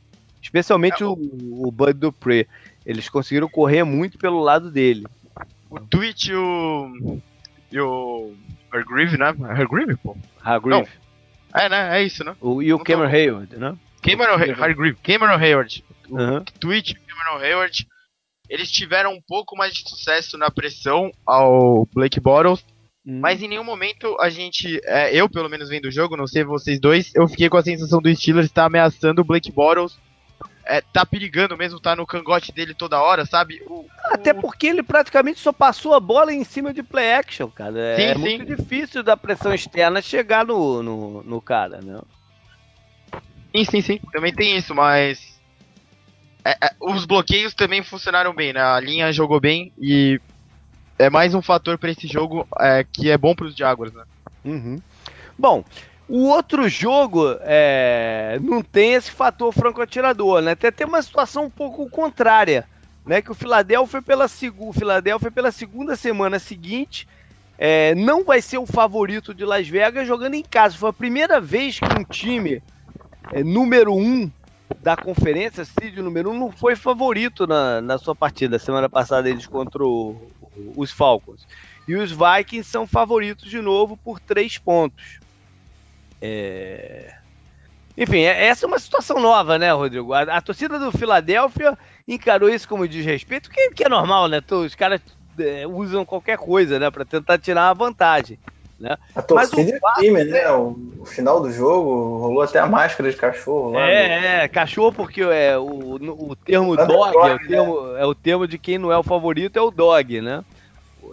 Especialmente 0.45 1.03
o, 1.03 1.13
o 1.13 1.73
Bud 1.73 1.95
Dupree. 1.95 2.47
Eles 2.85 3.09
conseguiram 3.09 3.49
correr 3.49 3.83
muito 3.83 4.19
pelo 4.19 4.41
lado 4.41 4.71
dele. 4.71 5.05
O 5.71 5.81
Twitch 5.81 6.27
e 6.29 6.35
o. 6.35 7.21
E 7.73 7.81
o. 7.81 8.35
Hargreave, 8.71 9.17
né? 9.17 9.27
Hargreave, 9.49 9.97
pô? 9.97 10.17
Hargreave. 10.43 10.91
É, 11.55 11.69
né? 11.69 11.99
É 11.99 12.03
isso, 12.05 12.23
né? 12.25 12.37
O, 12.41 12.61
e 12.63 12.73
o 12.73 12.77
Não 12.77 12.79
tô- 12.79 12.85
Cameron 12.85 13.09
Hayward, 13.11 13.57
né? 13.57 13.77
Cameron 14.03 14.35
Ha- 14.35 14.65
Hargreave. 14.65 14.99
Cameron 15.03 15.37
Hayward. 15.37 15.85
O 16.11 16.19
Aham. 16.19 16.45
Twitch 16.61 16.91
e 16.91 16.95
o 16.95 16.97
Cameron 17.07 17.45
Hayward. 17.45 17.87
Eles 18.51 18.71
tiveram 18.71 19.13
um 19.15 19.21
pouco 19.27 19.57
mais 19.57 19.73
de 19.73 19.89
sucesso 19.89 20.37
na 20.37 20.51
pressão 20.51 21.11
ao 21.27 21.89
Blake 21.95 22.21
Bottles, 22.21 22.63
Hum. 23.07 23.21
mas 23.21 23.43
em 23.43 23.49
nenhum 23.49 23.65
momento 23.65 24.15
a 24.21 24.29
gente, 24.29 24.79
é, 24.85 25.15
eu 25.15 25.29
pelo 25.31 25.49
menos 25.49 25.69
vendo 25.71 25.87
o 25.87 25.91
jogo, 25.91 26.17
não 26.17 26.27
sei 26.27 26.45
vocês 26.45 26.79
dois, 26.79 27.15
eu 27.15 27.27
fiquei 27.29 27.49
com 27.49 27.57
a 27.57 27.63
sensação 27.63 28.01
do 28.03 28.15
Steelers 28.15 28.47
estar 28.47 28.67
ameaçando 28.67 29.23
o 29.23 29.25
Blake 29.25 29.51
Bottles, 29.51 29.97
é, 30.67 30.81
tá 30.81 31.05
perigando 31.05 31.57
mesmo, 31.57 31.81
tá 31.81 31.95
no 31.95 32.07
cangote 32.07 32.53
dele 32.53 32.75
toda 32.75 33.01
hora, 33.01 33.25
sabe? 33.27 33.59
O- 33.67 33.87
Até 34.13 34.33
o- 34.33 34.41
porque 34.41 34.67
ele 34.67 34.83
praticamente 34.83 35.41
só 35.41 35.53
passou 35.53 35.95
a 35.95 36.01
bola 36.01 36.33
em 36.33 36.45
cima 36.45 36.73
de 36.73 36.83
play 36.83 37.13
action, 37.13 37.51
cara. 37.51 37.79
É, 37.79 37.97
Sim, 37.97 38.11
é 38.11 38.15
sim. 38.15 38.39
muito 38.39 38.57
difícil 38.57 39.03
da 39.03 39.17
pressão 39.17 39.53
externa 39.55 40.01
chegar 40.03 40.45
no, 40.47 40.83
no, 40.83 41.23
no 41.23 41.41
cara, 41.43 41.81
né? 41.81 42.01
Sim, 43.55 43.65
sim, 43.65 43.81
sim, 43.83 43.99
também 44.13 44.35
tem 44.35 44.57
isso, 44.57 44.75
mas 44.75 45.21
é, 46.47 46.51
é, 46.53 46.71
os 46.81 47.05
bloqueios 47.05 47.55
também 47.55 47.83
funcionaram 47.83 48.35
bem, 48.35 48.53
né? 48.53 48.61
A 48.61 48.81
linha 48.81 49.13
jogou 49.13 49.41
bem 49.41 49.73
e 49.79 50.21
é 50.99 51.11
mais 51.11 51.35
um 51.35 51.43
fator 51.43 51.79
pra 51.79 51.91
esse 51.91 52.07
jogo 52.07 52.47
é, 52.61 52.85
que 52.85 53.11
é 53.11 53.19
bom 53.19 53.35
pros 53.35 53.55
Jaguars, 53.55 53.93
né? 53.93 54.05
Uhum. 54.45 54.77
Bom, 55.39 55.65
o 56.09 56.27
outro 56.27 56.69
jogo 56.69 57.37
é, 57.41 58.39
não 58.43 58.63
tem 58.63 58.93
esse 58.93 59.11
fator 59.11 59.53
franco-atirador, 59.53 60.43
né? 60.43 60.53
Até 60.53 60.71
tem 60.71 60.87
uma 60.87 61.03
situação 61.03 61.47
um 61.47 61.51
pouco 61.51 61.89
contrária, 61.89 62.69
né? 63.07 63.23
Que 63.23 63.33
o 63.33 63.35
Philadelphia 63.35 64.03
pela, 64.03 64.27
o 64.59 64.73
Philadelphia 64.73 65.31
pela 65.31 65.51
segunda 65.51 65.97
semana 65.97 66.39
seguinte 66.39 67.09
é, 67.57 67.95
não 67.95 68.25
vai 68.25 68.43
ser 68.43 68.59
o 68.59 68.67
favorito 68.67 69.33
de 69.33 69.45
Las 69.45 69.67
Vegas 69.67 70.07
jogando 70.07 70.35
em 70.35 70.43
casa. 70.43 70.77
Foi 70.77 70.91
a 70.91 70.93
primeira 70.93 71.41
vez 71.41 71.79
que 71.79 71.87
um 71.87 72.05
time 72.05 72.63
é, 73.33 73.43
número 73.43 73.95
um 73.95 74.31
da 74.83 74.97
conferência, 74.97 75.65
seed 75.65 75.97
número 75.99 76.31
1, 76.31 76.35
um, 76.35 76.39
não 76.39 76.53
foi 76.53 76.77
favorito 76.77 77.47
na, 77.47 77.81
na 77.81 77.97
sua 77.97 78.15
partida. 78.15 78.59
Semana 78.59 78.89
passada 78.89 79.29
eles 79.31 79.47
contra 79.47 79.85
o, 79.85 80.31
os 80.77 80.91
Falcons. 80.91 81.47
E 81.87 81.95
os 81.95 82.11
Vikings 82.11 82.69
são 82.69 82.87
favoritos 82.87 83.49
de 83.49 83.61
novo 83.61 83.97
por 83.97 84.19
três 84.19 84.59
pontos. 84.59 85.24
É... 86.27 87.13
Enfim, 87.99 88.21
é, 88.21 88.47
essa 88.47 88.65
é 88.65 88.67
uma 88.67 88.79
situação 88.79 89.21
nova, 89.21 89.59
né, 89.59 89.71
Rodrigo? 89.73 90.15
A, 90.15 90.23
a 90.23 90.41
torcida 90.41 90.79
do 90.79 90.91
Filadélfia 90.91 91.77
encarou 92.09 92.49
isso 92.49 92.67
como 92.67 92.89
desrespeito, 92.89 93.51
que, 93.51 93.71
que 93.71 93.85
é 93.85 93.89
normal, 93.89 94.27
né? 94.27 94.43
Os 94.51 94.75
caras 94.75 95.03
é, 95.39 95.67
usam 95.67 96.05
qualquer 96.05 96.39
coisa, 96.39 96.79
né, 96.79 96.91
para 96.91 97.05
tentar 97.05 97.39
tirar 97.39 97.69
a 97.69 97.75
vantagem. 97.75 98.39
Né? 98.81 98.97
A 99.15 99.23
torcida 99.23 99.77
é 99.77 100.01
time, 100.01 100.25
né? 100.25 100.51
O, 100.51 100.77
o, 100.99 101.07
final 101.07 101.41
do 101.41 101.53
jogo 101.53 102.19
rolou 102.19 102.43
até 102.43 102.59
a 102.59 102.67
máscara 102.67 103.11
de 103.11 103.17
cachorro 103.17 103.71
lá. 103.71 103.89
É, 103.89 104.21
no... 104.21 104.27
é, 104.27 104.49
cachorro 104.49 104.93
porque 104.93 105.21
é 105.21 105.57
o, 105.57 105.95
o 106.31 106.37
termo 106.37 106.75
dog, 106.75 106.89
dog 106.89 107.17
é, 107.17 107.35
o 107.35 107.39
né? 107.39 107.47
termo, 107.47 107.97
é 107.97 108.07
o 108.07 108.15
termo 108.15 108.49
de 108.49 108.59
quem 108.59 108.79
não 108.79 108.91
é 108.91 108.99
o 108.99 109.03
favorito, 109.03 109.57
é 109.59 109.63
o 109.63 109.71
dog, 109.71 110.21
né? 110.21 110.43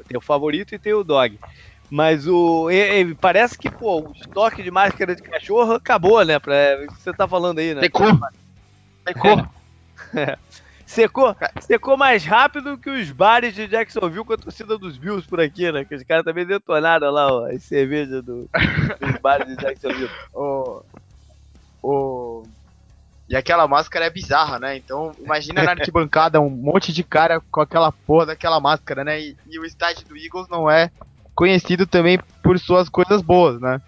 Tem 0.07 0.17
o 0.17 0.21
favorito 0.21 0.73
e 0.73 0.79
tem 0.79 0.93
o 0.93 1.03
dog. 1.03 1.37
Mas 1.91 2.25
o. 2.25 2.69
parece 3.19 3.57
que, 3.57 3.69
pô, 3.69 3.99
o 3.99 4.13
estoque 4.13 4.63
de 4.63 4.71
máscara 4.71 5.13
de 5.13 5.21
cachorro 5.21 5.73
acabou, 5.73 6.23
né? 6.23 6.39
Pra, 6.39 6.55
você 6.87 7.11
tá 7.11 7.27
falando 7.27 7.59
aí, 7.59 7.75
né? 7.75 7.81
Secou. 7.81 8.07
Secou. 9.05 9.47
É. 10.13 10.37
Secou, 10.85 11.33
secou 11.61 11.95
mais 11.95 12.25
rápido 12.25 12.77
que 12.77 12.89
os 12.89 13.11
bares 13.11 13.55
de 13.55 13.65
Jacksonville 13.65 14.25
com 14.25 14.33
a 14.33 14.37
torcida 14.37 14.77
dos 14.77 14.97
Bills 14.97 15.25
por 15.25 15.39
aqui, 15.39 15.71
né? 15.71 15.85
Que 15.85 15.95
os 15.95 16.03
caras 16.03 16.25
também 16.25 16.45
detonaram 16.45 17.09
lá 17.11 17.31
ó, 17.31 17.45
as 17.45 17.63
cervejas 17.63 18.21
do, 18.21 18.49
dos 18.99 19.17
bares 19.21 19.47
de 19.47 19.55
Jacksonville. 19.55 20.09
o, 20.33 20.83
o... 21.81 22.43
E 23.29 23.35
aquela 23.37 23.69
máscara 23.69 24.05
é 24.05 24.09
bizarra, 24.09 24.59
né? 24.59 24.75
Então, 24.75 25.13
imagina 25.17 25.63
na 25.63 25.71
arquibancada 25.71 26.41
um 26.41 26.49
monte 26.49 26.91
de 26.91 27.03
cara 27.05 27.39
com 27.39 27.61
aquela 27.61 27.93
porra 27.93 28.25
daquela 28.25 28.59
máscara, 28.59 29.05
né? 29.05 29.21
E, 29.21 29.37
e 29.47 29.59
o 29.59 29.63
estádio 29.63 30.05
do 30.09 30.17
Eagles 30.17 30.49
não 30.49 30.69
é 30.69 30.91
conhecido 31.35 31.85
também 31.85 32.19
por 32.43 32.59
suas 32.59 32.89
coisas 32.89 33.21
boas, 33.21 33.59
né? 33.59 33.81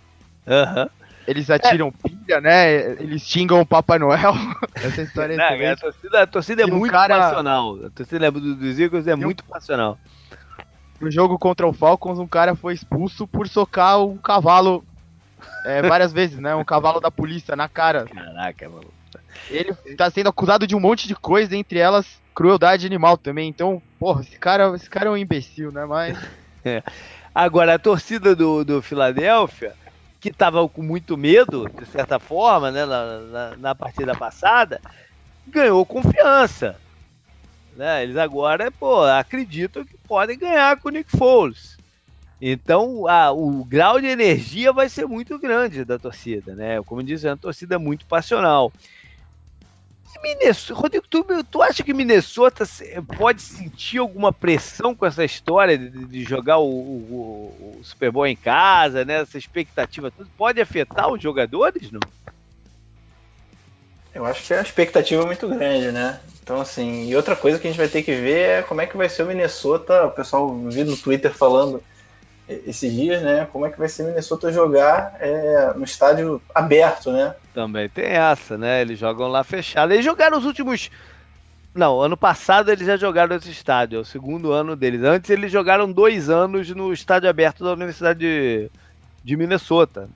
Aham. 0.47 0.83
Uhum. 0.83 0.89
Eles 1.25 1.49
atiram 1.49 1.87
é. 1.87 2.07
pilha, 2.09 2.41
né? 2.41 2.73
Eles 3.01 3.21
xingam 3.21 3.61
o 3.61 3.65
Papai 3.65 3.97
Noel. 3.97 4.33
Essa 4.75 5.03
história 5.03 5.33
é 5.33 5.37
Não, 5.37 5.71
a 5.71 5.75
torcida, 5.77 6.21
a 6.21 6.27
torcida 6.27 6.63
é 6.63 6.65
muito 6.65 6.91
cara... 6.91 7.17
passional. 7.17 7.79
A 7.85 7.89
torcida 7.89 8.29
dos 8.29 8.79
Eagles 8.79 9.07
é 9.07 9.15
muito 9.15 9.43
passional. 9.45 9.97
No 10.99 11.09
jogo 11.09 11.39
contra 11.39 11.65
o 11.65 11.73
Falcons, 11.73 12.19
um 12.19 12.27
cara 12.27 12.55
foi 12.55 12.73
expulso 12.73 13.25
por 13.25 13.47
socar 13.47 14.03
um 14.03 14.17
cavalo 14.17 14.83
é, 15.65 15.81
várias 15.81 16.11
vezes, 16.11 16.39
né? 16.39 16.53
Um 16.55 16.63
cavalo 16.63 16.99
da 16.99 17.09
polícia 17.09 17.55
na 17.55 17.69
cara. 17.69 18.05
Caraca, 18.05 18.69
mano. 18.69 18.91
Ele 19.49 19.73
tá 19.95 20.09
sendo 20.09 20.29
acusado 20.29 20.67
de 20.67 20.75
um 20.75 20.79
monte 20.79 21.07
de 21.07 21.15
coisa, 21.15 21.55
entre 21.55 21.79
elas 21.79 22.21
crueldade 22.33 22.85
animal 22.85 23.17
também. 23.17 23.49
Então, 23.49 23.81
porra, 23.99 24.21
esse 24.21 24.37
cara, 24.37 24.75
esse 24.75 24.89
cara 24.89 25.07
é 25.07 25.09
um 25.09 25.17
imbecil, 25.17 25.71
né? 25.71 25.85
Mas. 25.85 26.17
É. 26.65 26.81
Agora, 27.33 27.75
a 27.75 27.79
torcida 27.79 28.35
do, 28.35 28.63
do 28.63 28.81
Filadélfia 28.81 29.73
que 30.23 30.29
estava 30.29 30.67
com 30.69 30.81
muito 30.81 31.17
medo, 31.17 31.69
de 31.69 31.85
certa 31.85 32.17
forma, 32.17 32.71
né, 32.71 32.85
na, 32.85 33.19
na, 33.19 33.57
na 33.57 33.75
partida 33.75 34.15
passada, 34.15 34.79
ganhou 35.45 35.85
confiança. 35.85 36.77
Né? 37.75 38.03
Eles 38.03 38.15
agora, 38.15 38.71
pô, 38.71 39.03
acreditam 39.03 39.83
que 39.83 39.97
podem 40.07 40.37
ganhar 40.37 40.77
com 40.77 40.87
o 40.87 40.91
Nick 40.91 41.17
Foles. 41.17 41.77
Então, 42.39 43.05
a, 43.05 43.31
o 43.33 43.65
grau 43.65 43.99
de 43.99 44.07
energia 44.07 44.71
vai 44.71 44.87
ser 44.87 45.05
muito 45.07 45.37
grande 45.37 45.83
da 45.83 45.99
torcida, 45.99 46.55
né? 46.55 46.81
Como 46.83 47.03
disse, 47.03 47.27
é 47.27 47.31
uma 47.31 47.37
torcida 47.37 47.77
muito 47.77 48.05
passional. 48.05 48.71
Minnesota, 50.21 50.79
Rodrigo, 50.79 51.05
tu, 51.09 51.25
tu 51.43 51.61
acha 51.61 51.83
que 51.83 51.93
Minnesota 51.93 52.65
pode 53.17 53.41
sentir 53.41 53.97
alguma 53.97 54.31
pressão 54.31 54.93
com 54.93 55.05
essa 55.05 55.23
história 55.23 55.77
de, 55.77 55.89
de 55.89 56.23
jogar 56.23 56.57
o, 56.57 56.69
o, 56.69 57.77
o, 57.79 57.83
Super 57.83 58.11
Bowl 58.11 58.27
em 58.27 58.35
casa, 58.35 59.03
né? 59.03 59.21
Essa 59.21 59.37
expectativa 59.37 60.11
tudo 60.11 60.29
pode 60.37 60.61
afetar 60.61 61.11
os 61.11 61.21
jogadores, 61.21 61.91
não? 61.91 61.99
Eu 64.13 64.25
acho 64.25 64.45
que 64.45 64.53
a 64.53 64.61
expectativa 64.61 65.23
é 65.23 65.25
muito 65.25 65.47
grande, 65.47 65.91
né? 65.91 66.19
Então, 66.41 66.61
assim, 66.61 67.07
e 67.07 67.15
outra 67.15 67.35
coisa 67.35 67.57
que 67.57 67.67
a 67.67 67.69
gente 67.69 67.79
vai 67.79 67.87
ter 67.87 68.03
que 68.03 68.13
ver 68.13 68.49
é 68.49 68.61
como 68.61 68.81
é 68.81 68.85
que 68.85 68.97
vai 68.97 69.09
ser 69.09 69.23
o 69.23 69.25
Minnesota. 69.25 70.05
O 70.05 70.11
pessoal 70.11 70.55
vi 70.69 70.83
no 70.83 70.95
Twitter 70.95 71.33
falando 71.33 71.81
esses 72.47 72.91
dias, 72.91 73.21
né? 73.21 73.47
Como 73.51 73.65
é 73.65 73.71
que 73.71 73.79
vai 73.79 73.89
ser 73.89 74.03
Minnesota 74.03 74.51
jogar 74.51 75.15
é, 75.19 75.73
no 75.75 75.83
estádio 75.83 76.41
aberto, 76.53 77.11
né? 77.11 77.33
Também 77.53 77.87
tem 77.87 78.05
essa, 78.05 78.57
né? 78.57 78.81
Eles 78.81 78.97
jogam 78.97 79.27
lá 79.27 79.43
fechado. 79.43 79.93
Eles 79.93 80.03
jogaram 80.03 80.37
os 80.37 80.45
últimos. 80.45 80.89
Não, 81.73 82.01
ano 82.01 82.17
passado 82.17 82.71
eles 82.71 82.85
já 82.85 82.97
jogaram 82.97 83.35
esse 83.35 83.49
estádio, 83.49 83.97
é 83.97 84.01
o 84.01 84.05
segundo 84.05 84.51
ano 84.51 84.75
deles. 84.75 85.03
Antes 85.03 85.29
eles 85.29 85.51
jogaram 85.51 85.91
dois 85.91 86.29
anos 86.29 86.69
no 86.69 86.93
estádio 86.93 87.29
aberto 87.29 87.63
da 87.63 87.73
Universidade 87.73 88.19
de, 88.19 88.71
de 89.23 89.37
Minnesota. 89.37 90.09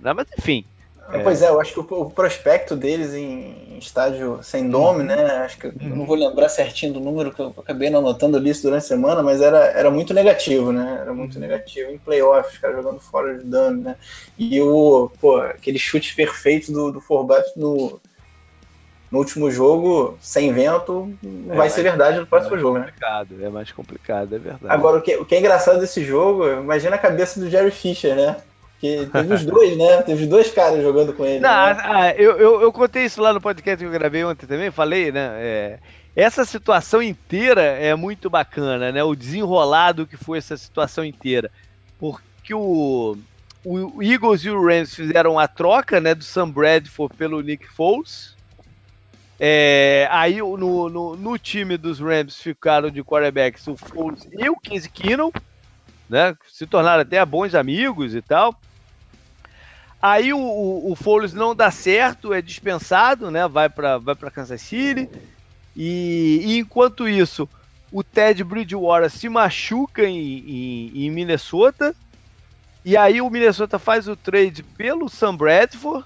Mas 0.00 0.26
enfim, 0.38 0.64
é. 1.12 1.18
Pois 1.22 1.42
é, 1.42 1.48
eu 1.48 1.60
acho 1.60 1.72
que 1.72 1.80
o, 1.80 2.00
o 2.00 2.10
prospecto 2.10 2.74
deles 2.74 3.12
em, 3.12 3.74
em, 3.74 3.78
estádio 3.78 4.40
sem 4.42 4.62
nome, 4.62 5.00
uhum. 5.00 5.06
né? 5.06 5.24
Acho 5.44 5.58
que 5.58 5.66
uhum. 5.66 5.74
eu 5.80 5.96
não 5.96 6.06
vou 6.06 6.16
lembrar 6.16 6.48
certinho 6.48 6.94
do 6.94 7.00
número 7.00 7.32
que 7.32 7.40
eu 7.40 7.54
acabei 7.56 7.90
não 7.90 8.00
anotando 8.00 8.36
ali 8.36 8.52
durante 8.54 8.84
a 8.84 8.86
semana, 8.86 9.22
mas 9.22 9.40
era, 9.40 9.66
era 9.66 9.90
muito 9.90 10.14
negativo, 10.14 10.72
né? 10.72 10.98
Era 11.00 11.12
muito 11.12 11.34
uhum. 11.34 11.40
negativo 11.40 11.90
em 11.90 11.98
playoffs, 11.98 12.58
cara 12.58 12.74
jogando 12.74 13.00
fora 13.00 13.38
de 13.38 13.44
dano, 13.44 13.82
né? 13.82 13.96
E 14.38 14.60
o, 14.60 15.10
pô, 15.20 15.36
aquele 15.36 15.78
chute 15.78 16.14
perfeito 16.14 16.72
do, 16.72 16.92
do 16.92 17.00
Forbat 17.00 17.46
no, 17.56 18.00
no 19.10 19.18
último 19.18 19.50
jogo, 19.50 20.18
sem 20.20 20.52
vento, 20.52 21.14
não 21.22 21.54
é 21.54 21.56
vai 21.56 21.70
ser 21.70 21.82
verdade 21.82 22.18
no 22.18 22.26
próximo 22.26 22.56
é 22.56 22.58
jogo, 22.58 22.78
né? 22.78 22.92
É 23.40 23.48
mais 23.48 23.70
complicado, 23.70 24.34
é 24.34 24.38
verdade. 24.38 24.74
Agora, 24.74 24.98
o 24.98 25.02
que, 25.02 25.16
o 25.16 25.24
que 25.24 25.34
é 25.34 25.38
engraçado 25.38 25.78
desse 25.78 26.02
jogo, 26.04 26.48
imagina 26.48 26.96
a 26.96 26.98
cabeça 26.98 27.38
do 27.38 27.48
Jerry 27.48 27.70
Fisher, 27.70 28.16
né? 28.16 28.36
Porque 28.84 29.06
teve 29.10 29.34
os 29.34 29.44
dois, 29.44 29.78
né? 29.78 30.02
Teve 30.02 30.22
os 30.24 30.28
dois 30.28 30.50
caras 30.50 30.82
jogando 30.82 31.14
com 31.14 31.24
ele. 31.24 31.40
Não, 31.40 31.48
né? 31.48 31.76
ah, 31.82 32.14
eu, 32.16 32.36
eu, 32.36 32.60
eu, 32.60 32.72
contei 32.72 33.04
isso 33.04 33.22
lá 33.22 33.32
no 33.32 33.40
podcast 33.40 33.82
que 33.82 33.88
eu 33.88 33.92
gravei 33.92 34.24
ontem 34.24 34.46
também, 34.46 34.70
falei, 34.70 35.10
né? 35.10 35.30
É, 35.36 35.78
essa 36.14 36.44
situação 36.44 37.02
inteira 37.02 37.62
é 37.62 37.94
muito 37.94 38.28
bacana, 38.28 38.92
né? 38.92 39.02
O 39.02 39.14
desenrolado 39.14 40.06
que 40.06 40.18
foi 40.18 40.38
essa 40.38 40.56
situação 40.56 41.02
inteira. 41.02 41.50
Porque 41.98 42.52
o, 42.52 43.16
o 43.64 44.02
Eagles 44.02 44.44
e 44.44 44.50
o 44.50 44.62
Rams 44.62 44.94
fizeram 44.94 45.38
a 45.38 45.48
troca, 45.48 45.98
né? 45.98 46.14
Do 46.14 46.22
Sam 46.22 46.50
Bradford 46.50 47.16
pelo 47.16 47.40
Nick 47.40 47.66
Foles. 47.66 48.34
É, 49.40 50.06
aí 50.10 50.38
no, 50.38 50.88
no, 50.88 51.16
no, 51.16 51.38
time 51.38 51.76
dos 51.76 51.98
Rams 51.98 52.40
ficaram 52.40 52.88
de 52.88 53.02
quarterbacks 53.02 53.66
o 53.66 53.76
Foles 53.76 54.28
e 54.32 54.48
o 54.48 54.56
Casey 54.56 54.88
Keenum, 54.88 55.32
né? 56.08 56.36
Se 56.52 56.66
tornaram 56.66 57.02
até 57.02 57.24
bons 57.24 57.54
amigos 57.54 58.14
e 58.14 58.22
tal. 58.22 58.54
Aí 60.06 60.34
o, 60.34 60.38
o, 60.38 60.92
o 60.92 60.94
Foles 60.94 61.32
não 61.32 61.56
dá 61.56 61.70
certo, 61.70 62.34
é 62.34 62.42
dispensado, 62.42 63.30
né? 63.30 63.48
Vai 63.48 63.70
para 63.70 63.96
vai 63.96 64.14
Kansas 64.14 64.60
City. 64.60 65.08
E, 65.74 66.42
e, 66.44 66.58
enquanto 66.58 67.08
isso, 67.08 67.48
o 67.90 68.04
Ted 68.04 68.44
Bridgewater 68.44 69.08
se 69.08 69.30
machuca 69.30 70.04
em, 70.04 70.18
em, 70.18 71.06
em, 71.06 71.10
Minnesota. 71.10 71.96
E 72.84 72.98
aí 72.98 73.22
o 73.22 73.30
Minnesota 73.30 73.78
faz 73.78 74.06
o 74.06 74.14
trade 74.14 74.62
pelo 74.62 75.08
Sam 75.08 75.36
Bradford, 75.36 76.04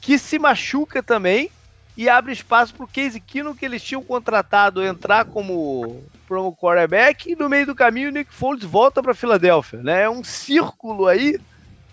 que 0.00 0.16
se 0.16 0.38
machuca 0.38 1.02
também 1.02 1.50
e 1.96 2.08
abre 2.08 2.32
espaço 2.32 2.72
para 2.72 2.84
o 2.84 2.88
Case 2.88 3.18
Keenum 3.18 3.56
que 3.56 3.64
eles 3.64 3.82
tinham 3.82 4.04
contratado 4.04 4.84
entrar 4.84 5.24
como 5.24 6.04
promo 6.28 6.54
quarterback. 6.54 7.32
E 7.32 7.34
no 7.34 7.48
meio 7.48 7.66
do 7.66 7.74
caminho 7.74 8.08
o 8.08 8.12
Nick 8.12 8.32
Foles 8.32 8.62
volta 8.62 9.02
para 9.02 9.14
Filadélfia, 9.14 9.82
né? 9.82 10.02
É 10.02 10.08
um 10.08 10.22
círculo 10.22 11.08
aí 11.08 11.36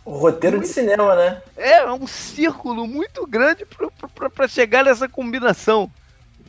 o 0.08 0.18
roteiro 0.18 0.58
muito... 0.58 0.70
de 0.70 0.74
cinema, 0.74 1.16
né? 1.16 1.42
É, 1.58 1.80
é 1.80 1.92
um 1.92 2.08
círculo 2.08 2.88
muito 2.88 3.28
grande 3.28 3.68
para 4.34 4.48
chegar 4.48 4.86
nessa 4.86 5.10
combinação 5.10 5.92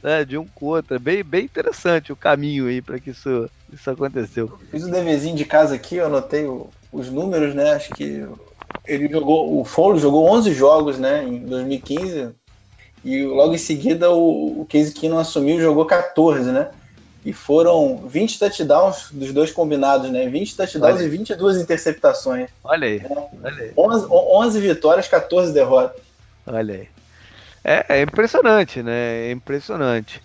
né, 0.00 0.24
de 0.24 0.38
um 0.38 0.46
com 0.46 0.66
o 0.66 0.68
outro. 0.68 0.94
É 0.94 0.98
bem, 0.98 1.24
bem 1.24 1.44
interessante 1.44 2.12
o 2.12 2.16
caminho 2.16 2.68
aí 2.68 2.80
para 2.80 3.00
que 3.00 3.10
isso, 3.10 3.50
isso 3.72 3.90
aconteceu. 3.90 4.56
Fiz 4.70 4.84
o 4.84 4.86
um 4.86 4.90
deverzinho 4.92 5.34
de 5.34 5.44
casa 5.44 5.74
aqui, 5.74 5.96
eu 5.96 6.06
anotei 6.06 6.46
o, 6.46 6.70
os 6.92 7.10
números, 7.10 7.52
né? 7.52 7.72
Acho 7.72 7.92
que 7.94 8.24
ele 8.86 9.08
jogou, 9.08 9.60
o 9.60 9.64
Folo 9.64 9.98
jogou 9.98 10.30
11 10.30 10.54
jogos, 10.54 10.96
né, 10.96 11.24
em 11.24 11.40
2015. 11.40 12.30
E 13.04 13.24
logo 13.24 13.54
em 13.54 13.58
seguida 13.58 14.08
o, 14.12 14.60
o 14.60 14.66
Casey 14.66 14.92
Keenum 14.92 15.18
assumiu 15.18 15.58
e 15.58 15.62
jogou 15.62 15.84
14, 15.84 16.52
né? 16.52 16.70
E 17.28 17.32
foram 17.34 18.08
20 18.08 18.38
touchdowns 18.38 19.10
dos 19.12 19.34
dois 19.34 19.52
combinados, 19.52 20.10
né? 20.10 20.26
20 20.26 20.56
touchdowns 20.56 21.02
e 21.02 21.08
22 21.10 21.58
interceptações. 21.58 22.48
Olha 22.64 22.86
aí. 22.88 23.00
É, 23.00 23.28
olha 23.44 23.62
aí. 23.64 23.72
11, 23.76 24.06
11 24.10 24.60
vitórias, 24.60 25.08
14 25.08 25.52
derrotas. 25.52 26.00
Olha 26.46 26.74
aí. 26.74 26.88
É, 27.62 27.98
é 27.98 28.00
impressionante, 28.00 28.82
né? 28.82 29.28
É 29.28 29.30
impressionante. 29.30 30.22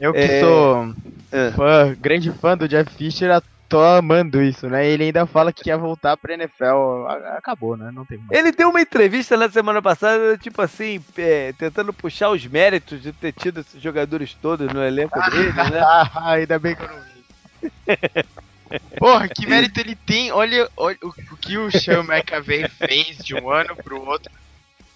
Eu 0.00 0.12
que 0.12 0.18
é... 0.18 0.40
sou 0.40 0.92
é. 1.30 1.52
Fã, 1.52 1.96
grande 2.00 2.32
fã 2.32 2.56
do 2.56 2.66
Jeff 2.66 2.92
Fisher, 2.96 3.30
tô 3.70 3.80
amando 3.80 4.42
isso, 4.42 4.68
né? 4.68 4.84
Ele 4.84 5.04
ainda 5.04 5.24
fala 5.26 5.52
que 5.52 5.62
quer 5.62 5.78
voltar 5.78 6.16
pra 6.16 6.34
NFL. 6.34 7.06
Acabou, 7.36 7.76
né? 7.76 7.90
Não 7.94 8.04
tem 8.04 8.18
mais. 8.18 8.30
Ele 8.32 8.50
deu 8.50 8.68
uma 8.68 8.80
entrevista 8.80 9.36
na 9.36 9.48
semana 9.48 9.80
passada, 9.80 10.36
tipo 10.36 10.60
assim, 10.60 11.02
é, 11.16 11.52
tentando 11.52 11.92
puxar 11.92 12.30
os 12.30 12.44
méritos 12.44 13.00
de 13.00 13.12
ter 13.12 13.32
tido 13.32 13.60
esses 13.60 13.80
jogadores 13.80 14.34
todos 14.34 14.70
no 14.72 14.82
elenco 14.82 15.18
dele, 15.30 15.52
né? 15.52 15.80
ainda 16.26 16.58
bem 16.58 16.74
que 16.74 16.82
eu 16.82 16.88
não 16.88 17.00
vi. 17.00 18.90
Porra, 18.98 19.28
que 19.28 19.46
mérito 19.46 19.78
ele 19.78 19.94
tem. 19.94 20.32
Olha, 20.32 20.68
olha 20.76 20.98
o, 21.02 21.08
o, 21.08 21.36
que 21.36 21.56
o 21.56 21.70
Sean 21.70 22.02
McAvey 22.10 22.68
fez 22.68 23.18
de 23.18 23.36
um 23.36 23.48
ano 23.50 23.76
pro 23.76 24.04
outro. 24.04 24.32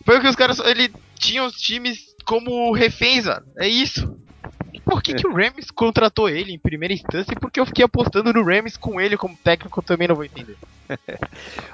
Foi 0.04 0.18
o 0.18 0.20
que 0.20 0.28
os 0.28 0.36
caras. 0.36 0.58
Ele 0.58 0.92
tinha 1.16 1.44
os 1.44 1.54
times 1.54 2.12
como 2.24 2.72
reféns, 2.72 3.26
mano. 3.26 3.46
É 3.56 3.68
isso. 3.68 4.18
Por 4.84 5.02
que, 5.02 5.14
que 5.14 5.26
o 5.26 5.34
Rams 5.34 5.70
contratou 5.70 6.28
ele 6.28 6.52
em 6.52 6.58
primeira 6.58 6.92
instância 6.92 7.32
e 7.32 7.38
por 7.38 7.50
que 7.50 7.58
eu 7.58 7.66
fiquei 7.66 7.84
apostando 7.84 8.32
no 8.32 8.44
Rams 8.44 8.76
com 8.76 9.00
ele 9.00 9.16
como 9.16 9.36
técnico, 9.36 9.78
eu 9.78 9.82
também 9.82 10.06
não 10.06 10.14
vou 10.14 10.24
entender. 10.24 10.56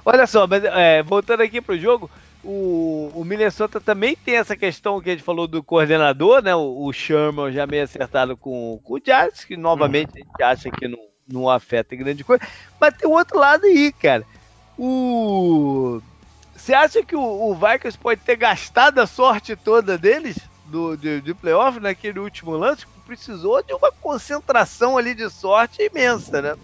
Olha 0.04 0.26
só, 0.26 0.46
mas 0.46 0.62
é, 0.64 1.02
voltando 1.02 1.42
aqui 1.42 1.60
pro 1.60 1.78
jogo, 1.78 2.08
o, 2.42 3.10
o, 3.14 3.24
Minnesota 3.24 3.80
também 3.80 4.16
tem 4.16 4.36
essa 4.36 4.56
questão 4.56 5.00
que 5.00 5.10
a 5.10 5.12
gente 5.12 5.24
falou 5.24 5.46
do 5.46 5.62
coordenador, 5.62 6.42
né? 6.42 6.54
O, 6.54 6.86
o 6.86 6.92
Sherman 6.92 7.52
já 7.52 7.66
meio 7.66 7.84
acertado 7.84 8.36
com, 8.36 8.80
com 8.82 8.94
o 8.94 9.00
Jazz, 9.00 9.44
que 9.44 9.56
novamente 9.56 10.12
a 10.14 10.18
gente 10.18 10.42
acha 10.42 10.70
que 10.70 10.88
não, 10.88 10.98
não 11.28 11.50
afeta 11.50 11.96
grande 11.96 12.24
coisa. 12.24 12.46
Mas 12.80 12.94
tem 12.94 13.08
o 13.08 13.12
outro 13.12 13.38
lado 13.38 13.64
aí, 13.66 13.92
cara. 13.92 14.24
O. 14.78 16.00
Você 16.54 16.72
acha 16.72 17.02
que 17.02 17.16
o, 17.16 17.20
o 17.20 17.54
Vikings 17.54 17.98
pode 17.98 18.20
ter 18.20 18.36
gastado 18.36 19.00
a 19.00 19.06
sorte 19.06 19.56
toda 19.56 19.98
deles 19.98 20.38
do, 20.66 20.96
de, 20.96 21.20
de 21.20 21.34
playoff 21.34 21.80
naquele 21.80 22.20
último 22.20 22.52
lance? 22.52 22.86
Precisou 23.10 23.60
de 23.60 23.72
uma 23.72 23.90
concentração 23.90 24.96
ali 24.96 25.14
de 25.14 25.28
sorte 25.28 25.82
imensa, 25.82 26.40
né? 26.40 26.56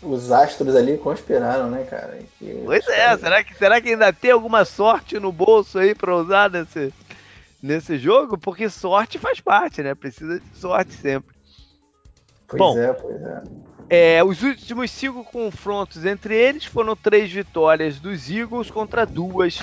Os 0.00 0.32
astros 0.32 0.74
ali 0.74 0.96
conspiraram, 0.96 1.68
né, 1.68 1.84
cara? 1.84 2.18
Que 2.38 2.62
pois 2.64 2.88
é, 2.88 3.18
será 3.18 3.44
que, 3.44 3.54
será 3.54 3.80
que 3.82 3.90
ainda 3.90 4.10
tem 4.10 4.30
alguma 4.30 4.64
sorte 4.64 5.18
no 5.18 5.30
bolso 5.30 5.78
aí 5.78 5.94
para 5.94 6.16
usar 6.16 6.48
nesse, 6.48 6.94
nesse 7.62 7.98
jogo? 7.98 8.38
Porque 8.38 8.70
sorte 8.70 9.18
faz 9.18 9.40
parte, 9.40 9.82
né? 9.82 9.94
Precisa 9.94 10.40
de 10.40 10.56
sorte 10.56 10.94
sempre. 10.94 11.36
Pois 12.46 12.58
Bom, 12.58 12.78
é, 12.78 12.92
pois 12.94 13.20
é. 13.20 13.42
É, 13.90 14.24
os 14.24 14.42
últimos 14.42 14.90
cinco 14.90 15.22
confrontos 15.24 16.06
entre 16.06 16.34
eles 16.34 16.64
foram 16.64 16.96
três 16.96 17.30
vitórias 17.30 17.98
dos 17.98 18.30
Eagles 18.30 18.70
contra 18.70 19.04
duas 19.04 19.58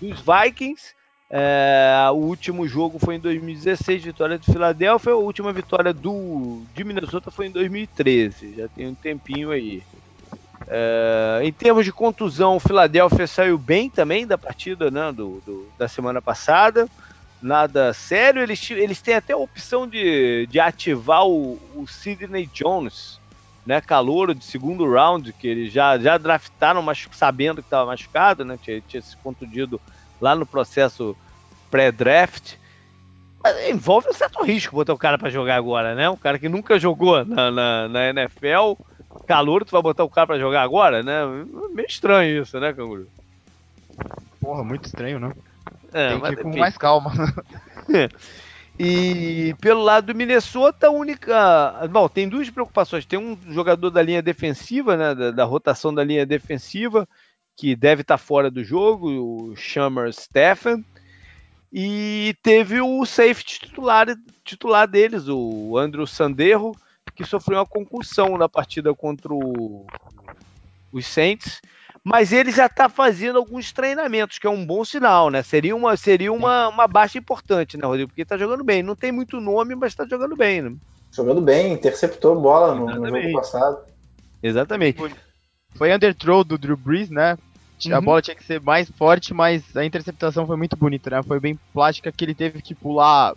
dos 0.00 0.20
Vikings. 0.20 0.94
É, 1.30 2.08
o 2.12 2.16
último 2.16 2.68
jogo 2.68 2.98
foi 2.98 3.16
em 3.16 3.20
2016, 3.20 4.04
vitória 4.04 4.38
do 4.38 4.44
Philadelphia. 4.44 5.12
A 5.12 5.16
última 5.16 5.52
vitória 5.52 5.92
do 5.92 6.62
de 6.74 6.84
Minnesota 6.84 7.30
foi 7.30 7.46
em 7.46 7.50
2013. 7.50 8.54
Já 8.56 8.68
tem 8.68 8.88
um 8.88 8.94
tempinho 8.94 9.50
aí. 9.50 9.82
É, 10.68 11.40
em 11.42 11.52
termos 11.52 11.84
de 11.84 11.92
contusão, 11.92 12.56
o 12.56 12.60
Philadelphia 12.60 13.26
saiu 13.26 13.58
bem 13.58 13.90
também 13.90 14.26
da 14.26 14.38
partida 14.38 14.90
né, 14.90 15.12
do, 15.12 15.42
do, 15.44 15.68
da 15.78 15.88
semana 15.88 16.20
passada. 16.20 16.88
Nada 17.40 17.92
sério. 17.92 18.42
Eles, 18.42 18.70
eles 18.70 19.00
têm 19.00 19.14
até 19.14 19.32
a 19.32 19.38
opção 19.38 19.88
de, 19.88 20.46
de 20.46 20.60
ativar 20.60 21.26
o, 21.26 21.58
o 21.74 21.86
Sidney 21.86 22.46
Jones, 22.52 23.18
né, 23.66 23.80
calouro 23.80 24.34
de 24.34 24.44
segundo 24.44 24.90
round, 24.90 25.32
que 25.32 25.48
eles 25.48 25.72
já, 25.72 25.98
já 25.98 26.18
draftaram 26.18 26.84
sabendo 27.12 27.62
que 27.62 27.66
estava 27.66 27.86
machucado, 27.86 28.44
né, 28.44 28.58
tinha, 28.62 28.80
tinha 28.82 29.02
se 29.02 29.16
contundido 29.16 29.80
lá 30.24 30.34
no 30.34 30.46
processo 30.46 31.14
pré-draft. 31.70 32.54
Envolve 33.68 34.08
um 34.08 34.14
certo 34.14 34.42
risco 34.42 34.74
botar 34.74 34.94
o 34.94 34.98
cara 34.98 35.18
para 35.18 35.28
jogar 35.28 35.56
agora, 35.56 35.94
né? 35.94 36.08
Um 36.08 36.16
cara 36.16 36.38
que 36.38 36.48
nunca 36.48 36.78
jogou 36.78 37.22
na, 37.26 37.50
na, 37.50 37.88
na 37.88 38.08
NFL, 38.08 38.72
calor, 39.26 39.66
tu 39.66 39.72
vai 39.72 39.82
botar 39.82 40.02
o 40.02 40.08
cara 40.08 40.26
para 40.26 40.38
jogar 40.38 40.62
agora, 40.62 41.02
né? 41.02 41.26
Meio 41.74 41.86
estranho 41.86 42.42
isso, 42.42 42.58
né, 42.58 42.72
Canguru? 42.72 43.06
Porra, 44.40 44.64
muito 44.64 44.86
estranho, 44.86 45.20
né? 45.20 45.34
É, 45.92 46.08
Tem 46.08 46.20
que 46.20 46.28
ir 46.28 46.36
com 46.42 46.56
mais 46.56 46.78
calma. 46.78 47.12
E 48.76 49.54
pelo 49.60 49.84
lado 49.84 50.06
do 50.06 50.16
Minnesota, 50.16 50.88
a 50.88 50.90
única. 50.90 51.88
Bom, 51.92 52.08
tem 52.08 52.28
duas 52.28 52.50
preocupações. 52.50 53.06
Tem 53.06 53.16
um 53.16 53.38
jogador 53.52 53.88
da 53.88 54.02
linha 54.02 54.20
defensiva, 54.20 54.96
né? 54.96 55.14
Da, 55.14 55.30
da 55.30 55.44
rotação 55.44 55.94
da 55.94 56.02
linha 56.02 56.26
defensiva, 56.26 57.08
que 57.56 57.76
deve 57.76 58.02
estar 58.02 58.18
fora 58.18 58.50
do 58.50 58.64
jogo, 58.64 59.08
o 59.08 59.56
Shammer 59.56 60.12
Stephen. 60.12 60.84
E 61.72 62.36
teve 62.42 62.80
o 62.80 63.04
safety 63.04 63.60
titular, 63.60 64.06
titular 64.44 64.86
deles, 64.86 65.26
o 65.28 65.76
Andrew 65.76 66.06
Sanderro, 66.06 66.76
que 67.16 67.24
sofreu 67.24 67.58
uma 67.58 67.66
concussão 67.66 68.38
na 68.38 68.48
partida 68.48 68.94
contra 68.94 69.32
o, 69.32 69.86
os 70.92 71.06
Saints. 71.06 71.60
Mas 72.04 72.32
ele 72.32 72.52
já 72.52 72.66
está 72.66 72.88
fazendo 72.88 73.38
alguns 73.38 73.72
treinamentos, 73.72 74.38
que 74.38 74.46
é 74.46 74.50
um 74.50 74.64
bom 74.64 74.84
sinal, 74.84 75.30
né? 75.30 75.42
Seria 75.42 75.74
uma, 75.74 75.96
seria 75.96 76.30
uma, 76.32 76.68
uma 76.68 76.86
baixa 76.86 77.16
importante, 77.16 77.78
né, 77.78 77.86
Rodrigo? 77.86 78.08
Porque 78.08 78.22
está 78.22 78.36
jogando 78.36 78.62
bem. 78.62 78.82
Não 78.82 78.94
tem 78.94 79.10
muito 79.10 79.40
nome, 79.40 79.74
mas 79.74 79.92
está 79.92 80.06
jogando 80.06 80.36
bem, 80.36 80.60
né? 80.60 80.76
Jogando 81.10 81.40
bem, 81.40 81.72
interceptou 81.72 82.38
bola 82.38 82.74
no, 82.74 82.86
no 82.86 83.08
jogo 83.08 83.32
passado. 83.32 83.78
Exatamente. 84.42 84.98
Foi, 84.98 85.10
foi 85.74 85.94
underthrow 85.94 86.44
do 86.44 86.58
Drew 86.58 86.76
Brees, 86.76 87.10
né? 87.10 87.36
Uhum. 87.84 87.96
A 87.96 88.00
bola 88.00 88.22
tinha 88.22 88.34
que 88.34 88.44
ser 88.44 88.60
mais 88.60 88.88
forte, 88.90 89.34
mas 89.34 89.76
a 89.76 89.84
interceptação 89.84 90.46
foi 90.46 90.56
muito 90.56 90.76
bonita, 90.76 91.10
né? 91.10 91.22
Foi 91.22 91.40
bem 91.40 91.58
plástica 91.72 92.12
que 92.12 92.24
ele 92.24 92.34
teve 92.34 92.62
que 92.62 92.74
pular 92.74 93.34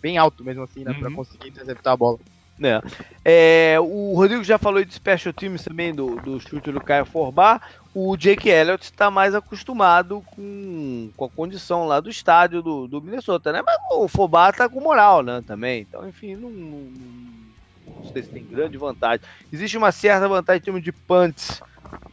bem 0.00 0.18
alto 0.18 0.44
mesmo 0.44 0.62
assim, 0.62 0.84
né? 0.84 0.92
Uhum. 0.92 1.00
Pra 1.00 1.10
conseguir 1.10 1.48
interceptar 1.48 1.94
a 1.94 1.96
bola. 1.96 2.18
É. 2.60 3.74
é. 3.74 3.80
o 3.80 4.14
Rodrigo 4.14 4.42
já 4.42 4.58
falou 4.58 4.84
de 4.84 4.92
special 4.92 5.32
teams 5.32 5.62
também, 5.62 5.94
do, 5.94 6.16
do 6.16 6.40
chute 6.40 6.72
do 6.72 6.80
Caio 6.80 7.04
Forbar. 7.04 7.62
O 7.94 8.16
Jake 8.16 8.48
Elliott 8.48 8.84
está 8.84 9.10
mais 9.10 9.34
acostumado 9.34 10.22
com, 10.34 11.10
com 11.16 11.24
a 11.24 11.28
condição 11.28 11.86
lá 11.86 12.00
do 12.00 12.10
estádio 12.10 12.62
do, 12.62 12.86
do 12.86 13.00
Minnesota, 13.00 13.52
né? 13.52 13.62
Mas 13.64 13.76
o 13.92 14.08
Forbar 14.08 14.54
tá 14.54 14.68
com 14.68 14.80
moral, 14.80 15.22
né? 15.22 15.42
Também. 15.46 15.82
Então, 15.88 16.06
enfim, 16.08 16.36
não, 16.36 16.50
não, 16.50 16.92
não 18.02 18.12
sei 18.12 18.22
se 18.22 18.28
tem 18.28 18.44
grande 18.44 18.76
vantagem. 18.76 19.24
Existe 19.52 19.76
uma 19.76 19.92
certa 19.92 20.28
vantagem 20.28 20.60
em 20.60 20.64
termos 20.64 20.82
de 20.82 20.92
punts 20.92 21.60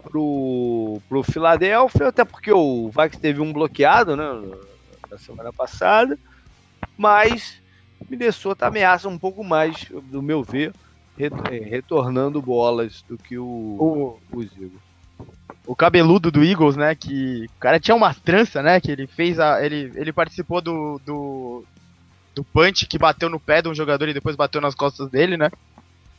pro, 0.10 1.02
pro 1.10 1.24
Philadelphia, 1.24 2.08
até 2.08 2.24
porque 2.24 2.52
o 2.52 2.90
Vikings 2.90 3.20
teve 3.20 3.42
um 3.42 3.52
bloqueado, 3.52 4.16
né, 4.16 4.26
na 5.10 5.18
semana 5.18 5.52
passada, 5.52 6.18
mas 6.98 7.62
Minnesota 8.10 8.68
ameaça 8.68 9.10
um 9.10 9.18
pouco 9.18 9.44
mais, 9.44 9.86
do 10.12 10.22
meu 10.22 10.44
ver, 10.44 10.74
é, 11.20 11.58
retornando 11.58 12.42
bolas 12.42 13.04
do 13.08 13.18
que 13.18 13.38
o, 13.38 13.46
o, 13.46 14.20
os 14.32 14.52
Eagles. 14.54 14.86
O 15.66 15.76
cabeludo 15.76 16.30
do 16.30 16.44
Eagles, 16.44 16.76
né, 16.76 16.94
que 16.94 17.46
o 17.46 17.60
cara 17.60 17.80
tinha 17.80 17.96
uma 17.96 18.14
trança, 18.14 18.62
né, 18.62 18.80
que 18.80 18.92
ele 18.92 19.08
fez 19.08 19.40
a, 19.40 19.66
ele, 19.66 19.92
ele 19.96 20.14
participou 20.14 20.62
do, 20.62 21.02
do 21.06 21.66
do 22.36 22.44
punch 22.44 22.86
que 22.86 23.00
bateu 23.00 23.30
no 23.30 23.40
pé 23.40 23.62
de 23.62 23.70
um 23.70 23.74
jogador 23.74 24.10
e 24.10 24.14
depois 24.14 24.36
bateu 24.36 24.60
nas 24.60 24.76
costas 24.76 25.10
dele, 25.10 25.38
né? 25.38 25.50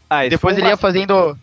Ah, 0.08 0.26
depois 0.26 0.56
ele 0.56 0.68
ia 0.68 0.76
fazendo? 0.76 1.38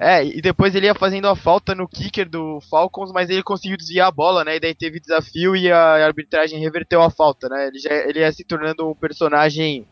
É, 0.00 0.24
e 0.24 0.40
depois 0.40 0.74
ele 0.74 0.86
ia 0.86 0.94
fazendo 0.94 1.28
a 1.28 1.36
falta 1.36 1.74
no 1.74 1.88
kicker 1.88 2.28
do 2.28 2.60
Falcons, 2.62 3.12
mas 3.12 3.30
ele 3.30 3.42
conseguiu 3.42 3.76
desviar 3.76 4.08
a 4.08 4.12
bola, 4.12 4.44
né? 4.44 4.56
E 4.56 4.60
daí 4.60 4.74
teve 4.74 5.00
desafio 5.00 5.54
e 5.54 5.70
a 5.70 6.04
arbitragem 6.04 6.58
reverteu 6.58 7.02
a 7.02 7.10
falta, 7.10 7.48
né? 7.48 7.68
Ele, 7.68 7.78
já, 7.78 7.92
ele 7.92 8.20
ia 8.20 8.32
se 8.32 8.44
tornando 8.44 8.88
um 8.88 8.94
personagem 8.94 9.86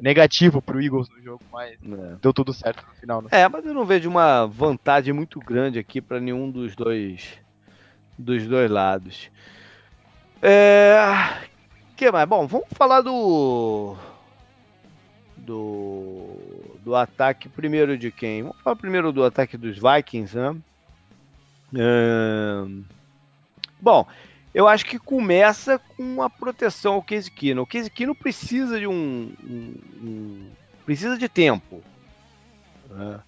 negativo 0.00 0.60
pro 0.60 0.82
Eagles 0.82 1.08
no 1.10 1.22
jogo, 1.22 1.42
mas 1.52 1.72
é. 1.74 2.16
deu 2.20 2.32
tudo 2.32 2.52
certo 2.52 2.84
no 2.88 2.94
final. 2.94 3.22
Né? 3.22 3.28
É, 3.30 3.48
mas 3.48 3.64
eu 3.64 3.72
não 3.72 3.84
vejo 3.84 4.08
uma 4.08 4.46
vantagem 4.46 5.12
muito 5.12 5.38
grande 5.38 5.78
aqui 5.78 6.00
para 6.00 6.18
nenhum 6.18 6.50
dos 6.50 6.74
dois 6.74 7.40
dos 8.18 8.46
dois 8.46 8.70
lados. 8.70 9.30
É, 10.40 10.96
que 11.96 12.10
mais? 12.10 12.28
Bom, 12.28 12.46
vamos 12.48 12.66
falar 12.72 13.00
do 13.00 13.96
do 15.36 16.51
do 16.84 16.94
ataque 16.94 17.48
primeiro 17.48 17.96
de 17.96 18.10
quem? 18.10 18.42
Vamos 18.42 18.60
falar 18.62 18.76
primeiro 18.76 19.12
do 19.12 19.24
ataque 19.24 19.56
dos 19.56 19.78
Vikings, 19.78 20.36
né? 20.36 20.56
bom, 23.80 24.06
eu 24.54 24.68
acho 24.68 24.84
que 24.84 24.98
começa 24.98 25.78
com 25.96 26.22
a 26.22 26.28
proteção 26.28 26.94
ao 26.94 27.02
Case 27.02 27.30
Keenum. 27.30 27.62
O 27.62 27.66
Case 27.66 27.90
Keenum 27.90 28.14
precisa 28.14 28.78
de 28.78 28.86
um, 28.86 29.32
um, 29.42 29.74
um 30.02 30.50
precisa 30.84 31.16
de 31.16 31.28
tempo. 31.28 31.82
Né? 32.90 33.20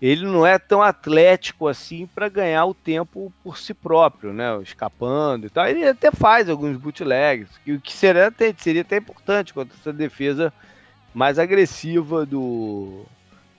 Ele 0.00 0.26
não 0.26 0.44
é 0.44 0.58
tão 0.58 0.82
atlético 0.82 1.68
assim 1.68 2.06
para 2.06 2.28
ganhar 2.28 2.66
o 2.66 2.74
tempo 2.74 3.32
por 3.42 3.56
si 3.56 3.72
próprio, 3.72 4.32
né? 4.32 4.60
Escapando 4.62 5.46
e 5.46 5.50
tal. 5.50 5.66
Ele 5.66 5.88
até 5.88 6.10
faz 6.10 6.50
alguns 6.50 6.76
bootlegs, 6.76 7.48
o 7.66 7.80
que 7.80 7.94
seria 7.94 8.26
até, 8.26 8.54
seria 8.58 8.82
até 8.82 8.98
importante 8.98 9.54
contra 9.54 9.74
essa 9.74 9.94
defesa 9.94 10.52
mais 11.16 11.38
agressiva 11.38 12.26
do 12.26 13.06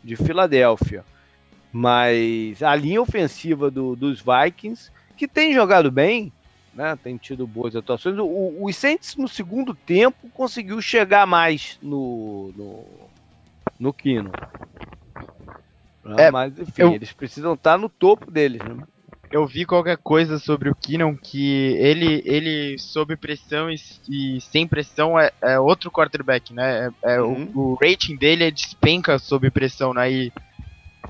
de 0.04 0.16
Filadélfia. 0.16 1.04
Mas 1.74 2.62
a 2.62 2.76
linha 2.76 3.02
ofensiva 3.02 3.72
do, 3.72 3.96
dos 3.96 4.22
Vikings, 4.22 4.92
que 5.18 5.28
tem 5.28 5.56
jogado 5.56 5.92
bem, 5.92 6.32
né, 6.72 6.96
tem 7.04 7.18
tido 7.18 7.48
boas 7.48 7.76
atuações. 7.76 8.16
O, 8.20 8.64
o 8.64 8.72
Saints 8.72 9.16
no 9.16 9.28
segundo 9.28 9.74
tempo 9.74 10.30
conseguiu 10.36 10.80
chegar 10.84 11.26
mais 11.26 11.80
no 11.82 12.54
no, 12.56 12.86
no 13.80 13.92
Kino. 13.92 14.32
É, 16.16 16.30
Mas, 16.30 16.58
enfim, 16.60 16.84
eu... 16.84 16.94
eles 16.94 17.12
precisam 17.12 17.56
estar 17.56 17.80
no 17.80 17.90
topo 17.90 18.30
deles. 18.30 18.62
Né? 18.62 18.84
Eu 19.32 19.46
vi 19.46 19.66
qualquer 19.66 19.98
coisa 19.98 20.40
sobre 20.40 20.70
o 20.70 20.76
Keenan 20.76 21.16
que 21.16 21.76
ele, 21.78 22.22
ele 22.26 22.78
sob 22.78 23.16
pressão 23.16 23.70
e, 23.70 23.76
e 24.10 24.42
sem 24.42 24.68
pressão 24.68 25.20
é, 25.20 25.32
é, 25.42 25.60
outro 25.60 25.92
quarterback, 25.92 26.54
né? 26.54 26.92
É, 27.04 27.16
é 27.16 27.22
uhum. 27.22 27.52
o, 27.54 27.60
o, 27.60 27.74
rating 27.76 28.16
dele 28.16 28.46
é 28.46 28.52
despenca 28.52 29.20
sob 29.20 29.50
pressão, 29.52 29.94
né? 29.94 30.12
E 30.12 30.34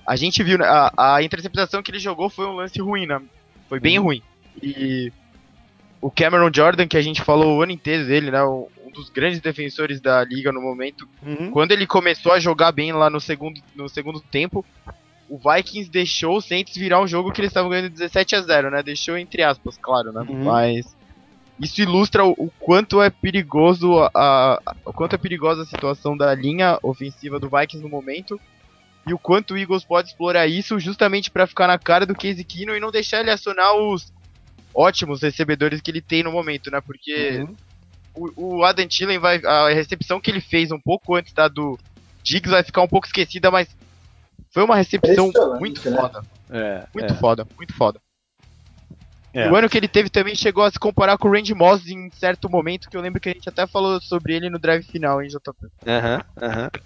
a 0.05 0.15
gente 0.15 0.41
viu, 0.43 0.57
né, 0.57 0.65
a, 0.65 1.15
a 1.15 1.23
interceptação 1.23 1.83
que 1.83 1.91
ele 1.91 1.99
jogou 1.99 2.29
foi 2.29 2.45
um 2.47 2.55
lance 2.55 2.79
ruim, 2.81 3.05
né? 3.05 3.21
Foi 3.69 3.79
bem 3.79 3.99
uhum. 3.99 4.05
ruim. 4.05 4.23
E 4.61 5.11
o 6.01 6.09
Cameron 6.09 6.49
Jordan, 6.53 6.87
que 6.87 6.97
a 6.97 7.01
gente 7.01 7.21
falou 7.21 7.57
o 7.57 7.61
ano 7.61 7.71
inteiro 7.71 8.05
dele, 8.05 8.31
né? 8.31 8.43
Um 8.43 8.67
dos 8.93 9.09
grandes 9.09 9.39
defensores 9.39 10.01
da 10.01 10.23
liga 10.23 10.51
no 10.51 10.61
momento. 10.61 11.07
Uhum. 11.21 11.51
Quando 11.51 11.71
ele 11.71 11.85
começou 11.85 12.31
a 12.31 12.39
jogar 12.39 12.71
bem 12.71 12.91
lá 12.93 13.09
no 13.09 13.21
segundo, 13.21 13.61
no 13.75 13.87
segundo 13.87 14.19
tempo, 14.19 14.65
o 15.29 15.37
Vikings 15.37 15.89
deixou 15.89 16.37
o 16.37 16.41
Saints 16.41 16.75
virar 16.75 17.01
um 17.01 17.07
jogo 17.07 17.31
que 17.31 17.41
eles 17.41 17.49
estavam 17.49 17.69
ganhando 17.69 17.89
17 17.89 18.35
a 18.35 18.41
0, 18.41 18.71
né? 18.71 18.83
Deixou 18.83 19.17
entre 19.17 19.43
aspas, 19.43 19.77
claro, 19.77 20.11
né? 20.11 20.25
Uhum. 20.27 20.45
Mas 20.45 20.95
isso 21.59 21.81
ilustra 21.81 22.23
o, 22.23 22.31
o, 22.31 22.51
quanto 22.59 23.01
é 23.01 23.09
perigoso 23.09 23.99
a, 23.99 24.11
a, 24.13 24.75
o 24.85 24.93
quanto 24.93 25.15
é 25.15 25.17
perigosa 25.17 25.63
a 25.63 25.65
situação 25.65 26.15
da 26.15 26.33
linha 26.33 26.77
ofensiva 26.83 27.39
do 27.39 27.49
Vikings 27.49 27.83
no 27.83 27.89
momento 27.89 28.39
e 29.07 29.13
o 29.13 29.17
quanto 29.17 29.53
o 29.53 29.57
Eagles 29.57 29.83
pode 29.83 30.09
explorar 30.09 30.47
isso 30.47 30.79
justamente 30.79 31.31
para 31.31 31.47
ficar 31.47 31.67
na 31.67 31.79
cara 31.79 32.05
do 32.05 32.13
Casey 32.13 32.43
Keenum 32.43 32.75
e 32.75 32.79
não 32.79 32.91
deixar 32.91 33.21
ele 33.21 33.31
acionar 33.31 33.73
os 33.75 34.13
ótimos 34.73 35.21
recebedores 35.21 35.81
que 35.81 35.89
ele 35.89 36.01
tem 36.01 36.23
no 36.23 36.31
momento, 36.31 36.69
né? 36.69 36.79
Porque 36.79 37.39
uhum. 38.15 38.31
o, 38.35 38.57
o 38.57 38.63
Adam 38.63 38.87
Thielen 38.87 39.17
vai 39.17 39.41
a 39.43 39.69
recepção 39.69 40.19
que 40.19 40.29
ele 40.29 40.41
fez 40.41 40.71
um 40.71 40.79
pouco 40.79 41.15
antes 41.15 41.33
da 41.33 41.47
do 41.47 41.79
Diggs 42.21 42.51
vai 42.51 42.63
ficar 42.63 42.81
um 42.81 42.87
pouco 42.87 43.07
esquecida, 43.07 43.49
mas 43.49 43.69
foi 44.51 44.63
uma 44.63 44.75
recepção 44.75 45.31
muito 45.59 45.89
né? 45.89 45.97
foda. 45.97 46.21
É, 46.49 46.87
muito 46.93 47.13
é. 47.13 47.17
foda, 47.17 47.47
muito 47.57 47.73
foda. 47.73 47.99
É. 49.33 49.51
O 49.51 49.55
ano 49.55 49.69
que 49.69 49.77
ele 49.77 49.87
teve 49.87 50.09
também 50.09 50.33
chegou 50.33 50.63
a 50.63 50.71
se 50.71 50.79
comparar 50.79 51.17
com 51.17 51.27
o 51.27 51.31
Randy 51.31 51.53
Moss 51.53 51.87
em 51.87 52.09
certo 52.11 52.49
momento, 52.49 52.89
que 52.89 52.97
eu 52.97 53.01
lembro 53.01 53.19
que 53.21 53.29
a 53.29 53.33
gente 53.33 53.47
até 53.47 53.67
falou 53.67 54.01
sobre 54.01 54.33
ele 54.33 54.49
no 54.49 54.57
drive 54.57 54.83
final, 54.83 55.21
hein, 55.21 55.29
JP? 55.29 55.67
Aham, 55.85 56.15
uhum, 56.15 56.47
aham. 56.47 56.63
Uhum. 56.63 56.81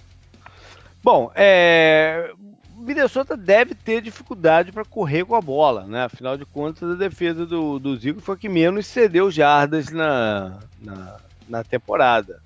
Bom, 1.03 1.32
é... 1.34 2.32
Minnesota 2.76 3.38
deve 3.38 3.73
ter 3.73 4.02
dificuldade 4.02 4.72
para 4.72 4.84
correr 4.84 5.23
com 5.23 5.36
a 5.36 5.41
bola, 5.41 5.86
né? 5.86 6.03
Afinal 6.03 6.36
de 6.36 6.45
contas, 6.45 6.91
a 6.91 6.95
defesa 6.95 7.45
do, 7.45 7.80
do 7.80 7.95
Zico 7.95 8.19
foi 8.19 8.36
a 8.36 8.38
que 8.38 8.49
menos 8.49 8.88
cedeu 8.88 9.32
jardas 9.32 9.90
na, 9.90 10.60
na, 10.82 11.18
na 11.48 11.64
temporada. 11.64 12.41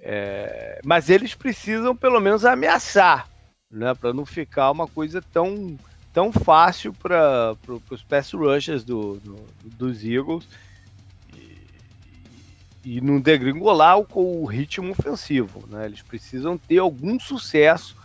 É... 0.00 0.80
Mas 0.84 1.10
eles 1.10 1.34
precisam 1.34 1.94
pelo 1.94 2.20
menos 2.20 2.44
ameaçar 2.44 3.28
né, 3.74 3.92
para 3.94 4.12
não 4.12 4.24
ficar 4.24 4.70
uma 4.70 4.86
coisa 4.86 5.20
tão, 5.20 5.76
tão 6.12 6.32
fácil 6.32 6.92
para 6.92 7.56
pro, 7.56 7.82
os 7.90 8.02
pass 8.02 8.32
rushers 8.32 8.84
do, 8.84 9.16
do, 9.16 9.44
dos 9.64 10.04
Eagles 10.04 10.46
e, 11.36 12.96
e 12.96 13.00
não 13.00 13.20
degringolar 13.20 13.98
o, 13.98 14.06
o 14.14 14.44
ritmo 14.46 14.92
ofensivo. 14.92 15.64
Né? 15.68 15.86
Eles 15.86 16.02
precisam 16.02 16.56
ter 16.56 16.78
algum 16.78 17.18
sucesso 17.18 17.96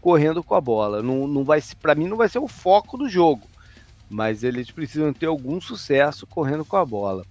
correndo 0.00 0.42
com 0.42 0.54
a 0.54 0.60
bola. 0.60 1.02
Não, 1.02 1.26
não 1.26 1.44
vai 1.44 1.60
para 1.82 1.94
mim 1.94 2.06
não 2.06 2.16
vai 2.16 2.28
ser 2.28 2.38
o 2.38 2.48
foco 2.48 2.96
do 2.96 3.08
jogo, 3.08 3.46
mas 4.08 4.44
eles 4.44 4.70
precisam 4.70 5.12
ter 5.12 5.26
algum 5.26 5.60
sucesso 5.60 6.26
correndo 6.26 6.64
com 6.64 6.76
a 6.76 6.84
bola. 6.86 7.26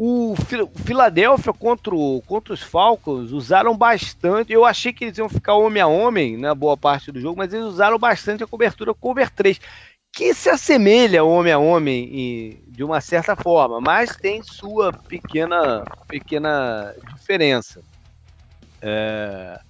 O 0.00 0.36
Philadelphia 0.84 1.52
contra, 1.52 1.92
o, 1.92 2.22
contra 2.22 2.54
os 2.54 2.62
Falcons 2.62 3.32
usaram 3.32 3.76
bastante. 3.76 4.52
Eu 4.52 4.64
achei 4.64 4.92
que 4.92 5.06
eles 5.06 5.18
iam 5.18 5.28
ficar 5.28 5.54
homem 5.54 5.82
a 5.82 5.88
homem 5.88 6.36
na 6.36 6.50
né, 6.50 6.54
boa 6.54 6.76
parte 6.76 7.10
do 7.10 7.20
jogo, 7.20 7.36
mas 7.36 7.52
eles 7.52 7.66
usaram 7.66 7.98
bastante 7.98 8.44
a 8.44 8.46
cobertura 8.46 8.94
cover 8.94 9.28
3, 9.28 9.60
que 10.12 10.32
se 10.34 10.48
assemelha 10.48 11.24
homem 11.24 11.52
a 11.52 11.58
homem 11.58 12.04
em, 12.14 12.62
de 12.68 12.84
uma 12.84 13.00
certa 13.00 13.34
forma, 13.34 13.80
mas 13.80 14.14
tem 14.14 14.40
sua 14.40 14.92
pequena, 14.92 15.82
pequena 16.06 16.94
diferença. 17.16 17.82
É, 18.80 19.60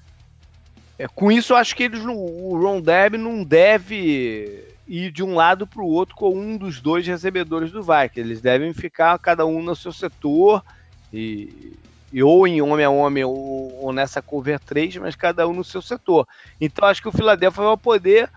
é, 0.99 1.09
com 1.09 1.33
isso, 1.33 1.55
eu 1.55 1.57
acho 1.57 1.75
que 1.75 1.85
eles, 1.85 2.05
o 2.05 2.61
Ron 2.61 2.83
Deb 2.83 3.15
não 3.15 3.43
deve 3.43 4.77
ir 4.89 5.13
de 5.13 5.23
um 5.23 5.35
lado 5.35 5.67
para 5.67 5.83
o 5.83 5.87
outro 5.87 6.17
com 6.17 6.35
um 6.35 6.57
dos 6.57 6.81
dois 6.81 7.07
recebedores 7.07 7.71
do 7.71 7.83
Vikings. 7.83 8.21
Eles 8.21 8.41
devem 8.41 8.73
ficar 8.73 9.19
cada 9.19 9.45
um 9.45 9.63
no 9.63 9.77
seu 9.77 9.93
setor 9.93 10.65
e, 11.13 11.75
e 12.11 12.23
ou 12.23 12.49
em 12.49 12.63
homem 12.63 12.87
a 12.87 12.91
homem 12.91 13.23
ou, 13.23 13.85
ou, 13.85 13.93
nessa 13.93 14.23
cover 14.23 14.59
3, 14.59 14.97
mas 14.97 15.15
cada 15.15 15.47
um 15.47 15.53
no 15.53 15.63
seu 15.63 15.83
setor. 15.83 16.27
Então 16.59 16.89
acho 16.89 17.03
que 17.03 17.09
o 17.09 17.13
Philadelphia 17.13 17.63
vai 17.63 17.77
poder 17.77 18.31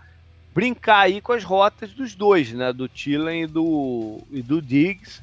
brincar 0.54 1.00
aí 1.00 1.22
com 1.22 1.32
as 1.32 1.46
rotas 1.46 1.94
dos 1.94 2.14
dois, 2.14 2.52
né, 2.52 2.74
do 2.74 2.90
Tillen 2.90 3.44
e 3.44 3.48
do 3.48 4.22
e 4.30 4.42
do 4.42 4.62
Diggs. 4.62 5.22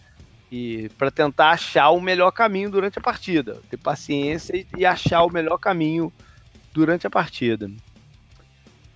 E 0.50 0.88
para 0.96 1.10
tentar 1.10 1.50
achar 1.50 1.90
o 1.90 2.00
melhor 2.00 2.30
caminho 2.30 2.70
durante 2.70 2.98
a 2.98 3.02
partida, 3.02 3.60
ter 3.68 3.76
paciência 3.76 4.56
e, 4.56 4.66
e 4.78 4.86
achar 4.86 5.22
o 5.22 5.30
melhor 5.30 5.58
caminho 5.58 6.10
durante 6.72 7.06
a 7.06 7.10
partida 7.10 7.70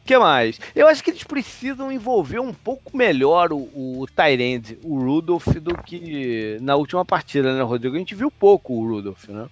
que 0.05 0.19
mais? 0.19 0.59
Eu 0.75 0.89
acho 0.89 1.03
que 1.03 1.11
eles 1.11 1.23
precisam 1.23 1.93
envolver 1.93 2.41
um 2.41 2.53
pouco 2.53 2.97
melhor 2.97 3.53
o, 3.53 4.01
o 4.01 4.07
Tyrande, 4.07 4.79
o 4.83 4.99
Rudolph, 4.99 5.47
do 5.47 5.77
que 5.83 6.59
na 6.61 6.75
última 6.75 7.05
partida, 7.05 7.55
né, 7.55 7.63
Rodrigo? 7.63 7.95
A 7.95 7.99
gente 7.99 8.15
viu 8.15 8.31
pouco 8.31 8.73
o 8.73 8.87
Rudolph, 8.87 9.29
né? 9.29 9.49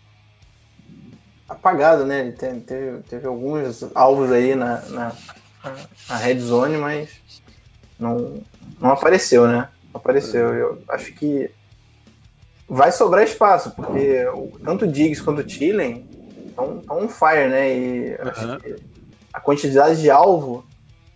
Apagado, 1.49 2.05
né? 2.05 2.21
Ele 2.21 2.33
teve, 2.33 3.01
teve, 3.09 3.27
alguns 3.27 3.85
alvos 3.95 4.31
aí 4.33 4.55
na, 4.55 4.81
na, 4.89 5.13
na 6.09 6.17
red 6.17 6.41
zone, 6.41 6.77
mas 6.77 7.11
não, 7.99 8.43
não 8.81 8.91
apareceu, 8.91 9.47
né? 9.47 9.69
Não 9.93 10.01
apareceu. 10.01 10.55
Eu 10.55 10.83
acho 10.89 11.13
que 11.13 11.51
vai 12.69 12.93
sobrar 12.93 13.25
espaço, 13.25 13.71
porque 13.73 14.25
tanto 14.65 14.85
o 14.85 14.89
Diggs 14.89 15.23
quanto 15.23 15.41
o 15.41 15.45
Tillen 15.45 16.07
estão 16.49 16.83
on 16.89 17.09
fire, 17.09 17.49
né? 17.49 17.77
E 17.77 18.11
uhum. 18.15 18.29
acho 18.29 18.59
que 18.59 18.77
a 19.41 19.43
quantidade 19.43 20.03
de 20.03 20.11
alvo 20.11 20.63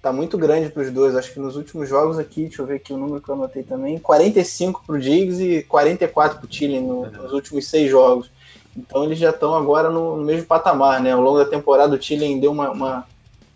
tá 0.01 0.11
muito 0.11 0.39
grande 0.39 0.71
para 0.71 0.83
os 0.83 0.91
dois. 0.91 1.15
Acho 1.15 1.33
que 1.33 1.39
nos 1.39 1.57
últimos 1.57 1.89
jogos 1.89 2.19
aqui, 2.19 2.45
deixa 2.45 2.63
eu 2.63 2.67
ver 2.67 2.77
aqui 2.77 2.93
o 2.93 2.97
número 2.97 3.21
que 3.21 3.29
eu 3.29 3.35
anotei 3.35 3.63
também, 3.63 3.99
45 3.99 4.83
para 4.87 4.97
o 4.97 4.99
Diggs 4.99 5.43
e 5.43 5.63
44 5.63 6.39
para 6.39 6.47
o 6.47 6.49
Tillen 6.49 6.83
no, 6.83 7.07
nos 7.11 7.33
últimos 7.33 7.69
seis 7.69 7.91
jogos. 7.91 8.31
Então 8.75 9.05
eles 9.05 9.19
já 9.19 9.31
estão 9.31 9.55
agora 9.55 9.91
no, 9.91 10.17
no, 10.17 10.25
mesmo 10.25 10.47
patamar, 10.47 11.01
né? 11.01 11.13
Ao 11.13 11.21
longo 11.21 11.39
da 11.39 11.45
temporada 11.45 11.95
o 11.95 11.99
Tillen 11.99 12.41
deu 12.41 12.51
uma, 12.51 12.71
uma, 12.71 13.07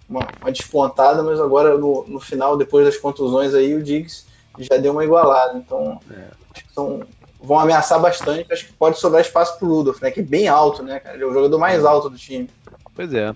uma, 0.09 0.28
uma 0.40 0.53
despontada, 0.53 1.23
mas 1.23 1.40
agora 1.40 1.77
no, 1.78 2.07
no, 2.07 2.20
final, 2.20 2.57
depois 2.57 2.85
das 2.85 2.99
contusões 2.99 3.55
aí, 3.55 3.74
o 3.74 3.82
Diggs 3.82 4.27
já 4.59 4.77
deu 4.77 4.93
uma 4.93 5.05
igualada. 5.05 5.57
Então 5.57 5.99
é. 6.11 6.28
são, 6.74 7.03
vão 7.43 7.59
ameaçar 7.59 7.99
bastante. 8.01 8.53
Acho 8.53 8.66
que 8.66 8.73
pode 8.74 8.99
sobrar 8.99 9.23
espaço 9.23 9.59
para 9.59 9.66
o 9.66 9.77
Rudolph, 9.77 10.03
né? 10.03 10.11
Que 10.11 10.20
é 10.20 10.23
bem 10.23 10.47
alto, 10.47 10.82
né, 10.82 11.01
cara? 11.01 11.16
Ele 11.16 11.24
é 11.24 11.27
o 11.27 11.32
jogador 11.32 11.59
mais 11.59 11.86
alto 11.86 12.11
do 12.11 12.19
time. 12.19 12.51
Pois 12.95 13.15
é. 13.15 13.35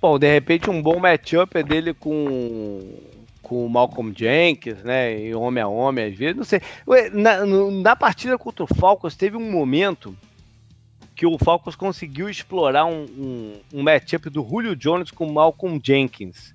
Bom, 0.00 0.18
de 0.18 0.32
repente 0.32 0.70
um 0.70 0.80
bom 0.80 0.98
matchup 0.98 1.58
é 1.58 1.62
dele 1.62 1.92
com 1.92 2.80
com 3.48 3.64
o 3.64 3.70
Malcolm 3.70 4.12
Jenkins, 4.14 4.82
né? 4.84 5.18
E 5.18 5.34
homem 5.34 5.62
a 5.62 5.68
homem, 5.68 6.04
às 6.04 6.14
vezes, 6.14 6.36
não 6.36 6.44
sei. 6.44 6.60
Na, 7.12 7.46
na 7.46 7.96
partida 7.96 8.36
contra 8.36 8.64
o 8.64 8.66
Falcons, 8.66 9.16
teve 9.16 9.38
um 9.38 9.50
momento 9.50 10.14
que 11.16 11.26
o 11.26 11.38
Falcons 11.38 11.74
conseguiu 11.74 12.28
explorar 12.28 12.84
um, 12.84 13.04
um, 13.04 13.60
um 13.72 13.82
matchup 13.82 14.28
do 14.28 14.46
Julio 14.46 14.76
Jones 14.76 15.10
com 15.10 15.26
o 15.26 15.32
Malcolm 15.32 15.80
Jenkins. 15.82 16.54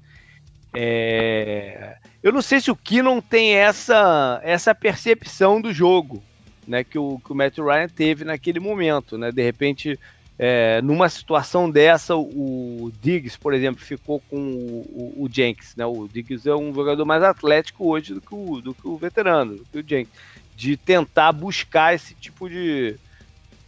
É... 0.74 1.98
Eu 2.22 2.32
não 2.32 2.42
sei 2.42 2.62
se 2.62 2.72
o 2.72 2.76
Keenan 2.76 3.20
tem 3.22 3.56
essa, 3.56 4.40
essa 4.44 4.74
percepção 4.74 5.60
do 5.60 5.74
jogo, 5.74 6.24
né? 6.68 6.84
Que 6.84 6.98
o, 6.98 7.20
que 7.26 7.32
o 7.32 7.36
Matt 7.36 7.58
Ryan 7.58 7.90
teve 7.90 8.24
naquele 8.24 8.60
momento, 8.60 9.18
né? 9.18 9.32
De 9.32 9.42
repente 9.42 10.00
é, 10.38 10.82
numa 10.82 11.10
situação 11.10 11.70
dessa, 11.70 12.16
o 12.16 12.92
Diggs, 13.02 13.38
por 13.38 13.54
exemplo, 13.54 13.84
ficou 13.84 14.20
com 14.30 14.38
o, 14.38 15.14
o, 15.18 15.24
o, 15.24 15.30
Jenks. 15.32 15.76
Né? 15.76 15.86
O 15.86 16.08
Diggs 16.08 16.50
é 16.50 16.56
um 16.56 16.74
jogador 16.74 17.06
mais 17.06 17.22
atlético 17.22 17.88
hoje 17.88 18.14
do 18.14 18.22
que 18.22 18.34
o, 18.34 18.62
do 18.62 18.74
que 18.74 18.88
o 18.88 18.98
veterano, 18.98 19.58
do 19.58 19.66
que 19.66 19.80
o 19.80 19.88
Jenks. 19.88 20.14
De 20.56 20.76
tentar 20.76 21.32
buscar 21.32 21.94
esse 21.94 22.16
tipo 22.16 22.50
de, 22.50 22.96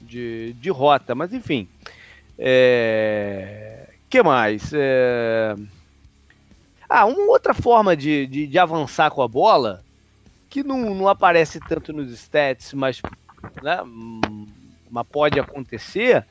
de, 0.01 0.53
de 0.53 0.69
rota. 0.69 1.13
Mas, 1.13 1.33
enfim. 1.33 1.67
É... 2.37 3.89
que 4.09 4.21
mais? 4.21 4.71
É... 4.73 5.55
Ah, 6.89 7.05
uma 7.05 7.31
outra 7.31 7.53
forma 7.53 7.95
de, 7.95 8.27
de, 8.27 8.47
de, 8.47 8.59
avançar 8.59 9.09
com 9.09 9.21
a 9.21 9.27
bola, 9.27 9.83
que 10.49 10.63
não, 10.63 10.93
não 10.93 11.07
aparece 11.07 11.59
tanto 11.59 11.91
nos 11.91 12.11
stats, 12.11 12.73
mas, 12.73 13.01
né, 13.61 13.79
mas 14.89 15.07
pode 15.07 15.39
acontecer, 15.39 16.23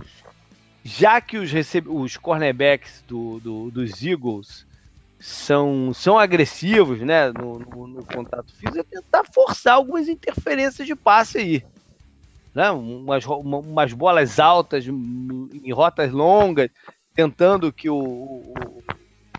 já 0.84 1.18
que 1.20 1.38
os, 1.38 1.50
os 1.86 2.16
cornerbacks 2.18 3.02
do, 3.08 3.40
do, 3.40 3.70
dos 3.70 4.02
Eagles 4.04 4.66
são, 5.18 5.92
são 5.94 6.18
agressivos 6.18 7.00
né, 7.00 7.32
no, 7.32 7.58
no, 7.58 7.86
no, 7.86 8.04
contato 8.04 8.52
físico, 8.52 8.78
é 8.78 8.82
tentar 8.82 9.24
forçar 9.32 9.74
algumas 9.74 10.08
interferências 10.08 10.86
de 10.86 10.94
passe 10.94 11.38
aí. 11.38 11.64
Né? 12.54 12.70
Umas, 12.70 13.24
umas 13.24 13.92
bolas 13.94 14.38
altas 14.38 14.86
em 14.86 15.72
rotas 15.72 16.12
longas, 16.12 16.68
tentando 17.14 17.72
que 17.72 17.88
o, 17.88 17.96
o, 17.96 18.84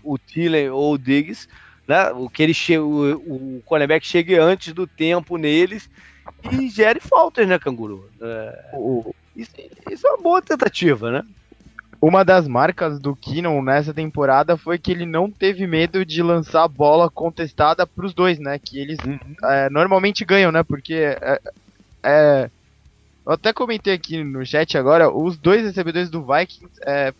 o 0.02 0.18
Thielen 0.18 0.70
ou 0.70 0.94
o 0.94 0.98
Diggs, 0.98 1.48
né? 1.86 2.10
O 2.10 2.28
que 2.28 2.42
ele 2.42 2.52
che 2.52 2.76
o, 2.78 3.14
o 3.14 3.62
cornerback 3.64 4.04
chegue 4.04 4.36
antes 4.36 4.72
do 4.72 4.86
tempo 4.86 5.36
neles 5.36 5.88
e 6.50 6.68
gere 6.68 7.00
faltas, 7.00 7.46
né, 7.46 7.58
Canguru? 7.58 8.10
É, 8.20 8.70
isso, 9.36 9.52
isso, 9.90 10.06
é 10.06 10.10
uma 10.10 10.22
boa 10.22 10.42
tentativa, 10.42 11.10
né? 11.10 11.22
Uma 12.00 12.24
das 12.24 12.46
marcas 12.46 13.00
do 13.00 13.16
Keenan 13.16 13.62
nessa 13.62 13.92
temporada 13.92 14.56
foi 14.56 14.78
que 14.78 14.90
ele 14.90 15.06
não 15.06 15.30
teve 15.30 15.66
medo 15.66 16.04
de 16.04 16.22
lançar 16.22 16.64
a 16.64 16.68
bola 16.68 17.10
contestada 17.10 17.86
para 17.86 18.06
os 18.06 18.14
dois, 18.14 18.38
né? 18.38 18.58
Que 18.58 18.78
eles 18.78 18.98
uhum. 19.04 19.18
é, 19.44 19.70
normalmente 19.70 20.24
ganham, 20.24 20.52
né? 20.52 20.62
Porque 20.62 20.94
é, 20.94 21.40
é, 22.02 22.50
eu 23.24 23.32
até 23.32 23.52
comentei 23.52 23.94
aqui 23.94 24.22
no 24.22 24.44
chat 24.44 24.76
agora, 24.76 25.10
os 25.10 25.36
dois 25.36 25.64
recebedores 25.64 26.10
do 26.10 26.24
Vikings, 26.24 26.80
é, 26.86 27.12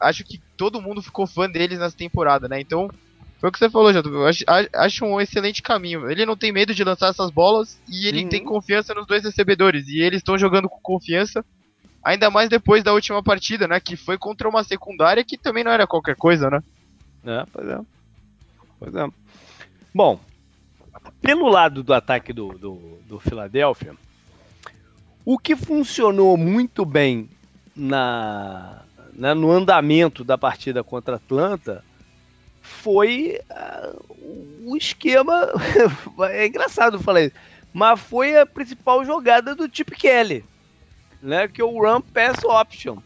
acho 0.00 0.24
que 0.24 0.40
todo 0.56 0.82
mundo 0.82 1.02
ficou 1.02 1.26
fã 1.26 1.48
deles 1.48 1.78
nessa 1.78 1.96
temporada, 1.96 2.48
né? 2.48 2.60
Então, 2.60 2.90
foi 3.38 3.48
o 3.48 3.52
que 3.52 3.58
você 3.58 3.70
falou, 3.70 3.92
Jato. 3.92 4.24
Acho, 4.24 4.44
acho, 4.74 5.04
um 5.04 5.20
excelente 5.20 5.62
caminho. 5.62 6.10
Ele 6.10 6.26
não 6.26 6.36
tem 6.36 6.52
medo 6.52 6.74
de 6.74 6.82
lançar 6.82 7.10
essas 7.10 7.30
bolas 7.30 7.78
e 7.88 8.08
ele 8.08 8.24
uhum. 8.24 8.28
tem 8.28 8.44
confiança 8.44 8.92
nos 8.92 9.06
dois 9.06 9.22
recebedores. 9.22 9.86
E 9.88 10.00
eles 10.00 10.18
estão 10.18 10.36
jogando 10.36 10.68
com 10.68 10.80
confiança, 10.80 11.44
ainda 12.02 12.30
mais 12.30 12.48
depois 12.48 12.82
da 12.82 12.92
última 12.92 13.22
partida, 13.22 13.68
né? 13.68 13.78
Que 13.78 13.96
foi 13.96 14.18
contra 14.18 14.48
uma 14.48 14.64
secundária 14.64 15.24
que 15.24 15.38
também 15.38 15.62
não 15.62 15.70
era 15.70 15.86
qualquer 15.86 16.16
coisa, 16.16 16.50
né? 16.50 16.62
É, 17.24 17.44
pois 17.52 17.68
é. 17.68 17.80
Pois 18.80 18.94
é. 18.94 19.08
Bom, 19.94 20.18
pelo 21.20 21.48
lado 21.48 21.84
do 21.84 21.94
ataque 21.94 22.32
do, 22.32 22.48
do, 22.58 22.98
do 23.06 23.20
Philadelphia, 23.20 23.94
o 25.24 25.38
que 25.38 25.54
funcionou 25.54 26.36
muito 26.36 26.84
bem 26.84 27.28
na, 27.76 28.82
na, 29.14 29.32
no 29.32 29.52
andamento 29.52 30.24
da 30.24 30.36
partida 30.36 30.82
contra 30.82 31.16
Atlanta 31.16 31.84
foi 32.68 33.40
uh, 33.50 34.70
o 34.70 34.76
esquema. 34.76 35.48
é 36.30 36.46
engraçado 36.46 37.00
falar 37.00 37.22
isso, 37.22 37.34
mas 37.72 37.98
foi 38.00 38.38
a 38.38 38.46
principal 38.46 39.04
jogada 39.04 39.54
do 39.54 39.68
Chip 39.72 39.94
Kelly, 39.96 40.44
né? 41.22 41.48
Que 41.48 41.60
é 41.60 41.64
o 41.64 41.82
Run 41.82 42.00
Pass 42.00 42.44
Option. 42.44 42.98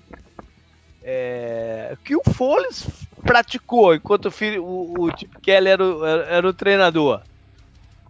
É, 1.04 1.96
que 2.04 2.14
o 2.14 2.22
Foles 2.22 2.86
praticou 3.22 3.92
enquanto 3.92 4.26
o, 4.26 4.30
filho, 4.30 4.62
o, 4.64 5.06
o 5.06 5.18
Chip 5.18 5.40
Kelly 5.40 5.68
era 5.68 5.84
o, 5.84 6.06
era, 6.06 6.22
era 6.24 6.48
o 6.48 6.52
treinador. 6.52 7.22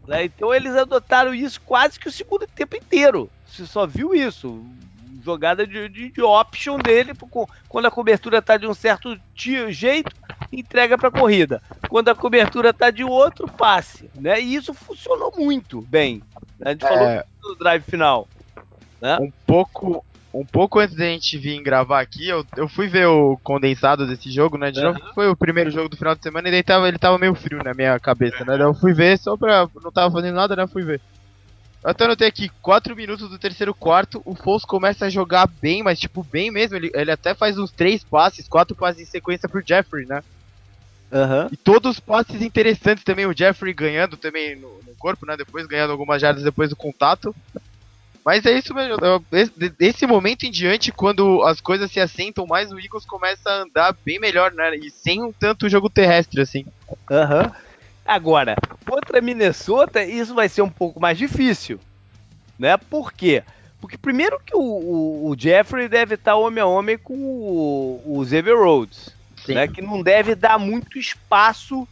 Né? 0.07 0.25
Então 0.25 0.53
eles 0.53 0.75
adotaram 0.75 1.35
isso 1.35 1.61
quase 1.61 1.99
que 1.99 2.09
o 2.09 2.13
segundo 2.13 2.47
tempo 2.47 2.77
inteiro. 2.77 3.31
Você 3.47 3.67
só 3.67 3.87
viu 3.87 4.15
isso 4.15 4.65
jogada 5.25 5.67
de, 5.67 5.89
de, 5.89 6.11
de 6.11 6.23
option 6.23 6.79
dele, 6.79 7.13
quando 7.69 7.87
a 7.87 7.91
cobertura 7.91 8.39
está 8.39 8.57
de 8.57 8.67
um 8.67 8.75
certo 8.75 9.19
jeito, 9.35 10.13
entrega 10.53 10.99
para 10.99 11.11
corrida. 11.11 11.63
Quando 11.89 12.09
a 12.09 12.15
cobertura 12.15 12.71
está 12.71 12.91
de 12.91 13.05
outro, 13.05 13.47
passe. 13.47 14.11
Né? 14.15 14.41
E 14.41 14.55
isso 14.55 14.75
funcionou 14.75 15.33
muito 15.37 15.81
bem. 15.83 16.23
A 16.61 16.71
gente 16.71 16.85
é... 16.85 16.89
falou 16.89 17.23
do 17.43 17.55
drive 17.57 17.83
final. 17.83 18.29
Né? 19.01 19.19
Um 19.21 19.33
pouco. 19.47 20.05
Um 20.35 20.47
pouco 20.47 20.79
antes 20.79 20.97
da 20.97 21.05
gente 21.05 21.37
vir 21.37 21.61
gravar 21.63 22.01
aqui, 22.01 22.27
eu, 22.27 22.43
eu 22.57 22.67
fui 22.67 22.89
ver 22.89 23.07
o 23.07 23.37
condensado 23.45 24.07
desse 24.07 24.31
jogo, 24.31 24.57
né? 24.57 24.71
De 24.71 24.81
uhum. 24.81 24.95
novo, 24.95 25.01
foi 25.15 25.29
o 25.29 25.37
primeiro 25.37 25.71
jogo 25.71 25.91
do 25.91 25.97
final 25.97 26.15
de 26.15 26.23
semana 26.23 26.49
e 26.49 26.51
daí 26.51 26.63
tava, 26.63 26.89
ele 26.89 26.97
tava 26.97 27.19
meio 27.19 27.35
frio 27.35 27.63
na 27.63 27.75
minha 27.75 28.01
cabeça, 28.01 28.43
né? 28.43 28.57
Eu 28.59 28.73
fui 28.73 28.95
ver 28.95 29.19
só 29.19 29.37
pra. 29.37 29.69
Não 29.85 29.93
tava 29.93 30.11
fazendo 30.11 30.37
nada, 30.37 30.57
né? 30.57 30.67
Fui 30.67 30.83
ver. 30.83 31.03
Eu 31.83 31.91
até 31.91 32.05
anotei 32.05 32.29
aqui, 32.29 32.49
4 32.61 32.95
minutos 32.95 33.29
do 33.29 33.39
terceiro 33.39 33.75
quarto, 33.75 34.23
o 34.25 34.37
Foles 34.37 34.65
começa 34.65 35.07
a 35.07 35.11
jogar 35.11 35.49
bem, 35.49 35.83
mas 35.83 35.99
tipo, 35.99 36.23
bem 36.23 36.51
mesmo. 36.51 36.77
Ele, 36.77 36.91
ele 36.95 37.11
até 37.11 37.35
faz 37.35 37.59
uns 37.59 37.73
3 37.73 38.05
passes, 38.05 38.47
4 38.47 38.77
passes 38.77 39.03
em 39.03 39.05
sequência 39.07 39.49
pro 39.49 39.63
Jeffrey, 39.67 40.07
né? 40.07 40.23
Uhum. 41.11 41.49
E 41.51 41.57
todos 41.57 41.93
os 41.93 42.01
passes 42.01 42.41
interessantes 42.41 43.05
também, 43.05 43.27
o 43.27 43.37
Jeffrey 43.37 43.75
ganhando 43.75 44.17
também 44.17 44.57
no, 44.57 44.69
no, 44.87 44.95
corpo, 44.97 45.27
né? 45.27 45.37
Depois 45.37 45.67
ganhando 45.67 45.91
algumas 45.91 46.23
jardas 46.23 46.45
depois 46.45 46.71
do 46.71 46.77
contato. 46.77 47.35
Mas 48.25 48.47
é 48.47 48.57
isso 48.57 48.73
mesmo. 48.73 48.97
Desse 49.77 50.07
momento 50.07 50.45
em 50.45 50.51
diante, 50.51 50.93
quando 50.93 51.43
as 51.43 51.61
coisas 51.61 51.91
se 51.91 51.99
assentam 51.99 52.47
mais, 52.47 52.71
o 52.71 52.79
Eagles 52.79 53.05
começa 53.05 53.51
a 53.51 53.63
andar 53.63 53.97
bem 54.05 54.21
melhor, 54.21 54.53
né? 54.53 54.77
E 54.77 54.89
sem 54.91 55.21
um 55.21 55.33
tanto 55.33 55.69
jogo 55.69 55.91
terrestre, 55.91 56.41
assim. 56.41 56.65
Aham. 57.11 57.43
Uhum. 57.43 57.72
Agora, 58.13 58.57
contra 58.87 59.23
Minnesota, 59.23 60.05
isso 60.05 60.35
vai 60.35 60.47
ser 60.47 60.61
um 60.61 60.69
pouco 60.69 61.01
mais 61.01 61.17
difícil. 61.17 61.81
Né? 62.59 62.77
Por 62.77 63.11
quê? 63.11 63.43
Porque 63.81 63.97
primeiro 63.97 64.39
que 64.39 64.55
o, 64.55 64.61
o, 64.61 65.31
o 65.31 65.37
Jeffrey 65.39 65.89
deve 65.89 66.17
estar 66.17 66.37
homem 66.37 66.63
a 66.63 66.67
homem 66.67 66.99
com 66.99 67.15
o, 67.15 68.03
o 68.05 68.23
Xavier 68.23 68.55
Rhodes. 68.55 69.09
Né? 69.49 69.67
Que 69.67 69.81
não 69.81 70.03
deve 70.03 70.35
dar 70.35 70.59
muito 70.59 70.99
espaço 70.99 71.89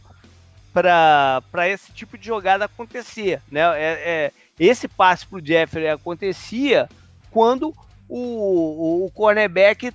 para 0.71 1.67
esse 1.67 1.91
tipo 1.91 2.19
de 2.19 2.27
jogada 2.27 2.65
acontecer. 2.65 3.41
Né? 3.51 3.61
É, 3.61 3.99
é 4.05 4.31
esse 4.59 4.87
passe 4.87 5.25
para 5.25 5.39
o 5.39 5.45
Jeffrey 5.45 5.89
acontecia 5.89 6.87
quando 7.31 7.73
o, 8.07 8.19
o, 8.19 9.05
o 9.05 9.11
cornerback 9.11 9.91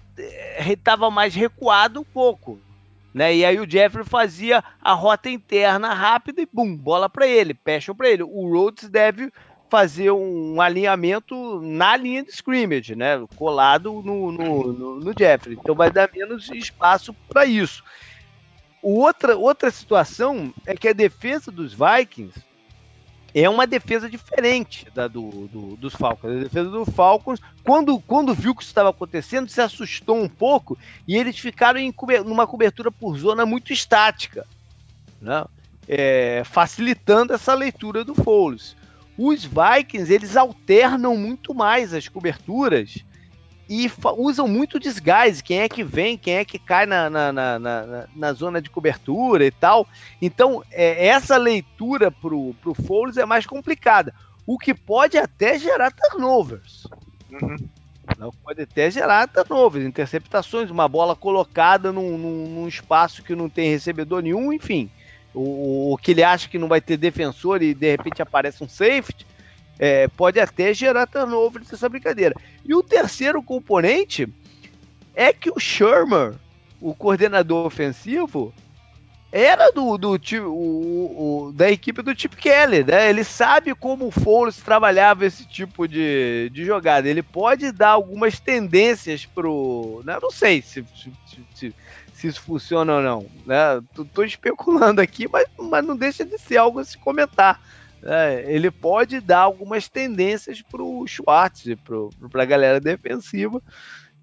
estava 0.58 1.08
mais 1.08 1.36
recuado 1.36 2.00
um 2.00 2.04
pouco. 2.04 2.58
Né? 3.16 3.34
E 3.34 3.46
aí 3.46 3.58
o 3.58 3.66
Jeffrey 3.66 4.04
fazia 4.04 4.62
a 4.78 4.92
rota 4.92 5.30
interna 5.30 5.94
rápida 5.94 6.42
e 6.42 6.48
bum, 6.52 6.76
bola 6.76 7.08
para 7.08 7.26
ele, 7.26 7.54
pecha 7.54 7.94
para 7.94 8.10
ele. 8.10 8.22
O 8.22 8.46
Rhodes 8.46 8.90
deve 8.90 9.32
fazer 9.70 10.10
um 10.10 10.60
alinhamento 10.60 11.58
na 11.62 11.96
linha 11.96 12.22
de 12.22 12.30
scrimmage, 12.30 12.94
né? 12.94 13.24
Colado 13.34 14.02
no, 14.04 14.30
no, 14.30 14.70
no, 14.70 15.00
no 15.00 15.14
Jeffrey. 15.18 15.56
Então 15.58 15.74
vai 15.74 15.90
dar 15.90 16.10
menos 16.12 16.50
espaço 16.50 17.14
para 17.26 17.46
isso. 17.46 17.82
Outra, 18.82 19.34
outra 19.34 19.70
situação 19.70 20.52
é 20.66 20.74
que 20.74 20.86
a 20.86 20.92
defesa 20.92 21.50
dos 21.50 21.72
Vikings 21.72 22.38
é 23.42 23.50
uma 23.50 23.66
defesa 23.66 24.08
diferente 24.08 24.86
da 24.94 25.06
do, 25.06 25.46
do, 25.48 25.76
dos 25.76 25.94
Falcons. 25.94 26.30
A 26.30 26.42
defesa 26.44 26.70
do 26.70 26.86
Falcons, 26.86 27.38
quando, 27.62 27.98
quando 28.00 28.32
viu 28.32 28.54
que 28.54 28.62
isso 28.62 28.70
estava 28.70 28.88
acontecendo, 28.88 29.50
se 29.50 29.60
assustou 29.60 30.16
um 30.16 30.28
pouco 30.28 30.78
e 31.06 31.16
eles 31.16 31.38
ficaram 31.38 31.78
em 31.78 31.92
numa 32.24 32.46
cobertura 32.46 32.90
por 32.90 33.18
zona 33.18 33.44
muito 33.44 33.74
estática, 33.74 34.46
né? 35.20 35.44
É, 35.86 36.42
facilitando 36.46 37.34
essa 37.34 37.52
leitura 37.52 38.02
do 38.04 38.14
Foles. 38.14 38.74
Os 39.18 39.44
Vikings 39.44 40.12
eles 40.12 40.34
alternam 40.36 41.16
muito 41.16 41.54
mais 41.54 41.92
as 41.92 42.08
coberturas 42.08 43.04
e 43.68 43.90
usam 44.16 44.46
muito 44.46 44.78
desgaste. 44.78 45.42
Quem 45.42 45.60
é 45.60 45.68
que 45.68 45.82
vem, 45.82 46.16
quem 46.16 46.34
é 46.34 46.44
que 46.44 46.58
cai 46.58 46.86
na, 46.86 47.10
na, 47.10 47.32
na, 47.32 47.58
na, 47.58 48.06
na 48.14 48.32
zona 48.32 48.62
de 48.62 48.70
cobertura 48.70 49.44
e 49.44 49.50
tal. 49.50 49.86
Então, 50.22 50.62
é, 50.70 51.06
essa 51.06 51.36
leitura 51.36 52.10
pro, 52.10 52.54
pro 52.62 52.74
Foles 52.74 53.16
é 53.16 53.26
mais 53.26 53.46
complicada. 53.46 54.14
O 54.46 54.56
que 54.56 54.72
pode 54.72 55.18
até 55.18 55.58
gerar 55.58 55.90
turnovers. 55.90 56.86
Uhum. 57.30 57.56
Não, 58.16 58.30
pode 58.30 58.62
até 58.62 58.88
gerar 58.88 59.26
turnovers, 59.26 59.84
interceptações, 59.84 60.70
uma 60.70 60.86
bola 60.86 61.16
colocada 61.16 61.90
num, 61.90 62.16
num, 62.16 62.48
num 62.48 62.68
espaço 62.68 63.22
que 63.22 63.34
não 63.34 63.48
tem 63.48 63.70
recebedor 63.70 64.22
nenhum, 64.22 64.52
enfim. 64.52 64.88
O, 65.34 65.92
o, 65.92 65.98
que 65.98 66.12
ele 66.12 66.22
acha 66.22 66.48
que 66.48 66.58
não 66.58 66.68
vai 66.68 66.80
ter 66.80 66.96
defensor 66.96 67.62
e 67.62 67.74
de 67.74 67.90
repente 67.90 68.22
aparece 68.22 68.62
um 68.62 68.68
safety 68.68 69.26
é, 69.78 70.08
pode 70.08 70.40
até 70.40 70.72
gerar 70.72 71.06
turnover 71.06 71.62
nessa 71.70 71.88
brincadeira. 71.88 72.34
E 72.64 72.74
o 72.74 72.82
terceiro 72.82 73.42
componente 73.42 74.28
é 75.14 75.32
que 75.32 75.50
o 75.50 75.58
Shermer, 75.58 76.34
o 76.80 76.94
coordenador 76.94 77.66
ofensivo, 77.66 78.52
era 79.32 79.70
do, 79.70 79.98
do 79.98 80.18
o, 80.46 81.48
o, 81.48 81.52
da 81.52 81.70
equipe 81.70 82.00
do 82.00 82.18
Chip 82.18 82.36
Kelly, 82.36 82.84
né? 82.84 83.10
Ele 83.10 83.24
sabe 83.24 83.74
como 83.74 84.06
o 84.06 84.10
Foles 84.10 84.56
trabalhava 84.56 85.26
esse 85.26 85.44
tipo 85.46 85.86
de, 85.86 86.50
de 86.52 86.64
jogada. 86.64 87.08
Ele 87.08 87.22
pode 87.22 87.72
dar 87.72 87.90
algumas 87.90 88.40
tendências 88.40 89.26
pro. 89.26 90.00
Né? 90.04 90.16
Não 90.22 90.30
sei 90.30 90.62
se, 90.62 90.84
se, 90.94 91.12
se, 91.54 91.74
se, 92.14 92.26
isso 92.26 92.40
funciona 92.40 92.94
ou 92.94 93.02
não. 93.02 93.26
Né? 93.44 93.82
Tô, 93.94 94.04
tô 94.04 94.22
especulando 94.22 95.00
aqui, 95.00 95.28
mas, 95.28 95.46
mas 95.58 95.84
não 95.84 95.96
deixa 95.96 96.24
de 96.24 96.38
ser 96.38 96.56
algo 96.56 96.78
a 96.78 96.84
se 96.84 96.96
comentar 96.96 97.60
é, 98.06 98.44
ele 98.46 98.70
pode 98.70 99.20
dar 99.20 99.40
algumas 99.40 99.88
tendências 99.88 100.62
para 100.62 100.82
o 100.82 101.06
Schwartz, 101.06 101.64
para 102.30 102.42
a 102.42 102.46
galera 102.46 102.80
defensiva, 102.80 103.60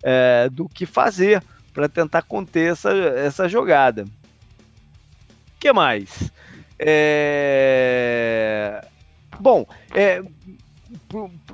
é, 0.01 0.49
do 0.49 0.69
que 0.69 0.85
fazer 0.85 1.43
para 1.73 1.89
tentar 1.89 2.22
conter 2.22 2.72
essa, 2.72 2.91
essa 2.91 3.49
jogada. 3.49 4.03
O 4.03 5.60
que 5.60 5.73
mais? 5.73 6.31
É... 6.77 7.65
Bom, 9.39 9.65
é, 9.93 10.22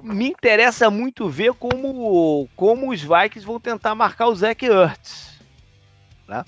me 0.04 0.28
interessa 0.30 0.90
muito 0.90 1.30
ver 1.30 1.54
como, 1.54 2.50
como 2.56 2.92
os 2.92 3.02
Vikings 3.02 3.46
vão 3.46 3.60
tentar 3.60 3.96
marcar 3.96 4.28
o 4.28 4.36
Zach 4.36 4.66
Ertz. 4.66 5.40
Né? 6.28 6.44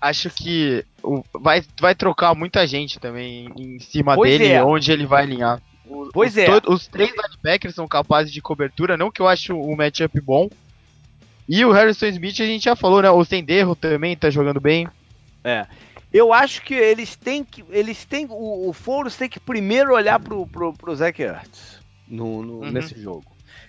Acho 0.00 0.30
que 0.30 0.84
vai, 1.32 1.62
vai 1.80 1.94
trocar 1.94 2.34
muita 2.34 2.66
gente 2.66 2.98
também 2.98 3.50
em 3.56 3.78
cima 3.78 4.14
pois 4.14 4.38
dele, 4.38 4.52
é. 4.52 4.64
onde 4.64 4.90
ele 4.90 5.06
vai 5.06 5.24
alinhar. 5.24 5.60
Pois 6.12 6.32
os, 6.32 6.38
é. 6.38 6.48
os 6.66 6.86
três 6.86 7.10
linebackers 7.10 7.74
são 7.74 7.86
capazes 7.86 8.32
de 8.32 8.40
cobertura, 8.40 8.96
não 8.96 9.10
que 9.10 9.20
eu 9.20 9.28
acho 9.28 9.58
o 9.58 9.76
matchup 9.76 10.18
bom. 10.20 10.48
E 11.48 11.64
o 11.64 11.72
Harrison 11.72 12.06
Smith 12.06 12.40
a 12.40 12.46
gente 12.46 12.64
já 12.64 12.74
falou, 12.74 13.02
né? 13.02 13.10
O 13.10 13.24
Senderro 13.24 13.76
também 13.76 14.16
tá 14.16 14.30
jogando 14.30 14.60
bem. 14.60 14.88
É. 15.42 15.66
Eu 16.12 16.32
acho 16.32 16.62
que 16.62 16.74
eles 16.74 17.16
têm 17.16 17.44
que. 17.44 17.62
Eles 17.70 18.04
têm. 18.04 18.26
O, 18.30 18.68
o 18.68 18.72
Foros 18.72 19.16
tem 19.16 19.28
que 19.28 19.38
primeiro 19.38 19.92
olhar 19.92 20.18
pro, 20.20 20.46
pro, 20.46 20.72
pro 20.72 20.96
Zach 20.96 21.20
Ertz 21.20 21.80
no, 22.08 22.42
no 22.42 22.52
uhum. 22.60 22.70
nesse 22.70 22.98
jogo. 22.98 23.24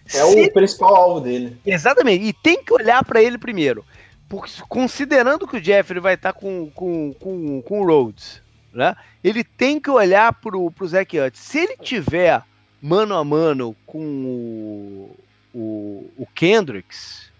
É 0.05 0.09
Se 0.09 0.21
o 0.21 0.53
principal 0.53 0.95
alvo 0.95 1.21
dele. 1.21 1.57
Exatamente. 1.65 2.23
E 2.23 2.31
tem 2.31 2.63
que 2.63 2.71
olhar 2.71 3.03
para 3.03 3.21
ele 3.21 3.37
primeiro. 3.37 3.83
Porque, 4.27 4.51
considerando 4.67 5.47
que 5.47 5.57
o 5.57 5.63
Jeffrey 5.63 5.99
vai 5.99 6.15
estar 6.15 6.33
tá 6.33 6.39
com, 6.39 6.69
com, 6.71 7.13
com, 7.13 7.61
com 7.61 7.81
o 7.81 7.85
Rhodes, 7.85 8.41
né? 8.73 8.95
Ele 9.23 9.43
tem 9.43 9.79
que 9.79 9.89
olhar 9.89 10.33
pro, 10.33 10.69
pro 10.71 10.87
Zach 10.87 11.15
Ertz. 11.15 11.39
Se 11.39 11.59
ele 11.59 11.77
tiver 11.77 12.43
mano 12.81 13.15
a 13.15 13.23
mano 13.23 13.75
com 13.85 13.99
o, 13.99 15.15
o, 15.53 16.11
o 16.17 16.27
Kendricks, 16.33 17.31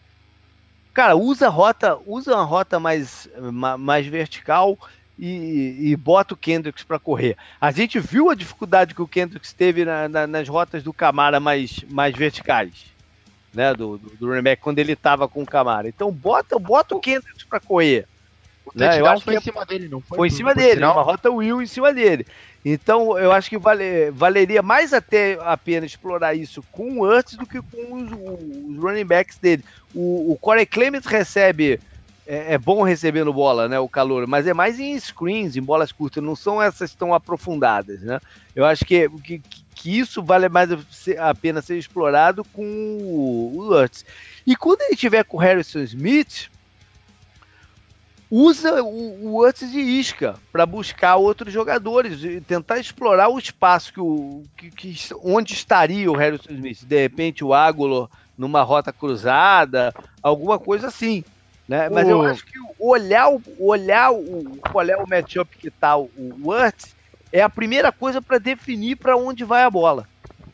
cara, 0.93 1.15
usa 1.15 1.49
rota, 1.49 1.99
usa 2.05 2.33
uma 2.33 2.43
rota 2.43 2.79
mais, 2.79 3.27
mais 3.77 4.07
vertical 4.07 4.77
e, 5.19 5.91
e 5.91 5.95
bota 5.95 6.33
o 6.33 6.37
Kendricks 6.37 6.83
para 6.83 6.99
correr. 6.99 7.37
A 7.59 7.71
gente 7.71 7.99
viu 7.99 8.29
a 8.29 8.35
dificuldade 8.35 8.95
que 8.95 9.01
o 9.01 9.07
Kendricks 9.07 9.53
teve 9.53 9.85
na, 9.85 10.07
na, 10.07 10.27
nas 10.27 10.47
rotas 10.47 10.83
do 10.83 10.93
Camara 10.93 11.39
mais, 11.39 11.83
mais 11.89 12.15
verticais, 12.15 12.85
né? 13.55 13.73
Do, 13.73 13.97
do, 13.97 14.09
do 14.17 14.31
Remack, 14.31 14.61
quando 14.61 14.79
ele 14.79 14.93
estava 14.93 15.27
com 15.27 15.41
o 15.41 15.45
Camara. 15.45 15.87
Então 15.87 16.11
bota, 16.11 16.59
bota 16.59 16.95
o 16.95 16.99
Kendricks 16.99 17.45
para 17.45 17.59
correr. 17.59 18.05
O 18.65 18.71
né? 18.77 18.99
Eu 18.99 19.05
acho 19.05 19.23
foi 19.23 19.35
que 19.35 19.39
em 19.39 19.43
cima 19.43 19.65
dele, 19.65 19.87
não 19.87 20.01
foi? 20.01 20.17
Foi 20.17 20.27
em 20.27 20.31
cima 20.31 20.53
dele, 20.53 20.83
uma 20.83 21.01
rota 21.01 21.31
Will 21.31 21.61
em 21.61 21.67
cima 21.67 21.93
dele. 21.93 22.25
Então 22.63 23.17
eu 23.17 23.31
acho 23.31 23.49
que 23.49 23.57
vale, 23.57 24.09
valeria 24.11 24.61
mais 24.61 24.91
até 24.91 25.37
a 25.41 25.55
pena 25.55 25.85
explorar 25.85 26.33
isso 26.33 26.63
com 26.71 26.99
o 26.99 27.03
Hurts 27.03 27.35
do 27.35 27.45
que 27.45 27.61
com 27.61 27.93
os, 27.93 28.11
os 28.11 28.83
running 28.83 29.05
backs 29.05 29.37
dele. 29.37 29.63
O, 29.93 30.31
o 30.31 30.37
Corey 30.41 30.65
Clement 30.65 31.03
recebe 31.05 31.79
é, 32.27 32.53
é, 32.53 32.57
bom 32.57 32.81
recebendo 32.81 33.31
bola, 33.31 33.67
né? 33.67 33.79
O 33.79 33.87
calor, 33.87 34.25
mas 34.25 34.47
é 34.47 34.53
mais 34.53 34.79
em 34.79 34.99
screens, 34.99 35.55
em 35.55 35.61
bolas 35.61 35.91
curtas, 35.91 36.23
não 36.23 36.35
são 36.35 36.61
essas 36.61 36.93
tão 36.93 37.13
aprofundadas, 37.13 38.01
né? 38.01 38.19
Eu 38.55 38.65
acho 38.65 38.83
que, 38.83 39.07
que, 39.23 39.41
que 39.75 39.99
isso 39.99 40.23
vale 40.23 40.49
mais 40.49 40.69
a 41.19 41.35
pena 41.35 41.61
ser 41.61 41.77
explorado 41.77 42.43
com 42.45 42.63
o, 42.63 43.61
Lutz. 43.61 44.03
E 44.45 44.55
quando 44.55 44.81
ele 44.81 44.95
tiver 44.95 45.23
com 45.23 45.37
o 45.37 45.39
Harrison 45.39 45.79
Smith, 45.81 46.49
usa 48.29 48.81
o, 48.81 49.37
o 49.37 49.51
de 49.53 49.79
isca 49.79 50.35
para 50.51 50.65
buscar 50.65 51.17
outros 51.17 51.53
jogadores 51.53 52.23
e 52.23 52.41
tentar 52.41 52.79
explorar 52.79 53.29
o 53.29 53.37
espaço 53.37 53.93
que 53.93 54.01
o, 54.01 54.43
que, 54.57 54.71
que, 54.71 54.95
onde 55.21 55.53
estaria 55.53 56.11
o 56.11 56.15
Harrison 56.15 56.51
Smith. 56.51 56.83
De 56.83 56.99
repente, 56.99 57.43
o 57.43 57.53
Águlo 57.53 58.09
numa 58.35 58.63
rota 58.63 58.91
cruzada, 58.91 59.93
alguma 60.23 60.57
coisa 60.57 60.87
assim. 60.87 61.23
Né? 61.67 61.89
Mas 61.89 62.07
eu 62.07 62.21
acho 62.21 62.45
que 62.45 62.59
olhar, 62.79 63.27
olhar 63.57 64.11
o, 64.11 64.57
qual 64.71 64.87
é 64.87 64.95
o 64.95 65.07
matchup 65.07 65.57
que 65.57 65.71
tá 65.71 65.97
o, 65.97 66.09
o 66.15 66.53
é 67.31 67.41
a 67.41 67.49
primeira 67.49 67.91
coisa 67.91 68.21
para 68.21 68.37
definir 68.37 68.95
para 68.97 69.17
onde 69.17 69.43
vai 69.43 69.63
a 69.63 69.69
bola. 69.69 70.07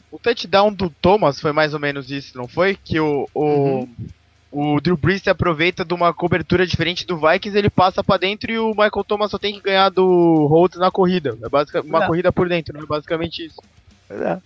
O 0.10 0.18
touchdown 0.18 0.74
do 0.74 0.90
Thomas 0.90 1.40
foi 1.40 1.52
mais 1.52 1.74
ou 1.74 1.80
menos 1.80 2.10
isso, 2.10 2.38
não 2.38 2.48
foi? 2.48 2.76
Que 2.76 3.00
o, 3.00 3.28
o, 3.34 3.44
uhum. 3.44 3.96
o 4.52 4.82
Drew 4.82 4.98
Brees 4.98 5.22
se 5.22 5.30
aproveita 5.30 5.86
de 5.86 5.94
uma 5.94 6.14
cobertura 6.14 6.66
diferente 6.66 7.06
do 7.06 7.18
Vikings, 7.18 7.58
ele 7.58 7.70
passa 7.70 8.04
para 8.04 8.20
dentro 8.20 8.52
e 8.52 8.58
o 8.58 8.70
Michael 8.70 9.04
Thomas 9.06 9.32
só 9.32 9.38
tem 9.38 9.54
que 9.54 9.62
ganhar 9.62 9.90
do 9.90 10.48
Holtz 10.48 10.78
na 10.78 10.90
corrida. 10.90 11.38
É 11.44 11.50
basicamente 11.50 11.90
uma 11.90 12.04
é. 12.04 12.08
corrida 12.08 12.32
por 12.32 12.50
dentro, 12.50 12.74
não 12.74 12.84
é 12.84 12.88
basicamente 12.88 13.46
isso. 13.46 13.62
É. 14.10 14.38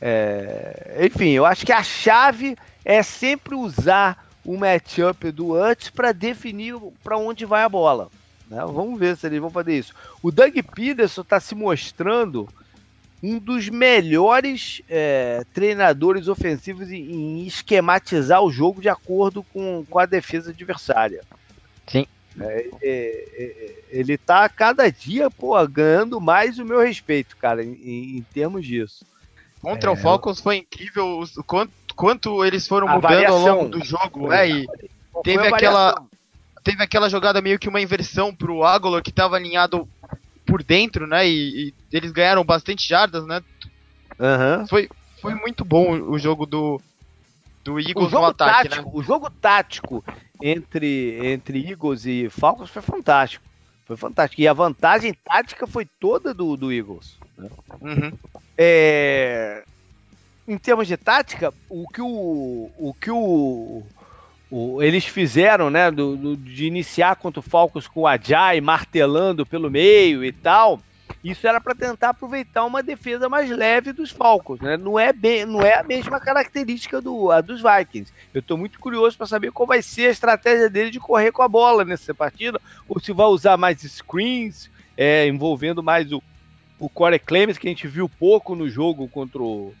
É, 0.00 1.06
enfim, 1.06 1.30
eu 1.30 1.46
acho 1.46 1.64
que 1.64 1.72
a 1.72 1.82
chave 1.82 2.56
é 2.84 3.02
sempre 3.02 3.54
usar 3.54 4.25
o 4.46 4.56
matchup 4.56 5.30
do 5.32 5.54
antes 5.54 5.90
para 5.90 6.12
definir 6.12 6.76
para 7.02 7.18
onde 7.18 7.44
vai 7.44 7.62
a 7.64 7.68
bola. 7.68 8.08
Né? 8.48 8.58
Vamos 8.60 8.98
ver 8.98 9.16
se 9.16 9.26
eles 9.26 9.40
vão 9.40 9.50
fazer 9.50 9.76
isso. 9.76 9.92
O 10.22 10.30
Doug 10.30 10.54
Peterson 10.74 11.22
está 11.22 11.40
se 11.40 11.54
mostrando 11.54 12.48
um 13.22 13.38
dos 13.38 13.68
melhores 13.68 14.80
é, 14.88 15.44
treinadores 15.52 16.28
ofensivos 16.28 16.90
em, 16.92 17.02
em, 17.12 17.46
esquematizar 17.46 18.40
o 18.42 18.50
jogo 18.50 18.80
de 18.80 18.88
acordo 18.88 19.42
com, 19.42 19.84
com 19.88 19.98
a 19.98 20.06
defesa 20.06 20.50
adversária. 20.50 21.24
Sim. 21.86 22.06
É, 22.38 22.70
é, 22.82 22.88
é 22.88 23.74
ele 23.90 24.12
está 24.12 24.48
cada 24.48 24.90
dia 24.90 25.30
pô, 25.30 25.54
ganhando 25.66 26.20
mais 26.20 26.58
o 26.58 26.64
meu 26.64 26.80
respeito, 26.80 27.36
cara, 27.36 27.64
em, 27.64 28.18
em 28.18 28.26
termos 28.32 28.64
disso. 28.64 29.04
Contra 29.60 29.90
o 29.90 29.94
é. 29.94 29.96
Falcons 29.96 30.40
foi 30.40 30.58
incrível 30.58 31.20
o 31.20 31.42
quanto, 31.42 31.72
quanto 31.96 32.44
eles 32.44 32.68
foram 32.68 32.86
mudando 32.86 33.02
variação. 33.02 33.48
ao 33.48 33.56
longo 33.56 33.68
do 33.70 33.84
jogo, 33.84 34.28
né? 34.28 34.48
E 34.48 34.66
teve 35.24 35.48
aquela, 35.48 36.02
teve 36.62 36.82
aquela 36.82 37.08
jogada 37.08 37.40
meio 37.40 37.58
que 37.58 37.68
uma 37.68 37.80
inversão 37.80 38.34
pro 38.34 38.62
Agolor 38.62 39.02
que 39.02 39.10
estava 39.10 39.36
alinhado 39.36 39.88
por 40.44 40.62
dentro, 40.62 41.06
né? 41.06 41.26
E, 41.26 41.68
e, 41.68 41.74
eles 41.90 42.12
ganharam 42.12 42.44
bastante 42.44 42.86
jardas, 42.86 43.26
né? 43.26 43.42
Uhum. 44.18 44.66
Foi, 44.68 44.88
foi 45.20 45.34
muito 45.34 45.64
bom 45.64 45.98
o 46.00 46.18
jogo 46.18 46.46
do, 46.46 46.80
do 47.64 47.80
Eagles 47.80 48.12
no 48.12 48.24
ataque, 48.24 48.68
tático, 48.68 48.84
né? 48.84 48.90
O 48.94 49.02
jogo 49.02 49.30
tático 49.30 50.04
entre, 50.40 51.18
entre 51.26 51.70
Eagles 51.70 52.06
e 52.06 52.28
Falcons 52.30 52.70
foi 52.70 52.82
fantástico. 52.82 53.44
Foi 53.86 53.96
fantástico. 53.96 54.42
E 54.42 54.48
a 54.48 54.52
vantagem 54.52 55.14
tática 55.24 55.66
foi 55.66 55.86
toda 55.98 56.34
do, 56.34 56.56
do 56.56 56.72
Eagles. 56.72 57.16
Né? 57.38 57.48
Uhum. 57.80 58.12
É, 58.58 59.64
em 60.46 60.58
termos 60.58 60.86
de 60.86 60.96
tática, 60.96 61.52
o 61.68 61.88
que 61.88 62.00
o, 62.00 62.70
o 62.78 62.94
que 63.00 63.10
o, 63.10 63.82
o 64.50 64.82
eles 64.82 65.04
fizeram, 65.04 65.70
né, 65.70 65.90
do, 65.90 66.16
do, 66.16 66.36
de 66.36 66.66
iniciar 66.66 67.16
contra 67.16 67.40
o 67.40 67.42
Falcons 67.42 67.88
com 67.88 68.02
o 68.02 68.06
Ajay 68.06 68.60
martelando 68.60 69.44
pelo 69.44 69.70
meio 69.70 70.24
e 70.24 70.32
tal, 70.32 70.80
isso 71.22 71.46
era 71.46 71.60
para 71.60 71.74
tentar 71.74 72.10
aproveitar 72.10 72.64
uma 72.64 72.82
defesa 72.82 73.28
mais 73.28 73.50
leve 73.50 73.92
dos 73.92 74.10
Falcons, 74.10 74.60
né? 74.60 74.76
Não 74.76 74.98
é 74.98 75.12
bem, 75.12 75.44
não 75.44 75.62
é 75.62 75.74
a 75.74 75.82
mesma 75.82 76.20
característica 76.20 77.00
do 77.00 77.30
a 77.30 77.40
dos 77.40 77.60
Vikings. 77.62 78.12
Eu 78.32 78.40
estou 78.40 78.56
muito 78.56 78.78
curioso 78.78 79.16
para 79.16 79.26
saber 79.26 79.50
qual 79.50 79.66
vai 79.66 79.82
ser 79.82 80.08
a 80.08 80.12
estratégia 80.12 80.70
dele 80.70 80.90
de 80.90 81.00
correr 81.00 81.32
com 81.32 81.42
a 81.42 81.48
bola 81.48 81.84
nessa 81.84 82.14
partida, 82.14 82.60
ou 82.88 83.00
se 83.00 83.12
vai 83.12 83.26
usar 83.26 83.56
mais 83.56 83.80
screens, 83.80 84.70
é, 84.96 85.26
envolvendo 85.26 85.82
mais 85.82 86.12
o 86.12 86.22
o 86.78 86.88
Corey 86.88 87.18
Clemens, 87.18 87.58
que 87.58 87.66
a 87.66 87.70
gente 87.70 87.86
viu 87.86 88.08
pouco 88.08 88.54
no 88.54 88.68
jogo 88.68 89.08
contra, 89.08 89.42
o, 89.42 89.74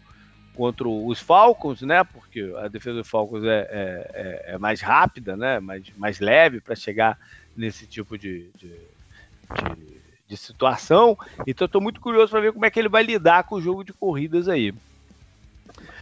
contra 0.56 0.88
os 0.88 1.20
Falcons, 1.20 1.82
né? 1.82 2.02
Porque 2.02 2.52
a 2.58 2.68
defesa 2.68 2.98
dos 2.98 3.08
Falcons 3.08 3.44
é, 3.44 3.68
é, 3.70 4.10
é, 4.50 4.54
é 4.54 4.58
mais 4.58 4.80
rápida, 4.80 5.36
né? 5.36 5.60
Mais, 5.60 5.84
mais 5.96 6.18
leve 6.20 6.60
para 6.60 6.74
chegar 6.74 7.18
nesse 7.56 7.86
tipo 7.86 8.18
de, 8.18 8.48
de, 8.56 8.68
de, 8.68 10.00
de 10.28 10.36
situação. 10.36 11.16
Então 11.46 11.66
estou 11.66 11.80
muito 11.80 12.00
curioso 12.00 12.30
para 12.30 12.40
ver 12.40 12.52
como 12.52 12.64
é 12.64 12.70
que 12.70 12.78
ele 12.78 12.88
vai 12.88 13.02
lidar 13.02 13.44
com 13.44 13.56
o 13.56 13.62
jogo 13.62 13.84
de 13.84 13.92
corridas 13.92 14.48
aí. 14.48 14.74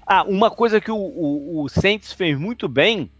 Ah, 0.06 0.22
uma 0.22 0.50
coisa 0.50 0.80
que 0.80 0.90
o, 0.90 0.96
o, 0.96 1.62
o 1.62 1.68
Saints 1.68 2.12
fez 2.12 2.38
muito 2.38 2.68
bem 2.68 3.10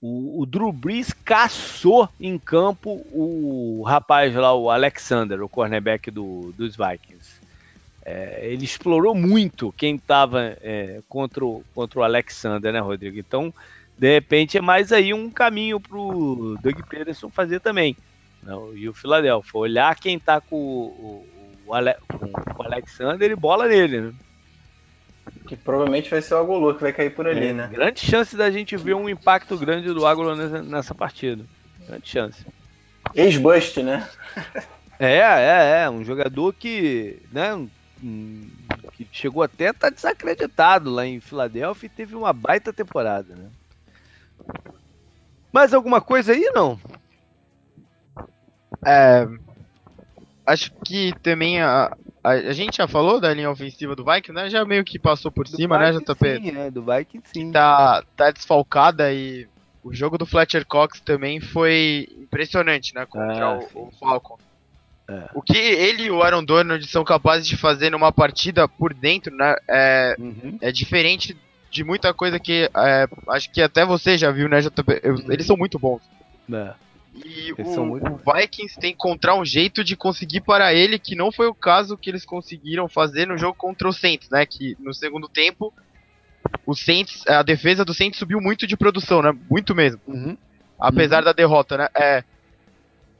o, 0.00 0.42
o, 0.42 0.46
Drew 0.46 0.72
Brees 0.72 1.12
caçou 1.12 2.08
em 2.20 2.38
campo 2.38 3.04
o 3.12 3.82
rapaz 3.86 4.34
lá, 4.34 4.54
o 4.54 4.70
Alexander, 4.70 5.42
o 5.42 5.48
cornerback 5.48 6.10
do, 6.10 6.52
dos 6.56 6.76
Vikings. 6.76 7.40
É, 8.08 8.38
ele 8.44 8.64
explorou 8.64 9.16
muito 9.16 9.74
quem 9.76 9.96
estava 9.96 10.56
é, 10.62 11.02
contra, 11.08 11.44
o, 11.44 11.64
contra 11.74 11.98
o 11.98 12.02
Alexander, 12.04 12.72
né, 12.72 12.78
Rodrigo? 12.78 13.18
Então, 13.18 13.52
de 13.98 14.14
repente, 14.14 14.56
é 14.56 14.60
mais 14.60 14.92
aí 14.92 15.12
um 15.12 15.28
caminho 15.28 15.80
para 15.80 15.98
o 15.98 16.56
Doug 16.62 16.78
Peterson 16.88 17.28
fazer 17.28 17.58
também. 17.58 17.96
Não, 18.44 18.68
né? 18.68 18.78
e 18.78 18.88
o 18.88 18.94
Philadelphia, 18.94 19.58
olhar 19.58 19.96
quem 19.96 20.18
está 20.18 20.40
com, 20.40 20.56
o, 20.56 21.26
o, 21.66 21.74
com 22.16 22.62
o 22.62 22.64
Alexander 22.64 23.28
e 23.28 23.34
bola 23.34 23.66
nele, 23.66 24.00
né? 24.00 24.14
Que 25.48 25.56
provavelmente 25.56 26.08
vai 26.08 26.22
ser 26.22 26.34
o 26.34 26.38
Agolô 26.38 26.74
que 26.74 26.82
vai 26.82 26.92
cair 26.92 27.10
por 27.10 27.26
ali, 27.26 27.48
é, 27.48 27.52
né? 27.52 27.68
Grande 27.72 27.98
chance 27.98 28.36
da 28.36 28.48
gente 28.52 28.76
ver 28.76 28.94
um 28.94 29.08
impacto 29.08 29.58
grande 29.58 29.92
do 29.92 30.06
Agolô 30.06 30.36
nessa, 30.36 30.62
nessa 30.62 30.94
partida. 30.94 31.44
Grande 31.88 32.08
chance. 32.08 32.46
Ex-bust, 33.16 33.82
né? 33.82 34.08
é, 35.00 35.16
é, 35.18 35.82
é. 35.82 35.90
Um 35.90 36.04
jogador 36.04 36.54
que, 36.54 37.20
né, 37.32 37.66
que 38.00 39.08
chegou 39.12 39.42
até 39.42 39.68
a 39.68 39.70
estar 39.70 39.88
tá 39.88 39.94
desacreditado 39.94 40.90
lá 40.90 41.06
em 41.06 41.20
Filadélfia 41.20 41.86
e 41.86 41.90
teve 41.90 42.14
uma 42.14 42.32
baita 42.32 42.72
temporada, 42.72 43.34
né? 43.34 43.48
Mais 45.52 45.72
alguma 45.72 46.00
coisa 46.00 46.32
aí, 46.32 46.50
não? 46.54 46.78
É, 48.84 49.26
acho 50.46 50.72
que 50.84 51.12
também 51.22 51.60
a, 51.60 51.96
a, 52.22 52.30
a, 52.30 52.52
gente 52.52 52.76
já 52.76 52.86
falou 52.86 53.20
da 53.20 53.32
linha 53.32 53.50
ofensiva 53.50 53.96
do 53.96 54.04
Vikings, 54.04 54.32
né? 54.32 54.50
Já 54.50 54.64
meio 54.64 54.84
que 54.84 54.98
passou 54.98 55.30
por 55.30 55.44
do 55.44 55.56
cima, 55.56 55.78
né, 55.78 55.92
Vikings, 55.92 56.08
né, 56.08 56.14
JP? 56.14 56.50
Sim, 56.50 56.58
é, 56.58 56.70
do 56.70 56.82
Vikings 56.82 57.28
sim. 57.32 57.52
Tá, 57.52 58.04
tá 58.14 58.30
desfalcada 58.30 59.12
e 59.12 59.48
o 59.82 59.94
jogo 59.94 60.18
do 60.18 60.26
Fletcher 60.26 60.66
Cox 60.66 61.00
também 61.00 61.40
foi 61.40 62.08
impressionante, 62.18 62.94
né? 62.94 63.06
Contra 63.06 63.44
ah, 63.44 63.58
o, 63.74 63.86
o, 63.86 63.90
Falcon. 63.92 64.38
É. 65.08 65.28
O 65.34 65.42
que 65.42 65.56
ele 65.56 66.04
e 66.04 66.10
o 66.10 66.22
Aaron 66.22 66.44
Donald 66.44 66.84
são 66.88 67.04
capazes 67.04 67.46
de 67.46 67.56
fazer 67.56 67.90
numa 67.90 68.10
partida 68.10 68.66
por 68.66 68.92
dentro, 68.92 69.34
né? 69.34 69.54
É, 69.68 70.16
uhum. 70.18 70.58
é 70.60 70.72
diferente 70.72 71.36
de 71.70 71.84
muita 71.84 72.12
coisa 72.12 72.40
que 72.40 72.68
é, 72.74 73.08
acho 73.28 73.50
que 73.50 73.62
até 73.62 73.84
você 73.84 74.18
já 74.18 74.30
viu, 74.30 74.48
né, 74.48 74.60
JP? 74.60 75.00
Uhum. 75.04 75.32
Eles 75.32 75.46
são 75.46 75.56
muito 75.56 75.78
bons. 75.78 76.00
É. 76.52 76.74
E 77.24 77.52
o, 77.52 77.84
muito... 77.84 78.06
o, 78.12 78.32
Vikings 78.32 78.78
tem 78.78 78.90
que 78.90 78.96
encontrar 78.96 79.36
um 79.36 79.44
jeito 79.44 79.82
de 79.82 79.96
conseguir 79.96 80.40
para 80.40 80.74
ele, 80.74 80.98
que 80.98 81.14
não 81.14 81.32
foi 81.32 81.46
o 81.46 81.54
caso 81.54 81.96
que 81.96 82.10
eles 82.10 82.24
conseguiram 82.24 82.88
fazer 82.88 83.26
no 83.26 83.38
jogo 83.38 83.54
contra 83.54 83.88
o 83.88 83.92
Saints, 83.92 84.28
né? 84.28 84.44
Que 84.44 84.76
no 84.78 84.92
segundo 84.92 85.28
tempo, 85.28 85.72
o 86.66 86.74
Saints, 86.74 87.26
a 87.26 87.42
defesa 87.42 87.84
do 87.84 87.94
Saints 87.94 88.18
subiu 88.18 88.40
muito 88.40 88.66
de 88.66 88.76
produção, 88.76 89.22
né? 89.22 89.32
Muito 89.50 89.74
mesmo. 89.74 90.00
Uhum. 90.06 90.36
Apesar 90.78 91.20
uhum. 91.20 91.24
da 91.24 91.32
derrota, 91.32 91.78
né? 91.78 91.88
É, 91.94 92.24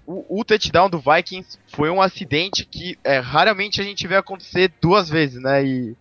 o, 0.06 0.40
o, 0.40 0.44
touchdown 0.44 0.88
do 0.88 1.00
Vikings 1.00 1.58
foi 1.68 1.90
um 1.90 2.00
acidente 2.00 2.64
que 2.64 2.96
é, 3.02 3.18
raramente 3.18 3.80
a 3.80 3.84
gente 3.84 4.06
vê 4.06 4.16
acontecer 4.16 4.72
duas 4.80 5.08
vezes, 5.10 5.42
né? 5.42 5.64
E 5.64 5.96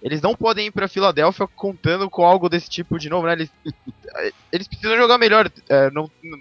eles 0.00 0.22
não 0.22 0.36
podem 0.36 0.68
ir 0.68 0.70
para 0.70 0.86
Filadélfia 0.86 1.48
contando 1.48 2.08
com 2.08 2.24
algo 2.24 2.48
desse 2.48 2.70
tipo 2.70 2.98
de 2.98 3.08
novo, 3.08 3.26
né? 3.26 3.32
Eles, 3.32 3.50
eles 4.52 4.68
precisam 4.68 4.96
jogar 4.96 5.18
melhor. 5.18 5.50
É, 5.68 5.90
não, 5.90 6.10
não, 6.22 6.40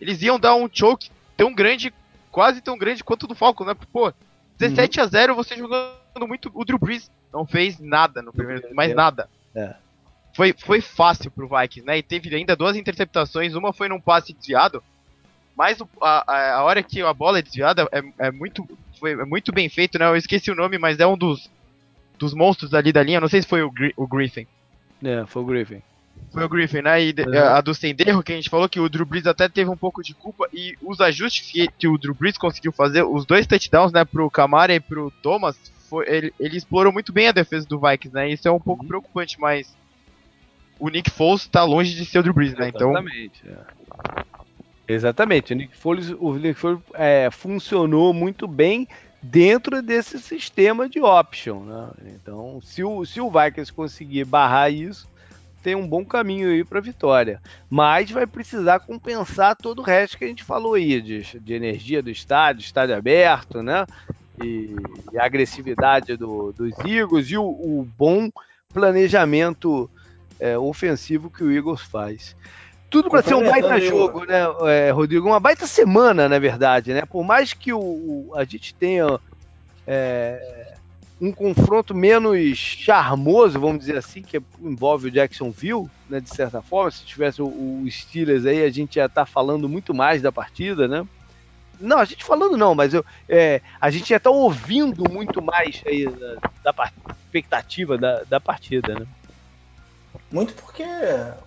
eles 0.00 0.20
iam 0.22 0.38
dar 0.38 0.54
um 0.56 0.68
choke 0.70 1.10
tão 1.36 1.54
grande, 1.54 1.94
quase 2.30 2.60
tão 2.60 2.76
grande 2.76 3.04
quanto 3.04 3.22
o 3.22 3.28
do 3.28 3.34
Falcon, 3.34 3.64
né? 3.64 3.74
Pô, 3.92 4.12
17 4.58 4.98
uhum. 4.98 5.04
a 5.04 5.08
0 5.08 5.34
você 5.36 5.56
jogando 5.56 6.26
muito. 6.26 6.50
O 6.52 6.64
Drew 6.64 6.78
Brees 6.78 7.10
não 7.32 7.46
fez 7.46 7.78
nada 7.78 8.20
no 8.20 8.32
primeiro, 8.32 8.74
mais 8.74 8.94
nada. 8.94 9.28
É. 9.54 9.74
Foi, 10.34 10.52
foi 10.52 10.80
fácil 10.80 11.30
pro 11.30 11.48
Vikings, 11.48 11.86
né? 11.86 11.98
E 11.98 12.02
teve 12.02 12.34
ainda 12.34 12.56
duas 12.56 12.76
interceptações, 12.76 13.54
uma 13.54 13.72
foi 13.72 13.88
num 13.88 14.00
passe 14.00 14.32
desviado, 14.32 14.82
mas 15.58 15.76
a, 16.00 16.54
a 16.54 16.62
hora 16.62 16.84
que 16.84 17.02
a 17.02 17.12
bola 17.12 17.40
é 17.40 17.42
desviada 17.42 17.88
é, 17.90 18.00
é, 18.28 18.30
muito, 18.30 18.64
foi, 19.00 19.10
é 19.10 19.24
muito 19.24 19.50
bem 19.50 19.68
feito, 19.68 19.98
né? 19.98 20.06
Eu 20.06 20.14
esqueci 20.14 20.52
o 20.52 20.54
nome, 20.54 20.78
mas 20.78 21.00
é 21.00 21.06
um 21.06 21.18
dos, 21.18 21.50
dos 22.16 22.32
monstros 22.32 22.72
ali 22.74 22.92
da 22.92 23.02
linha, 23.02 23.20
não 23.20 23.26
sei 23.26 23.42
se 23.42 23.48
foi 23.48 23.60
o, 23.62 23.70
Gri 23.70 23.92
o 23.96 24.06
Griffin. 24.06 24.46
É, 25.02 25.26
foi 25.26 25.42
o 25.42 25.44
Griffin. 25.44 25.82
Foi 26.32 26.44
o 26.44 26.48
Griffin, 26.48 26.82
né? 26.82 27.02
E 27.02 27.10
uhum. 27.10 27.56
a 27.56 27.60
do 27.60 27.74
Senderro, 27.74 28.22
que 28.22 28.32
a 28.32 28.36
gente 28.36 28.48
falou 28.48 28.68
que 28.68 28.78
o 28.78 28.88
Drew 28.88 29.04
Brees 29.04 29.26
até 29.26 29.48
teve 29.48 29.68
um 29.68 29.76
pouco 29.76 30.00
de 30.00 30.14
culpa. 30.14 30.48
E 30.52 30.76
os 30.80 31.00
ajustes 31.00 31.50
que, 31.50 31.66
que 31.76 31.88
o 31.88 31.98
Drew 31.98 32.14
Brees 32.14 32.38
conseguiu 32.38 32.70
fazer, 32.70 33.02
os 33.02 33.26
dois 33.26 33.46
touchdowns, 33.46 33.92
né, 33.92 34.04
pro 34.04 34.30
Camara 34.30 34.72
e 34.72 34.78
pro 34.78 35.12
Thomas, 35.22 35.56
foi, 35.88 36.08
ele, 36.08 36.34
ele 36.38 36.56
explorou 36.56 36.92
muito 36.92 37.12
bem 37.12 37.26
a 37.26 37.32
defesa 37.32 37.66
do 37.66 37.80
Vikings, 37.80 38.14
né? 38.14 38.30
Isso 38.30 38.46
é 38.46 38.52
um 38.52 38.60
pouco 38.60 38.82
uhum. 38.82 38.88
preocupante, 38.88 39.40
mas 39.40 39.76
o 40.78 40.88
Nick 40.88 41.10
Foles 41.10 41.48
tá 41.48 41.64
longe 41.64 41.94
de 41.94 42.04
ser 42.04 42.20
o 42.20 42.22
Drew 42.22 42.34
Brees, 42.34 42.54
né? 42.54 42.68
Então 42.68 42.90
Exatamente. 42.90 43.42
É. 43.44 44.37
Exatamente. 44.88 45.52
O 45.52 45.56
Nick 45.56 45.76
Foles, 45.76 46.10
o 46.18 46.34
Nick 46.34 46.58
Foles 46.58 46.80
é, 46.94 47.28
funcionou 47.30 48.14
muito 48.14 48.48
bem 48.48 48.88
dentro 49.22 49.82
desse 49.82 50.18
sistema 50.18 50.88
de 50.88 51.00
option, 51.00 51.60
né? 51.60 51.90
Então, 52.14 52.60
se 52.62 52.82
o, 52.82 53.04
se 53.04 53.20
o 53.20 53.30
Vikings 53.30 53.72
conseguir 53.72 54.24
barrar 54.24 54.72
isso, 54.72 55.06
tem 55.62 55.74
um 55.74 55.86
bom 55.86 56.04
caminho 56.04 56.50
aí 56.50 56.64
para 56.64 56.80
vitória. 56.80 57.42
Mas 57.68 58.10
vai 58.10 58.26
precisar 58.26 58.80
compensar 58.80 59.56
todo 59.56 59.80
o 59.80 59.84
resto 59.84 60.16
que 60.16 60.24
a 60.24 60.28
gente 60.28 60.42
falou 60.42 60.74
aí, 60.74 61.02
de, 61.02 61.38
de 61.38 61.52
energia 61.52 62.02
do 62.02 62.10
estádio, 62.10 62.62
estádio 62.62 62.96
aberto, 62.96 63.62
né? 63.62 63.84
E, 64.42 64.74
e 65.12 65.18
a 65.18 65.24
agressividade 65.24 66.16
do, 66.16 66.52
dos 66.52 66.72
Eagles 66.86 67.28
e 67.28 67.36
o, 67.36 67.44
o 67.44 67.86
bom 67.98 68.30
planejamento 68.72 69.90
é, 70.38 70.56
ofensivo 70.56 71.28
que 71.28 71.42
o 71.42 71.52
Eagles 71.52 71.82
faz. 71.82 72.36
Tudo 72.90 73.10
para 73.10 73.22
ser 73.22 73.34
um 73.34 73.44
baita 73.44 73.78
jogo, 73.80 74.24
né, 74.24 74.40
é, 74.62 74.90
Rodrigo? 74.90 75.26
Uma 75.26 75.40
baita 75.40 75.66
semana, 75.66 76.28
na 76.28 76.38
verdade, 76.38 76.94
né? 76.94 77.02
Por 77.04 77.22
mais 77.22 77.52
que 77.52 77.72
o, 77.72 77.78
o 77.78 78.32
a 78.34 78.44
gente 78.44 78.74
tenha 78.74 79.20
é, 79.86 80.74
um 81.20 81.32
confronto 81.32 81.94
menos 81.94 82.56
charmoso, 82.56 83.60
vamos 83.60 83.80
dizer 83.80 83.96
assim, 83.96 84.22
que 84.22 84.40
envolve 84.60 85.08
o 85.08 85.10
Jacksonville, 85.10 85.88
né, 86.08 86.20
de 86.20 86.30
certa 86.30 86.62
forma. 86.62 86.90
Se 86.90 87.04
tivesse 87.04 87.42
o, 87.42 87.46
o 87.46 87.86
Steelers 87.90 88.46
aí, 88.46 88.64
a 88.64 88.70
gente 88.70 88.96
ia 88.96 89.06
estar 89.06 89.24
tá 89.24 89.26
falando 89.26 89.68
muito 89.68 89.92
mais 89.92 90.22
da 90.22 90.32
partida, 90.32 90.88
né? 90.88 91.06
Não, 91.80 91.98
a 91.98 92.04
gente 92.04 92.24
falando 92.24 92.56
não, 92.56 92.74
mas 92.74 92.92
eu, 92.94 93.04
é, 93.28 93.60
a 93.80 93.90
gente 93.90 94.10
ia 94.10 94.16
estar 94.16 94.30
tá 94.30 94.36
ouvindo 94.36 95.08
muito 95.10 95.40
mais 95.42 95.82
aí 95.86 96.06
da, 96.06 96.72
da 96.72 96.92
expectativa 97.10 97.96
da, 97.96 98.22
da 98.24 98.40
partida, 98.40 98.94
né? 98.94 99.06
Muito 100.30 100.54
porque 100.54 100.84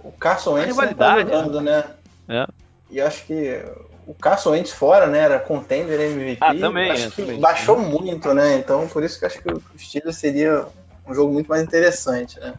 o 0.04 0.12
Carson 0.12 0.54
Wentz 0.54 0.76
tá 0.98 1.20
jogando, 1.20 1.62
né? 1.62 1.84
É. 2.28 2.48
E 2.90 3.00
acho 3.00 3.26
que 3.26 3.64
o 4.08 4.14
Carson 4.14 4.52
Wentz 4.52 4.72
fora, 4.72 5.08
né? 5.08 5.20
Era 5.20 5.40
contender 5.40 6.00
MVP. 6.00 6.38
Ah, 6.42 6.56
também. 6.56 6.92
Acho 6.92 7.08
é, 7.08 7.12
que 7.12 7.22
também. 7.22 7.40
baixou 7.40 7.80
muito, 7.80 8.34
né? 8.34 8.58
Então, 8.58 8.88
por 8.88 9.04
isso 9.04 9.20
que 9.20 9.26
acho 9.26 9.42
que 9.42 9.52
o 9.52 9.62
Steelers 9.78 10.18
seria 10.18 10.66
um 11.08 11.14
jogo 11.14 11.32
muito 11.32 11.48
mais 11.48 11.62
interessante, 11.62 12.40
né? 12.40 12.54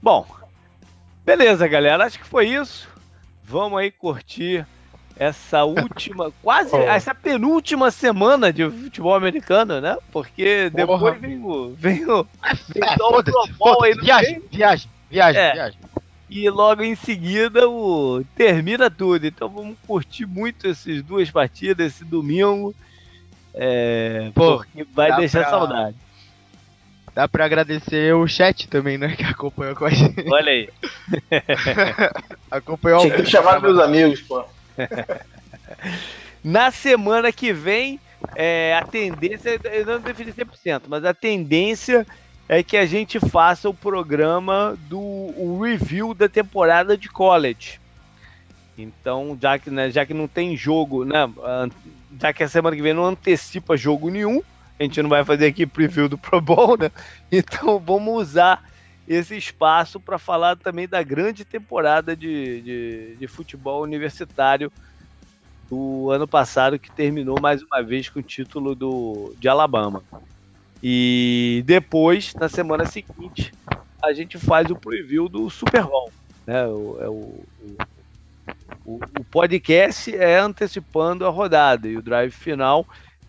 Bom, 0.00 0.26
beleza, 1.24 1.68
galera. 1.68 2.04
Acho 2.04 2.18
que 2.18 2.26
foi 2.26 2.48
isso. 2.48 2.88
Vamos 3.44 3.78
aí 3.78 3.90
curtir 3.90 4.66
essa 5.16 5.64
última, 5.64 6.32
quase, 6.42 6.74
oh. 6.74 6.78
essa 6.78 7.14
penúltima 7.14 7.90
semana 7.90 8.52
de 8.52 8.68
futebol 8.68 9.14
americano, 9.14 9.80
né? 9.80 9.96
Porque 10.10 10.70
depois 10.70 11.20
vem 11.20 11.42
o. 11.42 11.74
Vem 11.74 12.04
o. 12.10 12.26
Vem 12.68 12.82
é, 12.82 12.94
o 12.94 13.22
Pro 13.58 13.84
aí 13.84 13.94
viagem, 13.94 14.42
viagem, 14.50 14.90
viagem, 15.10 15.40
é. 15.40 15.52
viagem. 15.52 15.78
E 16.28 16.48
logo 16.48 16.82
em 16.82 16.94
seguida 16.94 17.68
o 17.68 18.24
termina 18.34 18.90
tudo. 18.90 19.26
Então 19.26 19.48
vamos 19.48 19.76
curtir 19.86 20.24
muito 20.24 20.66
essas 20.66 21.02
duas 21.02 21.30
partidas 21.30 21.94
esse 21.94 22.04
domingo. 22.04 22.74
É, 23.54 24.30
Pô, 24.34 24.56
porque 24.56 24.84
vai 24.94 25.14
deixar 25.16 25.40
pra... 25.40 25.50
saudade. 25.50 25.96
Dá 27.14 27.28
pra 27.28 27.44
agradecer 27.44 28.14
o 28.14 28.26
chat 28.26 28.66
também, 28.68 28.96
né? 28.96 29.14
Que 29.14 29.24
acompanhou 29.24 29.76
com 29.76 29.84
a 29.84 29.90
gente. 29.90 30.24
Olha 30.26 30.50
aí. 30.50 30.70
acompanhou 32.50 33.02
Tinha 33.02 33.16
que 33.16 33.26
chamar 33.26 33.60
meus 33.60 33.78
amigos, 33.78 34.22
pô. 34.22 34.42
Na 36.42 36.70
semana 36.70 37.30
que 37.30 37.52
vem, 37.52 38.00
é, 38.34 38.76
a 38.76 38.84
tendência, 38.84 39.60
eu 39.64 39.86
não 39.86 40.00
defini 40.00 40.32
100%, 40.32 40.82
mas 40.88 41.04
a 41.04 41.14
tendência 41.14 42.06
é 42.48 42.62
que 42.62 42.76
a 42.76 42.84
gente 42.84 43.20
faça 43.20 43.68
o 43.68 43.74
programa 43.74 44.76
do 44.88 45.60
review 45.60 46.14
da 46.14 46.28
temporada 46.28 46.96
de 46.96 47.08
college. 47.08 47.80
Então, 48.76 49.38
já 49.40 49.58
que, 49.58 49.70
né, 49.70 49.90
já 49.90 50.04
que 50.04 50.14
não 50.14 50.26
tem 50.26 50.56
jogo, 50.56 51.04
né, 51.04 51.30
já 52.20 52.32
que 52.32 52.42
a 52.42 52.48
semana 52.48 52.74
que 52.74 52.82
vem 52.82 52.92
não 52.92 53.04
antecipa 53.04 53.76
jogo 53.76 54.10
nenhum, 54.10 54.42
a 54.78 54.82
gente 54.82 55.00
não 55.02 55.10
vai 55.10 55.24
fazer 55.24 55.46
aqui 55.46 55.66
preview 55.66 56.08
do 56.08 56.18
Pro 56.18 56.40
Bowl, 56.40 56.76
né? 56.76 56.90
Então 57.30 57.78
vamos 57.78 58.14
usar 58.14 58.62
esse 59.06 59.36
espaço 59.36 59.98
para 59.98 60.18
falar 60.18 60.56
também 60.56 60.86
da 60.86 61.02
grande 61.02 61.44
temporada 61.44 62.14
de, 62.14 62.60
de, 62.60 63.16
de, 63.16 63.26
futebol 63.26 63.82
universitário 63.82 64.72
do 65.68 66.10
ano 66.10 66.28
passado, 66.28 66.78
que 66.78 66.90
terminou 66.90 67.40
mais 67.40 67.62
uma 67.62 67.82
vez 67.82 68.08
com 68.08 68.20
o 68.20 68.22
título 68.22 68.74
do, 68.74 69.34
de 69.38 69.48
Alabama. 69.48 70.02
E 70.82 71.62
depois, 71.64 72.34
na 72.34 72.48
semana 72.48 72.84
seguinte, 72.86 73.52
a 74.02 74.12
gente 74.12 74.38
faz 74.38 74.70
o 74.70 74.76
preview 74.76 75.28
do 75.28 75.48
Super 75.48 75.84
Bowl. 75.84 76.12
Né? 76.46 76.66
O, 76.66 76.98
é 77.00 77.08
o, 77.08 77.44
o, 78.84 79.00
o, 79.20 79.24
podcast 79.30 80.14
é 80.14 80.38
antecipando 80.38 81.24
a 81.24 81.30
rodada 81.30 81.88
e 81.88 81.96
o 81.96 82.02
drive 82.02 82.32
final 82.32 82.86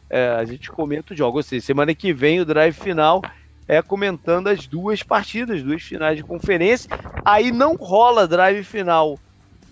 é, 0.09 0.29
a 0.29 0.43
gente 0.45 0.71
comenta 0.71 1.13
o 1.13 1.17
jogo. 1.17 1.37
Ou 1.37 1.43
seja, 1.43 1.65
semana 1.65 1.93
que 1.93 2.11
vem 2.11 2.39
o 2.39 2.45
drive 2.45 2.73
final 2.73 3.21
é 3.67 3.81
comentando 3.81 4.47
as 4.47 4.67
duas 4.67 5.01
partidas, 5.03 5.63
duas 5.63 5.81
finais 5.81 6.17
de 6.17 6.23
conferência. 6.23 6.89
Aí 7.23 7.51
não 7.51 7.75
rola 7.75 8.27
drive 8.27 8.63
final 8.63 9.19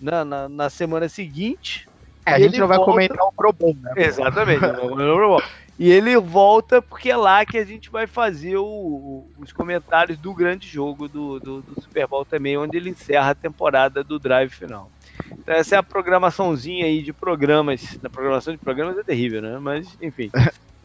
na, 0.00 0.24
na, 0.24 0.48
na 0.48 0.70
semana 0.70 1.08
seguinte. 1.08 1.88
É, 2.24 2.32
a 2.32 2.38
gente 2.38 2.58
não 2.58 2.68
vai 2.68 2.78
volta... 2.78 2.92
comentar 2.92 3.26
o 3.26 3.32
Pro 3.32 3.52
Bowl, 3.52 3.76
né? 3.80 3.92
Exatamente, 3.96 4.60
não 4.60 4.72
vai 4.72 4.80
comentar 4.80 5.12
o 5.12 5.16
Pro 5.16 5.28
Bowl. 5.28 5.42
E 5.78 5.90
ele 5.90 6.16
volta 6.18 6.80
porque 6.82 7.10
é 7.10 7.16
lá 7.16 7.44
que 7.44 7.58
a 7.58 7.64
gente 7.64 7.90
vai 7.90 8.06
fazer 8.06 8.56
o, 8.56 9.24
os 9.38 9.52
comentários 9.52 10.18
do 10.18 10.32
grande 10.32 10.68
jogo 10.68 11.08
do, 11.08 11.40
do, 11.40 11.62
do, 11.62 11.80
Super 11.80 12.06
Bowl 12.06 12.24
também, 12.24 12.56
onde 12.56 12.76
ele 12.76 12.90
encerra 12.90 13.30
a 13.30 13.34
temporada 13.34 14.04
do 14.04 14.18
drive 14.18 14.50
final. 14.50 14.90
Então 15.30 15.54
essa 15.54 15.74
é 15.74 15.78
a 15.78 15.82
programaçãozinha 15.82 16.84
aí 16.84 17.02
de 17.02 17.12
programas. 17.12 17.98
Na 18.02 18.10
programação 18.10 18.52
de 18.52 18.58
programas 18.58 18.98
é 18.98 19.02
terrível, 19.02 19.40
né? 19.40 19.58
Mas, 19.58 19.96
enfim. 20.00 20.30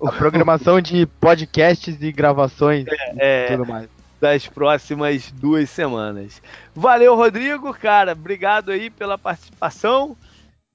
A 0.04 0.12
programação 0.12 0.80
de 0.80 1.06
podcasts 1.06 1.98
e 2.02 2.12
gravações 2.12 2.86
é, 3.18 3.46
e 3.46 3.58
tudo 3.58 3.66
mais. 3.68 3.90
Das 4.22 4.48
próximas 4.48 5.32
duas 5.32 5.70
semanas. 5.70 6.42
Valeu, 6.76 7.16
Rodrigo, 7.16 7.74
cara. 7.74 8.12
Obrigado 8.12 8.72
aí 8.72 8.90
pela 8.90 9.18
participação. 9.18 10.16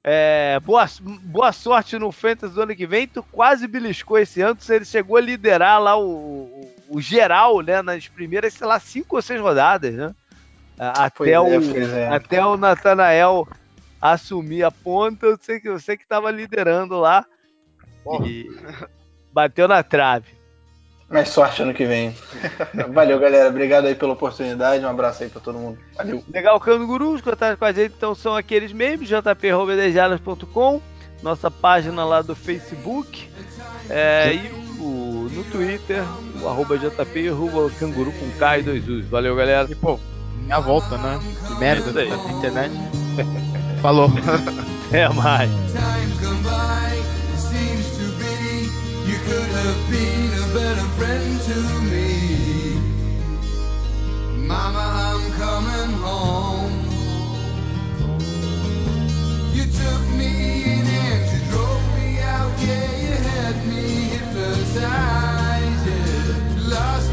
É, 0.04 0.58
boa, 0.60 0.84
boa 1.00 1.52
sorte 1.52 1.96
no 1.96 2.10
Fantasy 2.10 2.54
do 2.54 2.62
ano 2.62 2.74
que 2.74 2.86
vem. 2.86 3.06
Tu 3.06 3.22
quase 3.22 3.68
beliscou 3.68 4.18
esse 4.18 4.40
ano. 4.40 4.58
Ele 4.68 4.84
chegou 4.84 5.16
a 5.16 5.20
liderar 5.20 5.80
lá 5.80 5.96
o, 5.96 6.10
o, 6.10 6.74
o 6.88 7.00
geral, 7.00 7.60
né? 7.60 7.80
Nas 7.82 8.08
primeiras, 8.08 8.54
sei 8.54 8.66
lá, 8.66 8.80
cinco 8.80 9.16
ou 9.16 9.22
seis 9.22 9.40
rodadas, 9.40 9.94
né? 9.94 10.14
Até 10.78 11.38
o, 11.38 11.46
é, 11.46 12.08
até 12.08 12.44
o 12.44 12.56
Natanael 12.56 13.46
assumir 14.00 14.64
a 14.64 14.70
ponta. 14.72 15.26
Eu 15.26 15.38
sei 15.40 15.60
que 15.60 15.68
eu 15.68 15.78
sei 15.78 15.96
que 15.96 16.02
estava 16.02 16.30
liderando 16.30 16.98
lá. 16.98 17.24
E, 18.24 18.50
bateu 19.32 19.66
na 19.66 19.82
trave. 19.82 20.42
Mais 21.12 21.28
sorte 21.28 21.62
ano 21.62 21.74
que 21.74 21.84
vem. 21.84 22.16
Valeu, 22.92 23.20
galera. 23.20 23.48
Obrigado 23.50 23.86
aí 23.86 23.94
pela 23.94 24.14
oportunidade. 24.14 24.82
Um 24.82 24.88
abraço 24.88 25.22
aí 25.22 25.28
pra 25.28 25.42
todo 25.42 25.58
mundo. 25.58 25.78
Valeu. 25.94 26.24
Legal, 26.32 26.58
Canguru, 26.58 27.12
os 27.12 27.20
contatos 27.20 27.58
com 27.58 27.64
a 27.66 27.72
gente 27.72 27.92
então 27.94 28.14
são 28.14 28.34
aqueles 28.34 28.72
mesmos, 28.72 29.08
jp.dejadas.com, 29.08 30.80
nossa 31.22 31.50
página 31.50 32.02
lá 32.02 32.22
do 32.22 32.34
Facebook, 32.34 33.28
é, 33.90 34.34
e 34.34 34.80
o, 34.80 35.28
no 35.30 35.44
Twitter, 35.44 36.02
o 36.40 36.48
arroba 36.48 36.78
jp, 36.78 37.28
arroba 37.28 37.70
canguru 37.78 38.10
com 38.12 38.30
K 38.38 38.58
e 38.58 38.62
dois 38.62 38.88
U's. 38.88 39.06
Valeu, 39.06 39.36
galera. 39.36 39.70
E, 39.70 39.74
pô, 39.74 40.00
minha 40.44 40.60
volta, 40.60 40.96
né? 40.96 41.20
Que 41.46 41.54
merda 41.56 41.92
da 41.92 42.04
internet. 42.04 42.72
Falou. 43.82 44.08
Até 44.88 45.08
mais. 45.10 45.50
You 49.06 49.18
could 49.26 49.50
have 49.50 49.90
been 49.90 50.32
a 50.44 50.54
better 50.54 50.86
friend 50.98 51.40
to 51.48 51.58
me. 51.90 52.78
Mama, 54.36 54.78
I'm 54.78 55.32
coming 55.32 55.92
home. 55.98 56.72
You 59.54 59.64
took 59.64 60.02
me 60.18 60.64
in 60.64 60.86
and 60.86 61.22
you 61.32 61.40
drove 61.50 61.84
me 61.96 62.20
out. 62.20 62.52
Yeah, 62.60 62.90
you 63.04 63.14
had 63.30 63.56
me 63.66 63.84
hypnotized. 64.14 65.86
Yeah. 65.86 66.68
Lost 66.74 67.11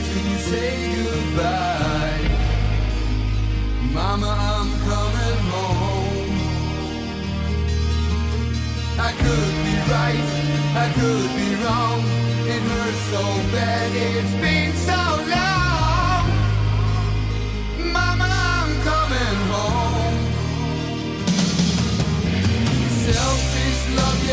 time 0.00 0.26
you 0.32 0.38
say 0.38 0.94
goodbye. 0.96 2.28
Mama, 3.92 4.36
I'm 4.38 4.70
coming 4.88 5.40
home. 5.52 6.50
I 8.98 9.12
could 9.12 9.54
be 9.66 9.74
right, 9.92 10.28
I 10.84 10.86
could 10.98 11.30
be 11.40 11.48
wrong. 11.64 12.00
It 12.54 12.62
hurts 12.70 13.02
so 13.12 13.22
bad, 13.52 13.90
it's 13.94 14.34
been 14.42 14.72
so 14.74 15.02
long. 15.34 16.24
Mama, 17.92 18.28
I'm 18.28 18.72
coming 18.88 19.38
home. 19.52 20.40
Selfish 22.90 23.96
love. 23.96 24.25